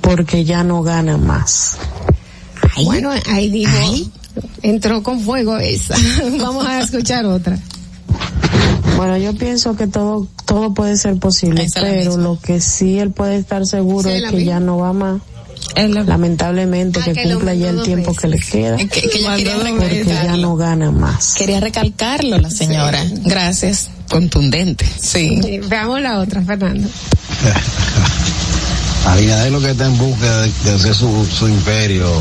porque 0.00 0.44
ya 0.44 0.64
no 0.64 0.82
gana 0.82 1.18
más. 1.18 1.76
Bueno, 2.84 3.10
ahí 3.26 3.50
dijo, 3.50 3.70
entró 4.62 5.02
con 5.02 5.20
fuego 5.20 5.58
esa. 5.58 5.94
Vamos 6.38 6.66
a 6.66 6.80
escuchar 6.80 7.26
otra. 7.26 7.58
Bueno, 8.96 9.16
yo 9.16 9.34
pienso 9.34 9.76
que 9.76 9.86
todo 9.86 10.28
todo 10.44 10.74
puede 10.74 10.96
ser 10.96 11.18
posible, 11.18 11.66
pero 11.74 12.16
lo 12.18 12.38
que 12.38 12.60
sí 12.60 12.98
él 12.98 13.10
puede 13.10 13.36
estar 13.36 13.66
seguro 13.66 14.10
es 14.10 14.30
que 14.30 14.44
ya 14.44 14.60
no 14.60 14.78
va 14.78 14.92
más. 14.92 15.20
Lamentablemente 15.74 17.00
ah, 17.00 17.12
que, 17.12 17.32
cumpla 17.32 17.54
ya 17.54 17.70
el 17.70 17.82
tiempo 17.82 18.14
que 18.14 18.28
le 18.28 18.38
queda, 18.38 18.76
que, 18.76 18.86
porque 18.86 20.04
ya 20.04 20.36
no 20.36 20.56
gana 20.56 20.90
más. 20.90 21.34
Quería 21.34 21.60
recalcarlo 21.60 22.36
la 22.38 22.50
señora. 22.50 23.02
Gracias. 23.24 23.88
Contundente. 24.10 24.84
Sí. 25.00 25.40
sí. 25.42 25.60
Veamos 25.68 26.02
la 26.02 26.18
otra, 26.18 26.42
Fernando. 26.42 26.86
Abinader 29.06 29.50
lo 29.50 29.60
que 29.60 29.70
está 29.70 29.86
en 29.86 29.96
busca 29.96 30.42
de, 30.42 30.74
hacer 30.74 30.94
su, 30.94 31.24
su 31.24 31.48
imperio 31.48 32.12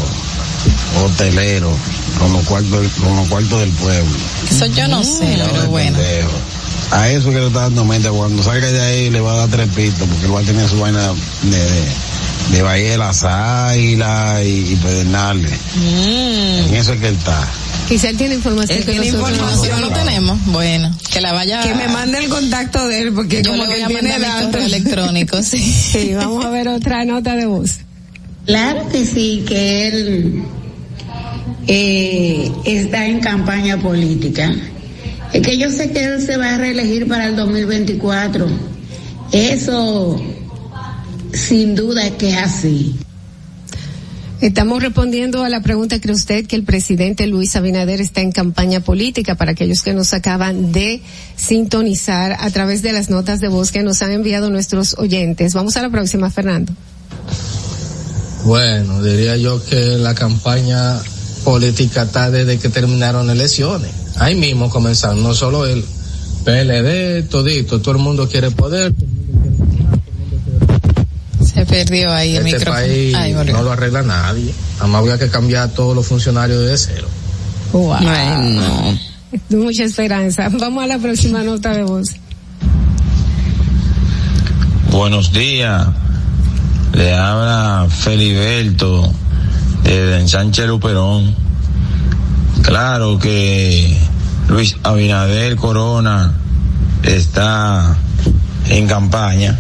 hotelero 1.00 1.72
con 2.20 2.34
los 2.34 2.44
cuartos 2.46 2.88
con 3.04 3.16
los 3.16 3.28
cuartos 3.28 3.60
del 3.60 3.72
pueblo. 3.72 4.18
Eso 4.50 4.66
yo 4.68 4.88
no 4.88 5.04
sé, 5.04 5.40
pero 5.52 5.68
bueno. 5.68 5.98
A 6.92 7.10
eso 7.10 7.30
que 7.30 7.40
le 7.40 7.48
está 7.48 7.62
dando 7.62 7.86
mente, 7.86 8.10
cuando 8.10 8.44
salga 8.44 8.68
de 8.68 8.82
ahí 8.82 9.10
le 9.10 9.22
va 9.22 9.34
a 9.34 9.38
dar 9.38 9.50
tres 9.50 9.70
pitos, 9.70 10.08
porque 10.08 10.26
él 10.26 10.36
va 10.36 10.42
a 10.42 10.44
tener 10.44 10.68
su 10.68 10.78
vaina 10.78 11.14
de, 11.44 11.58
de, 11.58 11.86
de 12.52 12.62
Valle 12.64 12.90
de 12.90 12.98
las 12.98 13.24
Águilas 13.24 14.44
y, 14.44 14.74
y 14.74 14.76
Pedernales. 14.76 15.52
Mm. 15.76 16.68
En 16.68 16.76
eso 16.76 16.94
es 16.94 17.00
que 17.00 17.08
él 17.08 17.16
está. 17.16 17.48
Quizá 17.88 18.10
él 18.10 18.18
tiene 18.18 18.36
información 18.36 18.78
él 18.78 18.86
que 18.86 18.92
tiene 18.92 19.08
información, 19.08 19.82
no 19.82 19.90
tenemos. 19.90 20.38
Bueno, 20.48 20.94
que 21.12 21.22
la 21.22 21.32
vaya. 21.34 21.62
Que 21.62 21.74
me 21.76 21.88
mande 21.88 22.20
el 22.20 22.30
contacto 22.30 22.88
de 22.88 23.02
él, 23.02 23.14
porque 23.14 23.42
yo 23.42 23.52
como 23.52 23.64
le 23.64 23.70
voy 23.70 23.82
a 23.82 23.90
mandar 23.90 24.54
mi 24.54 24.66
electrónico, 24.66 25.42
sí. 25.42 25.60
Sí, 25.92 26.14
vamos 26.14 26.44
a 26.46 26.50
ver 26.50 26.68
otra 26.68 27.06
nota 27.06 27.36
de 27.36 27.46
voz. 27.46 27.80
Claro 28.46 28.88
que 28.90 29.06
sí, 29.06 29.44
que 29.48 29.88
él 29.88 30.44
eh, 31.68 32.52
está 32.66 33.06
en 33.06 33.20
campaña 33.20 33.78
política. 33.78 34.52
Es 35.34 35.42
que 35.42 35.58
yo 35.58 35.70
sé 35.70 35.92
que 35.92 36.04
él 36.04 36.22
se 36.22 36.38
va 36.38 36.56
a 36.56 36.58
reelegir 36.58 37.08
para 37.08 37.28
el 37.28 37.36
2024. 37.36 38.48
Eso 39.32 40.22
sin 41.34 41.76
duda 41.76 42.06
es 42.06 42.12
que 42.14 42.32
es 42.32 42.38
así. 42.38 42.96
Estamos 44.42 44.82
respondiendo 44.82 45.44
a 45.44 45.50
la 45.50 45.62
pregunta, 45.62 46.02
¿cree 46.02 46.16
usted 46.16 46.48
que 46.48 46.56
el 46.56 46.64
presidente 46.64 47.28
Luis 47.28 47.56
Abinader 47.56 48.02
está 48.02 48.22
en 48.22 48.32
campaña 48.32 48.80
política? 48.80 49.36
Para 49.36 49.52
aquellos 49.52 49.84
que 49.84 49.94
nos 49.94 50.16
acaban 50.16 50.72
de 50.72 51.02
sintonizar 51.36 52.36
a 52.40 52.50
través 52.50 52.82
de 52.82 52.92
las 52.92 53.12
notas 53.12 53.40
de 53.40 53.50
voz 53.50 53.72
que 53.72 53.84
nos 53.84 54.02
han 54.02 54.12
enviado 54.12 54.50
nuestros 54.50 54.96
oyentes. 54.98 55.54
Vamos 55.54 55.78
a 55.78 55.84
la 55.84 55.92
próxima, 55.92 56.32
Fernando. 56.32 56.74
Bueno, 58.44 59.04
diría 59.04 59.38
yo 59.38 59.64
que 59.64 60.00
la 60.00 60.16
campaña 60.16 61.00
política 61.44 62.04
está 62.04 62.30
desde 62.32 62.58
que 62.58 62.70
terminaron 62.70 63.30
elecciones. 63.30 63.92
Ahí 64.18 64.36
mismo 64.36 64.70
comenzaron, 64.70 65.24
no 65.24 65.34
solo 65.34 65.66
el 65.66 65.84
PLD, 66.44 67.28
todito, 67.30 67.82
todo 67.82 67.96
el 67.96 68.02
mundo 68.02 68.28
quiere 68.28 68.52
poder. 68.52 68.94
Se 71.44 71.66
perdió 71.66 72.12
ahí 72.12 72.36
el 72.36 72.46
este 72.46 72.60
micrófono. 72.60 72.76
País 72.76 73.54
no 73.54 73.62
lo 73.64 73.72
arregla 73.72 74.04
nadie. 74.04 74.54
Además 74.80 75.02
voy 75.02 75.12
a 75.12 75.18
que 75.18 75.30
cambiar 75.30 75.64
a 75.64 75.68
todos 75.74 75.96
los 75.96 76.06
funcionarios 76.08 76.66
de 76.66 76.78
cero. 76.78 77.08
Wow. 77.74 78.00
No. 78.00 79.00
Mucha 79.50 79.84
esperanza. 79.84 80.50
Vamos 80.50 80.84
a 80.84 80.88
la 80.88 80.98
próxima 80.98 81.44
nota 81.44 81.74
de 81.74 81.84
voz. 81.84 82.10
Buenos 84.92 85.32
días. 85.32 85.88
Le 86.94 87.14
habla 87.14 87.88
Feliberto 87.90 89.12
de 89.84 90.20
Ensanche 90.20 90.66
Luperón. 90.68 91.36
Claro 92.62 93.18
que 93.18 93.98
Luis 94.48 94.78
Abinader 94.84 95.56
Corona 95.56 96.34
está 97.04 97.98
en 98.70 98.88
campaña 98.88 99.58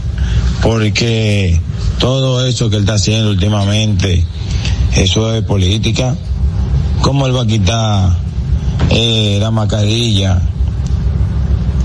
porque 0.62 1.60
todo 1.98 2.46
eso 2.46 2.70
que 2.70 2.78
él 2.78 2.84
está 2.84 2.96
haciendo 2.96 3.32
últimamente, 3.32 4.24
eso 4.96 5.34
es 5.34 5.44
política. 5.44 6.16
¿Cómo 7.02 7.26
él 7.26 7.36
va 7.36 7.44
a 7.44 7.48
quitar 7.48 8.18
eh, 8.90 9.38
la 9.42 9.52
mascarilla? 9.52 10.42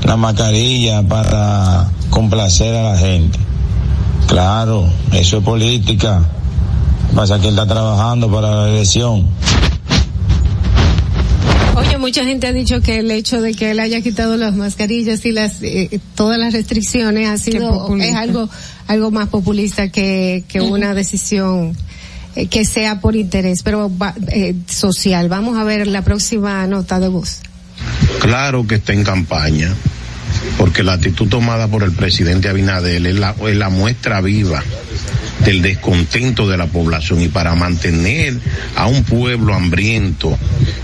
La 0.05 0.17
mascarilla 0.17 1.03
para 1.03 1.91
complacer 2.11 2.75
a 2.75 2.93
la 2.93 2.99
gente. 2.99 3.39
Claro, 4.27 4.87
eso 5.13 5.39
es 5.39 5.45
política. 5.45 6.23
Pasa 7.17 7.41
que 7.41 7.49
él 7.49 7.55
está 7.55 7.67
trabajando 7.67 8.31
para 8.31 8.55
la 8.55 8.69
elección. 8.69 9.27
Oye, 11.75 11.97
mucha 11.97 12.25
gente 12.25 12.47
ha 12.47 12.53
dicho 12.53 12.83
que 12.83 12.99
el 12.99 13.11
hecho 13.11 13.41
de 13.41 13.55
que 13.55 13.71
él 13.71 13.81
haya 13.81 14.03
quitado 14.03 14.37
las 14.37 14.55
mascarillas 14.55 15.25
y 15.25 15.33
las 15.33 15.63
eh, 15.63 15.99
todas 16.15 16.39
las 16.39 16.53
restricciones 16.53 17.27
ha 17.31 17.39
sido 17.39 17.97
es 17.97 18.15
algo 18.15 18.51
algo 18.87 19.11
más 19.11 19.29
populista 19.29 19.89
que, 19.89 20.45
que 20.47 20.61
una 20.61 20.93
decisión 20.93 21.75
eh, 22.35 22.49
que 22.49 22.67
sea 22.67 23.01
por 23.01 23.17
interés, 23.17 23.63
pero 23.63 23.91
eh, 24.29 24.55
social. 24.69 25.31
Vamos 25.31 25.57
a 25.57 25.65
ver 25.65 25.87
la 25.87 26.03
próxima 26.03 26.67
nota 26.67 27.01
de 27.01 27.09
voz. 27.09 27.41
Claro 28.21 28.67
que 28.67 28.75
está 28.75 28.93
en 28.93 29.05
campaña, 29.05 29.75
porque 30.59 30.83
la 30.83 30.93
actitud 30.93 31.29
tomada 31.29 31.67
por 31.67 31.83
el 31.83 31.93
presidente 31.93 32.51
Abinader 32.51 33.07
es 33.07 33.15
la, 33.19 33.35
es 33.49 33.57
la 33.57 33.71
muestra 33.71 34.21
viva 34.21 34.63
del 35.45 35.63
descontento 35.63 36.49
de 36.49 36.57
la 36.57 36.67
población 36.67 37.21
y 37.23 37.29
para 37.29 37.55
mantener 37.55 38.39
a 38.75 38.87
un 38.87 39.05
pueblo 39.05 39.55
hambriento 39.55 40.37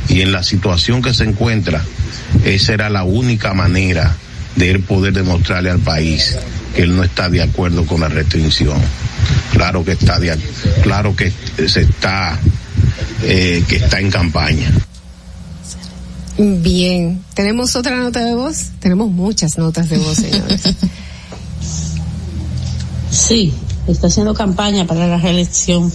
y 0.08 0.20
en 0.20 0.32
la 0.32 0.42
situación 0.42 1.02
que 1.02 1.14
se 1.14 1.24
encuentra, 1.24 1.82
esa 2.44 2.74
era 2.74 2.90
la 2.90 3.04
única 3.04 3.54
manera 3.54 4.16
de 4.56 4.70
él 4.70 4.80
poder 4.80 5.14
demostrarle 5.14 5.70
al 5.70 5.80
país 5.80 6.36
que 6.74 6.82
él 6.82 6.96
no 6.96 7.02
está 7.02 7.28
de 7.28 7.42
acuerdo 7.42 7.86
con 7.86 8.00
la 8.00 8.08
restricción. 8.08 8.78
Claro 9.52 9.84
que 9.84 9.92
está 9.92 10.18
de, 10.18 10.36
claro 10.82 11.14
que 11.14 11.32
se 11.66 11.82
está 11.82 12.38
eh, 13.22 13.62
que 13.68 13.76
está 13.76 14.00
en 14.00 14.10
campaña. 14.10 14.70
Bien, 16.38 17.22
tenemos 17.34 17.76
otra 17.76 17.96
nota 17.96 18.24
de 18.24 18.34
voz. 18.34 18.70
Tenemos 18.80 19.10
muchas 19.10 19.58
notas 19.58 19.88
de 19.90 19.98
voz, 19.98 20.16
señores. 20.16 20.62
sí, 23.10 23.52
está 23.86 24.06
haciendo 24.06 24.34
campaña 24.34 24.86
para 24.86 25.06
la 25.06 25.18
reelección. 25.18 25.92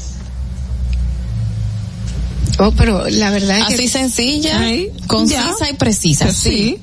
Oh, 2.60 2.72
pero 2.72 3.08
la 3.10 3.30
verdad 3.30 3.60
es 3.60 3.66
Así 3.66 3.78
que... 3.78 3.88
sencilla, 3.88 4.60
concisa 5.06 5.70
y 5.70 5.74
precisa. 5.74 6.32
Sí. 6.32 6.80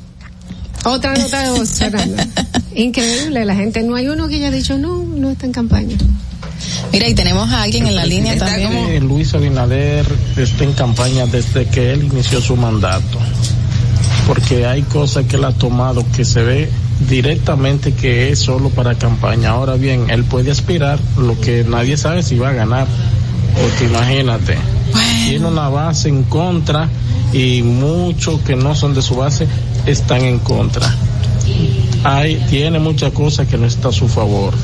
Otra 0.85 1.15
nota 1.15 1.43
de 1.43 1.59
voz, 1.59 1.81
Increíble, 2.75 3.45
la 3.45 3.55
gente, 3.55 3.83
no 3.83 3.95
hay 3.95 4.09
uno 4.09 4.29
que 4.29 4.37
haya 4.37 4.51
dicho 4.51 4.77
no, 4.77 5.03
no 5.03 5.31
está 5.31 5.47
en 5.47 5.53
campaña. 5.53 5.97
Mira, 6.93 7.09
y 7.09 7.15
tenemos 7.15 7.51
a 7.51 7.63
alguien 7.63 7.87
en 7.87 7.97
la 7.97 8.05
línea 8.05 8.37
también. 8.37 9.07
Luis 9.07 9.35
Abinader 9.35 10.07
está 10.37 10.65
en 10.65 10.73
campaña 10.75 11.27
desde 11.27 11.67
que 11.67 11.93
él 11.93 12.05
inició 12.05 12.41
su 12.41 12.57
mandato. 12.57 13.19
Porque 14.27 14.67
hay 14.67 14.83
cosas 14.83 15.27
que 15.27 15.37
él 15.37 15.45
ha 15.45 15.53
tomado 15.53 16.05
que 16.15 16.25
se 16.25 16.43
ve 16.43 16.71
directamente 17.09 17.93
que 17.93 18.31
es 18.31 18.39
solo 18.39 18.71
para 18.71 18.95
campaña. 18.97 19.51
Ahora 19.51 19.75
bien, 19.75 20.11
él 20.11 20.25
puede 20.25 20.51
aspirar, 20.51 20.99
lo 21.19 21.39
que 21.41 21.65
nadie 21.65 21.97
sabe 21.97 22.23
si 22.23 22.37
va 22.37 22.51
a 22.51 22.53
ganar. 22.53 22.87
Porque 23.61 23.85
imagínate, 23.85 24.57
tiene 25.27 25.47
una 25.47 25.69
base 25.69 26.09
en 26.09 26.25
contra 26.25 26.89
y 27.33 27.63
muchos 27.63 28.41
que 28.41 28.57
no 28.57 28.75
son 28.75 28.95
de 28.95 29.03
su 29.03 29.17
base 29.17 29.47
están 29.87 30.23
en 30.23 30.39
contra. 30.41 30.95
Hay, 32.05 32.37
tiene 32.51 32.79
muchas 32.79 33.13
cosas 33.13 33.47
que 33.47 33.57
no 33.57 33.67
está 33.67 33.89
a 33.89 33.93
su 33.93 34.09
favor. 34.09 34.55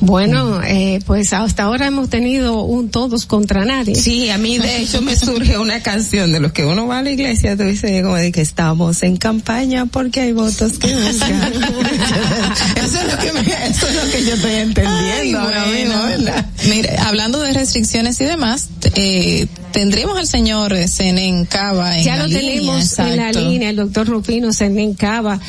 Bueno, 0.00 0.62
eh, 0.62 1.00
pues 1.06 1.32
hasta 1.32 1.64
ahora 1.64 1.86
hemos 1.86 2.08
tenido 2.08 2.62
un 2.62 2.90
todos 2.90 3.26
contra 3.26 3.64
nadie. 3.64 3.94
Sí, 3.94 4.30
a 4.30 4.38
mí 4.38 4.58
de 4.58 4.82
hecho 4.82 5.00
me 5.02 5.16
surge 5.16 5.58
una 5.58 5.82
canción 5.82 6.32
de 6.32 6.40
los 6.40 6.52
que 6.52 6.64
uno 6.64 6.86
va 6.86 6.98
a 6.98 7.02
la 7.02 7.10
iglesia, 7.10 7.56
tú 7.56 7.64
dices 7.64 8.02
como 8.02 8.16
de 8.16 8.32
que 8.32 8.40
estamos 8.40 9.02
en 9.02 9.16
campaña 9.16 9.86
porque 9.86 10.20
hay 10.20 10.32
votos 10.32 10.78
que 10.78 10.94
buscar. 10.94 11.52
eso, 12.76 13.00
es 13.00 13.12
lo 13.12 13.18
que 13.18 13.28
eso 13.68 13.88
es 13.88 14.04
lo 14.04 14.10
que 14.10 14.24
yo 14.24 14.34
estoy 14.34 14.54
entendiendo 14.54 15.40
ahora 15.40 15.66
mismo, 15.66 16.02
¿verdad? 16.04 16.46
Mire, 16.68 16.96
hablando 16.98 17.40
de 17.40 17.52
restricciones 17.52 18.20
y 18.20 18.24
demás, 18.24 18.68
eh, 18.94 19.46
tendremos 19.72 20.18
al 20.18 20.26
señor 20.26 20.76
Senen 20.88 21.44
Cava 21.44 21.98
en 21.98 22.04
ya 22.04 22.16
lo 22.16 22.28
tenemos 22.28 22.98
en 22.98 23.16
la 23.16 23.32
línea, 23.32 23.70
el 23.70 23.76
doctor 23.76 24.06
Rufino 24.06 24.52
Senen 24.52 24.94
Cava, 24.94 25.40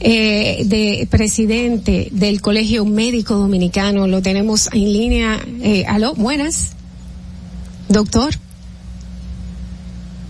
eh, 0.00 0.62
de 0.66 1.06
presidente 1.10 2.08
del 2.12 2.40
Colegio 2.40 2.84
Médico 2.84 3.34
Dominicano. 3.34 4.06
Lo 4.06 4.22
tenemos 4.22 4.68
en 4.72 4.92
línea. 4.92 5.40
Eh, 5.62 5.84
aló, 5.88 6.14
buenas. 6.14 6.70
Doctor. 7.88 8.34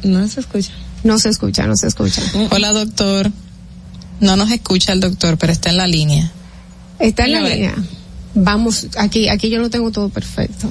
No 0.02 0.26
se 0.28 0.40
escucha. 0.40 0.72
No 1.02 1.18
se 1.18 1.28
escucha, 1.28 1.66
no 1.66 1.76
se 1.76 1.86
escucha. 1.86 2.22
Hola, 2.50 2.72
doctor. 2.72 3.30
No 4.20 4.36
nos 4.36 4.50
escucha 4.50 4.92
el 4.92 5.00
doctor, 5.00 5.36
pero 5.38 5.52
está 5.52 5.70
en 5.70 5.76
la 5.76 5.86
línea. 5.86 6.30
Está 6.98 7.26
en 7.26 7.32
la 7.32 7.40
línea. 7.42 7.74
Vamos, 8.36 8.86
aquí, 8.98 9.28
aquí 9.28 9.48
yo 9.48 9.58
lo 9.58 9.70
tengo 9.70 9.90
todo 9.90 10.10
perfecto. 10.10 10.70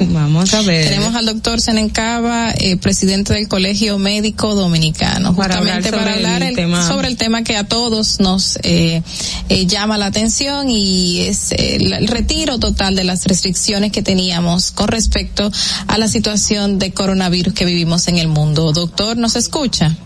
Vamos 0.00 0.54
a 0.54 0.62
ver. 0.62 0.88
Tenemos 0.88 1.14
al 1.16 1.26
doctor 1.26 1.60
Senencaba, 1.60 2.52
eh, 2.52 2.76
presidente 2.76 3.34
del 3.34 3.48
Colegio 3.48 3.98
Médico 3.98 4.54
Dominicano, 4.54 5.34
justamente 5.34 5.90
para 5.90 6.14
hablar, 6.14 6.40
sobre, 6.86 7.08
el 7.08 7.16
tema. 7.16 7.42
que 7.42 7.56
a 7.56 7.64
todos 7.64 8.20
nos 8.20 8.58
eh, 8.62 9.02
eh, 9.48 9.66
llama 9.66 9.98
la 9.98 10.06
atención 10.06 10.70
y 10.70 11.22
es 11.22 11.50
el, 11.50 12.06
retiro 12.06 12.60
total 12.60 12.94
de 12.94 13.02
las 13.02 13.24
restricciones 13.24 13.90
que 13.90 14.02
teníamos 14.02 14.70
con 14.70 14.86
respecto 14.86 15.50
a 15.88 15.98
la 15.98 16.06
situación 16.06 16.78
de 16.78 16.92
coronavirus 16.92 17.54
que 17.54 17.64
vivimos 17.64 18.06
en 18.06 18.18
el 18.18 18.28
mundo. 18.28 18.72
Doctor, 18.72 19.16
¿nos 19.16 19.34
escucha? 19.34 19.96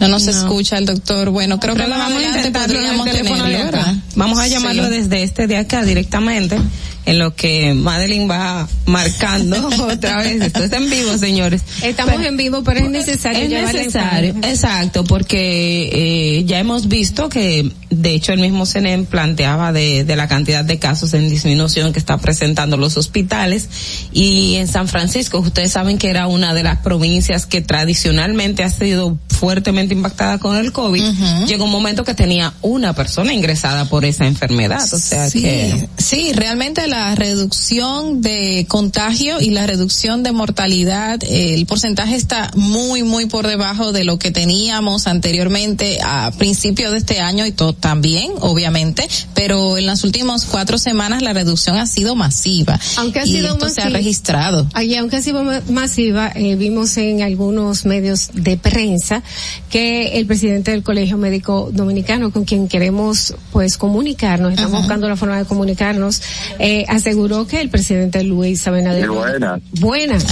No 0.00 0.08
nos 0.08 0.26
escucha 0.26 0.78
el 0.78 0.86
doctor. 0.86 1.30
Bueno, 1.30 1.60
creo 1.60 1.74
que 1.76 1.86
vamos 1.86 2.22
a 2.22 2.38
intentar 2.38 2.70
Vamos 4.16 4.38
a 4.38 4.48
llamarlo 4.48 4.88
desde 4.88 5.22
este 5.22 5.46
de 5.46 5.58
acá 5.58 5.84
directamente 5.84 6.58
en 7.06 7.18
lo 7.18 7.34
que 7.34 7.74
Madeline 7.74 8.28
va 8.28 8.68
marcando 8.86 9.68
otra 9.90 10.18
vez. 10.18 10.42
Esto 10.42 10.64
está 10.64 10.76
en 10.76 10.90
vivo, 10.90 11.16
señores. 11.18 11.62
Estamos 11.82 12.22
en 12.24 12.36
vivo, 12.36 12.62
pero 12.62 12.80
es 12.80 12.90
necesario. 12.90 13.40
Es 13.40 13.74
necesario, 13.74 14.34
exacto, 14.42 15.04
porque 15.04 15.90
eh, 15.92 16.44
ya 16.44 16.58
hemos 16.58 16.88
visto 16.88 17.28
que, 17.28 17.70
de 17.90 18.14
hecho, 18.14 18.32
el 18.32 18.40
mismo 18.40 18.66
CENEM 18.66 19.06
planteaba 19.06 19.72
de, 19.72 20.04
de 20.04 20.16
la 20.16 20.28
cantidad 20.28 20.64
de 20.64 20.78
casos 20.78 21.14
en 21.14 21.28
disminución 21.28 21.92
que 21.92 21.98
está 21.98 22.18
presentando 22.18 22.76
los 22.76 22.96
hospitales 22.96 23.68
y 24.12 24.56
en 24.56 24.68
San 24.68 24.88
Francisco, 24.88 25.38
ustedes 25.38 25.72
saben 25.72 25.98
que 25.98 26.10
era 26.10 26.26
una 26.26 26.54
de 26.54 26.62
las 26.62 26.78
provincias 26.78 27.46
que 27.46 27.60
tradicionalmente 27.60 28.62
ha 28.62 28.70
sido 28.70 29.18
fuertemente 29.28 29.94
impactada 29.94 30.38
con 30.38 30.56
el 30.56 30.72
COVID. 30.72 31.02
Llegó 31.46 31.64
un 31.64 31.70
momento 31.70 32.04
que 32.04 32.14
tenía 32.14 32.52
una 32.60 32.92
persona 32.92 33.32
ingresada 33.32 33.86
por 33.86 34.04
esa 34.04 34.26
enfermedad, 34.26 34.86
o 34.92 34.98
sea 34.98 35.30
que 35.30 35.88
sí, 35.96 36.32
realmente 36.34 36.86
la 36.90 37.14
reducción 37.14 38.20
de 38.20 38.66
contagio 38.68 39.40
y 39.40 39.50
la 39.50 39.66
reducción 39.66 40.22
de 40.22 40.32
mortalidad, 40.32 41.20
el 41.22 41.64
porcentaje 41.66 42.16
está 42.16 42.50
muy, 42.56 43.04
muy 43.04 43.26
por 43.26 43.46
debajo 43.46 43.92
de 43.92 44.04
lo 44.04 44.18
que 44.18 44.30
teníamos 44.30 45.06
anteriormente 45.06 45.98
a 46.02 46.32
principio 46.32 46.90
de 46.90 46.98
este 46.98 47.20
año 47.20 47.46
y 47.46 47.52
todo 47.52 47.72
también, 47.72 48.32
obviamente, 48.40 49.08
pero 49.34 49.78
en 49.78 49.86
las 49.86 50.04
últimas 50.04 50.44
cuatro 50.44 50.78
semanas 50.78 51.22
la 51.22 51.32
reducción 51.32 51.76
ha 51.76 51.86
sido 51.86 52.16
masiva. 52.16 52.78
Aunque 52.96 53.20
ha 53.20 53.24
y 53.24 53.30
sido 53.30 53.54
esto 53.54 53.68
se 53.68 53.82
ha 53.82 53.88
registrado. 53.88 54.66
Ahí, 54.74 54.96
aunque 54.96 55.16
ha 55.16 55.22
sido 55.22 55.44
masiva, 55.68 56.32
eh, 56.34 56.56
vimos 56.56 56.96
en 56.96 57.22
algunos 57.22 57.84
medios 57.86 58.30
de 58.34 58.56
prensa 58.56 59.22
que 59.70 60.18
el 60.18 60.26
presidente 60.26 60.72
del 60.72 60.82
Colegio 60.82 61.16
Médico 61.16 61.70
Dominicano, 61.72 62.32
con 62.32 62.44
quien 62.44 62.66
queremos 62.66 63.34
pues 63.52 63.76
comunicarnos, 63.76 64.52
estamos 64.52 64.80
buscando 64.80 65.08
la 65.08 65.16
forma 65.16 65.38
de 65.38 65.44
comunicarnos, 65.44 66.20
eh, 66.58 66.79
aseguró 66.88 67.46
que 67.46 67.60
el 67.60 67.70
presidente 67.70 68.22
Luis 68.24 68.66
Abinader. 68.66 69.08
buenas. 69.08 69.60
Buenas. 69.80 70.26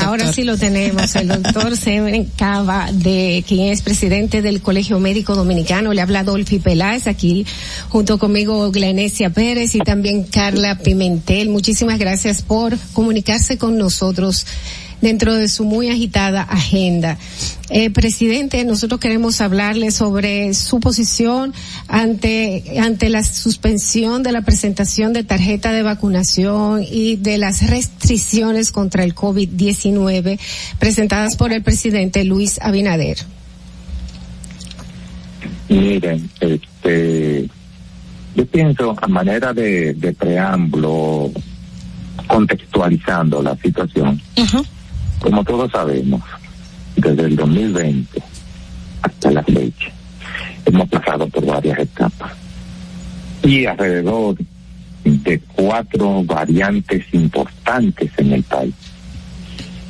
Ahora 0.00 0.32
sí 0.32 0.44
lo 0.44 0.56
tenemos. 0.56 1.14
El 1.16 1.28
doctor 1.28 1.76
Semen 1.78 2.30
Cava, 2.36 2.90
de 2.92 3.44
quien 3.46 3.72
es 3.72 3.82
presidente 3.82 4.42
del 4.42 4.60
Colegio 4.60 5.00
Médico 5.00 5.34
Dominicano. 5.34 5.92
Le 5.92 6.00
habla 6.00 6.24
Dolphy 6.24 6.58
Peláez 6.58 7.06
aquí, 7.06 7.46
junto 7.88 8.18
conmigo 8.18 8.70
Glenesia 8.70 9.30
Pérez 9.30 9.74
y 9.74 9.78
también 9.78 10.24
Carla 10.24 10.78
Pimentel. 10.78 11.48
Muchísimas 11.48 11.98
gracias 11.98 12.42
por 12.42 12.76
comunicarse 12.92 13.58
con 13.58 13.78
nosotros 13.78 14.46
dentro 15.00 15.34
de 15.34 15.48
su 15.48 15.64
muy 15.64 15.88
agitada 15.88 16.42
agenda. 16.42 17.18
Eh, 17.70 17.90
presidente, 17.90 18.64
nosotros 18.64 19.00
queremos 19.00 19.40
hablarle 19.40 19.90
sobre 19.90 20.54
su 20.54 20.80
posición 20.80 21.52
ante, 21.86 22.78
ante 22.80 23.10
la 23.10 23.22
suspensión 23.22 24.22
de 24.22 24.32
la 24.32 24.42
presentación 24.42 25.12
de 25.12 25.24
tarjeta 25.24 25.72
de 25.72 25.82
vacunación 25.82 26.82
y 26.82 27.16
de 27.16 27.38
las 27.38 27.68
restricciones 27.68 28.72
contra 28.72 29.04
el 29.04 29.14
COVID-19 29.14 30.38
presentadas 30.78 31.36
por 31.36 31.52
el 31.52 31.62
presidente 31.62 32.24
Luis 32.24 32.58
Abinader. 32.60 33.18
Miren, 35.68 36.30
este, 36.40 37.48
yo 38.34 38.46
pienso 38.46 38.96
a 39.00 39.06
manera 39.08 39.52
de, 39.52 39.94
de 39.94 40.12
preámbulo, 40.14 41.30
contextualizando 42.26 43.42
la 43.42 43.56
situación, 43.56 44.20
como 45.20 45.44
todos 45.44 45.70
sabemos, 45.70 46.22
desde 46.96 47.22
el 47.22 47.36
2020 47.36 48.22
hasta 49.02 49.30
la 49.30 49.42
fecha, 49.42 49.90
hemos 50.64 50.88
pasado 50.88 51.28
por 51.28 51.46
varias 51.46 51.78
etapas 51.78 52.32
y 53.42 53.66
alrededor 53.66 54.36
de 55.04 55.40
cuatro 55.54 56.22
variantes 56.24 57.04
importantes 57.12 58.10
en 58.16 58.32
el 58.32 58.42
país, 58.42 58.74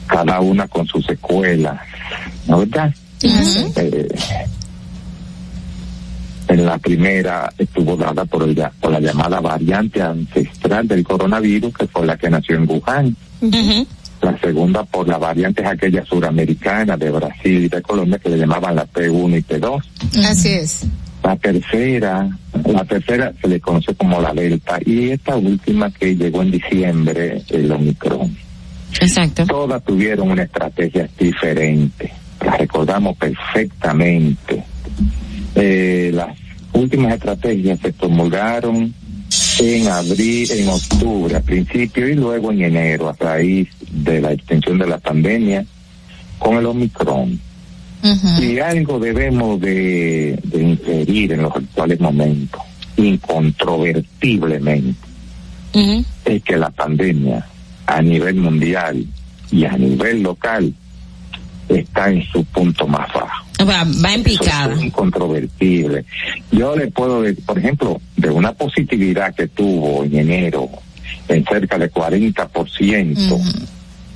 cada 0.07 0.41
una 0.41 0.69
con 0.69 0.87
sus 0.87 1.05
secuelas, 1.07 1.81
¿no 2.47 2.59
verdad? 2.61 2.95
Eh, 3.23 4.09
en 6.49 6.65
la 6.65 6.79
primera 6.79 7.53
estuvo 7.59 7.97
dada 7.97 8.25
por, 8.25 8.43
el, 8.43 8.57
por 8.81 8.93
la 8.93 9.01
llamada 9.01 9.41
variante 9.41 10.01
ancestral 10.01 10.89
del 10.89 11.05
coronavirus, 11.05 11.75
que 11.75 11.87
fue 11.87 12.07
la 12.07 12.17
que 12.17 12.31
nació 12.31 12.57
en 12.57 12.69
Wuhan. 12.69 13.17
La 14.31 14.39
segunda 14.39 14.85
por 14.85 15.09
la 15.09 15.17
variante 15.17 15.65
aquella 15.65 16.05
suramericana 16.05 16.97
de 16.97 17.11
Brasil 17.11 17.65
y 17.65 17.69
de 17.69 17.81
Colombia 17.81 18.19
que 18.19 18.29
le 18.29 18.39
llamaban 18.39 18.77
la 18.77 18.87
P1 18.87 19.39
y 19.39 19.43
P2. 19.43 19.83
Así 20.27 20.49
es. 20.51 20.87
La 21.23 21.37
tercera, 21.37 22.29
la 22.65 22.85
tercera 22.85 23.33
se 23.41 23.49
le 23.49 23.61
conoce 23.61 23.95
como 23.95 24.21
la 24.21 24.33
Delta 24.33 24.79
y 24.85 25.11
esta 25.11 25.37
última 25.37 25.91
que 25.91 26.15
llegó 26.15 26.43
en 26.43 26.51
diciembre, 26.51 27.43
el 27.49 27.73
Omicron. 27.73 28.37
Exacto. 29.01 29.47
Todas 29.47 29.83
tuvieron 29.85 30.31
una 30.31 30.43
estrategia 30.43 31.09
diferente. 31.19 32.13
La 32.45 32.57
recordamos 32.57 33.17
perfectamente 33.17 34.65
eh, 35.55 36.11
las 36.15 36.37
últimas 36.73 37.15
estrategias 37.15 37.81
se 37.81 37.93
promulgaron 37.93 38.95
en 39.59 39.89
abril, 39.89 40.51
en 40.51 40.69
octubre, 40.69 41.37
a 41.37 41.41
principio 41.41 42.09
y 42.09 42.15
luego 42.15 42.53
en 42.53 42.63
enero, 42.63 43.09
a 43.09 43.17
raíz 43.19 43.69
de 43.91 44.21
la 44.21 44.33
extensión 44.33 44.79
de 44.79 44.87
la 44.87 44.99
pandemia 44.99 45.65
con 46.39 46.57
el 46.57 46.67
Omicron. 46.67 47.41
Y 48.41 48.61
algo 48.61 49.01
debemos 49.01 49.61
de, 49.61 50.39
de 50.45 50.63
inferir 50.63 51.33
en 51.33 51.43
los 51.43 51.57
actuales 51.57 51.99
momentos, 52.01 52.63
incontrovertiblemente, 52.97 54.97
es 56.25 56.43
que 56.45 56.57
la 56.57 56.71
pandemia 56.71 57.45
a 57.87 58.01
nivel 58.01 58.37
mundial 58.37 59.05
y 59.51 59.65
a 59.65 59.77
nivel 59.77 60.23
local 60.23 60.73
está 61.69 62.09
en 62.11 62.23
su 62.23 62.45
punto 62.45 62.87
más 62.87 63.13
bajo. 63.13 63.48
Va, 63.61 64.15
en 64.15 64.23
picada. 64.23 64.75
es 64.75 64.83
incontrovertible. 64.83 66.05
Yo 66.53 66.77
le 66.77 66.89
puedo 66.89 67.23
decir, 67.23 67.45
por 67.45 67.59
ejemplo, 67.59 68.01
de 68.17 68.31
una 68.31 68.53
positividad 68.53 69.35
que 69.35 69.49
tuvo 69.49 70.05
en 70.05 70.17
enero 70.17 70.69
en 71.29 71.45
cerca 71.45 71.79
de 71.79 71.91
40%, 71.91 73.41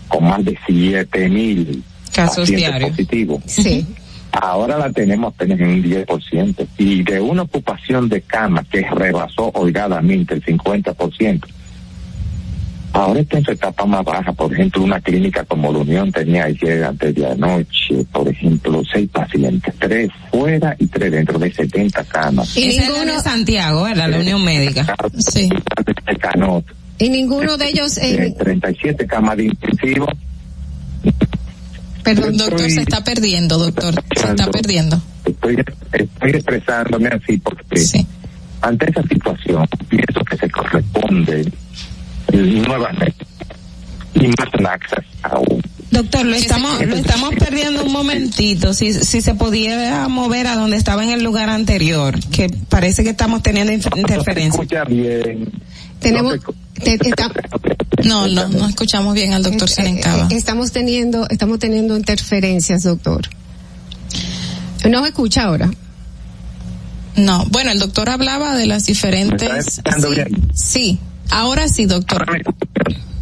con 0.09 0.25
más 0.25 0.45
de 0.45 0.59
7 0.67 1.29
mil 1.29 1.83
casos 2.13 2.49
diarios 2.49 2.91
positivos. 2.91 3.43
Sí. 3.47 3.87
Ahora 4.33 4.79
la 4.79 4.91
tenemos 4.91 5.35
apenas 5.35 5.61
en 5.61 5.69
un 5.69 5.83
10%. 5.83 6.67
Y 6.79 7.03
de 7.03 7.21
una 7.21 7.43
ocupación 7.43 8.09
de 8.09 8.23
cama 8.23 8.65
que 8.71 8.83
rebasó 8.83 9.51
holgadamente 9.55 10.35
el 10.35 10.43
50%, 10.43 11.45
Ahora 12.93 13.21
está 13.21 13.39
en 13.39 13.45
su 13.45 13.53
etapa 13.53 13.87
más 13.87 14.05
baja. 14.05 14.33
Por 14.33 14.53
ejemplo, 14.53 14.83
una 14.83 15.01
clínica 15.01 15.45
como 15.45 15.73
la 15.73 15.79
Unión 15.79 16.13
tenía 16.13 16.45
ayer, 16.45 16.85
antes 16.85 17.15
de 17.15 17.27
anoche, 17.27 18.05
por 18.13 18.29
ejemplo, 18.29 18.83
seis 18.93 19.09
pacientes, 19.11 19.75
tres 19.79 20.11
fuera 20.31 20.77
y 20.79 20.87
tres 20.87 21.11
dentro 21.11 21.39
de 21.39 21.51
70 21.51 22.05
camas. 22.05 22.55
Y 22.57 22.79
ninguno 22.79 23.15
de 23.15 23.21
Santiago, 23.21 23.87
era 23.89 24.07
la 24.09 24.19
Unión 24.19 24.45
Médica. 24.45 24.95
Sí. 25.19 25.49
Y 26.99 27.09
ninguno 27.09 27.57
de 27.57 27.69
ellos... 27.69 27.97
Eh... 27.99 28.35
37 28.39 29.07
camas 29.07 29.37
de 29.39 29.45
intensivo. 29.45 30.07
Perdón, 32.05 32.37
doctor, 32.37 32.71
se 32.71 32.81
está 32.83 33.03
perdiendo, 33.03 33.59
doctor. 33.59 33.95
Se 34.15 34.27
está 34.27 34.51
perdiendo. 34.51 35.01
Estoy, 35.25 35.57
estoy 35.93 36.31
expresándome 36.31 37.09
así 37.09 37.39
porque 37.39 38.05
ante 38.61 38.91
esa 38.91 39.03
situación 39.03 39.67
pienso 39.89 40.25
que 40.25 40.37
se 40.37 40.51
corresponde 40.51 41.53
nuevamente 42.33 43.15
y 44.15 44.27
más 44.29 44.49
laxas 44.61 45.05
aún. 45.23 45.63
Doctor, 45.91 46.25
lo 46.25 46.35
estamos, 46.35 46.81
lo 46.87 46.97
estamos 46.97 47.35
perdiendo 47.35 47.85
un 47.85 47.93
momentito. 47.93 48.73
Si, 48.73 48.95
si 48.95 49.21
se 49.21 49.35
pudiera 49.35 50.09
mover 50.09 50.47
a 50.47 50.57
donde 50.57 50.79
estaba 50.79 51.05
en 51.05 51.11
el 51.11 51.23
lugar 51.23 51.51
anterior, 51.51 52.19
que 52.31 52.49
parece 52.71 53.05
que 53.05 53.11
estamos 53.11 53.43
teniendo 53.43 53.73
interferencia. 53.75 54.63
escucha 54.63 54.85
bien. 54.85 55.53
Tenemos, 56.01 56.39
no, 58.05 58.27
no, 58.27 58.49
no 58.49 58.67
escuchamos 58.67 59.15
bien 59.15 59.35
al 59.35 59.43
doctor 59.43 59.69
Serencaba. 59.69 60.29
Estamos 60.31 60.73
teniendo, 60.73 61.29
estamos 61.29 61.59
teniendo 61.59 61.95
interferencias, 61.97 62.85
doctor. 62.85 63.29
¿No 64.89 65.05
escucha 65.05 65.45
ahora? 65.45 65.71
No, 67.17 67.45
bueno, 67.51 67.71
el 67.71 67.79
doctor 67.79 68.09
hablaba 68.09 68.57
de 68.57 68.67
las 68.67 68.87
diferentes. 68.87 69.83
sí, 70.55 70.99
Ahora 71.31 71.69
sí, 71.69 71.87
doctor. 71.87 72.27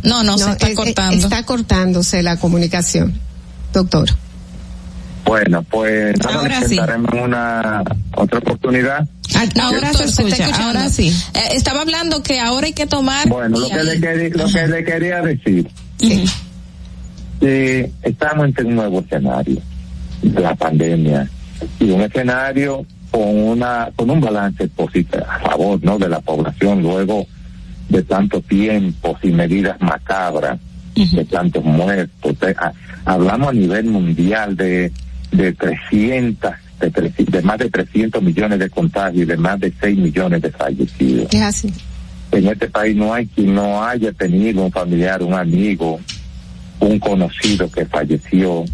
No, 0.02 0.22
no, 0.24 0.38
se 0.38 0.50
está 0.50 0.74
cortando. 0.74 1.24
Está 1.24 1.42
cortándose 1.44 2.22
la 2.22 2.38
comunicación, 2.38 3.18
doctor. 3.72 4.10
Bueno, 5.24 5.62
pues 5.62 6.16
ahora 6.26 6.66
sí. 6.66 6.78
una 7.12 7.84
otra 8.16 8.38
oportunidad. 8.38 9.06
Ah, 9.36 9.46
ahora 9.62 9.92
se 9.92 10.04
escucha, 10.04 10.48
ahora 10.66 10.88
sí. 10.88 11.08
Eh, 11.34 11.40
estaba 11.52 11.82
hablando 11.82 12.22
que 12.22 12.40
ahora 12.40 12.66
hay 12.66 12.72
que 12.72 12.86
tomar. 12.86 13.28
Bueno, 13.28 13.58
lo 13.58 13.68
que, 13.68 13.84
le 13.84 14.00
quería, 14.00 14.28
lo 14.30 14.46
que 14.48 14.66
le 14.66 14.84
quería 14.84 15.22
decir. 15.22 15.70
Sí. 15.98 16.24
Que 17.38 17.92
estamos 18.02 18.50
en 18.56 18.66
un 18.66 18.74
nuevo 18.74 19.00
escenario 19.00 19.60
de 20.22 20.40
la 20.40 20.54
pandemia 20.54 21.30
y 21.78 21.90
un 21.90 22.00
escenario 22.00 22.84
con 23.10 23.22
una 23.22 23.90
con 23.94 24.10
un 24.10 24.20
balance 24.20 24.68
positivo 24.68 25.24
a 25.28 25.38
favor, 25.38 25.78
¿no? 25.82 25.98
De 25.98 26.08
la 26.08 26.20
población 26.20 26.82
luego 26.82 27.26
de 27.90 28.02
tanto 28.04 28.40
tiempo 28.40 29.18
sin 29.20 29.36
medidas 29.36 29.80
macabras, 29.80 30.58
de 30.94 31.24
tantos 31.24 31.64
muertos. 31.64 32.36
hablamos 33.04 33.48
a 33.48 33.52
nivel 33.52 33.86
mundial 33.86 34.56
de, 34.56 34.92
de 35.32 35.52
300, 35.52 36.52
de, 36.80 37.12
de, 37.18 37.42
más 37.42 37.58
de 37.58 37.68
300 37.68 38.22
millones 38.22 38.58
de 38.58 38.70
contagios 38.70 39.22
y 39.22 39.26
de 39.26 39.36
más 39.36 39.60
de 39.60 39.72
6 39.80 39.98
millones 39.98 40.40
de 40.40 40.50
fallecidos. 40.50 41.28
En 42.32 42.46
este 42.46 42.68
país 42.68 42.96
no 42.96 43.12
hay 43.12 43.26
quien 43.26 43.54
no 43.54 43.82
haya 43.82 44.12
tenido 44.12 44.62
un 44.62 44.70
familiar, 44.70 45.22
un 45.22 45.34
amigo, 45.34 45.98
un 46.78 46.98
conocido 47.00 47.68
que 47.70 47.84
falleció 47.86 48.64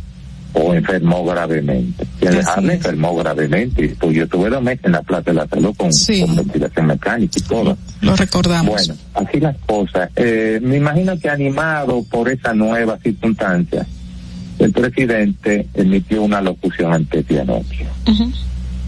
o 0.58 0.74
enfermó 0.74 1.24
gravemente. 1.24 2.06
Le 2.20 2.72
enfermó 2.72 3.14
gravemente. 3.16 3.94
Pues 4.00 4.16
yo 4.16 4.26
tuve 4.26 4.48
dos 4.48 4.62
meses 4.62 4.86
en 4.86 4.92
la 4.92 5.02
Plaza 5.02 5.30
de 5.30 5.34
la 5.34 5.46
Salud 5.46 5.74
con, 5.76 5.90
ventilación 6.34 6.86
mecánica 6.86 7.38
y 7.38 7.42
todo. 7.42 7.76
Lo 8.00 8.16
recordamos. 8.16 8.74
Bueno, 8.74 8.94
así 9.14 9.38
las 9.38 9.56
cosas. 9.66 10.10
Eh, 10.16 10.58
me 10.62 10.78
imagino 10.78 11.18
que 11.18 11.28
animado 11.28 12.02
por 12.04 12.30
esa 12.30 12.54
nueva 12.54 12.98
circunstancia, 13.02 13.86
el 14.58 14.72
presidente 14.72 15.66
emitió 15.74 16.22
una 16.22 16.40
locución 16.40 16.94
antes 16.94 17.28
de 17.28 17.40
anoche. 17.40 17.86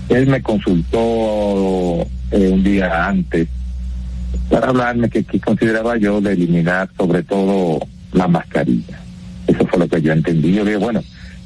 Él 0.08 0.26
me 0.26 0.40
consultó 0.40 2.00
eh, 2.30 2.48
un 2.50 2.64
día 2.64 3.08
antes 3.08 3.46
para 4.48 4.68
hablarme 4.68 5.10
que, 5.10 5.22
que 5.22 5.38
consideraba 5.38 5.98
yo 5.98 6.22
de 6.22 6.32
eliminar 6.32 6.88
sobre 6.96 7.22
todo 7.22 7.78
la 8.12 8.26
mascarilla. 8.26 8.98
Eso 9.46 9.66
fue 9.66 9.80
lo 9.80 9.88
que 9.88 10.00
yo 10.00 10.12
entendí. 10.12 10.54
Yo 10.54 10.64
dije, 10.64 10.78
bueno, 10.78 11.02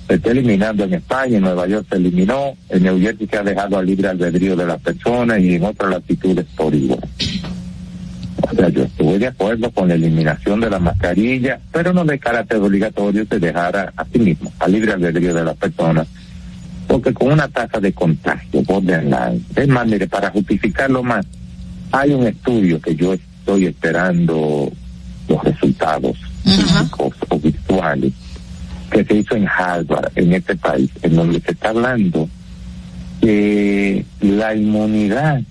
se 0.08 0.14
está 0.14 0.30
eliminando 0.30 0.84
en 0.84 0.94
España, 0.94 1.36
en 1.36 1.44
Nueva 1.44 1.66
York 1.66 1.86
se 1.88 1.96
eliminó, 1.96 2.54
en 2.68 2.82
New 2.82 3.00
Jersey 3.00 3.26
se 3.26 3.38
ha 3.38 3.42
dejado 3.42 3.78
al 3.78 3.86
libre 3.86 4.08
albedrío 4.08 4.56
de 4.56 4.66
las 4.66 4.80
personas 4.80 5.40
y 5.40 5.54
en 5.54 5.64
otras 5.64 5.90
latitudes 5.90 6.44
por 6.56 6.74
igual. 6.74 7.00
O 8.42 8.54
sea, 8.54 8.68
yo 8.68 8.82
estuve 8.82 9.18
de 9.18 9.28
acuerdo 9.28 9.70
con 9.70 9.88
la 9.88 9.94
eliminación 9.94 10.60
de 10.60 10.68
la 10.68 10.78
mascarilla, 10.78 11.60
pero 11.70 11.92
no 11.92 12.04
de 12.04 12.18
carácter 12.18 12.58
obligatorio 12.58 13.24
se 13.26 13.38
dejara 13.38 13.92
a 13.96 14.04
sí 14.04 14.18
mismo, 14.18 14.52
al 14.58 14.72
libre 14.72 14.92
albedrío 14.92 15.32
de 15.32 15.44
las 15.44 15.56
personas, 15.56 16.08
porque 16.88 17.14
con 17.14 17.32
una 17.32 17.48
tasa 17.48 17.80
de 17.80 17.92
contagio 17.92 18.62
borderline, 18.62 19.44
es 19.54 19.68
más, 19.68 19.86
mire, 19.86 20.08
para 20.08 20.30
justificarlo 20.30 21.02
más, 21.02 21.24
hay 21.92 22.12
un 22.12 22.26
estudio 22.26 22.80
que 22.80 22.94
yo 22.96 23.14
estoy 23.14 23.66
esperando 23.66 24.70
los 25.28 25.44
resultados 25.44 26.18
físicos 26.42 27.14
o 27.28 27.38
virtuales 27.38 28.12
que 28.92 29.04
se 29.04 29.14
hizo 29.14 29.34
en 29.34 29.48
Harvard, 29.48 30.12
en 30.14 30.32
este 30.34 30.54
país, 30.56 30.90
en 31.02 31.16
donde 31.16 31.40
se 31.40 31.52
está 31.52 31.70
hablando 31.70 32.28
que 33.20 34.04
la 34.20 34.54
inmunidad 34.54 35.42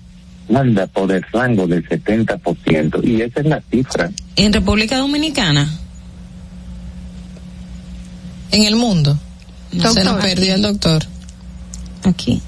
anda 0.54 0.86
por 0.86 1.10
el 1.10 1.22
rango 1.32 1.66
del 1.66 1.86
70%, 1.88 3.04
y 3.04 3.22
esa 3.22 3.40
es 3.40 3.46
la 3.46 3.62
cifra. 3.70 4.10
¿En 4.36 4.52
República 4.52 4.98
Dominicana? 4.98 5.70
¿En 8.50 8.64
el 8.64 8.76
mundo? 8.76 9.18
Se 9.70 10.04
nos 10.04 10.22
perdió 10.22 10.54
el 10.54 10.62
doctor. 10.62 11.02
Aquí. 12.04 12.42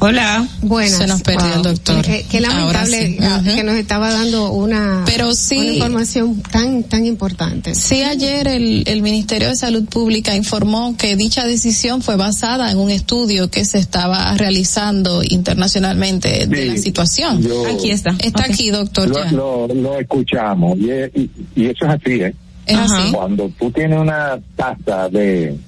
Hola. 0.00 0.46
Bueno, 0.62 0.96
se 0.96 1.06
nos 1.08 1.22
perdió 1.22 1.54
el 1.54 1.62
doctor. 1.62 2.04
Qué, 2.04 2.40
lamentable 2.40 3.18
ah, 3.20 3.42
que 3.44 3.64
nos 3.64 3.74
estaba 3.74 4.12
dando 4.12 4.52
una, 4.52 5.02
Pero 5.06 5.34
sí, 5.34 5.58
una 5.58 5.72
información 5.72 6.40
tan 6.42 6.84
tan 6.84 7.04
importante. 7.04 7.74
Sí, 7.74 8.02
ayer 8.02 8.46
el, 8.46 8.84
el 8.86 9.02
Ministerio 9.02 9.48
de 9.48 9.56
Salud 9.56 9.84
Pública 9.86 10.36
informó 10.36 10.96
que 10.96 11.16
dicha 11.16 11.46
decisión 11.46 12.00
fue 12.00 12.16
basada 12.16 12.70
en 12.70 12.78
un 12.78 12.90
estudio 12.90 13.50
que 13.50 13.64
se 13.64 13.78
estaba 13.78 14.34
realizando 14.34 15.22
internacionalmente 15.24 16.46
de 16.46 16.66
la 16.66 16.76
situación. 16.76 17.44
aquí 17.74 17.90
está. 17.90 18.14
Está 18.20 18.44
aquí, 18.44 18.70
doctor. 18.70 19.08
Lo, 19.32 19.66
lo, 19.66 19.98
escuchamos 19.98 20.78
y, 20.78 21.30
y, 21.56 21.66
eso 21.66 21.86
es 21.86 21.90
así, 21.90 22.12
¿eh? 22.22 22.34
Es 22.66 22.76
así. 22.78 23.12
Cuando 23.12 23.50
tú 23.58 23.70
tienes 23.72 23.98
una 23.98 24.38
tasa 24.54 25.08
de 25.08 25.58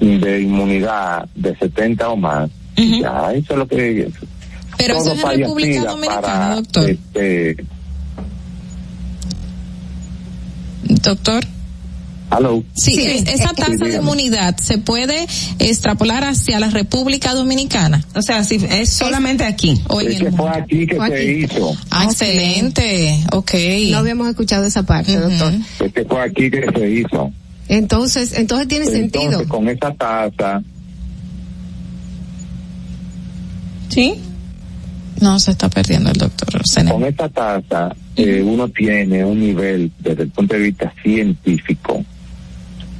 de 0.00 0.40
inmunidad 0.40 1.26
de 1.34 1.56
70 1.56 2.08
o 2.10 2.16
más, 2.16 2.50
ya, 2.76 3.32
eso 3.32 3.52
es 3.52 3.58
lo 3.58 3.66
que... 3.68 4.10
Pero 4.76 4.96
eso 4.96 5.12
es 5.12 5.22
en 5.22 5.40
República 5.40 5.84
Dominicana, 5.84 6.54
doctor. 6.56 6.90
Este, 6.90 7.64
doctor. 11.02 11.44
Hello. 12.36 12.64
Sí, 12.74 12.98
esa 12.98 13.52
tasa 13.52 13.84
de 13.84 13.96
inmunidad 13.96 14.56
se 14.56 14.78
puede 14.78 15.26
extrapolar 15.58 16.24
hacia 16.24 16.58
la 16.58 16.70
República 16.70 17.32
Dominicana. 17.34 18.04
O 18.14 18.22
sea, 18.22 18.42
si 18.42 18.56
es 18.56 18.90
solamente 18.90 19.44
aquí. 19.44 19.80
O 19.88 20.00
es 20.00 20.20
que 20.20 20.32
fue 20.32 20.50
aquí 20.50 20.86
que 20.86 20.98
se 20.98 21.24
hizo. 21.24 21.76
Ah, 21.90 22.04
excelente. 22.06 23.20
Ok. 23.32 23.52
No 23.90 23.98
habíamos 23.98 24.28
escuchado 24.28 24.64
esa 24.64 24.82
parte, 24.82 25.16
doctor. 25.16 25.52
Es 25.78 25.92
que 25.92 26.04
fue 26.04 26.22
aquí 26.22 26.50
que 26.50 26.66
se 26.74 26.90
hizo. 26.90 27.30
Entonces, 27.68 28.32
entonces 28.36 28.68
tiene 28.68 28.86
entonces, 28.86 29.12
sentido. 29.12 29.48
Con 29.48 29.68
esa 29.68 29.94
tasa 29.94 30.62
¿Sí? 33.94 34.14
No, 35.20 35.38
se 35.38 35.52
está 35.52 35.68
perdiendo 35.68 36.10
el 36.10 36.16
doctor. 36.16 36.60
Con 36.90 37.04
esta 37.04 37.28
tasa, 37.28 37.94
eh, 38.16 38.42
uno 38.44 38.68
tiene 38.68 39.24
un 39.24 39.38
nivel 39.38 39.92
desde 40.00 40.24
el 40.24 40.30
punto 40.30 40.54
de 40.54 40.62
vista 40.62 40.92
científico 41.00 42.04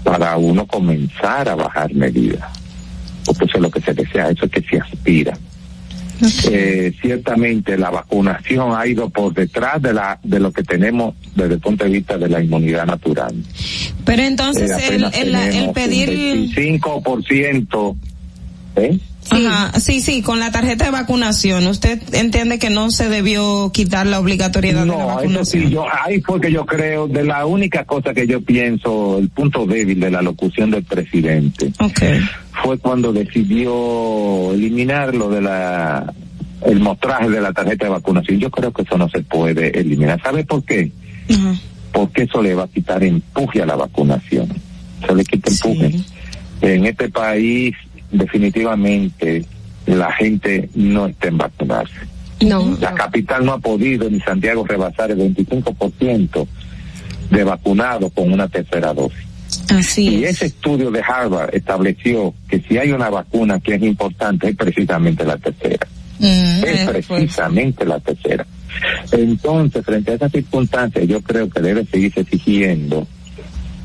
para 0.05 0.37
uno 0.37 0.65
comenzar 0.69 1.49
a 1.49 1.57
bajar 1.57 1.93
medidas. 1.93 2.49
Porque 3.25 3.47
eso 3.47 3.57
es 3.57 3.63
lo 3.63 3.71
que 3.71 3.81
se 3.81 3.93
desea, 3.93 4.31
eso 4.31 4.45
es 4.45 4.53
que 4.53 4.63
se 4.63 4.79
aspira. 4.79 5.37
Eh, 6.49 6.93
ciertamente 7.03 7.77
la 7.77 7.91
vacunación 7.91 8.73
ha 8.73 8.87
ido 8.87 9.11
por 9.11 9.35
detrás 9.35 9.83
de 9.83 9.93
la 9.93 10.21
de 10.23 10.39
lo 10.39 10.53
que 10.53 10.63
tenemos 10.63 11.17
desde 11.35 11.55
el 11.55 11.61
punto 11.61 11.85
de 11.85 11.91
vista 11.91 12.17
de 12.17 12.29
la 12.29 12.41
inmunidad 12.41 12.87
natural. 12.87 13.35
Pero 14.05 14.23
entonces 14.23 14.71
eh, 14.71 14.95
el, 14.95 15.05
el, 15.13 15.35
el, 15.35 15.71
pedir... 15.73 16.09
25%, 16.09 17.97
¿eh? 18.77 18.99
Sí. 19.25 19.81
sí, 19.81 20.01
sí, 20.01 20.23
con 20.23 20.39
la 20.39 20.51
tarjeta 20.51 20.85
de 20.85 20.91
vacunación. 20.91 21.67
¿Usted 21.67 22.01
entiende 22.15 22.59
que 22.59 22.71
no 22.71 22.91
se 22.91 23.09
debió 23.09 23.71
quitar 23.73 24.07
la 24.07 24.21
obligatoriedad 24.21 24.85
no, 24.85 24.93
de 24.93 24.99
la 24.99 25.05
vacunación? 25.07 25.65
sí, 25.65 25.71
yo, 25.71 25.87
ahí 25.91 26.21
fue 26.21 26.41
que 26.41 26.53
yo 26.53 26.67
creo, 26.67 27.09
de 27.09 27.25
la 27.25 27.47
única 27.47 27.85
cosa 27.85 28.13
que 28.13 28.27
yo 28.27 28.43
pienso, 28.43 29.19
el 29.19 29.31
punto 29.31 29.67
débil 29.67 29.99
de 30.01 30.11
la 30.11 30.23
locución 30.23 30.71
del 30.71 30.85
presidente, 30.85 31.73
okay. 31.79 32.21
fue 32.63 32.79
cuando 32.79 33.13
decidió 33.13 34.53
eliminar 34.53 35.15
lo 35.15 35.31
de 35.31 35.41
la, 35.41 36.13
el 36.65 36.81
mostraje 36.81 37.31
de 37.31 37.41
la 37.41 37.53
tarjeta 37.53 37.87
de 37.87 37.93
vacunación. 37.93 38.39
Yo 38.39 38.51
creo 38.51 38.73
que 38.73 38.83
eso 38.83 38.99
no 38.99 39.09
se 39.09 39.23
puede 39.23 39.79
eliminar. 39.79 40.21
¿Sabe 40.23 40.45
por 40.45 40.65
qué? 40.65 40.93
Porque 41.93 42.23
eso 42.23 42.43
le 42.43 42.55
va 42.55 42.65
a 42.65 42.69
quitar 42.69 43.03
empuje 43.03 43.63
a 43.63 43.67
la 43.67 43.77
vacunación. 43.77 44.49
Se 45.07 45.15
le 45.15 45.25
quita 45.25 45.51
empuje. 45.51 46.01
En 46.61 46.87
este 46.87 47.09
país 47.09 47.75
definitivamente 48.19 49.45
la 49.87 50.13
gente 50.13 50.69
no 50.75 51.07
está 51.07 51.29
en 51.29 51.39
vacunarse. 51.39 52.01
No. 52.41 52.77
La 52.81 52.95
capital 52.95 53.45
no 53.45 53.53
ha 53.53 53.59
podido 53.59 54.09
ni 54.11 54.21
Santiago 54.21 54.65
rebasar 54.67 55.11
el 55.11 55.19
25% 55.19 56.47
de 57.31 57.45
vacunados 57.45 58.13
con 58.13 58.33
una 58.33 58.49
tercera 58.49 58.93
dosis. 58.93 59.25
Así 59.69 60.09
y 60.09 60.25
ese 60.25 60.47
estudio 60.47 60.91
de 60.91 61.01
Harvard 61.01 61.55
estableció 61.55 62.35
que 62.49 62.61
si 62.61 62.77
hay 62.77 62.91
una 62.91 63.09
vacuna 63.09 63.61
que 63.61 63.75
es 63.75 63.83
importante 63.83 64.49
es 64.49 64.57
precisamente 64.57 65.25
la 65.25 65.37
tercera. 65.37 65.87
Mm, 66.19 66.65
es 66.65 67.07
precisamente 67.07 67.85
la 67.85 68.01
tercera. 68.01 68.47
Entonces, 69.13 69.85
frente 69.85 70.13
a 70.13 70.15
esa 70.15 70.29
circunstancia, 70.29 71.05
yo 71.05 71.21
creo 71.21 71.49
que 71.49 71.61
debe 71.61 71.85
seguirse 71.85 72.21
exigiendo 72.21 73.07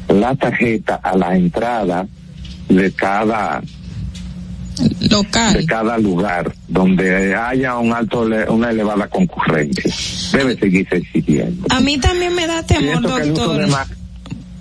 la 0.08 0.36
tarjeta 0.36 0.96
a 0.96 1.16
la 1.16 1.36
entrada 1.36 2.08
de 2.68 2.92
cada 2.92 3.62
local 5.10 5.54
de 5.54 5.66
cada 5.66 5.98
lugar 5.98 6.54
donde 6.68 7.36
haya 7.36 7.78
un 7.78 7.94
alto 7.94 8.28
una 8.50 8.70
elevada 8.70 9.08
concurrencia 9.08 9.92
debe 10.38 10.58
seguirse 10.58 10.98
exigiendo 10.98 11.66
a 11.70 11.80
mí 11.80 11.98
también 11.98 12.34
me 12.36 12.48
da 12.48 12.64
temor 12.64 13.02
doctor 13.02 13.68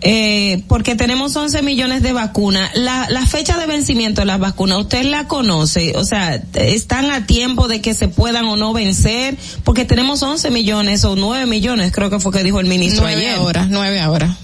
eh, 0.01 0.63
porque 0.69 0.95
tenemos 0.95 1.35
11 1.35 1.63
millones 1.63 2.03
de 2.03 2.13
vacunas. 2.13 2.71
La, 2.77 3.09
la 3.11 3.27
fecha 3.27 3.59
de 3.59 3.67
vencimiento 3.67 4.21
de 4.21 4.27
las 4.27 4.39
vacunas, 4.39 4.79
¿usted 4.79 5.03
la 5.05 5.27
conoce? 5.27 5.95
O 5.97 6.05
sea, 6.05 6.41
¿están 6.55 7.11
a 7.11 7.27
tiempo 7.27 7.67
de 7.67 7.81
que 7.81 7.95
se 7.95 8.09
puedan 8.09 8.45
o 8.45 8.57
no 8.57 8.73
vencer? 8.73 9.37
Porque 9.65 9.85
tenemos 9.85 10.23
11 10.23 10.51
millones 10.51 11.05
o 11.05 11.17
9 11.17 11.47
millones, 11.47 11.91
creo 11.93 12.11
que 12.11 12.21
fue 12.21 12.33
que 12.33 12.45
dijo 12.45 12.61
el 12.61 12.67
ministro 12.67 13.03
nueve 13.03 13.27
ayer. 13.27 13.39
Ahora, 13.39 13.67
9 13.69 14.01
ahora. 14.01 14.37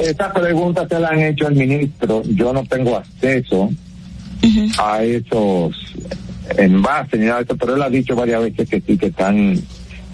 Esta 0.00 0.32
pregunta 0.32 0.86
se 0.88 1.00
la 1.00 1.08
han 1.08 1.20
hecho 1.20 1.46
al 1.48 1.54
ministro. 1.54 2.22
Yo 2.24 2.52
no 2.52 2.64
tengo 2.64 2.96
acceso 2.96 3.70
a 4.78 5.02
esos 5.02 5.74
envases 6.56 7.18
ni 7.18 7.26
nada 7.26 7.38
de 7.38 7.44
eso, 7.44 7.56
pero 7.56 7.76
él 7.76 7.82
ha 7.82 7.90
dicho 7.90 8.14
varias 8.14 8.42
veces 8.42 8.68
que 8.68 8.80
sí, 8.80 8.96
que 8.96 9.06
están 9.06 9.60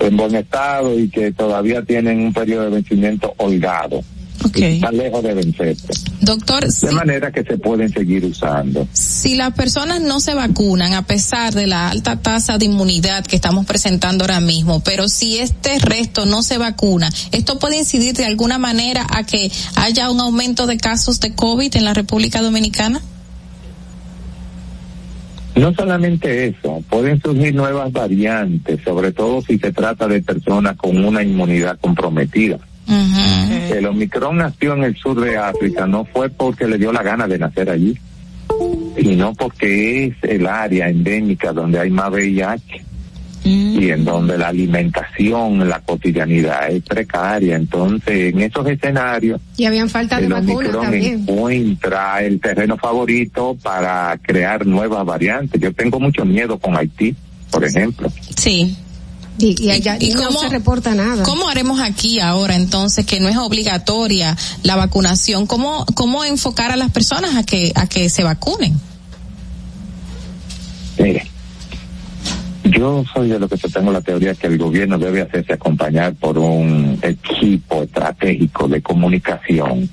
en 0.01 0.17
buen 0.17 0.35
estado 0.35 0.99
y 0.99 1.09
que 1.09 1.33
todavía 1.33 1.83
tienen 1.83 2.21
un 2.21 2.33
periodo 2.33 2.65
de 2.65 2.71
vencimiento 2.71 3.35
holgado. 3.37 4.03
Okay. 4.45 4.77
Están 4.77 4.97
lejos 4.97 5.23
de 5.23 5.35
vencerse. 5.35 5.93
Doctor, 6.21 6.67
de 6.67 6.91
manera 6.91 7.31
que 7.31 7.45
se 7.45 7.59
pueden 7.59 7.93
seguir 7.93 8.25
usando. 8.25 8.89
Si 8.93 9.37
las 9.37 9.53
personas 9.53 10.01
no 10.01 10.19
se 10.19 10.35
vacunan, 10.35 10.95
a 10.95 11.07
pesar 11.07 11.55
de 11.55 11.69
la 11.69 11.91
alta 11.91 12.17
tasa 12.17 12.59
de 12.59 12.65
inmunidad 12.65 13.25
que 13.25 13.37
estamos 13.37 13.67
presentando 13.67 14.25
ahora 14.25 14.41
mismo, 14.41 14.81
pero 14.81 15.09
si 15.09 15.39
este 15.39 15.79
resto 15.79 16.27
no 16.27 16.43
se 16.43 16.59
vacuna, 16.59 17.13
¿esto 17.31 17.61
puede 17.61 17.79
incidir 17.79 18.15
de 18.15 18.25
alguna 18.25 18.59
manera 18.59 19.07
a 19.11 19.23
que 19.23 19.53
haya 19.77 20.11
un 20.11 20.19
aumento 20.19 20.67
de 20.67 20.77
casos 20.77 21.21
de 21.21 21.35
COVID 21.35 21.77
en 21.77 21.85
la 21.85 21.95
República 21.95 22.43
Dominicana? 22.43 23.01
No 25.55 25.75
solamente 25.75 26.47
eso, 26.47 26.83
pueden 26.89 27.21
surgir 27.21 27.55
nuevas 27.55 27.93
variantes, 27.93 28.81
sobre 28.83 29.13
todo 29.13 29.43
si 29.43 29.59
se 29.59 29.73
trata 29.73 30.09
de 30.09 30.23
personas 30.23 30.77
con 30.77 31.05
una 31.05 31.23
inmunidad 31.23 31.79
comprometida. 31.81 32.59
El 33.71 33.87
Omicron 33.87 34.39
nació 34.39 34.75
en 34.75 34.85
el 34.85 34.97
sur 34.97 35.21
de 35.21 35.37
África 35.37 35.87
no 35.87 36.05
fue 36.05 36.29
porque 36.29 36.67
le 36.67 36.79
dio 36.79 36.93
la 36.93 37.03
gana 37.03 37.27
de 37.27 37.39
nacer 37.39 37.71
allí, 37.71 37.97
sino 38.97 39.33
porque 39.35 40.07
es 40.07 40.15
el 40.23 40.47
área 40.47 40.89
endémica 40.89 41.53
donde 41.53 41.79
hay 41.79 41.91
más 41.91 42.11
VIH 42.11 42.92
y 43.45 43.91
en 43.91 44.05
donde 44.05 44.39
la 44.39 44.49
alimentación, 44.49 45.69
la 45.69 45.81
cotidianidad 45.81 46.71
es 46.71 46.83
precaria. 46.85 47.57
Entonces, 47.57 48.33
en 48.33 48.41
esos 48.41 48.67
escenarios, 48.69 49.41
y 49.57 49.65
habían 49.65 49.89
falta 49.89 50.19
de 50.19 50.27
el 50.27 50.33
vacunas 50.33 50.73
también. 50.73 51.27
encuentra 51.29 52.23
el 52.23 52.41
terreno 52.41 52.77
favorito 52.77 53.57
para 53.63 54.17
crear 54.23 54.65
nuevas 54.67 55.05
variantes. 55.05 55.61
Yo 55.61 55.73
tengo 55.73 55.99
mucho 55.99 56.25
miedo 56.25 56.59
con 56.59 56.77
Haití, 56.77 57.17
por 57.51 57.65
ejemplo. 57.65 58.13
Sí. 58.37 58.77
Y, 59.39 59.61
y 59.65 59.71
allá 59.71 59.97
¿Y 59.99 60.11
no 60.13 60.27
cómo- 60.27 60.41
se 60.41 60.49
reporta 60.51 60.95
nada. 60.95 61.25
¿Cómo 61.25 61.49
haremos 61.49 61.81
aquí 61.81 62.21
ahora 62.21 62.55
entonces 62.55 63.05
que 63.07 63.19
no 63.19 63.29
es 63.29 63.37
obligatoria 63.39 64.37
la 64.63 64.77
vacunación? 64.77 65.47
¿Cómo, 65.47 65.85
cómo 65.95 66.23
enfocar 66.25 66.71
a 66.71 66.77
las 66.77 66.93
personas 66.93 67.35
a 67.37 67.43
que, 67.43 67.73
a 67.75 67.87
que 67.89 68.09
se 68.11 68.23
vacunen? 68.23 68.75
Mire, 70.99 71.27
yo 72.75 73.05
soy 73.13 73.29
de 73.29 73.39
lo 73.39 73.49
que 73.49 73.57
tengo 73.57 73.93
la 73.93 74.01
teoría 74.01 74.35
que 74.35 74.47
el 74.47 74.59
gobierno 74.59 74.99
debe 74.99 75.23
hacerse 75.23 75.53
acompañar 75.55 76.15
por 76.15 76.39
un 76.39 76.99
equipo 77.03 77.83
estratégico 77.83 78.69
de 78.69 78.81
comunicación 78.83 79.89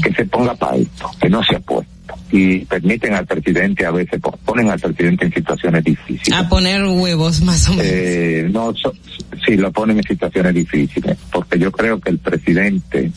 que 0.00 0.12
se 0.12 0.24
ponga 0.26 0.54
para 0.54 0.76
esto, 0.76 1.10
que 1.20 1.28
no 1.28 1.42
se 1.42 1.56
ha 1.56 1.60
puesto 1.60 1.90
y 2.32 2.58
permiten 2.64 3.14
al 3.14 3.26
presidente 3.26 3.84
a 3.86 3.90
veces 3.90 4.20
po- 4.20 4.36
ponen 4.44 4.70
al 4.70 4.78
presidente 4.78 5.24
en 5.26 5.32
situaciones 5.32 5.82
difíciles. 5.84 6.32
A 6.38 6.48
poner 6.48 6.84
huevos 6.84 7.40
más 7.42 7.68
o 7.68 7.72
menos. 7.72 7.86
Eh, 7.86 8.48
no, 8.52 8.72
so- 8.74 8.92
sí, 9.44 9.56
lo 9.56 9.72
ponen 9.72 9.96
en 9.98 10.04
situaciones 10.04 10.54
difíciles, 10.54 11.16
porque 11.32 11.58
yo 11.58 11.72
creo 11.72 12.00
que 12.00 12.10
el 12.10 12.18
presidente 12.18 13.10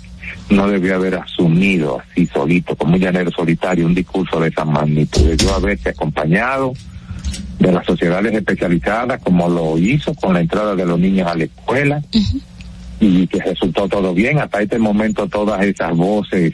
no 0.49 0.67
debió 0.67 0.95
haber 0.95 1.15
asumido 1.15 1.99
así 2.01 2.27
solito, 2.27 2.75
como 2.75 2.95
un 2.95 2.99
llanero 2.99 3.29
solitario, 3.31 3.85
un 3.85 3.93
discurso 3.95 4.39
de 4.39 4.49
esa 4.49 4.65
magnitud. 4.65 5.21
Debió 5.27 5.53
haberse 5.55 5.89
acompañado 5.89 6.73
de 7.63 7.71
las 7.71 7.85
sociedades 7.85 8.33
especializadas, 8.33 9.21
como 9.21 9.47
lo 9.47 9.77
hizo 9.77 10.13
con 10.13 10.33
la 10.33 10.41
entrada 10.41 10.75
de 10.75 10.85
los 10.85 10.99
niños 10.99 11.27
a 11.27 11.35
la 11.35 11.45
escuela, 11.45 12.03
y 12.99 13.25
que 13.27 13.39
resultó 13.39 13.87
todo 13.87 14.13
bien. 14.13 14.39
Hasta 14.39 14.61
este 14.61 14.77
momento 14.77 15.27
todas 15.27 15.63
esas 15.63 15.95
voces 15.95 16.53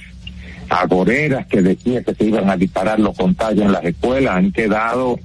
agoreras 0.69 1.47
que 1.47 1.63
decían 1.63 2.03
que 2.03 2.13
se 2.13 2.25
iban 2.25 2.47
a 2.47 2.55
disparar 2.55 2.99
los 2.99 3.17
contagios 3.17 3.65
en 3.65 3.71
las 3.71 3.83
escuelas 3.83 4.35
han 4.35 4.51
quedado 4.51 5.17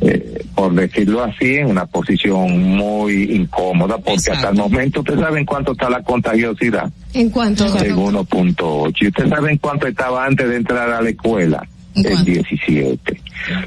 eh, 0.00 0.44
por 0.54 0.74
decirlo 0.74 1.24
así, 1.24 1.56
en 1.56 1.68
una 1.68 1.86
posición 1.86 2.76
muy 2.76 3.34
incómoda, 3.34 3.96
porque 3.96 4.30
hasta 4.30 4.50
el 4.50 4.56
momento, 4.56 5.00
¿ustedes 5.00 5.20
saben 5.20 5.46
cuánto 5.46 5.72
está 5.72 5.88
la 5.88 6.02
contagiosidad? 6.02 6.90
¿En 7.14 7.30
cuánto? 7.30 7.64
En 7.64 7.96
1.8. 7.96 8.94
¿Y 9.00 9.06
ustedes 9.08 9.30
saben 9.30 9.56
cuánto 9.56 9.86
estaba 9.86 10.26
antes 10.26 10.48
de 10.48 10.56
entrar 10.56 10.90
a 10.90 11.00
la 11.00 11.08
escuela? 11.08 11.66
En 11.96 12.24
17. 12.24 13.20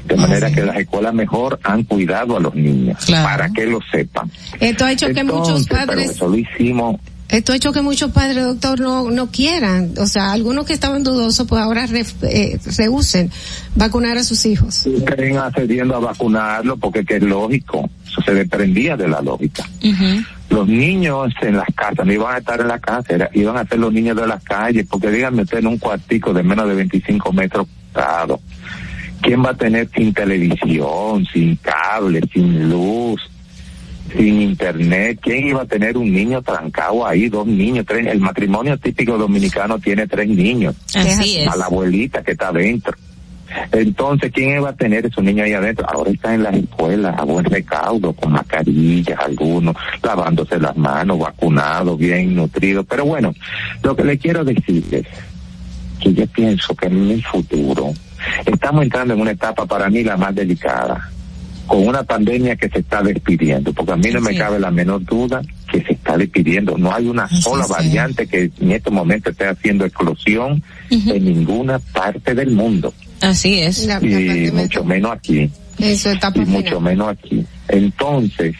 De 0.06 0.16
manera 0.16 0.50
que 0.50 0.62
las 0.62 0.76
escuelas 0.76 1.12
mejor 1.14 1.58
han 1.62 1.84
cuidado 1.84 2.36
a 2.36 2.40
los 2.40 2.54
niños, 2.54 2.98
para 3.06 3.50
que 3.50 3.66
lo 3.66 3.80
sepan. 3.90 4.30
Esto 4.60 4.84
ha 4.84 4.92
hecho 4.92 5.08
que 5.12 5.24
muchos 5.24 5.66
padres... 5.66 6.10
eso 6.10 6.28
lo 6.28 6.36
hicimos 6.36 6.96
esto 7.30 7.52
ha 7.52 7.56
hecho 7.56 7.72
que 7.72 7.80
muchos 7.80 8.10
padres, 8.10 8.44
doctor, 8.44 8.80
no, 8.80 9.08
no 9.10 9.30
quieran, 9.30 9.92
o 9.98 10.06
sea, 10.06 10.32
algunos 10.32 10.66
que 10.66 10.72
estaban 10.72 11.04
dudosos, 11.04 11.46
pues 11.46 11.62
ahora 11.62 11.86
re, 11.86 12.04
eh, 12.22 12.58
rehusen 12.76 13.30
vacunar 13.76 14.18
a 14.18 14.24
sus 14.24 14.44
hijos. 14.46 14.84
Estén 14.84 15.36
accediendo 15.38 15.94
a 15.94 16.00
vacunarlo 16.00 16.76
porque 16.76 17.04
que 17.04 17.16
es 17.16 17.22
lógico, 17.22 17.88
eso 18.04 18.20
se 18.22 18.34
desprendía 18.34 18.96
de 18.96 19.06
la 19.06 19.20
lógica. 19.20 19.64
Los 20.48 20.66
niños 20.66 21.32
en 21.42 21.56
las 21.56 21.68
casas 21.76 22.04
no 22.04 22.12
iban 22.12 22.34
a 22.34 22.38
estar 22.38 22.60
en 22.60 22.66
la 22.66 22.80
casa, 22.80 23.30
iban 23.32 23.56
a 23.56 23.64
ser 23.64 23.78
los 23.78 23.92
niños 23.92 24.16
de 24.16 24.26
las 24.26 24.42
calles, 24.42 24.86
porque 24.90 25.10
díganme 25.10 25.42
usted 25.42 25.58
en 25.58 25.68
un 25.68 25.78
cuartico 25.78 26.34
de 26.34 26.42
menos 26.42 26.66
de 26.68 26.74
25 26.74 27.32
metros 27.32 27.68
¿Quién 29.22 29.44
va 29.44 29.50
a 29.50 29.56
tener 29.56 29.88
sin 29.94 30.14
televisión, 30.14 31.26
sin 31.32 31.56
cable, 31.56 32.20
sin 32.32 32.70
luz? 32.70 33.20
sin 34.16 34.40
internet, 34.42 35.18
¿quién 35.22 35.48
iba 35.48 35.62
a 35.62 35.66
tener 35.66 35.96
un 35.96 36.12
niño 36.12 36.42
trancado 36.42 37.06
ahí? 37.06 37.28
Dos 37.28 37.46
niños, 37.46 37.86
tres. 37.86 38.06
El 38.06 38.20
matrimonio 38.20 38.76
típico 38.78 39.16
dominicano 39.16 39.78
tiene 39.78 40.06
tres 40.06 40.28
niños. 40.28 40.74
Así 40.94 41.38
es. 41.38 41.48
A 41.48 41.56
la 41.56 41.66
abuelita 41.66 42.22
que 42.22 42.32
está 42.32 42.48
adentro. 42.48 42.96
Entonces, 43.72 44.30
¿quién 44.32 44.58
iba 44.58 44.70
a 44.70 44.76
tener 44.76 45.06
esos 45.06 45.24
niños 45.24 45.44
ahí 45.44 45.54
adentro? 45.54 45.86
Ahora 45.88 46.10
están 46.10 46.34
en 46.34 46.42
las 46.44 46.54
escuelas 46.54 47.18
a 47.18 47.24
buen 47.24 47.44
recaudo, 47.44 48.12
con 48.12 48.32
mascarillas 48.32 49.18
algunos, 49.18 49.76
lavándose 50.02 50.58
las 50.58 50.76
manos, 50.76 51.18
vacunados, 51.18 51.98
bien 51.98 52.34
nutridos. 52.34 52.86
Pero 52.88 53.04
bueno, 53.04 53.34
lo 53.82 53.96
que 53.96 54.04
le 54.04 54.18
quiero 54.18 54.44
decir 54.44 54.84
es 54.92 55.06
que 56.00 56.12
yo 56.12 56.26
pienso 56.26 56.74
que 56.74 56.86
en 56.86 57.10
el 57.10 57.24
futuro 57.24 57.92
estamos 58.46 58.84
entrando 58.84 59.14
en 59.14 59.20
una 59.20 59.30
etapa 59.32 59.66
para 59.66 59.88
mí 59.88 60.02
la 60.02 60.16
más 60.16 60.34
delicada 60.34 61.10
con 61.70 61.86
una 61.86 62.02
pandemia 62.02 62.56
que 62.56 62.68
se 62.68 62.80
está 62.80 63.00
despidiendo, 63.00 63.72
porque 63.72 63.92
a 63.92 63.96
mí 63.96 64.10
no 64.10 64.20
me 64.20 64.36
cabe 64.36 64.58
la 64.58 64.72
menor 64.72 65.04
duda 65.04 65.40
que 65.70 65.80
se 65.80 65.92
está 65.92 66.16
despidiendo. 66.16 66.76
No 66.76 66.92
hay 66.92 67.06
una 67.06 67.28
sola 67.28 67.64
variante 67.68 68.26
que 68.26 68.50
en 68.60 68.72
este 68.72 68.90
momento 68.90 69.30
esté 69.30 69.46
haciendo 69.46 69.84
explosión 69.84 70.64
en 70.90 71.24
ninguna 71.24 71.78
parte 71.78 72.34
del 72.34 72.50
mundo. 72.50 72.92
Así 73.20 73.60
es. 73.60 73.88
y 74.02 74.50
mucho 74.50 74.82
menos 74.82 75.12
aquí. 75.12 75.48
Eso 75.78 76.10
está 76.10 76.32
y 76.34 76.40
mucho 76.40 76.80
menos 76.80 77.08
aquí. 77.10 77.46
Entonces, 77.68 78.56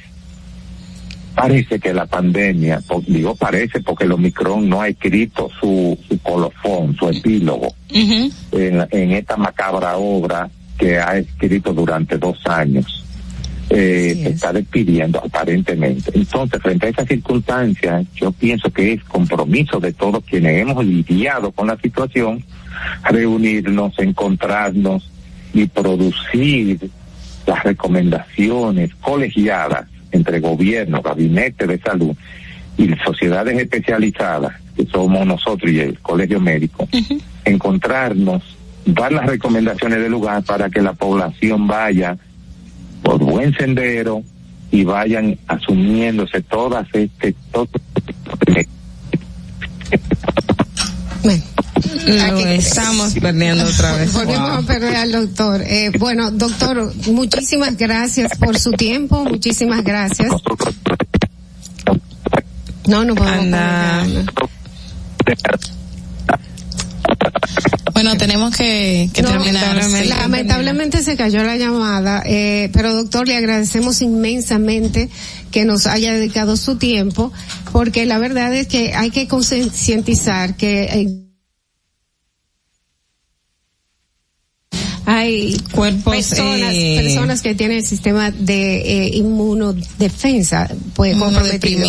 parece 1.40 1.78
que 1.78 1.94
la 1.94 2.06
pandemia, 2.06 2.82
digo 3.06 3.34
parece 3.34 3.80
porque 3.80 4.04
el 4.04 4.12
Omicron 4.12 4.68
no 4.68 4.82
ha 4.82 4.88
escrito 4.88 5.48
su, 5.58 5.98
su 6.08 6.18
colofón, 6.20 6.94
su 6.96 7.08
epílogo. 7.08 7.74
En, 7.90 8.86
en 8.90 9.12
esta 9.12 9.36
macabra 9.36 9.96
obra 9.96 10.50
que 10.78 10.98
ha 10.98 11.16
escrito 11.16 11.72
durante 11.72 12.18
dos 12.18 12.38
años 12.46 13.04
eh, 13.70 14.24
está 14.26 14.52
despidiendo 14.52 15.18
aparentemente. 15.18 16.10
Entonces, 16.14 16.60
frente 16.60 16.86
a 16.86 16.90
esa 16.90 17.06
circunstancia, 17.06 18.04
yo 18.16 18.32
pienso 18.32 18.70
que 18.70 18.94
es 18.94 19.04
compromiso 19.04 19.80
de 19.80 19.92
todos 19.92 20.22
quienes 20.24 20.60
hemos 20.60 20.84
lidiado 20.84 21.52
con 21.52 21.68
la 21.68 21.78
situación, 21.78 22.44
reunirnos, 23.04 23.98
encontrarnos 23.98 25.10
y 25.54 25.66
producir 25.66 26.90
las 27.46 27.62
recomendaciones 27.62 28.94
colegiadas 28.96 29.86
entre 30.12 30.40
gobierno, 30.40 31.02
gabinete 31.02 31.66
de 31.66 31.78
salud 31.78 32.14
y 32.76 32.88
sociedades 33.04 33.58
especializadas, 33.58 34.54
que 34.76 34.86
somos 34.86 35.26
nosotros 35.26 35.70
y 35.70 35.80
el 35.80 35.98
colegio 35.98 36.40
médico, 36.40 36.88
encontrarnos, 37.44 38.42
dar 38.86 39.12
las 39.12 39.26
recomendaciones 39.26 40.00
del 40.00 40.12
lugar 40.12 40.42
para 40.42 40.70
que 40.70 40.80
la 40.80 40.94
población 40.94 41.66
vaya 41.66 42.16
por 43.02 43.18
buen 43.18 43.54
sendero 43.54 44.22
y 44.70 44.84
vayan 44.84 45.38
asumiéndose 45.48 46.42
todas 46.42 46.86
este 46.92 47.34
todo 47.50 47.68
estamos 52.48 53.14
perdiendo 53.14 53.64
otra 53.64 53.92
vez. 53.96 54.12
Volvemos 54.12 54.50
a 54.50 54.62
perder 54.62 54.96
al 54.96 55.12
doctor. 55.12 55.62
Eh, 55.62 55.90
bueno, 55.98 56.30
doctor, 56.30 56.92
muchísimas 57.08 57.76
gracias 57.76 58.36
por 58.38 58.58
su 58.58 58.72
tiempo, 58.72 59.24
muchísimas 59.24 59.82
gracias. 59.84 60.30
No, 62.86 63.04
no 63.04 63.14
podemos. 63.14 64.26
Bueno, 67.92 68.16
tenemos 68.16 68.56
que, 68.56 69.10
terminar. 69.12 69.78
Lamentablemente, 70.06 71.02
se 71.02 71.16
cayó 71.16 71.44
la 71.44 71.56
llamada, 71.56 72.22
eh, 72.24 72.70
pero 72.72 72.94
doctor, 72.94 73.28
le 73.28 73.36
agradecemos 73.36 74.00
inmensamente 74.00 75.10
que 75.50 75.64
nos 75.64 75.86
haya 75.86 76.14
dedicado 76.14 76.56
su 76.56 76.76
tiempo, 76.76 77.30
porque 77.72 78.06
la 78.06 78.18
verdad 78.18 78.54
es 78.54 78.68
que 78.68 78.94
hay 78.94 79.10
que 79.10 79.28
concientizar 79.28 80.56
que 80.56 80.84
eh, 80.84 81.29
hay 85.10 85.56
cuerpos 85.72 86.14
personas, 86.14 86.72
eh, 86.72 87.00
personas 87.02 87.42
que 87.42 87.56
tienen 87.56 87.78
el 87.78 87.84
sistema 87.84 88.30
de 88.30 89.06
eh, 89.06 89.16
inmunodefensa 89.16 90.70
pues 90.94 91.16
comprometido. 91.16 91.84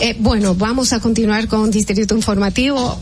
eh, 0.00 0.16
bueno, 0.18 0.54
vamos 0.54 0.94
a 0.94 1.00
continuar 1.00 1.46
con 1.46 1.70
Distrito 1.70 2.14
Informativo. 2.14 2.98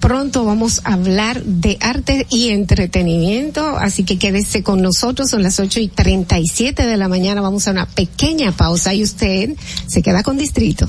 Pronto 0.00 0.44
vamos 0.44 0.80
a 0.82 0.94
hablar 0.94 1.44
de 1.44 1.78
arte 1.80 2.26
y 2.28 2.48
entretenimiento, 2.48 3.64
así 3.78 4.02
que 4.02 4.18
quédese 4.18 4.64
con 4.64 4.82
nosotros, 4.82 5.30
son 5.30 5.44
las 5.44 5.60
ocho 5.60 5.78
y 5.78 5.86
treinta 5.86 6.38
y 6.40 6.46
siete 6.46 6.86
de 6.86 6.96
la 6.96 7.08
mañana, 7.08 7.40
vamos 7.40 7.68
a 7.68 7.70
una 7.70 7.86
pequeña 7.86 8.50
pausa 8.50 8.94
y 8.94 9.04
usted 9.04 9.54
se 9.86 10.02
queda 10.02 10.24
con 10.24 10.36
Distrito. 10.36 10.88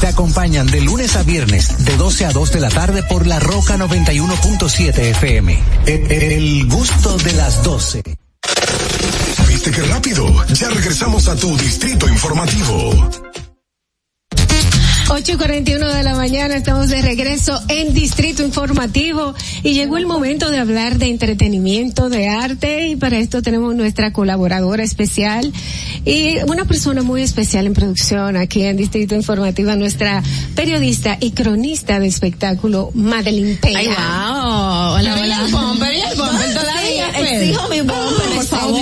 Te 0.00 0.06
acompañan 0.06 0.66
de 0.66 0.80
lunes 0.80 1.16
a 1.16 1.24
viernes, 1.24 1.84
de 1.84 1.96
12 1.96 2.26
a 2.26 2.32
2 2.32 2.52
de 2.52 2.60
la 2.60 2.68
tarde 2.68 3.02
por 3.02 3.26
La 3.26 3.40
Roca 3.40 3.76
91.7 3.76 4.96
FM. 4.96 5.58
El, 5.86 6.12
el 6.12 6.68
gusto 6.68 7.16
de 7.18 7.32
las 7.32 7.62
12. 7.64 8.02
¿Viste 9.48 9.70
qué 9.72 9.82
rápido? 9.82 10.46
Ya 10.54 10.68
regresamos 10.70 11.26
a 11.26 11.34
tu 11.34 11.56
distrito 11.56 12.08
informativo. 12.08 13.10
8 15.10 15.32
y 15.32 15.36
41 15.36 15.94
de 15.94 16.02
la 16.02 16.14
mañana, 16.14 16.54
estamos 16.54 16.88
de 16.88 17.00
regreso 17.00 17.58
en 17.68 17.94
Distrito 17.94 18.42
Informativo 18.42 19.34
y 19.62 19.72
llegó 19.72 19.96
el 19.96 20.04
momento 20.04 20.50
de 20.50 20.58
hablar 20.58 20.98
de 20.98 21.06
entretenimiento, 21.06 22.10
de 22.10 22.28
arte 22.28 22.88
y 22.88 22.96
para 22.96 23.16
esto 23.18 23.40
tenemos 23.40 23.74
nuestra 23.74 24.12
colaboradora 24.12 24.84
especial 24.84 25.50
y 26.04 26.36
una 26.46 26.66
persona 26.66 27.02
muy 27.02 27.22
especial 27.22 27.66
en 27.66 27.72
producción 27.72 28.36
aquí 28.36 28.64
en 28.64 28.76
Distrito 28.76 29.14
Informativo, 29.14 29.74
nuestra 29.76 30.22
periodista 30.54 31.16
y 31.18 31.30
cronista 31.30 31.98
de 32.00 32.06
espectáculo, 32.06 32.90
Madeline 32.92 33.56
Peña. 33.56 33.78
Ay, 33.78 33.86
wow. 33.86 33.96
Hola, 34.98 35.14
hola. 35.22 35.44
El 35.44 36.54
todavía. 36.54 37.10
Exijo 37.16 37.68
mi 37.68 37.82
por 37.82 38.44
favor. 38.44 38.80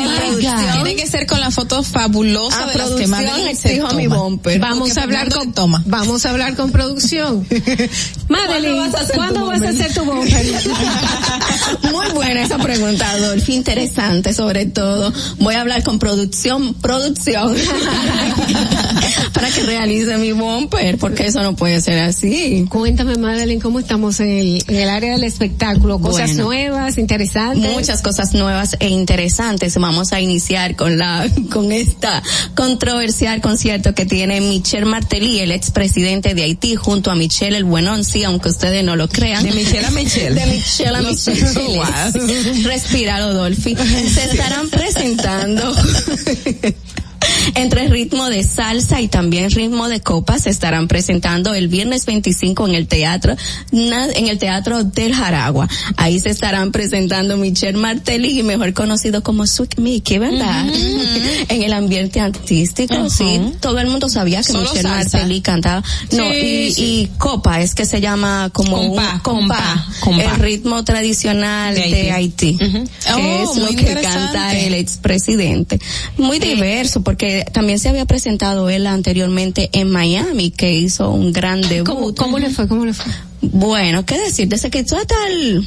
Tiene 0.97 1.11
que 1.11 1.19
ser 1.19 1.27
con 1.27 1.41
la 1.41 1.51
foto 1.51 1.83
fabulosa 1.83 2.65
A 2.65 2.67
de 2.69 2.79
las 2.79 2.91
que 2.93 3.07
se 3.07 3.51
exijo 3.51 3.95
mi 3.95 4.07
bumper. 4.07 4.59
Vamos 4.59 4.97
a 4.97 5.03
hablar 5.03 5.29
con 5.29 5.53
toma. 5.53 5.83
Vamos 5.85 6.25
a 6.25 6.31
hablar 6.31 6.57
con 6.57 6.73
producción. 6.73 7.47
Madeline, 8.29 8.91
¿cuándo 9.15 9.45
vas 9.45 9.61
a 9.61 9.69
hacer 9.69 9.93
tu 9.93 10.05
bumper? 10.05 10.47
Muy 11.93 12.07
buena 12.15 12.43
esa 12.43 12.57
pregunta, 12.57 13.11
Adolfo. 13.11 13.53
Interesante, 13.53 14.33
sobre 14.33 14.65
todo. 14.65 15.13
Voy 15.39 15.55
a 15.55 15.61
hablar 15.61 15.83
con 15.83 15.99
producción, 15.99 16.73
producción. 16.75 17.55
para 19.35 19.51
que 19.51 19.63
realice 19.65 20.17
mi 20.17 20.33
bumper, 20.33 20.97
porque 20.97 21.27
eso 21.27 21.43
no 21.43 21.57
puede 21.57 21.81
ser 21.83 22.03
así. 22.03 22.65
Cuéntame, 22.71 23.17
Madeline, 23.17 23.61
¿cómo 23.61 23.81
estamos 23.81 24.19
en 24.21 24.31
el, 24.31 24.65
en 24.67 24.77
el 24.77 24.89
área 24.89 25.13
del 25.13 25.25
espectáculo? 25.25 26.01
Cosas 26.01 26.31
Bueno. 26.31 26.45
nuevas, 26.45 26.97
interesantes. 26.97 27.71
Muchas 27.71 28.01
cosas 28.01 28.33
nuevas 28.33 28.77
e 28.81 28.89
interesantes. 28.89 29.77
Vamos 29.77 30.15
a 30.15 30.21
iniciar 30.21 30.75
con 30.75 30.86
la, 30.89 31.29
con 31.51 31.73
esta 31.73 32.23
controversial 32.55 33.41
concierto 33.41 33.95
que 33.95 34.07
tiene 34.07 34.41
Michel 34.41 34.87
Martelly, 34.87 35.41
el 35.41 35.53
expresidente 35.53 36.35
de 36.35 36.43
Haití, 36.43 36.77
junto 36.77 37.11
a 37.11 37.15
Michel 37.15 37.55
el 37.55 37.65
Buenón, 37.65 38.05
sí, 38.05 38.25
aunque 38.25 38.49
ustedes 38.49 38.85
no 38.85 38.97
lo 38.97 39.09
crean. 39.09 39.45
De 39.45 39.53
Michelle 39.53 39.87
a 39.87 39.91
Michelle. 39.91 40.35
De 40.41 40.47
Michelle 40.47 40.97
a 40.97 41.01
Lo 41.03 41.11
Michelle. 41.11 41.47
sé. 41.47 41.61
Wow. 41.61 42.65
Respira, 42.65 43.19
Rodolfi. 43.21 43.77
Se 43.77 44.25
estarán 44.25 44.69
presentando 44.69 45.75
entre 47.55 47.89
ritmo 47.89 48.29
de 48.31 48.43
salsa 48.45 49.01
y 49.01 49.09
también 49.09 49.51
ritmo 49.51 49.89
de 49.89 50.01
copa 50.01 50.39
se 50.39 50.51
estarán 50.51 50.89
presentando 50.89 51.55
el 51.55 51.69
viernes 51.69 52.07
25 52.07 52.69
en 52.69 52.75
el 52.75 52.87
teatro 52.89 53.37
en 53.73 54.29
el 54.29 54.39
teatro 54.39 54.85
del 54.85 55.15
Jaragua. 55.15 55.69
Ahí 55.97 56.19
se 56.21 56.31
estarán 56.31 56.73
presentando 56.73 57.37
Michelle 57.37 57.79
Martelly, 57.79 58.43
mejor 58.43 58.73
conocido 58.75 59.23
como 59.23 59.47
Sweet 59.47 59.79
Mickey, 59.79 60.19
¿verdad? 60.19 60.67
en 61.49 61.63
el 61.63 61.73
ambiente 61.73 62.21
artístico, 62.21 63.09
sí. 63.11 63.41
Todo 63.61 63.79
el 63.81 63.89
mundo 63.89 64.09
sabía 64.09 64.39
que 64.39 64.53
Solo 64.53 64.61
Michelle 64.63 64.83
salsa. 64.83 65.19
Martelly 65.19 65.41
cantaba. 65.41 65.83
No, 66.13 66.25
Sí, 66.31 66.67
y, 66.69 66.73
sí. 66.75 66.85
y 66.85 67.07
copa 67.19 67.61
es 67.61 67.75
que 67.75 67.87
se 67.87 68.01
llama 68.01 68.51
como 68.53 68.77
Compa, 68.77 69.13
un 69.15 69.19
compa, 69.21 69.87
compa. 70.01 70.23
el 70.25 70.41
ritmo 70.41 70.85
tradicional 70.85 71.75
De 71.75 71.89
de 71.91 72.11
Haití. 72.13 72.57
Que 72.59 72.85
Oh, 73.15 73.53
es 73.53 73.57
lo 73.59 73.67
muy 73.67 73.77
que 73.77 73.95
canta 73.95 74.55
el 74.59 74.75
expresidente. 74.75 75.81
Muy 76.19 76.39
diverso 76.39 77.03
porque 77.03 77.16
Eh, 77.19 77.45
también 77.53 77.79
se 77.79 77.89
había 77.89 78.05
presentado 78.05 78.69
él 78.71 78.87
anteriormente 78.87 79.71
en 79.73 79.91
Miami, 79.91 80.51
que 80.51 80.73
hizo 80.73 81.11
un 81.11 81.33
gran 81.33 81.61
debut. 81.61 81.87
¿Cómo, 81.87 82.15
cómo 82.15 82.39
le 82.39 82.51
fue? 82.51 82.69
¿Cómo 82.69 82.85
le 82.85 82.93
fue? 82.93 83.13
Bueno, 83.41 84.05
qué 84.05 84.19
decir, 84.19 84.49
desde 84.49 84.71
que 84.71 84.85
tú 84.85 84.97
hasta 84.97 85.15
el 85.29 85.67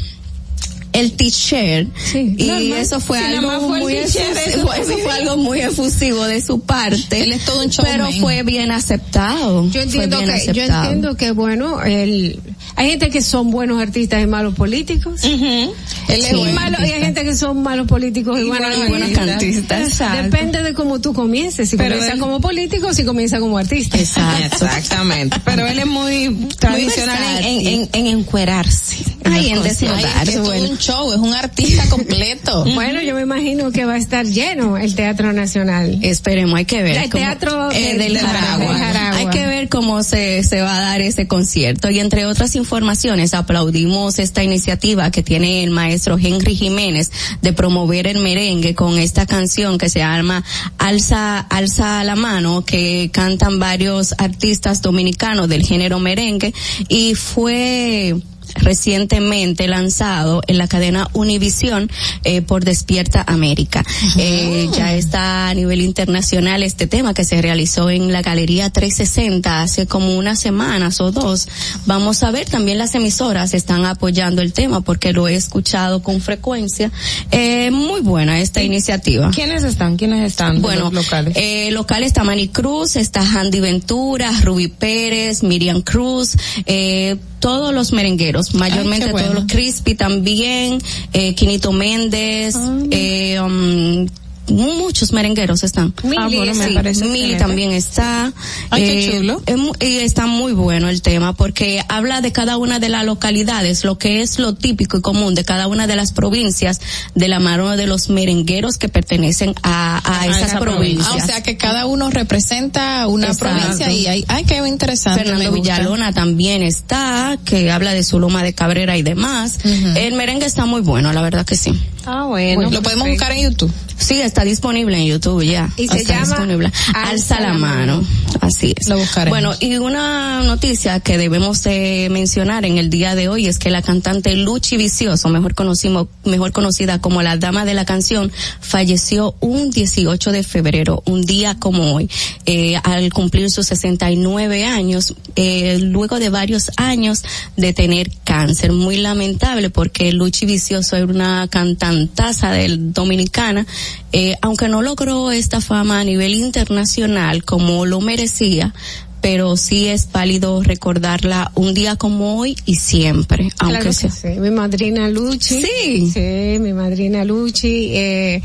el 0.93 1.11
t-shirt 1.13 1.87
y 2.15 2.45
normal. 2.47 2.73
eso 2.73 2.99
fue 2.99 3.19
Sí, 3.19 3.25
algo 3.25 3.51
fue 3.67 3.79
muy 3.79 3.95
efusivo, 3.95 4.73
eso. 4.73 4.97
fue 5.03 5.11
algo 5.11 5.37
muy 5.37 5.59
efusivo 5.61 6.25
de 6.25 6.41
su 6.41 6.61
parte 6.61 7.21
Él 7.21 7.31
es 7.33 7.45
todo 7.45 7.61
un 7.63 7.69
showman. 7.69 7.91
pero 7.93 8.11
fue 8.19 8.43
bien 8.43 8.71
aceptado 8.71 9.69
Yo 9.69 9.81
entiendo 9.81 10.19
que, 10.19 10.53
yo 10.53 10.63
entiendo 10.63 11.15
que 11.15 11.31
bueno, 11.31 11.81
el, 11.83 12.39
hay 12.75 12.89
gente 12.91 13.09
que 13.09 13.21
son 13.21 13.51
buenos 13.51 13.81
artistas 13.81 14.23
y 14.23 14.27
malos 14.27 14.55
políticos. 14.55 15.21
Él 15.23 15.69
es 16.07 16.31
y, 16.31 16.35
bueno. 16.35 16.53
malo- 16.53 16.77
y 16.81 16.91
hay 16.91 17.01
gente 17.01 17.23
que 17.23 17.35
son 17.35 17.61
malos 17.61 17.87
políticos 17.87 18.39
y, 18.39 18.43
buenos, 18.45 18.75
buenos 18.87 19.01
artistas. 19.09 19.25
cantistas. 19.27 19.87
Exacto. 19.89 20.23
Depende 20.23 20.63
de 20.63 20.73
cómo 20.73 20.99
tú 20.99 21.13
comiences, 21.13 21.69
si 21.69 21.77
Pero 21.77 21.89
comienzas 21.95 22.13
él- 22.15 22.19
como 22.19 22.41
político 22.41 22.87
o 22.87 22.93
si 22.93 23.03
comienzas 23.03 23.39
como 23.39 23.57
artista. 23.57 23.97
Exactamente. 23.99 25.37
Pero 25.45 25.67
él 25.67 25.79
es 25.79 25.85
muy 25.85 26.47
tradicional 26.57 27.43
en, 27.45 27.45
en, 27.45 27.67
en, 27.67 27.89
en 27.93 28.07
encuerarse. 28.07 28.97
Ay, 29.25 29.49
en 29.49 29.61
desnudar, 29.63 30.25
bueno. 30.43 30.69
Show, 30.79 31.11
es 31.13 31.19
un 31.19 31.33
artista 31.33 31.83
completo. 31.89 32.65
Bueno, 32.73 33.01
yo 33.01 33.15
me 33.15 33.21
imagino 33.21 33.71
que 33.71 33.85
va 33.85 33.93
a 33.93 33.97
estar 33.97 34.25
lleno 34.25 34.77
el 34.77 34.95
Teatro 34.95 35.33
Nacional. 35.33 35.99
Esperemos, 36.01 36.57
hay 36.57 36.65
que 36.65 36.81
ver. 36.81 36.97
El 36.97 37.09
cómo- 37.09 37.23
teatro 37.23 37.71
eh, 37.71 37.79
de- 37.79 37.97
del 37.97 38.13
del 38.13 38.17
Jaragua. 38.25 38.77
Jaragua. 38.77 39.17
Hay 39.19 39.27
que 39.27 39.45
ver 39.47 39.69
cómo 39.69 40.01
se, 40.03 40.43
se 40.43 40.61
va 40.61 40.77
a 40.77 40.81
dar 40.81 41.01
ese 41.01 41.27
concierto. 41.27 41.89
Y 41.89 41.99
entre 41.99 42.25
otras 42.25 42.55
informaciones, 42.55 43.33
aplaudimos 43.33 44.17
esta 44.19 44.43
iniciativa 44.43 45.11
que 45.11 45.21
tiene 45.23 45.63
el 45.63 45.71
maestro 45.71 46.17
Henry 46.17 46.55
Jiménez 46.55 47.11
de 47.41 47.53
promover 47.53 48.07
el 48.07 48.19
merengue 48.19 48.73
con 48.75 48.97
esta 48.97 49.25
canción 49.25 49.77
que 49.77 49.89
se 49.89 49.99
llama 49.99 50.43
Alza, 50.77 51.39
Alza 51.39 52.03
la 52.03 52.15
mano, 52.15 52.63
que 52.65 53.09
cantan 53.13 53.59
varios 53.59 54.15
artistas 54.17 54.81
dominicanos 54.81 55.49
del 55.49 55.65
género 55.65 55.99
merengue 55.99 56.53
y 56.87 57.15
fue 57.15 58.15
recientemente 58.55 59.67
lanzado 59.67 60.41
en 60.47 60.57
la 60.57 60.67
cadena 60.67 61.07
Univisión 61.13 61.89
eh, 62.23 62.41
por 62.41 62.63
Despierta 62.65 63.23
América. 63.27 63.83
Eh, 64.17 64.69
ya 64.75 64.93
está 64.95 65.49
a 65.49 65.53
nivel 65.53 65.81
internacional 65.81 66.63
este 66.63 66.87
tema 66.87 67.13
que 67.13 67.23
se 67.23 67.41
realizó 67.41 67.89
en 67.89 68.11
la 68.11 68.21
Galería 68.21 68.69
360 68.69 69.61
hace 69.61 69.85
como 69.87 70.17
unas 70.17 70.39
semanas 70.39 71.01
o 71.01 71.11
dos. 71.11 71.47
Vamos 71.85 72.23
a 72.23 72.31
ver, 72.31 72.49
también 72.49 72.77
las 72.77 72.95
emisoras 72.95 73.53
están 73.53 73.85
apoyando 73.85 74.41
el 74.41 74.53
tema 74.53 74.81
porque 74.81 75.13
lo 75.13 75.27
he 75.27 75.35
escuchado 75.35 76.01
con 76.01 76.21
frecuencia. 76.21 76.91
Eh, 77.31 77.71
muy 77.71 78.01
buena 78.01 78.39
esta 78.39 78.61
iniciativa. 78.61 79.31
¿Quiénes 79.31 79.63
están? 79.63 79.97
¿Quiénes 79.97 80.23
están? 80.25 80.61
Bueno, 80.61 80.85
los 80.85 80.93
locales. 80.93 81.33
eh, 81.37 81.69
local 81.71 82.03
está 82.03 82.23
Manny 82.23 82.47
Cruz, 82.49 82.95
está 82.95 83.21
Handy 83.21 83.59
Ventura, 83.59 84.31
Ruby 84.43 84.67
Pérez, 84.67 85.43
Miriam 85.43 85.81
Cruz, 85.81 86.35
eh, 86.65 87.17
todos 87.39 87.73
los 87.73 87.93
merengueros, 87.93 88.38
mayormente 88.53 89.05
Ay, 89.05 89.09
qué 89.09 89.11
bueno. 89.11 89.27
todos 89.29 89.43
los 89.43 89.51
Crispy 89.51 89.95
también, 89.95 90.79
eh, 91.13 91.35
Quinito 91.35 91.71
Méndez, 91.71 92.55
eh, 92.91 93.39
um, 93.39 94.07
muchos 94.49 95.11
merengueros 95.13 95.63
están. 95.63 95.93
Mili 96.03 96.17
Ah, 96.19 96.27
bueno, 96.27 96.53
me 96.55 96.67
sí, 96.67 96.73
parece 96.73 97.01
Mili 97.05 97.15
excelente. 97.17 97.43
también 97.43 97.71
está. 97.71 98.33
Ay, 98.69 98.83
qué 98.83 99.11
chulo. 99.17 99.41
es 99.45 99.57
mu- 99.57 99.73
y 99.79 99.97
está 99.99 100.25
muy 100.25 100.53
bueno 100.53 100.89
el 100.89 101.01
tema 101.01 101.33
porque 101.33 101.81
habla 101.87 102.21
de 102.21 102.31
cada 102.31 102.57
una 102.57 102.79
de 102.79 102.89
las 102.89 103.05
localidades, 103.05 103.83
lo 103.83 103.97
que 103.97 104.21
es 104.21 104.39
lo 104.39 104.55
típico 104.55 104.97
y 104.97 105.01
común 105.01 105.35
de 105.35 105.43
cada 105.45 105.67
una 105.67 105.87
de 105.87 105.95
las 105.95 106.11
provincias 106.11 106.81
de 107.15 107.27
la 107.27 107.39
mano 107.39 107.75
de 107.77 107.87
los 107.87 108.09
merengueros 108.09 108.77
que 108.77 108.89
pertenecen 108.89 109.53
a, 109.63 110.01
a 110.03 110.27
esas 110.27 110.49
esa 110.49 110.59
provincias. 110.59 111.07
Ah, 111.11 111.15
o 111.23 111.25
sea 111.25 111.43
que 111.43 111.57
cada 111.57 111.85
uno 111.85 112.09
representa 112.09 113.07
una 113.07 113.27
Exacto. 113.27 113.55
provincia 113.57 113.91
y 113.91 114.07
hay, 114.07 114.25
ay, 114.27 114.43
qué 114.45 114.57
interesante. 114.67 115.23
Fernando. 115.23 115.51
Villalona 115.51 116.13
también 116.13 116.61
está, 116.63 117.37
que 117.45 117.71
habla 117.71 117.93
de 117.93 118.03
su 118.03 118.19
loma 118.19 118.43
de 118.43 118.53
Cabrera 118.53 118.97
y 118.97 119.01
demás. 119.03 119.57
El 119.63 120.13
merengue 120.13 120.45
está 120.45 120.65
muy 120.65 120.81
bueno, 120.81 121.11
la 121.13 121.21
verdad 121.21 121.45
que 121.45 121.55
sí. 121.55 121.71
Ah, 122.05 122.25
bueno. 122.25 122.69
Lo 122.69 122.81
podemos 122.81 123.07
buscar 123.07 123.31
en 123.33 123.43
YouTube. 123.49 123.71
Sí, 123.99 124.21
está 124.21 124.43
disponible 124.43 124.97
en 124.97 125.05
YouTube 125.05 125.43
ya. 125.43 125.69
Y 125.77 125.87
se 125.87 125.97
Está 125.97 126.13
llama 126.13 126.25
disponible. 126.27 126.71
Alza 126.93 127.39
la 127.39 127.53
mano. 127.53 128.03
Así 128.41 128.73
es. 128.75 128.87
Lo 128.87 128.97
buscaremos. 128.97 129.29
Bueno, 129.37 129.55
y 129.59 129.75
una 129.77 130.41
noticia 130.43 130.99
que 131.01 131.17
debemos 131.17 131.63
de 131.63 132.07
mencionar 132.09 132.65
en 132.65 132.77
el 132.77 132.89
día 132.89 133.15
de 133.15 133.27
hoy 133.27 133.47
es 133.47 133.59
que 133.59 133.69
la 133.69 133.81
cantante 133.81 134.35
Luchi 134.35 134.77
Vicioso, 134.77 135.29
mejor 135.29 135.53
conocimos, 135.53 136.07
mejor 136.23 136.51
conocida 136.53 136.99
como 136.99 137.21
la 137.21 137.37
dama 137.37 137.65
de 137.65 137.73
la 137.73 137.85
canción, 137.85 138.31
falleció 138.61 139.35
un 139.41 139.69
18 139.69 140.31
de 140.31 140.43
febrero, 140.43 141.03
un 141.05 141.23
día 141.23 141.55
como 141.59 141.95
hoy, 141.95 142.09
eh, 142.45 142.77
al 142.83 143.11
cumplir 143.11 143.49
sus 143.51 143.67
69 143.67 144.65
años, 144.65 145.13
eh, 145.35 145.77
luego 145.81 146.19
de 146.19 146.29
varios 146.29 146.71
años 146.77 147.23
de 147.57 147.73
tener 147.73 148.11
cáncer. 148.23 148.71
Muy 148.71 148.97
lamentable 148.97 149.69
porque 149.69 150.11
Luchi 150.13 150.45
Vicioso 150.45 150.95
era 150.95 151.05
una 151.05 151.47
cantantaza 151.49 152.51
del 152.51 152.93
dominicana, 152.93 153.65
eh, 154.11 154.35
aunque 154.41 154.67
no 154.67 154.81
logró 154.81 155.31
esta 155.31 155.61
fama 155.61 155.99
a 155.99 156.03
nivel 156.03 156.33
internacional 156.35 157.43
como 157.43 157.85
lo 157.85 158.01
merecía, 158.01 158.73
pero 159.21 159.57
sí 159.57 159.87
es 159.87 160.11
válido 160.11 160.63
recordarla 160.63 161.51
un 161.55 161.73
día 161.73 161.95
como 161.97 162.37
hoy 162.37 162.55
y 162.65 162.75
siempre, 162.75 163.49
aunque 163.59 163.79
Claro 163.79 163.93
sea. 163.93 164.11
sí. 164.11 164.27
Mi 164.39 164.49
madrina 164.49 165.09
Luchi. 165.09 165.61
Sí. 165.61 166.11
Sí, 166.13 166.59
mi 166.59 166.73
madrina 166.73 167.23
Luchi. 167.25 167.89
Eh, 167.95 168.41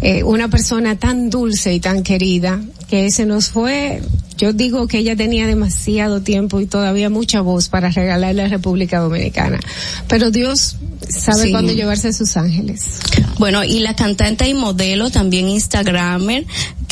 eh, 0.00 0.22
una 0.22 0.48
persona 0.48 0.96
tan 0.96 1.28
dulce 1.28 1.74
y 1.74 1.80
tan 1.80 2.02
querida 2.04 2.60
que 2.88 3.10
se 3.10 3.26
nos 3.26 3.50
fue. 3.50 4.02
Yo 4.36 4.52
digo 4.52 4.86
que 4.86 4.98
ella 4.98 5.16
tenía 5.16 5.46
demasiado 5.46 6.22
tiempo 6.22 6.60
y 6.60 6.66
todavía 6.66 7.10
mucha 7.10 7.40
voz 7.40 7.68
para 7.68 7.90
regalarle 7.90 8.42
a 8.42 8.44
la 8.44 8.50
República 8.50 9.00
Dominicana. 9.00 9.58
Pero 10.06 10.30
Dios 10.30 10.76
sabe 11.08 11.44
Sí. 11.46 11.50
cuándo 11.50 11.72
llevarse 11.72 12.08
a 12.08 12.12
sus 12.12 12.36
ángeles. 12.36 13.00
Bueno, 13.38 13.64
y 13.64 13.80
la 13.80 13.96
cantante 13.96 14.48
y 14.48 14.54
modelo, 14.54 15.10
también 15.10 15.48
Instagramer, 15.48 16.46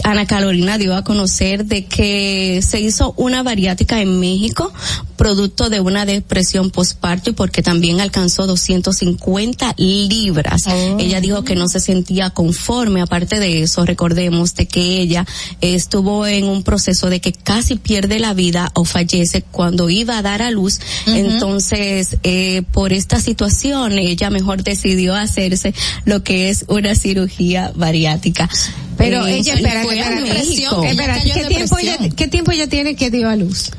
Ana 0.05 0.27
Carolina 0.27 0.77
dio 0.77 0.95
a 0.95 1.05
conocer 1.05 1.65
de 1.65 1.87
que 1.87 2.61
se 2.63 2.81
hizo 2.81 3.15
una 3.17 3.43
bariátrica 3.43 4.01
en 4.01 4.21
México, 4.21 4.73
producto 5.17 5.71
de 5.71 5.81
una 5.81 6.05
depresión 6.05 6.71
postparto 6.71 7.31
y 7.31 7.33
porque 7.33 7.63
también 7.63 8.01
alcanzó 8.01 8.47
250 8.47 9.75
libras. 9.79 10.65
Ella 10.99 11.21
dijo 11.21 11.43
que 11.45 11.55
no 11.57 11.67
se 11.69 11.81
sentía 11.81 12.31
conforme. 12.31 13.01
Aparte 13.01 13.39
de 13.41 13.63
eso, 13.63 13.85
recordemos 13.85 14.55
de 14.55 14.67
que 14.67 15.01
ella 15.01 15.27
estuvo 15.87 16.27
en 16.27 16.49
un 16.49 16.65
proceso 16.65 17.11
de 17.11 17.21
que 17.21 17.33
casi 17.33 17.77
pierde 17.77 18.19
la 18.19 18.35
vida 18.35 18.73
o 18.75 18.85
fallece 18.85 19.43
cuando 19.43 19.89
iba 19.89 20.19
a 20.19 20.23
dar 20.23 20.43
a 20.43 20.51
luz. 20.51 20.81
Entonces, 21.07 22.17
eh, 22.25 22.63
por 22.73 22.93
esta 22.93 23.21
situación, 23.21 23.97
ella 23.97 24.31
mejor 24.31 24.65
decidió 24.65 25.15
hacerse 25.15 25.75
lo 26.05 26.25
que 26.25 26.51
es 26.51 26.65
una 26.67 26.97
cirugía 26.97 27.71
bariátrica. 27.77 28.51
Pero 28.99 29.27
Eh, 29.27 29.37
ella, 29.37 29.55
espera, 29.55 29.83
espera, 29.83 30.19
espera, 30.89 31.21
¿qué 31.23 31.45
tiempo 31.47 31.79
ella, 31.79 31.93
depresión. 31.93 32.17
¿qué 32.17 32.29
tiempo 32.29 32.51
ella 32.51 32.67
tiene 32.67 32.97
que 32.97 33.11
dio 33.13 33.29
a 33.29 33.37
luz? 33.37 33.71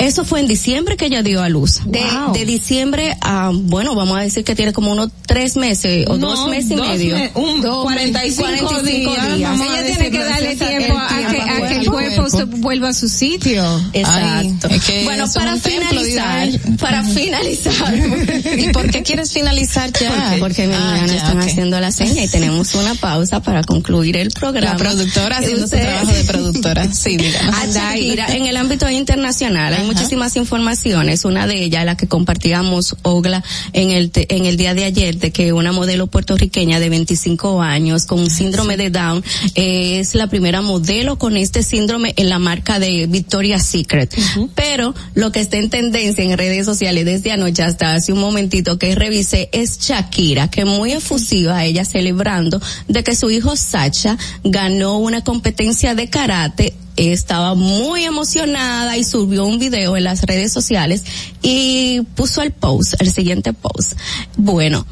Eso 0.00 0.24
fue 0.24 0.40
en 0.40 0.46
diciembre 0.46 0.96
que 0.96 1.06
ella 1.06 1.22
dio 1.22 1.42
a 1.42 1.48
luz. 1.48 1.80
De, 1.84 2.00
Wow. 2.00 2.32
de 2.32 2.44
diciembre 2.46 3.16
a, 3.20 3.50
bueno, 3.52 3.94
vamos 3.94 4.18
a 4.18 4.22
decir 4.22 4.44
que 4.44 4.54
tiene 4.54 4.72
como 4.72 4.92
unos 4.92 5.10
tres 5.26 5.56
meses 5.56 6.06
o 6.08 6.16
No, 6.16 6.30
dos 6.30 6.48
meses 6.50 6.70
y 6.72 6.74
dos 6.76 6.88
medio. 6.88 7.14
me- 7.16 7.30
un 7.34 7.60
Dos 7.60 7.82
45, 7.84 8.42
45 8.42 8.82
días. 9.12 9.36
días. 9.36 9.50
vamos 9.50 9.68
a 9.68 9.72
ella 9.80 9.86
tiene 9.96 10.10
que 10.10 10.18
darle 10.24 10.56
tiempo 10.56 10.98
a, 10.98 11.20
el 11.20 11.26
que, 11.26 11.40
a 11.42 11.68
que 11.68 11.76
el 11.76 11.90
cuerpo 11.90 12.16
cuerpo. 12.22 12.36
se 12.38 12.44
vuelva 12.44 12.88
a 12.88 12.92
su 12.94 13.08
sitio. 13.08 13.62
Exacto. 13.92 14.68
Ay, 14.70 14.76
es 14.76 14.84
que 14.84 15.04
bueno, 15.04 15.26
para 15.34 15.56
templo, 15.58 15.90
finalizar, 16.00 16.48
para 16.78 17.04
finalizar. 17.04 17.94
¿Y 18.58 18.68
por 18.72 18.90
qué 18.90 19.02
quieres 19.02 19.32
finalizar 19.32 19.92
ya? 19.92 20.36
Porque 20.40 20.66
mi 20.66 20.74
Ah, 20.74 21.04
ya, 21.06 21.14
están 21.14 21.38
haciendo 21.40 21.78
la 21.78 21.92
seña 21.92 22.24
y 22.24 22.28
tenemos 22.28 22.74
una 22.74 22.94
pausa 22.94 23.42
para 23.42 23.62
concluir 23.64 24.16
el 24.16 24.30
programa. 24.30 24.72
La 24.72 24.76
productora 24.78 25.38
haciendo 25.38 25.66
su 25.66 25.76
trabajo 25.76 26.12
de 26.12 26.24
productora. 26.24 26.88
Sí, 26.92 27.16
díganos. 27.16 27.54
A 27.56 27.66
Shakira, 27.66 28.26
en 28.34 28.46
el 28.46 28.56
ámbito 28.56 28.88
internacional 28.90 29.74
hay 29.74 29.89
muchísimas 29.94 30.36
informaciones. 30.36 31.24
Una 31.24 31.46
de 31.46 31.62
ellas, 31.64 31.84
la 31.84 31.96
que 31.96 32.06
compartíamos 32.06 32.96
Ogla 33.02 33.42
en 33.72 33.90
el 33.90 34.10
te- 34.10 34.34
en 34.34 34.46
el 34.46 34.56
día 34.56 34.74
de 34.74 34.84
ayer, 34.84 35.18
de 35.18 35.30
que 35.32 35.52
una 35.52 35.72
modelo 35.72 36.06
puertorriqueña 36.06 36.80
de 36.80 36.88
25 36.88 37.62
años 37.62 38.04
con 38.06 38.30
síndrome 38.30 38.76
de 38.76 38.90
Down 38.90 39.24
eh, 39.54 40.00
es 40.00 40.14
la 40.14 40.28
primera 40.28 40.60
modelo 40.62 41.18
con 41.18 41.36
este 41.36 41.62
síndrome 41.62 42.14
en 42.16 42.28
la 42.28 42.38
marca 42.38 42.78
de 42.78 43.06
Victoria's 43.06 43.66
Secret. 43.66 44.14
Pero 44.54 44.94
lo 45.14 45.32
que 45.32 45.40
está 45.40 45.56
en 45.58 45.70
tendencia 45.70 46.22
en 46.24 46.36
redes 46.38 46.64
sociales 46.66 47.04
desde 47.04 47.32
anoche 47.32 47.62
hasta 47.62 47.94
hace 47.94 48.12
un 48.12 48.20
momentito 48.20 48.78
que 48.78 48.94
revisé 48.94 49.48
es 49.52 49.78
Shakira, 49.80 50.48
que 50.48 50.64
muy 50.64 50.92
efusiva 50.92 51.64
ella 51.64 51.84
celebrando 51.84 52.60
de 52.88 53.02
que 53.04 53.14
su 53.16 53.30
hijo 53.30 53.56
Sacha 53.56 54.16
ganó 54.44 54.98
una 54.98 55.22
competencia 55.24 55.94
de 55.94 56.08
karate 56.08 56.74
estaba 57.08 57.54
muy 57.54 58.04
emocionada 58.04 58.96
y 58.96 59.04
subió 59.04 59.46
un 59.46 59.58
video 59.58 59.96
en 59.96 60.04
las 60.04 60.22
redes 60.22 60.52
sociales 60.52 61.04
y 61.42 62.02
puso 62.14 62.42
el 62.42 62.52
post, 62.52 62.94
el 63.00 63.10
siguiente 63.10 63.52
post. 63.52 63.94
Bueno, 64.36 64.86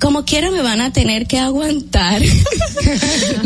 como 0.00 0.24
quiera 0.24 0.50
me 0.50 0.62
van 0.62 0.80
a 0.80 0.92
tener 0.92 1.26
que 1.26 1.38
aguantar. 1.38 2.20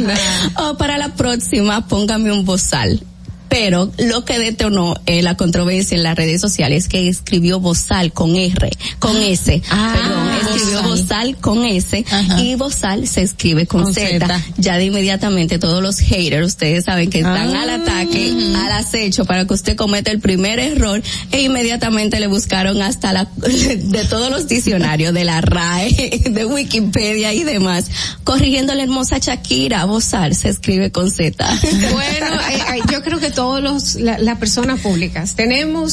o 0.58 0.76
para 0.78 0.96
la 0.96 1.14
próxima, 1.14 1.86
póngame 1.86 2.32
un 2.32 2.44
bozal 2.44 3.02
pero 3.48 3.90
lo 3.98 4.24
que 4.24 4.38
detonó 4.38 4.94
eh, 5.06 5.22
la 5.22 5.36
controversia 5.36 5.96
en 5.96 6.02
las 6.02 6.16
redes 6.16 6.40
sociales 6.40 6.84
es 6.84 6.88
que 6.88 7.08
escribió 7.08 7.60
Bozal 7.60 8.12
con 8.12 8.36
R, 8.36 8.70
con 8.98 9.16
S, 9.16 9.62
Ah, 9.70 9.94
perdón, 9.94 10.28
escribió 10.56 10.82
Bozal 10.82 11.36
con 11.38 11.64
S 11.64 12.04
y 12.38 12.54
Bozal 12.56 13.06
se 13.08 13.22
escribe 13.22 13.66
con, 13.66 13.84
Con 13.84 13.94
Z. 13.94 14.26
Z. 14.26 14.42
Ya 14.58 14.76
de 14.78 14.84
inmediatamente 14.86 15.58
todos 15.58 15.82
los 15.82 15.98
haters, 15.98 16.46
ustedes 16.46 16.84
saben 16.84 17.10
que 17.10 17.18
están 17.18 17.54
Ah. 17.54 17.62
al 17.62 17.70
ataque, 17.70 18.32
al 18.56 18.72
acecho 18.72 19.24
para 19.24 19.46
que 19.46 19.54
usted 19.54 19.76
cometa 19.76 20.10
el 20.10 20.20
primer 20.20 20.58
error 20.58 21.02
e 21.32 21.42
inmediatamente 21.42 22.18
le 22.20 22.26
buscaron 22.26 22.82
hasta 22.82 23.12
la, 23.12 23.28
de 23.36 24.04
todos 24.04 24.30
los 24.30 24.48
diccionarios, 24.48 25.14
de 25.14 25.24
la 25.24 25.40
RAE, 25.40 26.22
de 26.30 26.44
Wikipedia 26.46 27.32
y 27.32 27.44
demás, 27.44 27.86
corrigiendo 28.24 28.74
la 28.74 28.82
hermosa 28.82 29.18
Shakira, 29.18 29.84
Bozal 29.84 30.34
se 30.34 30.48
escribe 30.48 30.90
con 30.92 31.10
Z. 31.10 31.44
Bueno, 31.92 32.26
eh, 32.50 32.58
eh, 32.76 32.80
yo 32.90 33.02
creo 33.02 33.18
que 33.18 33.30
todos 33.36 33.62
los 33.62 33.94
la- 33.94 34.18
las 34.18 34.38
personas 34.38 34.80
públicas 34.80 35.34
tenemos 35.36 35.92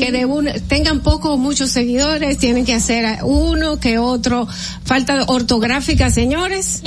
que 0.00 0.08
de 0.10 0.24
uno 0.24 0.50
tengan 0.68 1.00
poco 1.00 1.34
o 1.34 1.36
muchos 1.36 1.70
seguidores 1.70 2.38
tienen 2.38 2.64
que 2.64 2.72
hacer 2.72 3.18
uno 3.24 3.78
que 3.78 3.98
otro 3.98 4.48
falta 4.84 5.24
ortográfica, 5.26 6.10
señores, 6.10 6.80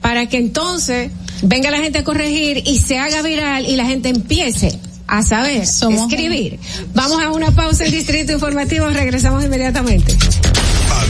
para 0.00 0.26
que 0.30 0.38
entonces 0.38 1.10
venga 1.42 1.70
la 1.70 1.78
gente 1.78 1.98
a 1.98 2.04
corregir 2.04 2.62
y 2.66 2.78
se 2.78 2.98
haga 2.98 3.20
viral 3.20 3.66
y 3.68 3.76
la 3.76 3.84
gente 3.84 4.08
empiece 4.08 4.78
a 5.06 5.22
saber 5.22 5.66
escribir. 6.06 6.58
Vamos 6.94 7.20
a 7.22 7.30
una 7.32 7.50
pausa 7.50 7.84
en 7.84 7.90
Distrito 7.90 8.32
Informativo, 8.32 8.88
regresamos 8.88 9.44
inmediatamente. 9.44 10.16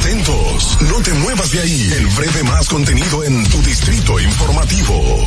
Atentos, 0.01 0.79
no 0.91 0.97
te 1.03 1.13
muevas 1.13 1.53
de 1.53 1.61
ahí. 1.61 1.91
El 1.99 2.07
breve 2.09 2.43
más 2.45 2.67
contenido 2.69 3.23
en 3.25 3.45
tu 3.51 3.63
distrito 3.63 4.19
informativo. 4.19 5.27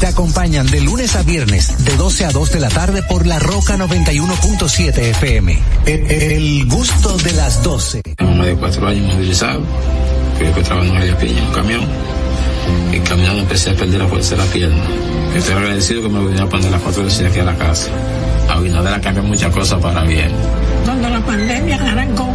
Te 0.00 0.06
acompañan 0.06 0.66
de 0.66 0.80
lunes 0.80 1.14
a 1.14 1.22
viernes, 1.22 1.84
de 1.84 1.94
12 1.94 2.24
a 2.24 2.30
2 2.30 2.52
de 2.52 2.60
la 2.60 2.70
tarde 2.70 3.02
por 3.02 3.26
La 3.26 3.38
Roca 3.38 3.76
91.7 3.76 4.96
FM. 4.96 5.58
El, 5.84 6.10
el 6.10 6.66
gusto 6.66 7.18
de 7.18 7.32
las 7.34 7.62
12. 7.62 8.00
Tengo 8.16 8.32
más 8.32 8.46
de 8.46 8.54
cuatro 8.54 8.88
años 8.88 9.12
movilizado, 9.12 9.60
que 10.38 10.50
que 10.52 10.62
trabajando 10.62 11.02
en 11.02 11.10
la 11.10 11.18
piña, 11.18 11.40
en 11.40 11.46
un 11.48 11.52
camión, 11.52 11.82
y 12.90 12.98
caminando 13.00 13.42
empecé 13.42 13.70
a 13.70 13.74
perder 13.74 14.00
la 14.00 14.08
fuerza 14.08 14.36
de 14.36 14.36
la 14.38 14.50
pierna. 14.50 14.82
Estoy 15.36 15.54
agradecido 15.54 16.02
que 16.02 16.08
me 16.08 16.26
vine 16.26 16.40
a 16.40 16.46
poner 16.48 16.70
las 16.70 16.80
cuatro 16.80 17.04
veces 17.04 17.30
aquí 17.30 17.40
a 17.40 17.44
la 17.44 17.56
casa. 17.58 17.90
Abinader 18.48 18.94
ha 18.94 19.00
cambiado 19.02 19.28
muchas 19.28 19.52
cosas 19.52 19.82
para 19.82 20.02
bien. 20.04 20.30
Cuando 20.86 21.10
la 21.10 21.20
pandemia 21.20 21.76
arrancó, 21.76 22.34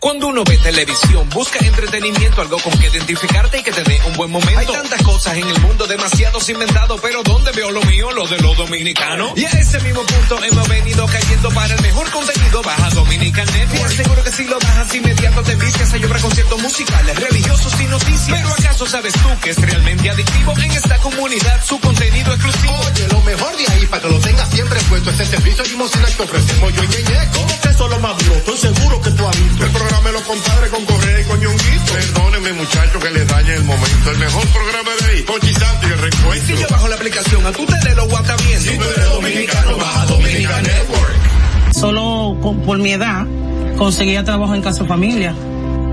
Cuando 0.00 0.28
uno 0.28 0.44
ve 0.44 0.56
televisión, 0.58 1.28
busca 1.30 1.58
entretenimiento, 1.58 2.40
algo 2.40 2.58
con 2.60 2.72
que 2.78 2.86
identificarte 2.86 3.58
y 3.58 3.62
que 3.62 3.72
te 3.72 3.82
dé 3.82 4.00
un 4.06 4.16
buen 4.16 4.30
momento. 4.30 4.58
Hay 4.58 4.66
tantas 4.66 5.02
cosas 5.02 5.36
en 5.36 5.48
el 5.48 5.60
mundo, 5.60 5.86
demasiados 5.86 6.48
inventados, 6.48 7.00
pero 7.00 7.22
¿dónde 7.24 7.50
veo 7.52 7.70
lo 7.70 7.82
mío? 7.82 8.12
Lo 8.12 8.26
de 8.28 8.38
los 8.38 8.56
dominicanos. 8.56 9.32
Y 9.36 9.44
a 9.44 9.48
ese 9.50 9.80
mismo 9.80 10.02
punto 10.04 10.42
hemos 10.44 10.68
venido 10.68 11.04
cayendo 11.06 11.50
para 11.50 11.74
el 11.74 11.82
mejor 11.82 12.10
contenido. 12.10 12.62
Baja 12.62 12.90
Dominican 12.90 13.46
Network. 13.46 13.88
Te 13.88 13.94
aseguro 13.94 14.24
que 14.24 14.32
si 14.32 14.44
lo 14.44 14.58
bajas 14.60 14.94
inmediato 14.94 15.42
te 15.42 15.54
vistes 15.56 15.92
a 15.92 15.96
llorar 15.96 16.20
conciertos 16.20 16.62
musicales, 16.62 17.20
religiosos 17.20 17.80
y 17.80 17.84
noticias. 17.86 18.38
Pero 18.38 18.48
¿acaso 18.50 18.86
sabes 18.86 19.12
tú 19.14 19.28
que 19.42 19.50
es 19.50 19.60
realmente 19.60 20.10
adictivo 20.10 20.54
en 20.58 20.70
esta 20.72 20.98
comunidad 20.98 21.64
su 21.64 21.80
contenido 21.80 22.34
exclusivo? 22.34 22.74
Oye, 22.86 23.08
lo 23.08 23.20
mejor 23.22 23.56
de 23.56 23.72
ahí 23.72 23.86
para 23.86 24.02
que 24.02 24.08
lo 24.10 24.18
tengas 24.20 24.48
siempre 24.50 24.78
puesto 24.88 25.10
es 25.10 25.20
el 25.20 25.26
servicio 25.26 25.64
limosina 25.64 26.06
que 26.06 26.22
ofrecemos 26.22 26.72
yo 26.72 26.84
y 26.84 26.88
Ñeñe. 26.88 27.30
¿Cómo 27.32 27.60
que 27.60 27.68
eso 27.68 27.84
es 27.84 27.90
lo 27.90 27.98
más 27.98 28.18
duro? 28.18 28.36
Estoy 28.36 28.58
seguro 28.58 29.00
que 29.02 29.10
tú 29.10 29.26
has 29.26 29.36
visto. 29.36 29.87
Programa 29.88 30.08
de 30.08 30.12
los 30.12 30.22
compadres 30.22 30.70
con 30.70 30.84
Correa 30.84 31.20
y 31.20 31.24
con 31.24 31.40
Ñonguito. 31.40 31.92
Perdónenme 31.92 32.52
muchachos 32.52 33.02
que 33.02 33.10
les 33.10 33.26
dañe 33.28 33.54
el 33.54 33.64
momento. 33.64 34.10
El 34.10 34.18
mejor 34.18 34.46
programa 34.48 34.90
de 35.00 35.06
ahí, 35.12 35.24
Santo 35.54 35.88
y 35.88 35.92
el 35.92 35.98
recuento. 35.98 36.46
Si 36.46 36.56
yo 36.56 36.66
bajo 36.70 36.88
la 36.88 36.94
aplicación, 36.96 37.46
a 37.46 37.52
tú 37.52 37.64
te 37.66 37.88
de 37.88 37.94
lo 37.94 38.08
guata 38.08 38.36
bien. 38.46 38.60
Si 38.60 38.76
tú 38.76 38.84
eres 38.96 39.10
dominicano, 39.10 39.76
baja 39.78 40.06
Dominica 40.06 40.60
Network. 40.62 41.14
Solo 41.78 42.36
con- 42.42 42.60
por 42.62 42.78
mi 42.78 42.92
edad 42.92 43.26
conseguía 43.76 44.24
trabajo 44.24 44.54
en 44.54 44.62
casa 44.62 44.82
de 44.82 44.88
familia. 44.88 45.34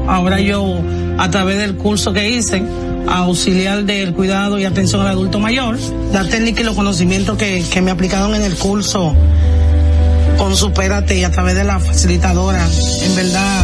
Ahora 0.07 0.39
yo, 0.39 0.79
a 1.17 1.29
través 1.29 1.57
del 1.57 1.75
curso 1.75 2.13
que 2.13 2.29
hice, 2.29 2.63
auxiliar 3.07 3.83
del 3.85 4.13
cuidado 4.13 4.59
y 4.59 4.65
atención 4.65 5.01
al 5.01 5.07
adulto 5.07 5.39
mayor, 5.39 5.77
la 6.11 6.25
técnica 6.27 6.61
y 6.61 6.63
los 6.63 6.75
conocimientos 6.75 7.37
que, 7.37 7.63
que 7.71 7.81
me 7.81 7.91
aplicaron 7.91 8.35
en 8.35 8.43
el 8.43 8.55
curso 8.55 9.15
con 10.37 10.55
Supérate 10.55 11.17
y 11.17 11.23
a 11.23 11.31
través 11.31 11.55
de 11.55 11.63
la 11.63 11.79
facilitadora, 11.79 12.67
en 13.03 13.15
verdad 13.15 13.63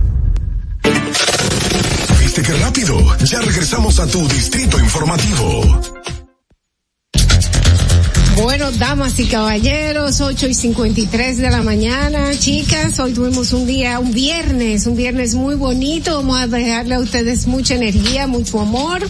¿Viste 2.33 2.49
qué 2.49 2.57
rápido? 2.59 2.97
Ya 3.25 3.41
regresamos 3.41 3.99
a 3.99 4.07
tu 4.07 4.25
distrito 4.29 4.79
informativo. 4.79 5.81
Bueno, 8.37 8.71
damas 8.71 9.19
y 9.19 9.25
caballeros, 9.25 10.21
8 10.21 10.47
y 10.47 10.53
53 10.53 11.39
de 11.39 11.49
la 11.49 11.61
mañana, 11.61 12.31
chicas, 12.39 12.97
hoy 12.99 13.11
tuvimos 13.11 13.51
un 13.51 13.67
día, 13.67 13.99
un 13.99 14.13
viernes, 14.13 14.87
un 14.87 14.95
viernes 14.95 15.35
muy 15.35 15.55
bonito, 15.55 16.15
vamos 16.15 16.39
a 16.39 16.47
dejarle 16.47 16.95
a 16.95 16.99
ustedes 16.99 17.47
mucha 17.47 17.75
energía, 17.75 18.27
mucho 18.27 18.61
amor, 18.61 19.01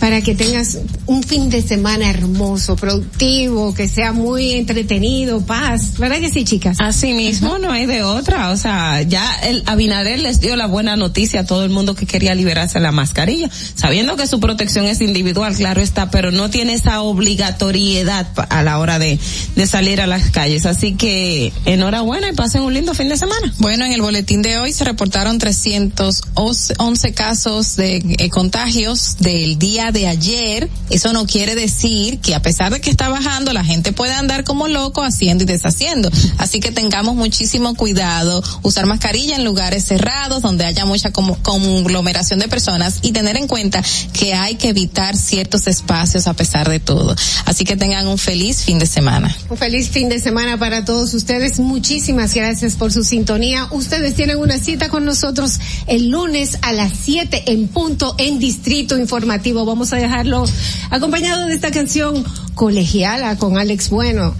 para 0.00 0.22
que 0.22 0.34
tengas 0.34 0.78
un 1.06 1.22
fin 1.22 1.50
de 1.50 1.60
semana 1.62 2.08
hermoso, 2.08 2.74
productivo, 2.74 3.74
que 3.74 3.86
sea 3.86 4.12
muy 4.12 4.52
entretenido, 4.52 5.44
paz, 5.44 5.98
¿verdad 5.98 6.18
que 6.18 6.30
sí, 6.30 6.44
chicas? 6.44 6.78
Así 6.80 7.12
mismo, 7.12 7.58
no 7.58 7.70
hay 7.70 7.84
de 7.84 8.02
otra, 8.02 8.50
o 8.50 8.56
sea, 8.56 9.02
ya 9.02 9.40
el 9.42 9.62
Abinader 9.66 10.18
les 10.18 10.40
dio 10.40 10.56
la 10.56 10.66
buena 10.66 10.96
noticia 10.96 11.40
a 11.40 11.46
todo 11.46 11.64
el 11.64 11.70
mundo 11.70 11.94
que 11.94 12.06
quería 12.06 12.34
liberarse 12.34 12.80
la 12.80 12.92
mascarilla, 12.92 13.50
sabiendo 13.74 14.16
que 14.16 14.26
su 14.26 14.40
protección 14.40 14.86
es 14.86 15.02
individual, 15.02 15.54
claro 15.54 15.82
está, 15.82 16.10
pero 16.10 16.30
no 16.30 16.48
tiene 16.48 16.72
esa 16.72 17.02
obligatoriedad 17.02 18.26
a 18.48 18.62
la 18.62 18.78
hora 18.78 18.98
de, 18.98 19.18
de 19.54 19.66
salir 19.66 20.00
a 20.00 20.06
las 20.06 20.30
calles, 20.30 20.64
así 20.64 20.94
que 20.94 21.52
enhorabuena 21.66 22.30
y 22.30 22.32
pasen 22.32 22.62
un 22.62 22.72
lindo 22.72 22.94
fin 22.94 23.08
de 23.10 23.18
semana. 23.18 23.52
Bueno, 23.58 23.84
en 23.84 23.92
el 23.92 24.00
boletín 24.00 24.40
de 24.40 24.58
hoy 24.58 24.72
se 24.72 24.84
reportaron 24.84 25.38
311 25.38 27.12
casos 27.12 27.76
de 27.76 27.96
eh, 27.96 28.30
contagios 28.30 29.16
del 29.18 29.58
día 29.58 29.89
de 29.92 30.06
ayer, 30.06 30.68
eso 30.90 31.12
no 31.12 31.26
quiere 31.26 31.54
decir 31.54 32.20
que 32.20 32.34
a 32.34 32.42
pesar 32.42 32.72
de 32.72 32.80
que 32.80 32.90
está 32.90 33.08
bajando, 33.08 33.52
la 33.52 33.64
gente 33.64 33.92
puede 33.92 34.12
andar 34.12 34.44
como 34.44 34.68
loco 34.68 35.02
haciendo 35.02 35.44
y 35.44 35.46
deshaciendo. 35.46 36.10
Así 36.38 36.60
que 36.60 36.72
tengamos 36.72 37.14
muchísimo 37.14 37.74
cuidado, 37.74 38.42
usar 38.62 38.86
mascarilla 38.86 39.36
en 39.36 39.44
lugares 39.44 39.84
cerrados 39.84 40.42
donde 40.42 40.64
haya 40.64 40.84
mucha 40.84 41.12
conglomeración 41.12 42.38
de 42.38 42.48
personas 42.48 42.98
y 43.02 43.12
tener 43.12 43.36
en 43.36 43.46
cuenta 43.46 43.82
que 44.12 44.34
hay 44.34 44.56
que 44.56 44.68
evitar 44.68 45.16
ciertos 45.16 45.66
espacios 45.66 46.26
a 46.26 46.34
pesar 46.34 46.68
de 46.68 46.80
todo. 46.80 47.14
Así 47.44 47.64
que 47.64 47.76
tengan 47.76 48.06
un 48.06 48.18
feliz 48.18 48.62
fin 48.62 48.78
de 48.78 48.86
semana. 48.86 49.34
Un 49.48 49.56
feliz 49.56 49.88
fin 49.90 50.08
de 50.08 50.20
semana 50.20 50.58
para 50.58 50.84
todos 50.84 51.14
ustedes. 51.14 51.58
Muchísimas 51.58 52.34
gracias 52.34 52.74
por 52.74 52.92
su 52.92 53.04
sintonía. 53.04 53.68
Ustedes 53.70 54.14
tienen 54.14 54.38
una 54.38 54.58
cita 54.58 54.88
con 54.88 55.04
nosotros 55.04 55.58
el 55.86 56.08
lunes 56.08 56.58
a 56.62 56.72
las 56.72 56.92
7 57.04 57.44
en 57.52 57.68
punto 57.68 58.14
en 58.18 58.38
Distrito 58.38 58.98
Informativo. 58.98 59.64
Vamos 59.64 59.79
vamos 59.80 59.94
a 59.94 59.96
dejarlo 59.96 60.44
acompañado 60.90 61.46
de 61.46 61.54
esta 61.54 61.70
canción 61.70 62.22
colegiala 62.54 63.38
con 63.38 63.56
Alex 63.56 63.88
Bueno. 63.88 64.34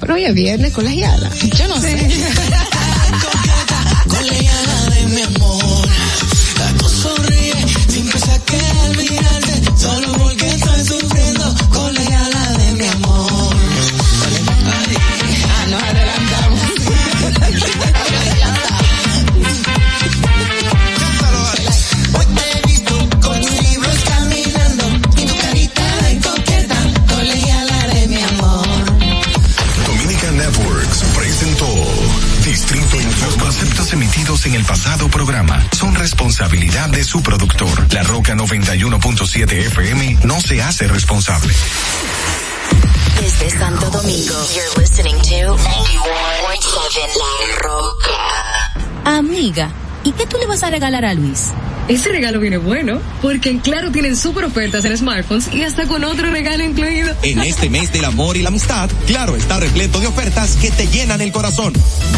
Pero 0.00 0.14
hoy 0.14 0.24
es 0.24 0.32
viernes 0.32 0.72
colegiala. 0.72 1.28
Yo 1.58 1.68
no 1.68 1.78
sé. 1.78 1.94
colegiala 4.08 4.84
de 4.94 5.06
mi 5.08 5.20
amor. 5.20 5.88
La 6.58 6.88
sonríe 6.88 7.66
sin 7.86 8.08
pensar 8.08 8.40
que 8.40 8.58
olvidarte. 8.88 9.62
Solo 9.76 10.11
conceptos 33.62 33.92
emitidos 33.92 34.46
en 34.46 34.54
el 34.54 34.64
pasado 34.64 35.08
programa 35.08 35.64
son 35.70 35.94
responsabilidad 35.94 36.88
de 36.88 37.04
su 37.04 37.22
productor. 37.22 37.94
La 37.94 38.02
Roca 38.02 38.34
91.7 38.34 39.52
FM 39.52 40.18
no 40.24 40.40
se 40.40 40.60
hace 40.60 40.88
responsable. 40.88 41.54
Desde 43.20 43.50
Santo 43.56 43.88
Domingo, 43.90 44.34
you're 44.52 44.80
listening 44.80 45.14
to 45.14 45.54
91.7 45.54 45.62
La 47.16 47.58
Roca. 47.62 49.18
Amiga, 49.18 49.70
¿y 50.04 50.12
qué 50.12 50.26
tú 50.26 50.36
le 50.38 50.46
vas 50.46 50.62
a 50.62 50.70
regalar 50.70 51.04
a 51.04 51.14
Luis? 51.14 51.50
Ese 51.88 52.10
regalo 52.10 52.38
viene 52.38 52.58
bueno, 52.58 53.00
porque 53.20 53.50
en 53.50 53.58
Claro 53.58 53.90
tienen 53.90 54.16
super 54.16 54.44
ofertas 54.44 54.84
en 54.84 54.96
smartphones 54.96 55.52
y 55.52 55.62
hasta 55.62 55.86
con 55.86 56.04
otro 56.04 56.30
regalo 56.30 56.62
incluido. 56.62 57.12
En 57.22 57.40
este 57.40 57.68
mes 57.70 57.92
del 57.92 58.04
amor 58.04 58.36
y 58.36 58.42
la 58.42 58.48
amistad, 58.48 58.88
Claro 59.06 59.34
está 59.34 59.58
repleto 59.58 59.98
de 59.98 60.06
ofertas 60.06 60.56
que 60.56 60.70
te 60.70 60.86
llenan 60.86 61.20
el 61.20 61.32
corazón. 61.32 61.72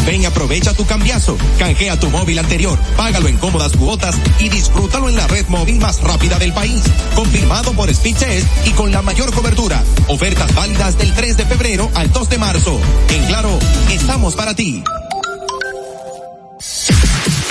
Ven 0.05 0.21
y 0.21 0.25
aprovecha 0.25 0.73
tu 0.73 0.85
cambiazo, 0.85 1.35
canjea 1.57 1.99
tu 1.99 2.09
móvil 2.09 2.37
anterior, 2.37 2.77
págalo 2.95 3.27
en 3.27 3.37
cómodas 3.37 3.71
cuotas 3.73 4.15
y 4.39 4.49
disfrútalo 4.49 5.09
en 5.09 5.15
la 5.15 5.27
red 5.27 5.47
móvil 5.47 5.79
más 5.79 5.99
rápida 6.01 6.37
del 6.37 6.53
país. 6.53 6.83
Confirmado 7.15 7.73
por 7.73 7.93
Speedtest 7.93 8.67
y 8.67 8.71
con 8.71 8.91
la 8.91 9.01
mayor 9.01 9.33
cobertura. 9.33 9.83
Ofertas 10.07 10.53
válidas 10.53 10.97
del 10.97 11.11
3 11.13 11.37
de 11.37 11.45
febrero 11.45 11.89
al 11.95 12.11
2 12.11 12.29
de 12.29 12.37
marzo. 12.37 12.79
En 13.09 13.25
Claro, 13.25 13.57
estamos 13.89 14.35
para 14.35 14.53
ti. 14.53 14.83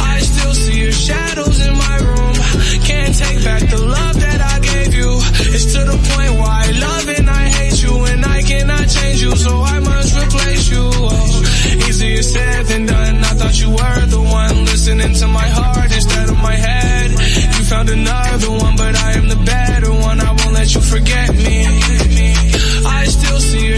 I 0.00 0.18
still 0.20 0.54
see 0.54 0.80
your 0.82 0.92
shadows 0.92 1.60
in 1.66 1.72
my 1.76 1.96
room. 1.98 2.34
Can't 2.82 3.14
take 3.14 3.44
back 3.44 3.62
the 3.70 3.80
love 3.80 4.18
that 4.18 4.40
I 4.40 4.58
gave 4.58 4.92
you. 4.94 5.20
It's 5.54 5.72
to 5.74 5.84
the 5.84 5.98
point 6.10 6.32
where 6.34 6.50
I 6.50 6.70
love 6.72 7.08
and 7.08 7.30
I 7.30 7.44
hate 7.48 7.80
you, 7.80 8.04
and 8.04 8.24
I 8.24 8.42
cannot 8.42 8.88
change 8.88 9.22
you, 9.22 9.36
so 9.36 9.62
I 9.62 9.78
must 9.78 10.16
replace 10.18 10.68
you. 10.68 10.82
Oh, 10.82 11.42
easier 11.86 12.22
said 12.22 12.66
than 12.66 12.86
done. 12.86 13.22
I 13.22 13.34
thought 13.38 13.60
you 13.60 13.70
were 13.70 14.06
the 14.06 14.20
one 14.20 14.64
listening 14.64 15.14
to 15.14 15.26
my 15.28 15.48
heart 15.48 15.92
instead 15.94 16.28
of 16.28 16.38
my 16.38 16.56
head. 16.56 17.10
You 17.12 17.64
found 17.70 17.88
another 17.88 18.50
one, 18.50 18.74
but 18.76 18.97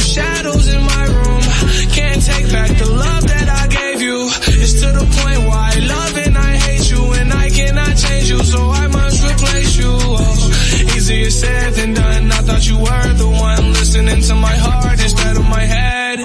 shadows 0.00 0.66
in 0.68 0.82
my 0.82 1.04
room. 1.04 1.42
Can't 1.92 2.22
take 2.22 2.50
back 2.50 2.70
the 2.78 2.90
love 2.90 3.24
that 3.26 3.48
I 3.48 3.66
gave 3.68 4.00
you. 4.02 4.28
It's 4.60 4.80
to 4.80 4.88
the 4.92 5.06
point 5.18 5.40
why 5.48 5.72
I 5.74 5.78
love 5.80 6.16
and 6.26 6.36
I 6.38 6.52
hate 6.56 6.90
you, 6.90 7.12
and 7.12 7.32
I 7.32 7.48
cannot 7.50 7.96
change 7.96 8.30
you, 8.30 8.38
so 8.44 8.70
I 8.70 8.86
must 8.88 9.18
replace 9.24 9.76
you. 9.76 9.92
Oh, 9.92 10.96
easier 10.96 11.30
said 11.30 11.72
than 11.74 11.94
done. 11.94 12.32
I 12.32 12.40
thought 12.46 12.66
you 12.68 12.78
were 12.78 13.12
the 13.14 13.28
one 13.28 13.72
listening 13.72 14.20
to 14.22 14.34
my 14.34 14.56
heart 14.56 15.00
instead 15.00 15.36
of 15.36 15.46
my 15.48 15.64
head. 15.64 16.18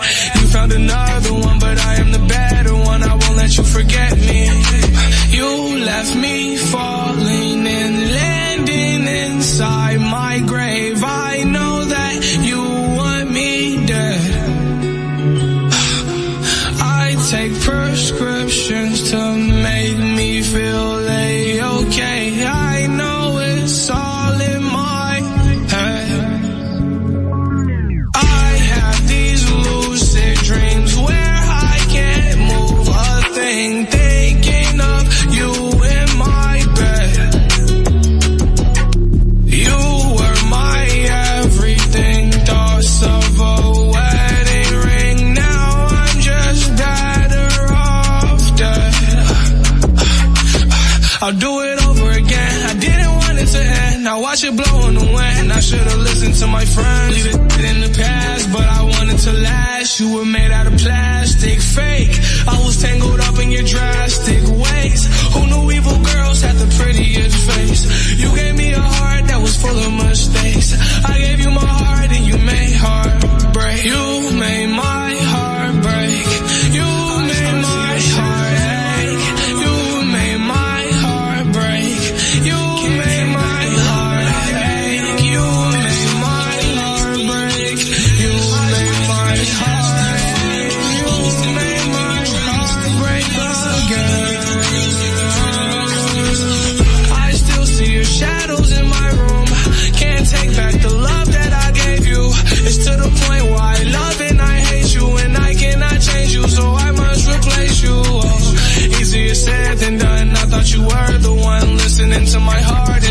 said 109.45 109.81
and 109.87 109.99
done, 109.99 110.29
I 110.31 110.45
thought 110.49 110.73
you 110.73 110.81
were 110.81 111.17
the 111.19 111.33
one 111.33 111.77
listening 111.77 112.25
to 112.33 112.39
my 112.39 112.59
heart. 112.61 113.04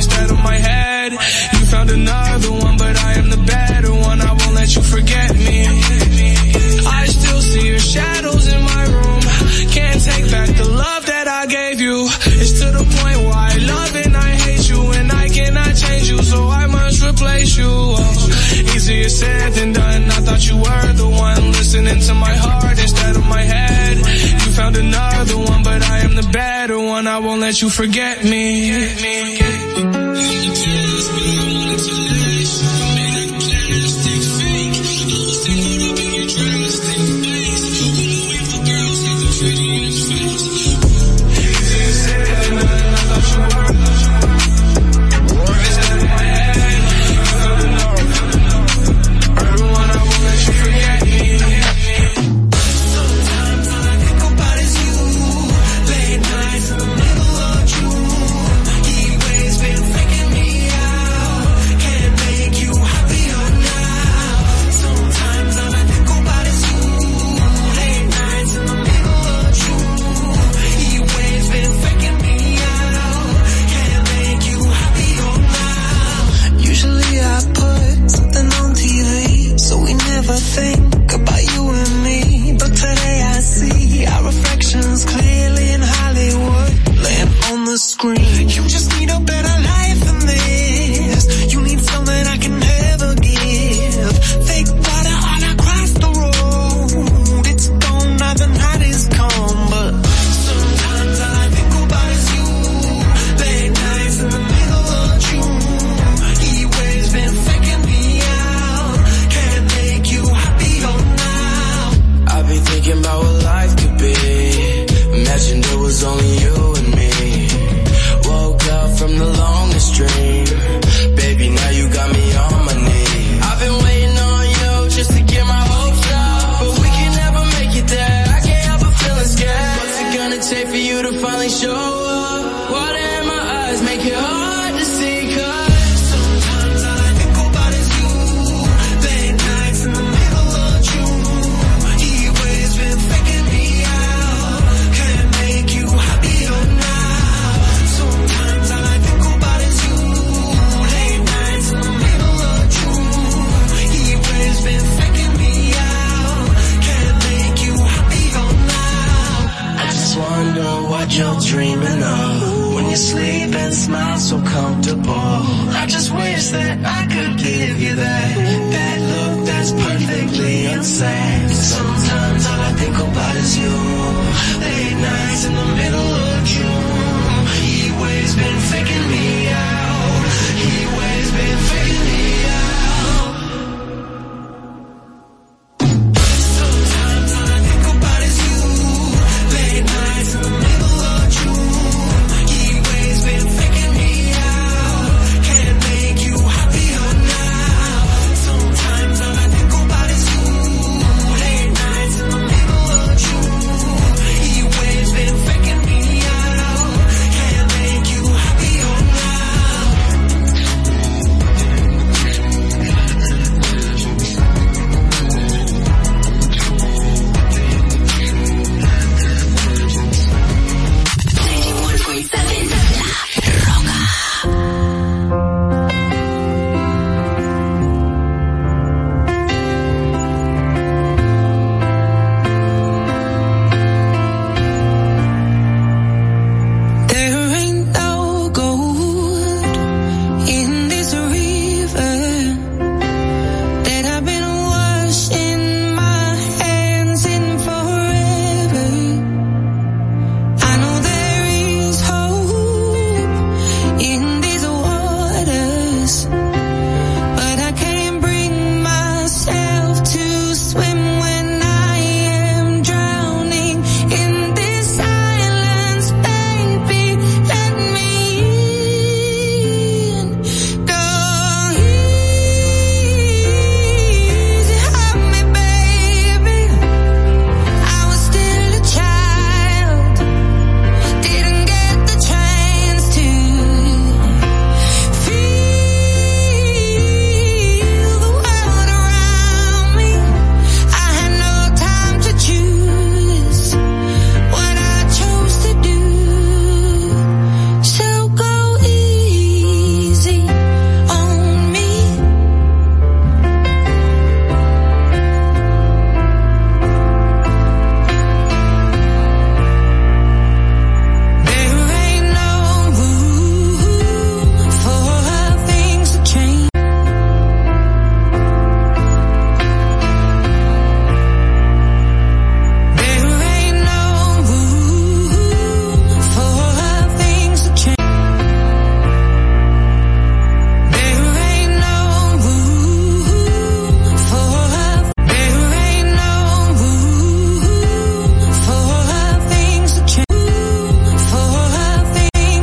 you 27.62 27.70
forget 27.70 28.24
me. 28.24 28.72
Forget 28.72 29.02
me. 29.02 29.33